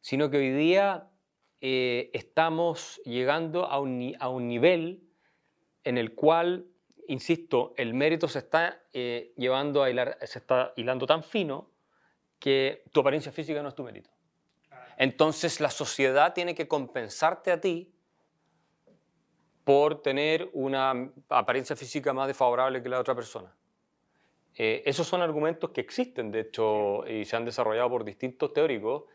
sino 0.00 0.30
que 0.30 0.36
hoy 0.36 0.50
día 0.50 1.08
eh, 1.60 2.10
estamos 2.12 3.00
llegando 3.04 3.66
a 3.66 3.80
un, 3.80 4.14
a 4.20 4.28
un, 4.28 4.46
nivel 4.46 5.02
en 5.82 5.98
el 5.98 6.14
cual, 6.14 6.66
insisto, 7.08 7.74
el 7.76 7.92
mérito 7.92 8.28
se 8.28 8.38
está 8.38 8.82
eh, 8.92 9.32
llevando 9.36 9.82
a 9.82 9.90
hilar, 9.90 10.18
se 10.22 10.38
está 10.38 10.72
hilando 10.76 11.06
tan 11.06 11.24
fino 11.24 11.70
que 12.38 12.84
tu 12.92 13.00
apariencia 13.00 13.32
física 13.32 13.62
no 13.62 13.70
es 13.70 13.74
tu 13.74 13.82
mérito. 13.82 14.10
Entonces 14.96 15.60
la 15.60 15.70
sociedad 15.70 16.32
tiene 16.32 16.54
que 16.54 16.68
compensarte 16.68 17.50
a 17.50 17.60
ti 17.60 17.95
por 19.66 20.00
tener 20.00 20.48
una 20.52 21.10
apariencia 21.28 21.74
física 21.74 22.12
más 22.12 22.28
desfavorable 22.28 22.80
que 22.80 22.88
la 22.88 23.00
otra 23.00 23.16
persona. 23.16 23.52
Eh, 24.54 24.84
esos 24.86 25.08
son 25.08 25.22
argumentos 25.22 25.70
que 25.70 25.80
existen, 25.80 26.30
de 26.30 26.42
hecho, 26.42 27.04
y 27.04 27.24
se 27.24 27.34
han 27.34 27.44
desarrollado 27.44 27.90
por 27.90 28.04
distintos 28.04 28.52
teóricos. 28.52 29.06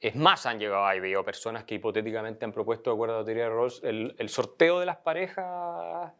Es 0.00 0.16
más, 0.16 0.46
han 0.46 0.58
llegado, 0.58 0.86
hay 0.86 0.98
veo 1.00 1.22
personas 1.22 1.64
que 1.64 1.74
hipotéticamente 1.74 2.46
han 2.46 2.52
propuesto, 2.52 2.88
de 2.88 2.94
acuerdo 2.94 3.16
a 3.16 3.18
la 3.18 3.24
teoría 3.26 3.44
de 3.44 3.50
Rawls, 3.50 3.82
el, 3.84 4.14
el 4.16 4.30
sorteo 4.30 4.80
de 4.80 4.86
las 4.86 4.96
parejas 4.96 6.10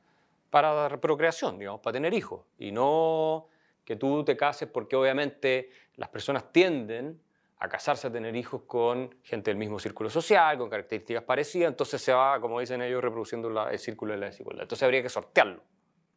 para 0.50 0.90
la 0.90 1.00
procreación, 1.00 1.58
digamos, 1.58 1.80
para 1.80 1.94
tener 1.94 2.12
hijos. 2.12 2.44
Y 2.58 2.72
no 2.72 3.46
que 3.86 3.96
tú 3.96 4.22
te 4.22 4.36
cases 4.36 4.68
porque 4.68 4.96
obviamente 4.96 5.70
las 5.96 6.10
personas 6.10 6.52
tienden 6.52 7.18
a 7.58 7.68
casarse, 7.68 8.06
a 8.06 8.12
tener 8.12 8.36
hijos 8.36 8.62
con 8.62 9.16
gente 9.22 9.50
del 9.50 9.58
mismo 9.58 9.78
círculo 9.78 10.10
social, 10.10 10.58
con 10.58 10.70
características 10.70 11.24
parecidas, 11.24 11.70
entonces 11.70 12.00
se 12.00 12.12
va, 12.12 12.40
como 12.40 12.60
dicen 12.60 12.82
ellos, 12.82 13.02
reproduciendo 13.02 13.68
el 13.68 13.78
círculo 13.78 14.12
de 14.12 14.20
la 14.20 14.26
desigualdad. 14.26 14.62
Entonces 14.62 14.82
habría 14.84 15.02
que 15.02 15.08
sortearlo. 15.08 15.62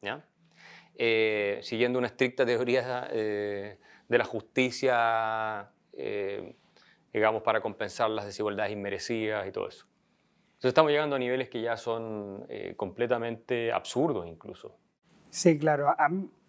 ¿ya? 0.02 0.24
eh, 0.96 1.60
siguiendo 1.64 1.98
una 2.00 2.08
estricta 2.08 2.46
teoría 2.46 3.08
eh, 3.12 3.80
de 4.08 4.18
la 4.18 4.26
justicia, 4.26 5.72
eh, 5.94 6.56
digamos, 7.14 7.44
para 7.44 7.62
compensar 7.62 8.10
las 8.10 8.26
desigualdades 8.26 8.72
inmerecidas 8.74 9.48
y 9.48 9.52
todo 9.52 9.68
eso. 9.68 9.88
Entonces 10.46 10.70
estamos 10.70 10.92
llegando 10.92 11.16
a 11.16 11.20
niveles 11.20 11.50
que 11.50 11.62
ya 11.62 11.76
son 11.76 12.46
completamente 12.76 13.72
absurdos 13.72 14.28
incluso. 14.28 14.78
Sí, 15.32 15.58
claro. 15.58 15.96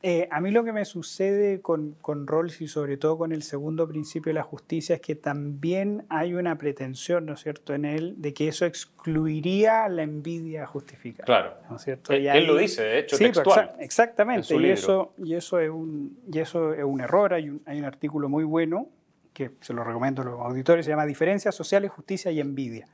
Eh, 0.04 0.28
a, 0.32 0.40
mí 0.40 0.50
lo 0.50 0.64
que 0.64 0.72
me 0.72 0.84
sucede 0.84 1.60
con, 1.60 1.94
con 2.00 2.26
Rawls 2.26 2.60
y 2.60 2.66
sobre 2.66 2.96
todo 2.96 3.18
con 3.18 3.30
el 3.30 3.44
segundo 3.44 3.86
principio 3.86 4.30
de 4.30 4.34
la 4.34 4.42
justicia 4.42 4.96
es 4.96 5.00
que 5.00 5.14
también 5.14 6.04
hay 6.08 6.34
una 6.34 6.58
pretensión, 6.58 7.24
¿no 7.26 7.34
es 7.34 7.40
cierto?, 7.40 7.72
en 7.72 7.84
él 7.84 8.14
de 8.18 8.34
que 8.34 8.48
eso 8.48 8.66
excluiría 8.66 9.88
la 9.88 10.02
envidia 10.02 10.66
justificada. 10.66 11.24
Claro. 11.24 11.54
¿no 11.70 11.76
es 11.76 11.82
cierto? 11.82 12.12
él, 12.12 12.46
lo 12.46 12.56
dice, 12.56 12.82
de 12.82 12.98
hecho, 12.98 13.16
sí, 13.16 13.24
textual. 13.24 13.76
exactamente. 13.78 14.56
Y 14.56 14.70
eso, 14.70 15.14
y, 15.18 15.34
eso 15.34 15.60
es 15.60 15.70
un, 15.70 16.18
y 16.32 16.40
eso 16.40 16.74
es 16.74 16.82
un 16.82 17.00
error. 17.00 17.32
Hay 17.32 17.48
un, 17.48 17.62
hay 17.64 17.78
un 17.78 17.84
artículo 17.84 18.28
muy 18.28 18.42
bueno 18.42 18.88
que 19.32 19.52
se 19.60 19.72
lo 19.72 19.84
recomiendo 19.84 20.22
a 20.22 20.24
los 20.24 20.40
auditores, 20.40 20.84
se 20.84 20.90
llama 20.90 21.06
Diferencias 21.06 21.54
Sociales, 21.54 21.92
Justicia 21.92 22.32
y 22.32 22.40
Envidia, 22.40 22.88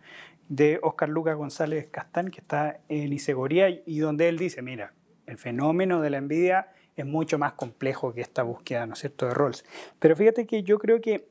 de 0.49 0.79
Oscar 0.83 1.09
Lucas 1.09 1.37
González 1.37 1.89
Castán, 1.91 2.31
que 2.31 2.41
está 2.41 2.81
en 2.89 3.13
Isegoría, 3.15 3.69
y 3.71 3.99
donde 3.99 4.29
él 4.29 4.37
dice, 4.37 4.61
mira, 4.61 4.93
el 5.27 5.39
fenómeno 5.39 6.01
de 6.01 6.11
la 6.11 6.19
envidia 6.19 6.69
es 6.99 7.07
mucho 7.07 7.39
más 7.39 7.53
complejo 7.53 8.13
que 8.13 8.21
esta 8.21 8.43
búsqueda, 8.43 8.87
¿no 8.87 8.95
es 8.95 9.01
cierto?, 9.01 9.27
de 9.27 9.35
roles. 9.35 9.65
Pero 9.99 10.17
fíjate 10.17 10.47
que 10.47 10.65
yo 10.65 10.79
creo 10.79 11.01
que, 11.01 11.29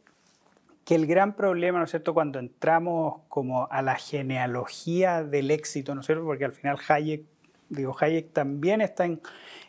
que 0.86 0.95
el 0.95 1.05
gran 1.05 1.36
problema, 1.36 1.80
¿no 1.80 1.84
es 1.84 1.91
cierto?, 1.91 2.13
cuando 2.13 2.39
entramos 2.39 3.22
como 3.28 3.68
a 3.70 3.82
la 3.82 3.95
genealogía 3.95 5.24
del 5.24 5.51
éxito, 5.51 5.93
¿no 5.93 6.01
es 6.01 6.07
cierto?, 6.07 6.24
porque 6.24 6.45
al 6.45 6.53
final 6.53 6.78
Hayek, 6.88 7.24
digo, 7.68 7.95
Hayek 7.99 8.32
también 8.32 8.80
está 8.80 9.05
en, 9.05 9.22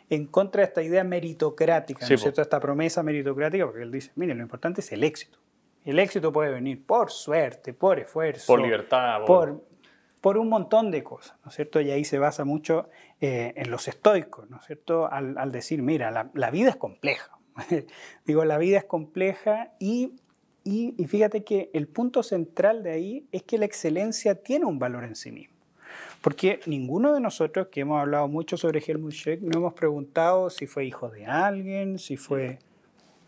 en 0.09 0.25
contra 0.25 0.61
de 0.61 0.67
esta 0.69 0.81
idea 0.81 1.03
meritocrática, 1.03 2.07
¿no 2.07 2.15
es 2.15 2.21
cierto?, 2.21 2.41
esta 2.41 2.61
promesa 2.61 3.03
meritocrática, 3.03 3.65
porque 3.65 3.83
él 3.83 3.91
dice, 3.91 4.11
mire, 4.15 4.33
lo 4.35 4.41
importante 4.41 4.79
es 4.79 4.91
el 4.93 5.03
éxito. 5.03 5.37
El 5.83 5.99
éxito 5.99 6.31
puede 6.31 6.51
venir 6.51 6.85
por 6.85 7.09
suerte, 7.11 7.73
por 7.73 7.99
esfuerzo. 7.99 8.47
Por 8.47 8.61
libertad. 8.61 9.25
Por, 9.25 9.49
por 9.49 9.68
un 10.21 10.49
montón 10.49 10.91
de 10.91 11.03
cosas, 11.03 11.37
¿no 11.43 11.49
es 11.49 11.55
cierto? 11.55 11.79
Y 11.81 11.91
ahí 11.91 12.03
se 12.03 12.19
basa 12.19 12.43
mucho 12.43 12.89
eh, 13.21 13.53
en 13.55 13.71
los 13.71 13.87
estoicos, 13.87 14.49
¿no 14.49 14.57
es 14.57 14.65
cierto? 14.65 15.09
Al, 15.11 15.51
decir, 15.51 15.81
mira, 15.81 16.11
la, 16.33 16.51
vida 16.51 16.69
es 16.69 16.75
compleja. 16.75 17.37
Digo, 18.25 18.45
la 18.45 18.57
vida 18.57 18.77
es 18.79 18.85
compleja 18.85 19.73
y, 19.79 20.13
y, 20.63 20.93
fíjate 21.07 21.43
que 21.43 21.69
el 21.73 21.87
punto 21.87 22.23
central 22.23 22.83
de 22.83 22.91
ahí 22.91 23.27
es 23.31 23.43
que 23.43 23.57
la 23.57 23.65
excelencia 23.65 24.35
tiene 24.35 24.65
un 24.65 24.79
valor 24.79 25.03
en 25.03 25.15
sí 25.15 25.31
mismo. 25.31 25.55
Porque 26.21 26.59
ninguno 26.65 27.13
de 27.13 27.21
nosotros 27.21 27.67
que 27.67 27.81
hemos 27.81 28.01
hablado 28.01 28.27
mucho 28.27 28.57
sobre 28.57 28.83
Helmut 28.85 29.13
Schmidt 29.13 29.41
no 29.41 29.57
hemos 29.57 29.73
preguntado 29.73 30.49
si 30.49 30.67
fue 30.67 30.85
hijo 30.85 31.09
de 31.09 31.25
alguien, 31.25 31.97
si 31.97 32.17
fue... 32.17 32.59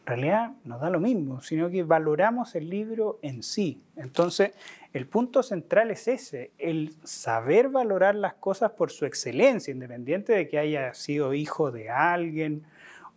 En 0.01 0.17
realidad 0.17 0.51
nos 0.65 0.81
da 0.81 0.89
lo 0.89 0.99
mismo, 0.99 1.41
sino 1.41 1.69
que 1.69 1.83
valoramos 1.83 2.55
el 2.55 2.69
libro 2.69 3.19
en 3.21 3.43
sí. 3.43 3.81
Entonces, 3.95 4.51
el 4.93 5.07
punto 5.07 5.41
central 5.41 5.89
es 5.91 6.07
ese, 6.07 6.51
el 6.57 6.93
saber 7.03 7.69
valorar 7.69 8.15
las 8.15 8.33
cosas 8.33 8.71
por 8.71 8.91
su 8.91 9.05
excelencia, 9.05 9.71
independiente 9.71 10.33
de 10.33 10.49
que 10.49 10.59
haya 10.59 10.93
sido 10.93 11.33
hijo 11.33 11.71
de 11.71 11.89
alguien 11.89 12.63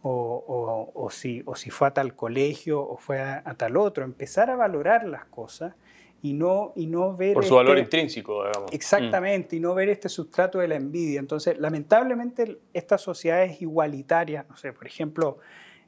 o, 0.06 1.08
si, 1.10 1.42
o 1.46 1.56
si, 1.56 1.70
fue 1.70 1.88
a 1.88 1.90
tal 1.92 2.14
colegio 2.14 2.80
o 2.80 2.98
fue 2.98 3.20
a, 3.20 3.42
tal 3.56 3.76
otro, 3.76 4.04
empezar 4.04 4.50
a 4.50 4.56
valorar 4.56 5.08
las 5.08 5.24
cosas 5.24 5.74
y 6.22 6.34
no, 6.34 6.72
y 6.76 6.86
no 6.86 7.16
ver... 7.16 7.34
Por 7.34 7.44
su 7.44 7.54
valor 7.54 7.78
este 7.78 7.96
intrínseco, 7.96 8.44
digamos. 8.46 8.72
Exactamente, 8.72 9.56
y 9.56 9.60
no 9.60 9.74
ver 9.74 9.88
este 9.88 10.08
sustrato 10.08 10.58
de 10.58 10.68
la 10.68 10.76
envidia. 10.76 11.20
Entonces, 11.20 11.58
lamentablemente, 11.58 12.58
estas 12.72 13.00
sociedades 13.00 13.60
igualitarias, 13.62 14.46
no 14.48 14.56
sé, 14.56 14.72
por 14.72 14.86
ejemplo, 14.86 15.38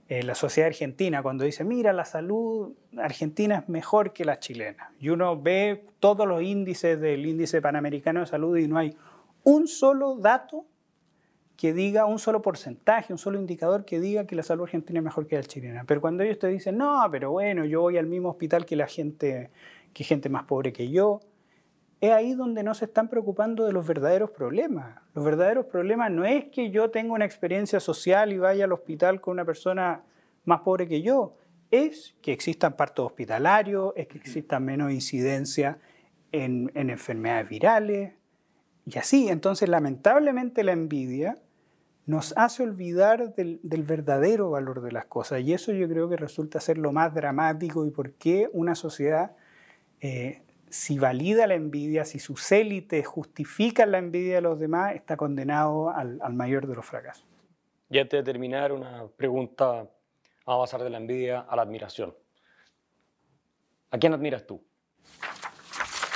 eh, 0.08 0.22
la 0.22 0.36
sociedad 0.36 0.68
argentina 0.68 1.22
cuando 1.22 1.44
dice, 1.44 1.64
mira, 1.64 1.92
la 1.92 2.04
salud 2.04 2.74
argentina 2.96 3.58
es 3.58 3.68
mejor 3.68 4.12
que 4.12 4.24
la 4.24 4.38
chilena. 4.38 4.92
Y 5.00 5.08
uno 5.08 5.40
ve 5.40 5.84
todos 5.98 6.28
los 6.28 6.42
índices 6.42 7.00
del 7.00 7.26
índice 7.26 7.60
panamericano 7.60 8.20
de 8.20 8.26
salud 8.26 8.56
y 8.56 8.68
no 8.68 8.78
hay 8.78 8.96
un 9.42 9.66
solo 9.66 10.16
dato 10.16 10.64
que 11.56 11.72
diga, 11.72 12.04
un 12.04 12.18
solo 12.18 12.42
porcentaje, 12.42 13.12
un 13.12 13.18
solo 13.18 13.38
indicador 13.38 13.84
que 13.84 13.98
diga 13.98 14.26
que 14.26 14.36
la 14.36 14.42
salud 14.42 14.64
argentina 14.64 15.00
es 15.00 15.04
mejor 15.04 15.26
que 15.26 15.36
la 15.36 15.42
chilena. 15.42 15.84
Pero 15.86 16.00
cuando 16.00 16.22
ellos 16.22 16.38
te 16.38 16.48
dicen, 16.48 16.76
no, 16.76 17.02
pero 17.10 17.32
bueno, 17.32 17.64
yo 17.64 17.80
voy 17.80 17.96
al 17.96 18.06
mismo 18.06 18.28
hospital 18.28 18.66
que 18.66 18.76
la 18.76 18.86
gente, 18.86 19.50
que 19.92 20.04
gente 20.04 20.28
más 20.28 20.44
pobre 20.44 20.72
que 20.72 20.90
yo, 20.90 21.20
es 22.00 22.12
ahí 22.12 22.34
donde 22.34 22.62
no 22.62 22.74
se 22.74 22.84
están 22.84 23.08
preocupando 23.08 23.64
de 23.64 23.72
los 23.72 23.86
verdaderos 23.86 24.30
problemas. 24.30 25.00
Los 25.14 25.24
verdaderos 25.24 25.66
problemas 25.66 26.10
no 26.10 26.24
es 26.24 26.46
que 26.46 26.70
yo 26.70 26.90
tenga 26.90 27.14
una 27.14 27.24
experiencia 27.24 27.80
social 27.80 28.32
y 28.32 28.38
vaya 28.38 28.64
al 28.64 28.72
hospital 28.72 29.20
con 29.20 29.32
una 29.32 29.44
persona 29.44 30.02
más 30.44 30.60
pobre 30.60 30.86
que 30.86 31.02
yo, 31.02 31.34
es 31.70 32.14
que 32.22 32.32
existan 32.32 32.76
partos 32.76 33.06
hospitalarios, 33.06 33.92
es 33.96 34.06
que 34.06 34.18
existan 34.18 34.64
menos 34.64 34.92
incidencia 34.92 35.78
en, 36.32 36.70
enfermedades 36.74 37.48
virales 37.48 38.12
y 38.84 38.98
así. 38.98 39.28
Entonces, 39.28 39.68
lamentablemente 39.68 40.62
la 40.62 40.72
envidia 40.72 41.38
nos 42.04 42.34
hace 42.36 42.62
olvidar 42.62 43.34
del, 43.34 43.58
verdadero 43.62 44.50
valor 44.50 44.80
de 44.80 44.92
las 44.92 45.06
cosas 45.06 45.40
y 45.40 45.52
eso 45.52 45.72
yo 45.72 45.88
creo 45.88 46.08
que 46.08 46.16
resulta 46.16 46.60
ser 46.60 46.78
lo 46.78 46.92
más 46.92 47.12
dramático 47.12 47.84
y 47.84 47.90
por 47.90 48.12
qué 48.12 48.48
una 48.52 48.76
sociedad 48.76 49.32
eh, 50.00 50.42
si 50.76 50.98
valida 50.98 51.46
la 51.46 51.54
envidia, 51.54 52.04
si 52.04 52.18
sus 52.18 52.52
élites 52.52 53.06
justifican 53.06 53.90
la 53.90 53.98
envidia 53.98 54.36
de 54.36 54.40
los 54.42 54.60
demás, 54.60 54.94
está 54.94 55.16
condenado 55.16 55.90
al, 55.90 56.20
mayor 56.34 56.66
de 56.66 56.74
los 56.74 56.84
fracasos. 56.84 57.24
Y 57.88 57.98
antes 57.98 58.18
de 58.18 58.30
terminar, 58.30 58.72
una 58.72 59.06
pregunta, 59.16 59.88
a 60.46 60.58
pasar 60.58 60.82
de 60.82 60.90
la 60.90 60.98
envidia 60.98 61.40
a 61.40 61.56
la 61.56 61.62
admiración. 61.62 62.14
¿A 63.90 63.98
quién 63.98 64.12
admiras 64.12 64.46
tú? 64.46 64.62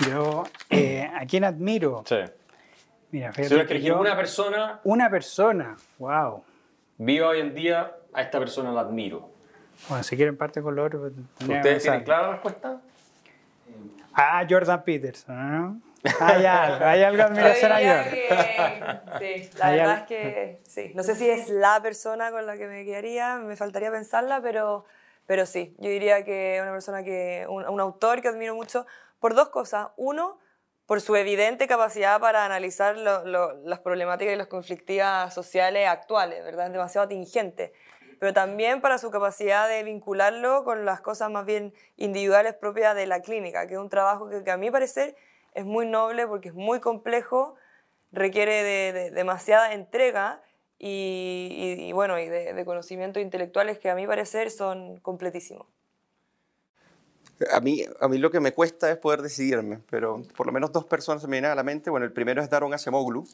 Yo, 0.07 0.45
eh, 0.69 1.09
¿a 1.15 1.25
quién 1.27 1.45
admiro? 1.45 2.03
Sí. 2.07 2.17
Mira, 3.11 3.33
fíjate 3.33 3.81
si 3.81 3.91
una 3.91 4.15
persona... 4.15 4.81
Una 4.85 5.11
persona, 5.11 5.77
wow. 5.99 6.45
Vivo 6.99 7.29
hoy 7.29 7.41
en 7.41 7.55
día, 7.55 7.97
a 8.13 8.23
esta 8.23 8.39
persona 8.39 8.73
la 8.73 8.83
admiro. 8.83 9.31
Bueno, 9.89 10.05
si 10.05 10.17
quieren 10.17 10.37
parte 10.37 10.61
color... 10.61 10.95
¿Ustedes 11.41 11.83
tienen 11.83 12.05
clara 12.05 12.27
la 12.27 12.33
respuesta? 12.33 12.81
Ah, 14.23 14.47
Jordan 14.49 14.85
Peterson, 14.85 15.51
¿no? 15.51 15.83
Hay 16.21 16.45
algo, 16.45 16.85
hay 16.85 17.03
algo 17.03 17.23
admiración 17.25 17.73
a 17.73 17.77
Jordan. 17.77 19.03
sí, 19.19 19.51
la 19.59 19.71
verdad 19.71 19.99
es 19.99 20.07
que 20.07 20.61
sí. 20.67 20.93
No 20.95 21.03
sé 21.03 21.15
si 21.15 21.29
es 21.29 21.49
la 21.49 21.81
persona 21.83 22.31
con 22.31 22.45
la 22.47 22.57
que 22.57 22.67
me 22.67 22.85
quedaría, 22.85 23.37
me 23.37 23.57
faltaría 23.57 23.91
pensarla, 23.91 24.43
pero, 24.43 24.85
pero 25.27 25.47
sí. 25.47 25.75
Yo 25.79 25.89
diría 25.89 26.23
que 26.25 26.59
una 26.61 26.73
persona 26.73 27.03
que, 27.03 27.47
un, 27.49 27.81
autor 27.81 28.21
que 28.21 28.29
admiro 28.29 28.55
mucho 28.55 28.87
por 29.21 29.35
dos 29.35 29.49
cosas. 29.49 29.89
Uno, 29.97 30.39
por 30.85 31.01
su 31.01 31.17
evidente 31.17 31.67
capacidad 31.67 32.21
para 32.21 32.45
analizar 32.45 32.97
las 32.97 33.79
problemáticas 33.79 34.35
y 34.35 34.37
las 34.37 34.49
conflictivas 34.49 35.33
sociales 35.33 35.89
actuales, 35.89 36.45
¿verdad? 36.45 36.67
Es 36.67 36.73
demasiado 36.73 37.07
atingente 37.07 37.73
pero 38.21 38.35
también 38.35 38.83
para 38.83 38.99
su 38.99 39.11
capacidad 39.11 39.67
de 39.67 39.83
vincularlo 39.83 40.63
con 40.63 40.85
las 40.85 41.01
cosas 41.01 41.31
más 41.31 41.47
bien 41.47 41.73
individuales 41.97 42.55
propias 42.55 42.95
de 42.95 43.07
la 43.07 43.23
clínica, 43.23 43.67
que 43.67 43.75
es 43.75 43.81
un 43.81 43.89
trabajo 43.89 44.29
que, 44.29 44.49
a 44.51 44.59
mi 44.59 44.71
parecer 44.71 45.17
es 45.55 45.65
muy 45.65 45.87
noble 45.87 46.27
porque 46.27 46.51
es 46.51 46.55
muy 46.55 46.81
complejo, 46.81 47.57
requiere 48.13 48.63
de, 48.63 49.11
demasiada 49.11 49.73
entrega 49.73 50.43
y, 50.79 51.91
bueno, 51.95 52.19
y 52.19 52.29
de, 52.29 52.63
conocimientos 52.67 53.23
intelectuales 53.23 53.79
que 53.79 53.89
a 53.89 53.95
mi 53.95 54.07
parecer 54.07 54.51
son 54.51 55.01
completísimos. 55.01 55.67
A 57.53 57.61
mí, 57.61 57.85
a 58.01 58.09
mí 58.09 58.19
lo 58.19 58.31
que 58.31 58.39
me 58.39 58.53
cuesta 58.53 58.91
es 58.91 58.99
poder 58.99 59.23
decidirme, 59.23 59.81
pero 59.89 60.23
por 60.37 60.47
lo 60.47 60.53
menos 60.53 60.73
dos 60.73 60.85
personas 60.85 61.25
me 61.25 61.37
vienen 61.37 61.53
a 61.53 61.55
la 61.55 61.63
mente. 61.63 61.89
Bueno, 61.89 62.05
el 62.05 62.13
primero 62.13 62.43
es 62.43 62.51
Daron 62.51 62.75
Acemoglu, 62.75 63.25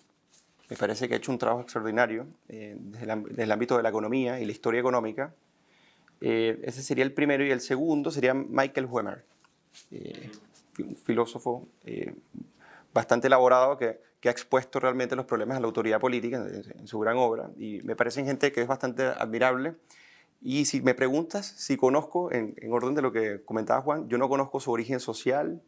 me 0.69 0.77
parece 0.77 1.09
que 1.09 1.15
ha 1.15 1.17
hecho 1.19 1.33
un 1.33 1.39
trabajo 1.39 1.63
extraordinario 1.63 2.27
eh, 2.49 2.77
desde, 2.79 3.05
el, 3.43 3.53
ámbito 3.53 3.77
de 3.77 3.83
la 3.83 3.89
economía 3.89 4.41
y 4.41 4.45
la 4.45 4.53
historia 4.53 4.81
económica. 4.81 5.33
Eh, 6.21 6.61
ese 6.65 6.83
sería 6.83 7.05
el 7.05 7.13
primero 7.13 7.45
y 7.45 7.51
el 7.51 7.61
segundo 7.61 8.11
sería 8.11 8.35
Michael 8.35 8.87
Huemer, 8.87 9.25
eh, 9.91 10.31
un 10.79 10.97
filósofo 10.97 11.69
bastante 12.93 13.27
elaborado 13.27 13.77
que, 13.77 14.01
que, 14.21 14.29
ha 14.29 14.33
expuesto 14.33 14.81
realmente 14.81 15.15
los 15.15 15.27
problemas 15.27 15.57
de 15.57 15.61
la 15.61 15.67
autoridad 15.67 16.01
política 16.01 16.45
en, 16.79 16.87
su 16.87 16.99
gran 16.99 17.17
obra 17.19 17.51
y 17.59 17.81
me 17.83 17.95
parece 17.95 18.25
gente 18.25 18.51
que 18.51 18.63
es 18.63 18.67
bastante 18.67 19.05
admirable. 19.05 19.75
Y 20.43 20.65
si 20.67 20.81
me 20.81 20.95
preguntas 20.95 21.47
si 21.47 21.77
conozco, 21.77 22.33
en 22.33 22.55
orden 22.71 22.95
de 22.95 23.03
lo 23.03 23.13
que 23.13 23.43
comentaba 23.45 23.83
Juan, 23.83 24.09
yo 24.09 24.19
no 24.19 24.29
conozco 24.29 24.61
su 24.61 24.71
origen 24.71 25.01
social, 25.01 25.63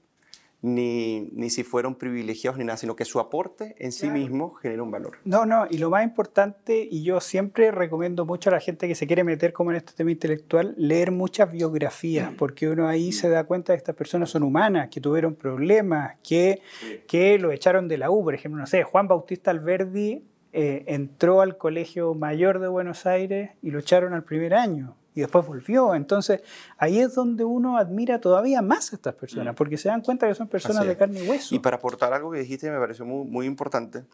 ni, 0.60 1.30
ni, 1.32 1.51
si 1.51 1.62
fueron 1.62 1.94
privilegiados 1.94 2.59
ni 2.59 2.64
nada, 2.64 2.76
sino 2.76 2.97
que 2.97 3.05
su 3.05 3.20
aporte 3.20 3.76
en 3.78 3.93
sí 3.93 4.10
mismo 4.10 4.55
genera 4.55 4.82
un 4.82 4.90
valor. 4.90 5.18
No, 5.24 5.47
no, 5.47 5.66
y 5.70 5.78
lo 5.78 5.90
más 5.90 6.02
importante, 6.02 6.86
y 6.90 7.05
yo 7.05 7.20
siempre 7.20 7.70
recomiendo 7.70 8.26
mucho 8.26 8.51
a 8.51 8.55
la 8.55 8.60
gente 8.60 8.89
que 8.89 8.94
se 8.94 9.06
quiere 9.06 9.22
meter 9.22 9.52
como 9.52 9.70
en 9.70 9.76
este 9.76 9.93
tema 9.93 10.10
intelectual, 10.10 10.74
leer 10.76 11.12
muchas 11.12 11.52
biografías, 11.52 12.32
mm. 12.32 12.36
porque 12.36 12.68
uno 12.68 12.89
ahí 12.89 13.12
se 13.12 13.28
da 13.28 13.44
cuenta 13.44 13.72
de 13.72 13.76
que 13.76 13.82
estas 13.82 13.94
personas 13.94 14.30
son 14.30 14.43
humanas, 14.43 14.89
que 14.89 15.01
tuvieron 15.01 15.36
problemas, 15.36 16.16
que, 16.22 16.60
que 17.06 17.39
lo 17.39 17.52
echaron 17.52 17.86
de 17.86 17.98
la 17.98 18.10
U, 18.10 18.24
por 18.24 18.35
ejemplo, 18.35 18.60
no 18.60 18.66
sé, 18.66 18.82
Juan 18.82 19.06
Bautista 19.06 19.52
Alberdi 19.52 20.24
eh, 20.52 20.85
entró 20.86 21.40
al 21.40 21.56
Colegio 21.56 22.14
Mayor 22.14 22.59
de 22.59 22.68
Buenos 22.68 23.06
Aires 23.06 23.51
y 23.62 23.70
lo 23.70 23.78
echaron 23.78 24.14
al 24.14 24.24
primer 24.24 24.55
año 24.55 24.97
y 25.19 25.23
después 25.23 25.45
volvió. 25.45 25.97
Entonces, 25.97 26.43
ahí 26.77 27.01
es 27.01 27.12
donde 27.12 27.43
uno 27.43 27.77
admira 27.77 28.20
todavía 28.20 28.62
más 28.62 28.93
a 28.93 28.97
estas 28.97 29.16
personas, 29.16 29.53
mm. 29.53 29.57
porque 29.57 29.77
se 29.77 29.89
dan 29.89 30.01
cuenta 30.01 30.28
que 30.28 30.35
son 30.36 30.47
personas 30.47 30.86
de 30.86 30.97
carne 30.97 31.24
y 31.24 31.28
hueso. 31.28 31.55
Y 31.57 31.59
para 31.59 31.77
aportar 31.77 32.12
algo 32.12 32.31
que 32.31 32.39
dijiste 32.39 32.70
me 32.70 32.78
pareció 32.78 33.05
muy, 33.05 33.28
muy 33.28 33.47
importante, 33.47 34.05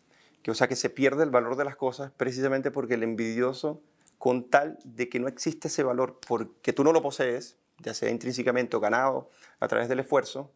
que 0.40 0.51
o 0.51 0.55
sea 0.55 0.66
que 0.66 0.76
se 0.76 0.89
pierde 0.89 1.22
el 1.22 1.28
valor 1.28 1.56
de 1.56 1.64
las 1.64 1.76
cosas 1.76 2.10
precisamente 2.16 2.70
porque 2.70 2.94
el 2.94 3.02
envidioso, 3.02 3.82
con 4.16 4.48
tal 4.48 4.78
de 4.85 5.10
que 5.10 5.20
no 5.20 5.28
existe 5.28 5.68
ese 5.68 5.82
valor 5.82 6.18
porque 6.26 6.72
tú 6.72 6.85
no 6.85 6.93
lo 6.93 7.02
posees, 7.02 7.59
ya 7.81 7.93
sea 7.93 8.09
intrínsecamente 8.09 8.74
o 8.74 8.81
ganado 8.81 9.28
a 9.60 9.68
través 9.68 9.90
del 9.90 10.01
esfuerzo, 10.01 10.52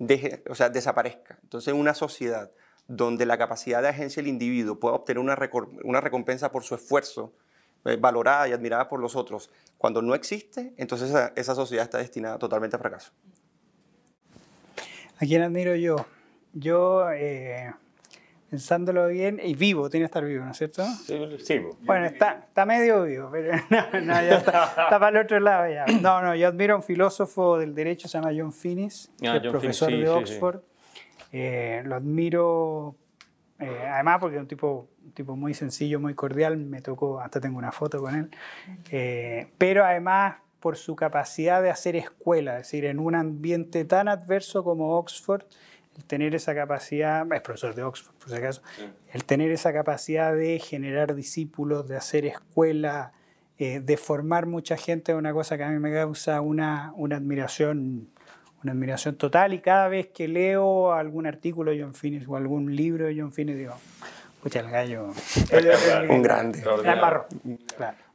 deje, 0.00 0.42
o 0.50 0.56
sea, 0.56 0.70
desaparezca. 0.70 1.38
Entonces, 1.44 1.72
una 1.72 1.94
sociedad 1.94 2.50
donde 2.88 3.26
la 3.26 3.38
capacidad 3.38 3.80
de 3.80 3.88
agencia 3.88 4.20
del 4.20 4.28
individuo 4.28 4.80
pueda 4.80 4.96
obtener 4.96 5.20
una, 5.20 5.38
una 5.84 6.00
recompensa 6.00 6.50
por 6.50 6.64
su 6.64 6.74
esfuerzo, 6.74 7.32
eh, 7.84 7.96
valorada 7.96 8.48
y 8.48 8.52
admirada 8.52 8.88
por 8.88 9.00
los 9.00 9.14
otros, 9.16 9.50
cuando 9.76 10.00
no 10.00 10.14
existe, 10.14 10.72
entonces 10.76 11.14
esa, 11.36 11.54
sociedad 11.54 11.84
está 11.84 11.98
destinada 11.98 12.38
totalmente 12.38 12.76
a 12.76 12.78
fracaso. 12.78 13.12
¿A 15.16 15.26
quién 15.26 15.42
admiro 15.42 15.74
yo? 15.76 15.96
Yo, 16.54 17.10
eh, 17.12 17.72
pensándolo 18.48 19.08
bien, 19.08 19.40
y 19.42 19.54
vivo, 19.54 19.90
tiene 19.90 20.04
que 20.04 20.06
estar 20.06 20.24
vivo, 20.24 20.44
¿no 20.44 20.52
es 20.52 20.56
cierto? 20.56 20.84
Sí, 21.04 21.60
Bueno, 21.82 22.06
está, 22.06 22.44
está 22.48 22.64
medio 22.64 23.02
vivo, 23.02 23.28
pero 23.30 23.52
no, 23.70 24.12
ya 24.12 24.36
está, 24.38 24.88
para 24.90 25.08
el 25.08 25.24
otro 25.24 25.40
lado 25.40 25.68
ya. 25.68 25.84
No, 26.00 26.22
no, 26.22 26.34
yo 26.34 26.48
admiro 26.48 26.74
a 26.74 26.76
un 26.76 26.82
filósofo 26.82 27.58
del 27.58 27.74
derecho, 27.74 28.08
se 28.08 28.16
llama 28.16 28.30
John 28.36 28.52
Finnis, 28.52 29.10
ah, 29.26 29.38
que 29.40 29.46
es 29.46 29.50
profesor 29.50 29.90
de 29.90 30.08
Oxford. 30.08 30.60
Eh, 31.32 31.82
lo 31.84 31.96
admiro 31.96 32.94
eh, 33.58 33.86
además, 33.88 34.18
porque 34.20 34.36
es 34.36 34.42
un 34.42 34.48
tipo, 34.48 34.88
un 35.04 35.12
tipo 35.12 35.36
muy 35.36 35.54
sencillo, 35.54 36.00
muy 36.00 36.14
cordial, 36.14 36.56
me 36.56 36.80
tocó, 36.80 37.20
hasta 37.20 37.40
tengo 37.40 37.58
una 37.58 37.72
foto 37.72 38.00
con 38.00 38.14
él, 38.14 38.30
eh, 38.90 39.48
pero 39.58 39.84
además 39.84 40.36
por 40.60 40.76
su 40.76 40.96
capacidad 40.96 41.62
de 41.62 41.70
hacer 41.70 41.94
escuela, 41.94 42.52
es 42.58 42.66
decir, 42.66 42.86
en 42.86 42.98
un 42.98 43.14
ambiente 43.14 43.84
tan 43.84 44.08
adverso 44.08 44.64
como 44.64 44.96
Oxford, 44.96 45.44
el 45.96 46.04
tener 46.04 46.34
esa 46.34 46.54
capacidad, 46.54 47.24
es 47.32 47.40
profesor 47.42 47.74
de 47.74 47.84
Oxford 47.84 48.14
por 48.16 48.30
si 48.30 48.36
acaso, 48.36 48.62
el 49.12 49.24
tener 49.24 49.52
esa 49.52 49.72
capacidad 49.72 50.34
de 50.34 50.58
generar 50.58 51.14
discípulos, 51.14 51.86
de 51.86 51.96
hacer 51.96 52.26
escuela, 52.26 53.12
eh, 53.56 53.78
de 53.78 53.96
formar 53.96 54.46
mucha 54.46 54.76
gente 54.76 55.12
es 55.12 55.18
una 55.18 55.32
cosa 55.32 55.56
que 55.56 55.62
a 55.62 55.68
mí 55.68 55.78
me 55.78 55.92
causa 55.92 56.40
una, 56.40 56.92
una 56.96 57.16
admiración 57.16 58.08
una 58.64 58.72
admiración 58.72 59.16
total 59.16 59.52
y 59.52 59.60
cada 59.60 59.88
vez 59.88 60.08
que 60.08 60.26
leo 60.26 60.92
algún 60.92 61.26
artículo 61.26 61.70
de 61.70 61.82
John 61.82 61.94
Finnis 61.94 62.26
o 62.26 62.36
algún 62.36 62.74
libro 62.74 63.06
de 63.06 63.14
John 63.16 63.30
Finnis 63.30 63.58
digo, 63.58 63.74
escucha 64.36 64.60
el 64.60 64.70
gallo, 64.70 65.08
un 66.08 66.22
grande. 66.22 66.64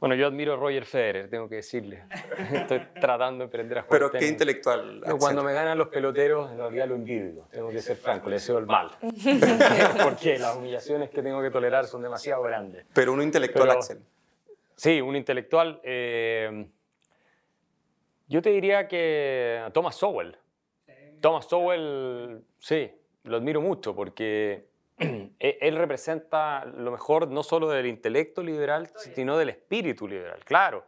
Bueno, 0.00 0.16
yo 0.16 0.26
admiro 0.26 0.54
a 0.54 0.56
Roger 0.56 0.84
Federer, 0.84 1.30
tengo 1.30 1.48
que 1.48 1.56
decirle. 1.56 2.02
Estoy 2.52 2.80
tratando 3.00 3.44
de 3.44 3.48
aprender 3.48 3.78
a 3.78 3.82
jugar 3.82 4.00
Pero 4.00 4.10
qué 4.10 4.26
intelectual. 4.26 5.02
cuando 5.20 5.44
me 5.44 5.52
ganan 5.52 5.78
los 5.78 5.86
peloteros, 5.88 6.50
en 6.50 6.58
realidad 6.58 6.88
lo 6.88 6.96
envidio. 6.96 7.46
Tengo 7.52 7.70
que 7.70 7.80
ser 7.80 7.96
franco, 7.96 8.28
le 8.28 8.34
deseo 8.34 8.58
el 8.58 8.66
mal. 8.66 8.90
Porque 10.02 10.36
las 10.36 10.56
humillaciones 10.56 11.10
que 11.10 11.22
tengo 11.22 11.40
que 11.40 11.50
tolerar 11.50 11.86
son 11.86 12.02
demasiado 12.02 12.42
grandes. 12.42 12.86
Pero 12.92 13.12
un 13.12 13.22
intelectual, 13.22 13.70
Axel. 13.70 14.00
Sí, 14.74 15.00
un 15.00 15.14
intelectual. 15.14 15.80
Eh, 15.84 16.66
yo 18.30 18.40
te 18.40 18.50
diría 18.50 18.86
que 18.86 19.60
Thomas 19.74 19.96
Sowell. 19.96 20.38
Thomas 21.20 21.46
Sowell, 21.46 22.44
sí, 22.60 22.90
lo 23.24 23.36
admiro 23.36 23.60
mucho 23.60 23.94
porque 23.94 24.68
e-, 24.98 25.58
él 25.60 25.76
representa 25.76 26.64
lo 26.64 26.92
mejor 26.92 27.28
no 27.28 27.42
solo 27.42 27.68
del 27.68 27.86
intelecto 27.86 28.42
liberal, 28.42 28.88
sino 28.94 29.36
del 29.36 29.48
espíritu 29.48 30.06
liberal. 30.06 30.44
Claro, 30.44 30.86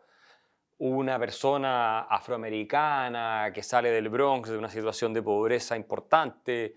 una 0.79 1.19
persona 1.19 2.03
afroamericana 2.03 3.51
que 3.53 3.65
sale 3.65 3.91
del 3.91 4.09
Bronx, 4.09 4.49
de 4.49 4.57
una 4.57 4.69
situación 4.69 5.13
de 5.13 5.23
pobreza 5.23 5.77
importante, 5.77 6.77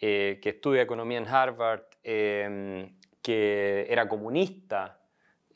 eh, 0.00 0.38
que 0.42 0.48
estudia 0.48 0.80
economía 0.80 1.18
en 1.18 1.28
Harvard, 1.28 1.84
em, 2.02 2.96
que 3.20 3.86
era 3.88 4.08
comunista, 4.08 4.95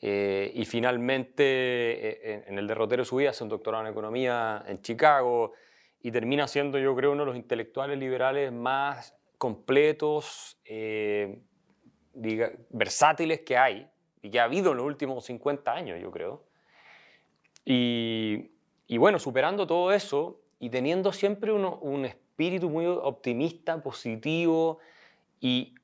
eh, 0.01 0.51
y 0.55 0.65
finalmente, 0.65 1.43
eh, 1.43 2.43
en 2.47 2.57
el 2.57 2.67
derrotero 2.67 3.03
de 3.03 3.05
su 3.05 3.17
vida, 3.17 3.29
hace 3.29 3.43
un 3.43 3.49
doctorado 3.49 3.85
en 3.85 3.91
economía 3.91 4.63
en 4.67 4.81
Chicago 4.81 5.53
y 6.01 6.11
termina 6.11 6.47
siendo, 6.47 6.79
yo 6.79 6.95
creo, 6.95 7.11
uno 7.11 7.21
de 7.21 7.27
los 7.27 7.35
intelectuales 7.35 7.99
liberales 7.99 8.51
más 8.51 9.15
completos, 9.37 10.59
eh, 10.65 11.41
versátiles 12.13 13.41
que 13.41 13.57
hay 13.57 13.87
y 14.23 14.31
que 14.31 14.39
ha 14.39 14.45
habido 14.45 14.71
en 14.71 14.77
los 14.77 14.85
últimos 14.85 15.23
50 15.25 15.71
años, 15.71 15.99
yo 16.01 16.09
creo. 16.09 16.45
Y, 17.63 18.51
y 18.87 18.97
bueno, 18.97 19.19
superando 19.19 19.67
todo 19.67 19.91
eso 19.91 20.41
y 20.59 20.69
teniendo 20.69 21.13
siempre 21.13 21.51
un 21.51 22.05
espíritu 22.05 22.69
muy 22.69 22.85
optimista, 22.85 23.81
positivo 23.81 24.79
y 25.39 25.75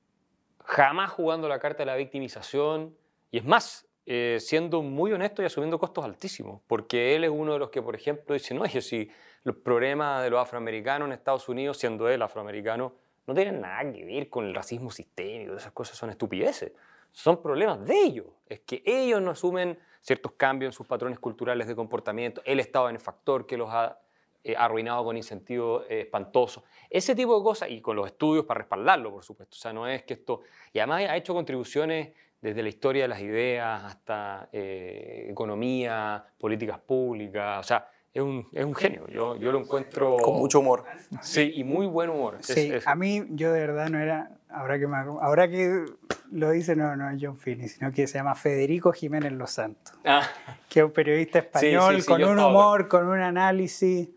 jamás 0.66 1.12
jugando 1.12 1.48
la 1.48 1.60
carta 1.60 1.80
de 1.80 1.86
la 1.86 1.96
victimización. 1.96 2.96
Y 3.32 3.38
es 3.38 3.46
más, 3.46 3.87
eh, 4.10 4.38
siendo 4.40 4.82
muy 4.82 5.12
honesto 5.12 5.42
y 5.42 5.46
asumiendo 5.46 5.78
costos 5.78 6.06
altísimos, 6.06 6.62
porque 6.66 7.14
él 7.14 7.26
es 7.26 7.30
uno 7.30 7.52
de 7.52 7.60
los 7.60 7.70
que, 7.70 7.82
por 7.82 7.94
ejemplo, 7.94 8.34
dice, 8.34 8.54
no, 8.54 8.66
yo 8.66 8.80
si 8.80 9.12
los 9.44 9.58
problemas 9.58 10.24
de 10.24 10.30
los 10.30 10.42
afroamericanos 10.42 11.08
en 11.08 11.12
Estados 11.12 11.50
Unidos, 11.50 11.78
siendo 11.78 12.08
él 12.08 12.22
afroamericano, 12.22 12.94
no 13.28 13.34
tienen 13.34 13.60
nada 13.60 13.92
que 13.92 14.06
ver 14.06 14.30
con 14.30 14.46
el 14.46 14.56
racismo 14.56 14.92
sistémico, 14.92 15.58
esas 15.58 15.74
cosas 15.74 15.98
son 15.98 16.10
estupideces, 16.10 16.72
son 17.12 17.42
problemas 17.42 17.86
de 17.86 18.02
ellos, 18.02 18.28
es 18.48 18.62
que 18.62 18.82
ellos 18.86 19.22
no 19.22 19.32
asumen 19.32 19.78
ciertos 20.00 20.32
cambios 20.38 20.70
en 20.70 20.74
sus 20.74 20.88
patrones 20.88 21.20
culturales 21.20 21.68
de 21.68 21.76
comportamiento, 21.76 22.42
el 22.46 22.62
estado 22.62 22.86
benefactor 22.86 23.46
que 23.46 23.58
los 23.58 23.70
ha 23.70 24.00
eh, 24.42 24.56
arruinado 24.56 25.04
con 25.04 25.18
incentivos 25.18 25.84
eh, 25.90 26.04
espantosos, 26.04 26.64
ese 26.90 27.14
tipo 27.14 27.38
de 27.38 27.44
cosas, 27.44 27.70
y 27.70 27.82
con 27.82 27.98
los 27.98 28.06
estudios 28.06 28.46
para 28.46 28.60
respaldarlo, 28.60 29.12
por 29.12 29.26
supuesto, 29.26 29.58
o 29.58 29.60
sea, 29.60 29.74
no 29.74 29.86
es 29.86 30.04
que 30.04 30.14
esto, 30.14 30.44
y 30.72 30.80
además 30.80 31.02
ha 31.10 31.18
hecho 31.18 31.34
contribuciones 31.34 32.14
desde 32.42 32.62
la 32.64 32.70
historia 32.70 33.04
de 33.04 33.08
las 33.08 33.22
ideas 33.22 33.84
hasta 33.84 34.50
eh, 34.52 35.28
economía, 35.30 36.24
políticas 36.38 36.80
públicas, 36.80 37.60
o 37.60 37.64
sea, 37.64 37.90
es 38.14 38.22
un, 38.22 38.48
es 38.52 38.66
un 38.66 38.74
genio, 38.74 39.08
yo, 39.08 39.36
yo, 39.38 39.52
lo 39.52 39.60
encuentro... 39.60 40.18
Con 40.18 40.38
mucho 40.38 40.60
humor. 40.60 40.86
Sí, 41.22 41.52
y 41.56 41.64
muy 41.64 41.86
buen 41.86 42.10
humor. 42.10 42.38
Sí, 42.42 42.72
a 42.86 42.96
mí 42.96 43.26
yo 43.30 43.52
de 43.52 43.60
verdad 43.60 43.90
no 43.90 44.00
era, 44.00 44.32
ahora 44.50 44.80
que, 44.80 44.86
ahora 44.86 45.48
que 45.48 45.86
lo 46.32 46.50
dice, 46.52 46.76
no, 46.76 46.96
no 46.96 47.10
es 47.10 47.18
John 47.22 47.38
Finney, 47.38 47.68
sino 47.68 47.92
que 47.92 48.08
se 48.08 48.18
llama 48.18 48.34
Federico 48.36 48.92
Jiménez 48.92 49.34
Los 49.34 49.52
Santos, 49.52 49.94
ah. 50.06 50.28
que 50.68 50.80
es 50.80 50.86
un 50.86 50.92
periodista 50.92 51.40
español 51.40 52.04
con 52.06 52.24
un 52.24 52.40
humor, 52.40 52.88
con 52.88 53.08
un 53.08 53.20
análisis, 53.20 54.10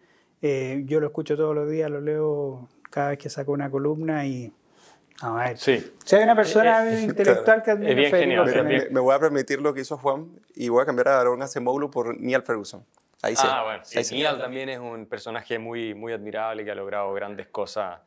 eh, 0.42 0.82
yo 0.86 1.00
lo 1.00 1.08
escucho 1.08 1.36
todos 1.36 1.54
los 1.54 1.70
días, 1.70 1.90
lo 1.90 2.00
leo 2.00 2.68
cada 2.90 3.10
vez 3.10 3.18
que 3.18 3.28
saco 3.28 3.52
una 3.52 3.70
columna 3.70 4.26
y 4.26 4.52
a 5.20 5.32
ver. 5.32 5.58
Sí. 5.58 5.92
Si 6.04 6.16
hay 6.16 6.22
una 6.22 6.34
persona 6.34 6.86
eh, 6.86 6.98
eh, 6.98 7.02
intelectual 7.02 7.62
que 7.62 7.70
admira 7.70 7.94
bien 7.94 8.10
genial, 8.10 8.88
me, 8.90 9.00
voy 9.00 9.14
a 9.14 9.18
permitir 9.18 9.60
lo 9.60 9.74
que 9.74 9.82
hizo 9.82 9.98
Juan 9.98 10.30
y 10.54 10.68
voy 10.68 10.82
a 10.82 10.86
cambiar 10.86 11.08
a 11.08 11.20
Aaron 11.20 11.42
Acemoglu 11.42 11.90
por 11.90 12.18
Neil 12.18 12.42
Ferguson. 12.42 12.84
Ahí 13.22 13.36
sí. 13.36 13.46
Ah, 13.46 13.62
bueno. 13.64 13.82
Sí, 13.84 14.14
Neil 14.14 14.38
también 14.38 14.68
es 14.70 14.78
un 14.78 15.06
personaje 15.06 15.58
muy, 15.58 15.94
muy 15.94 16.12
admirable 16.12 16.64
que 16.64 16.70
ha 16.70 16.74
logrado 16.74 17.12
grandes 17.12 17.48
cosas. 17.48 18.00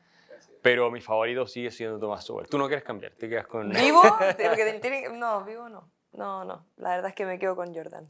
Pero 0.64 0.90
mi 0.90 1.02
favorito 1.02 1.46
sigue 1.46 1.70
siendo 1.72 2.00
Thomas 2.00 2.24
Sowell. 2.24 2.48
Tú 2.48 2.58
no 2.58 2.68
quieres 2.68 2.86
cambiar, 2.86 3.12
te 3.12 3.30
quedas 3.30 3.46
con... 3.46 3.70
¿Vivo? 3.70 4.02
no, 5.14 5.44
vivo 5.44 5.70
no. 5.70 5.90
No, 6.14 6.46
no. 6.46 6.66
La 6.78 6.92
verdad 6.92 7.10
es 7.10 7.16
que 7.16 7.26
me 7.26 7.38
quedo 7.38 7.56
con 7.56 7.74
Jordan. 7.76 8.10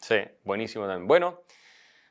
Sí, 0.00 0.16
buenísimo 0.44 0.86
también. 0.86 1.06
Bueno, 1.06 1.42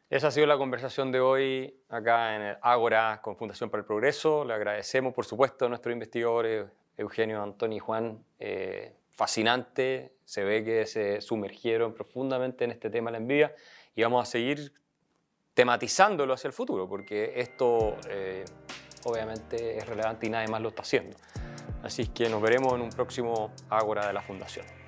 esa 0.09 0.27
ha 0.27 0.31
sido 0.31 0.45
la 0.45 0.57
conversación 0.57 1.11
de 1.11 1.19
hoy 1.19 1.79
acá 1.89 2.35
en 2.35 2.41
el 2.41 2.57
Ágora 2.61 3.19
con 3.23 3.35
Fundación 3.35 3.69
para 3.69 3.81
el 3.81 3.85
Progreso. 3.85 4.45
Le 4.45 4.53
agradecemos, 4.53 5.13
por 5.13 5.25
supuesto, 5.25 5.65
a 5.65 5.69
nuestros 5.69 5.93
investigadores 5.93 6.67
Eugenio, 6.95 7.41
Antonio 7.41 7.77
y 7.77 7.79
Juan. 7.79 8.23
Eh, 8.39 8.93
fascinante, 9.11 10.13
se 10.25 10.43
ve 10.43 10.63
que 10.63 10.85
se 10.85 11.21
sumergieron 11.21 11.93
profundamente 11.93 12.65
en 12.65 12.71
este 12.71 12.89
tema 12.89 13.09
de 13.09 13.13
la 13.13 13.17
envidia 13.17 13.55
y 13.95 14.03
vamos 14.03 14.27
a 14.27 14.29
seguir 14.29 14.73
tematizándolo 15.53 16.33
hacia 16.33 16.49
el 16.49 16.53
futuro, 16.53 16.87
porque 16.87 17.33
esto 17.37 17.95
eh, 18.09 18.43
obviamente 19.05 19.77
es 19.77 19.87
relevante 19.87 20.27
y 20.27 20.29
nadie 20.29 20.49
más 20.49 20.61
lo 20.61 20.69
está 20.69 20.81
haciendo. 20.81 21.17
Así 21.81 22.07
que 22.07 22.29
nos 22.29 22.41
veremos 22.41 22.73
en 22.73 22.81
un 22.81 22.89
próximo 22.89 23.51
Ágora 23.69 24.05
de 24.07 24.13
la 24.13 24.21
Fundación. 24.21 24.84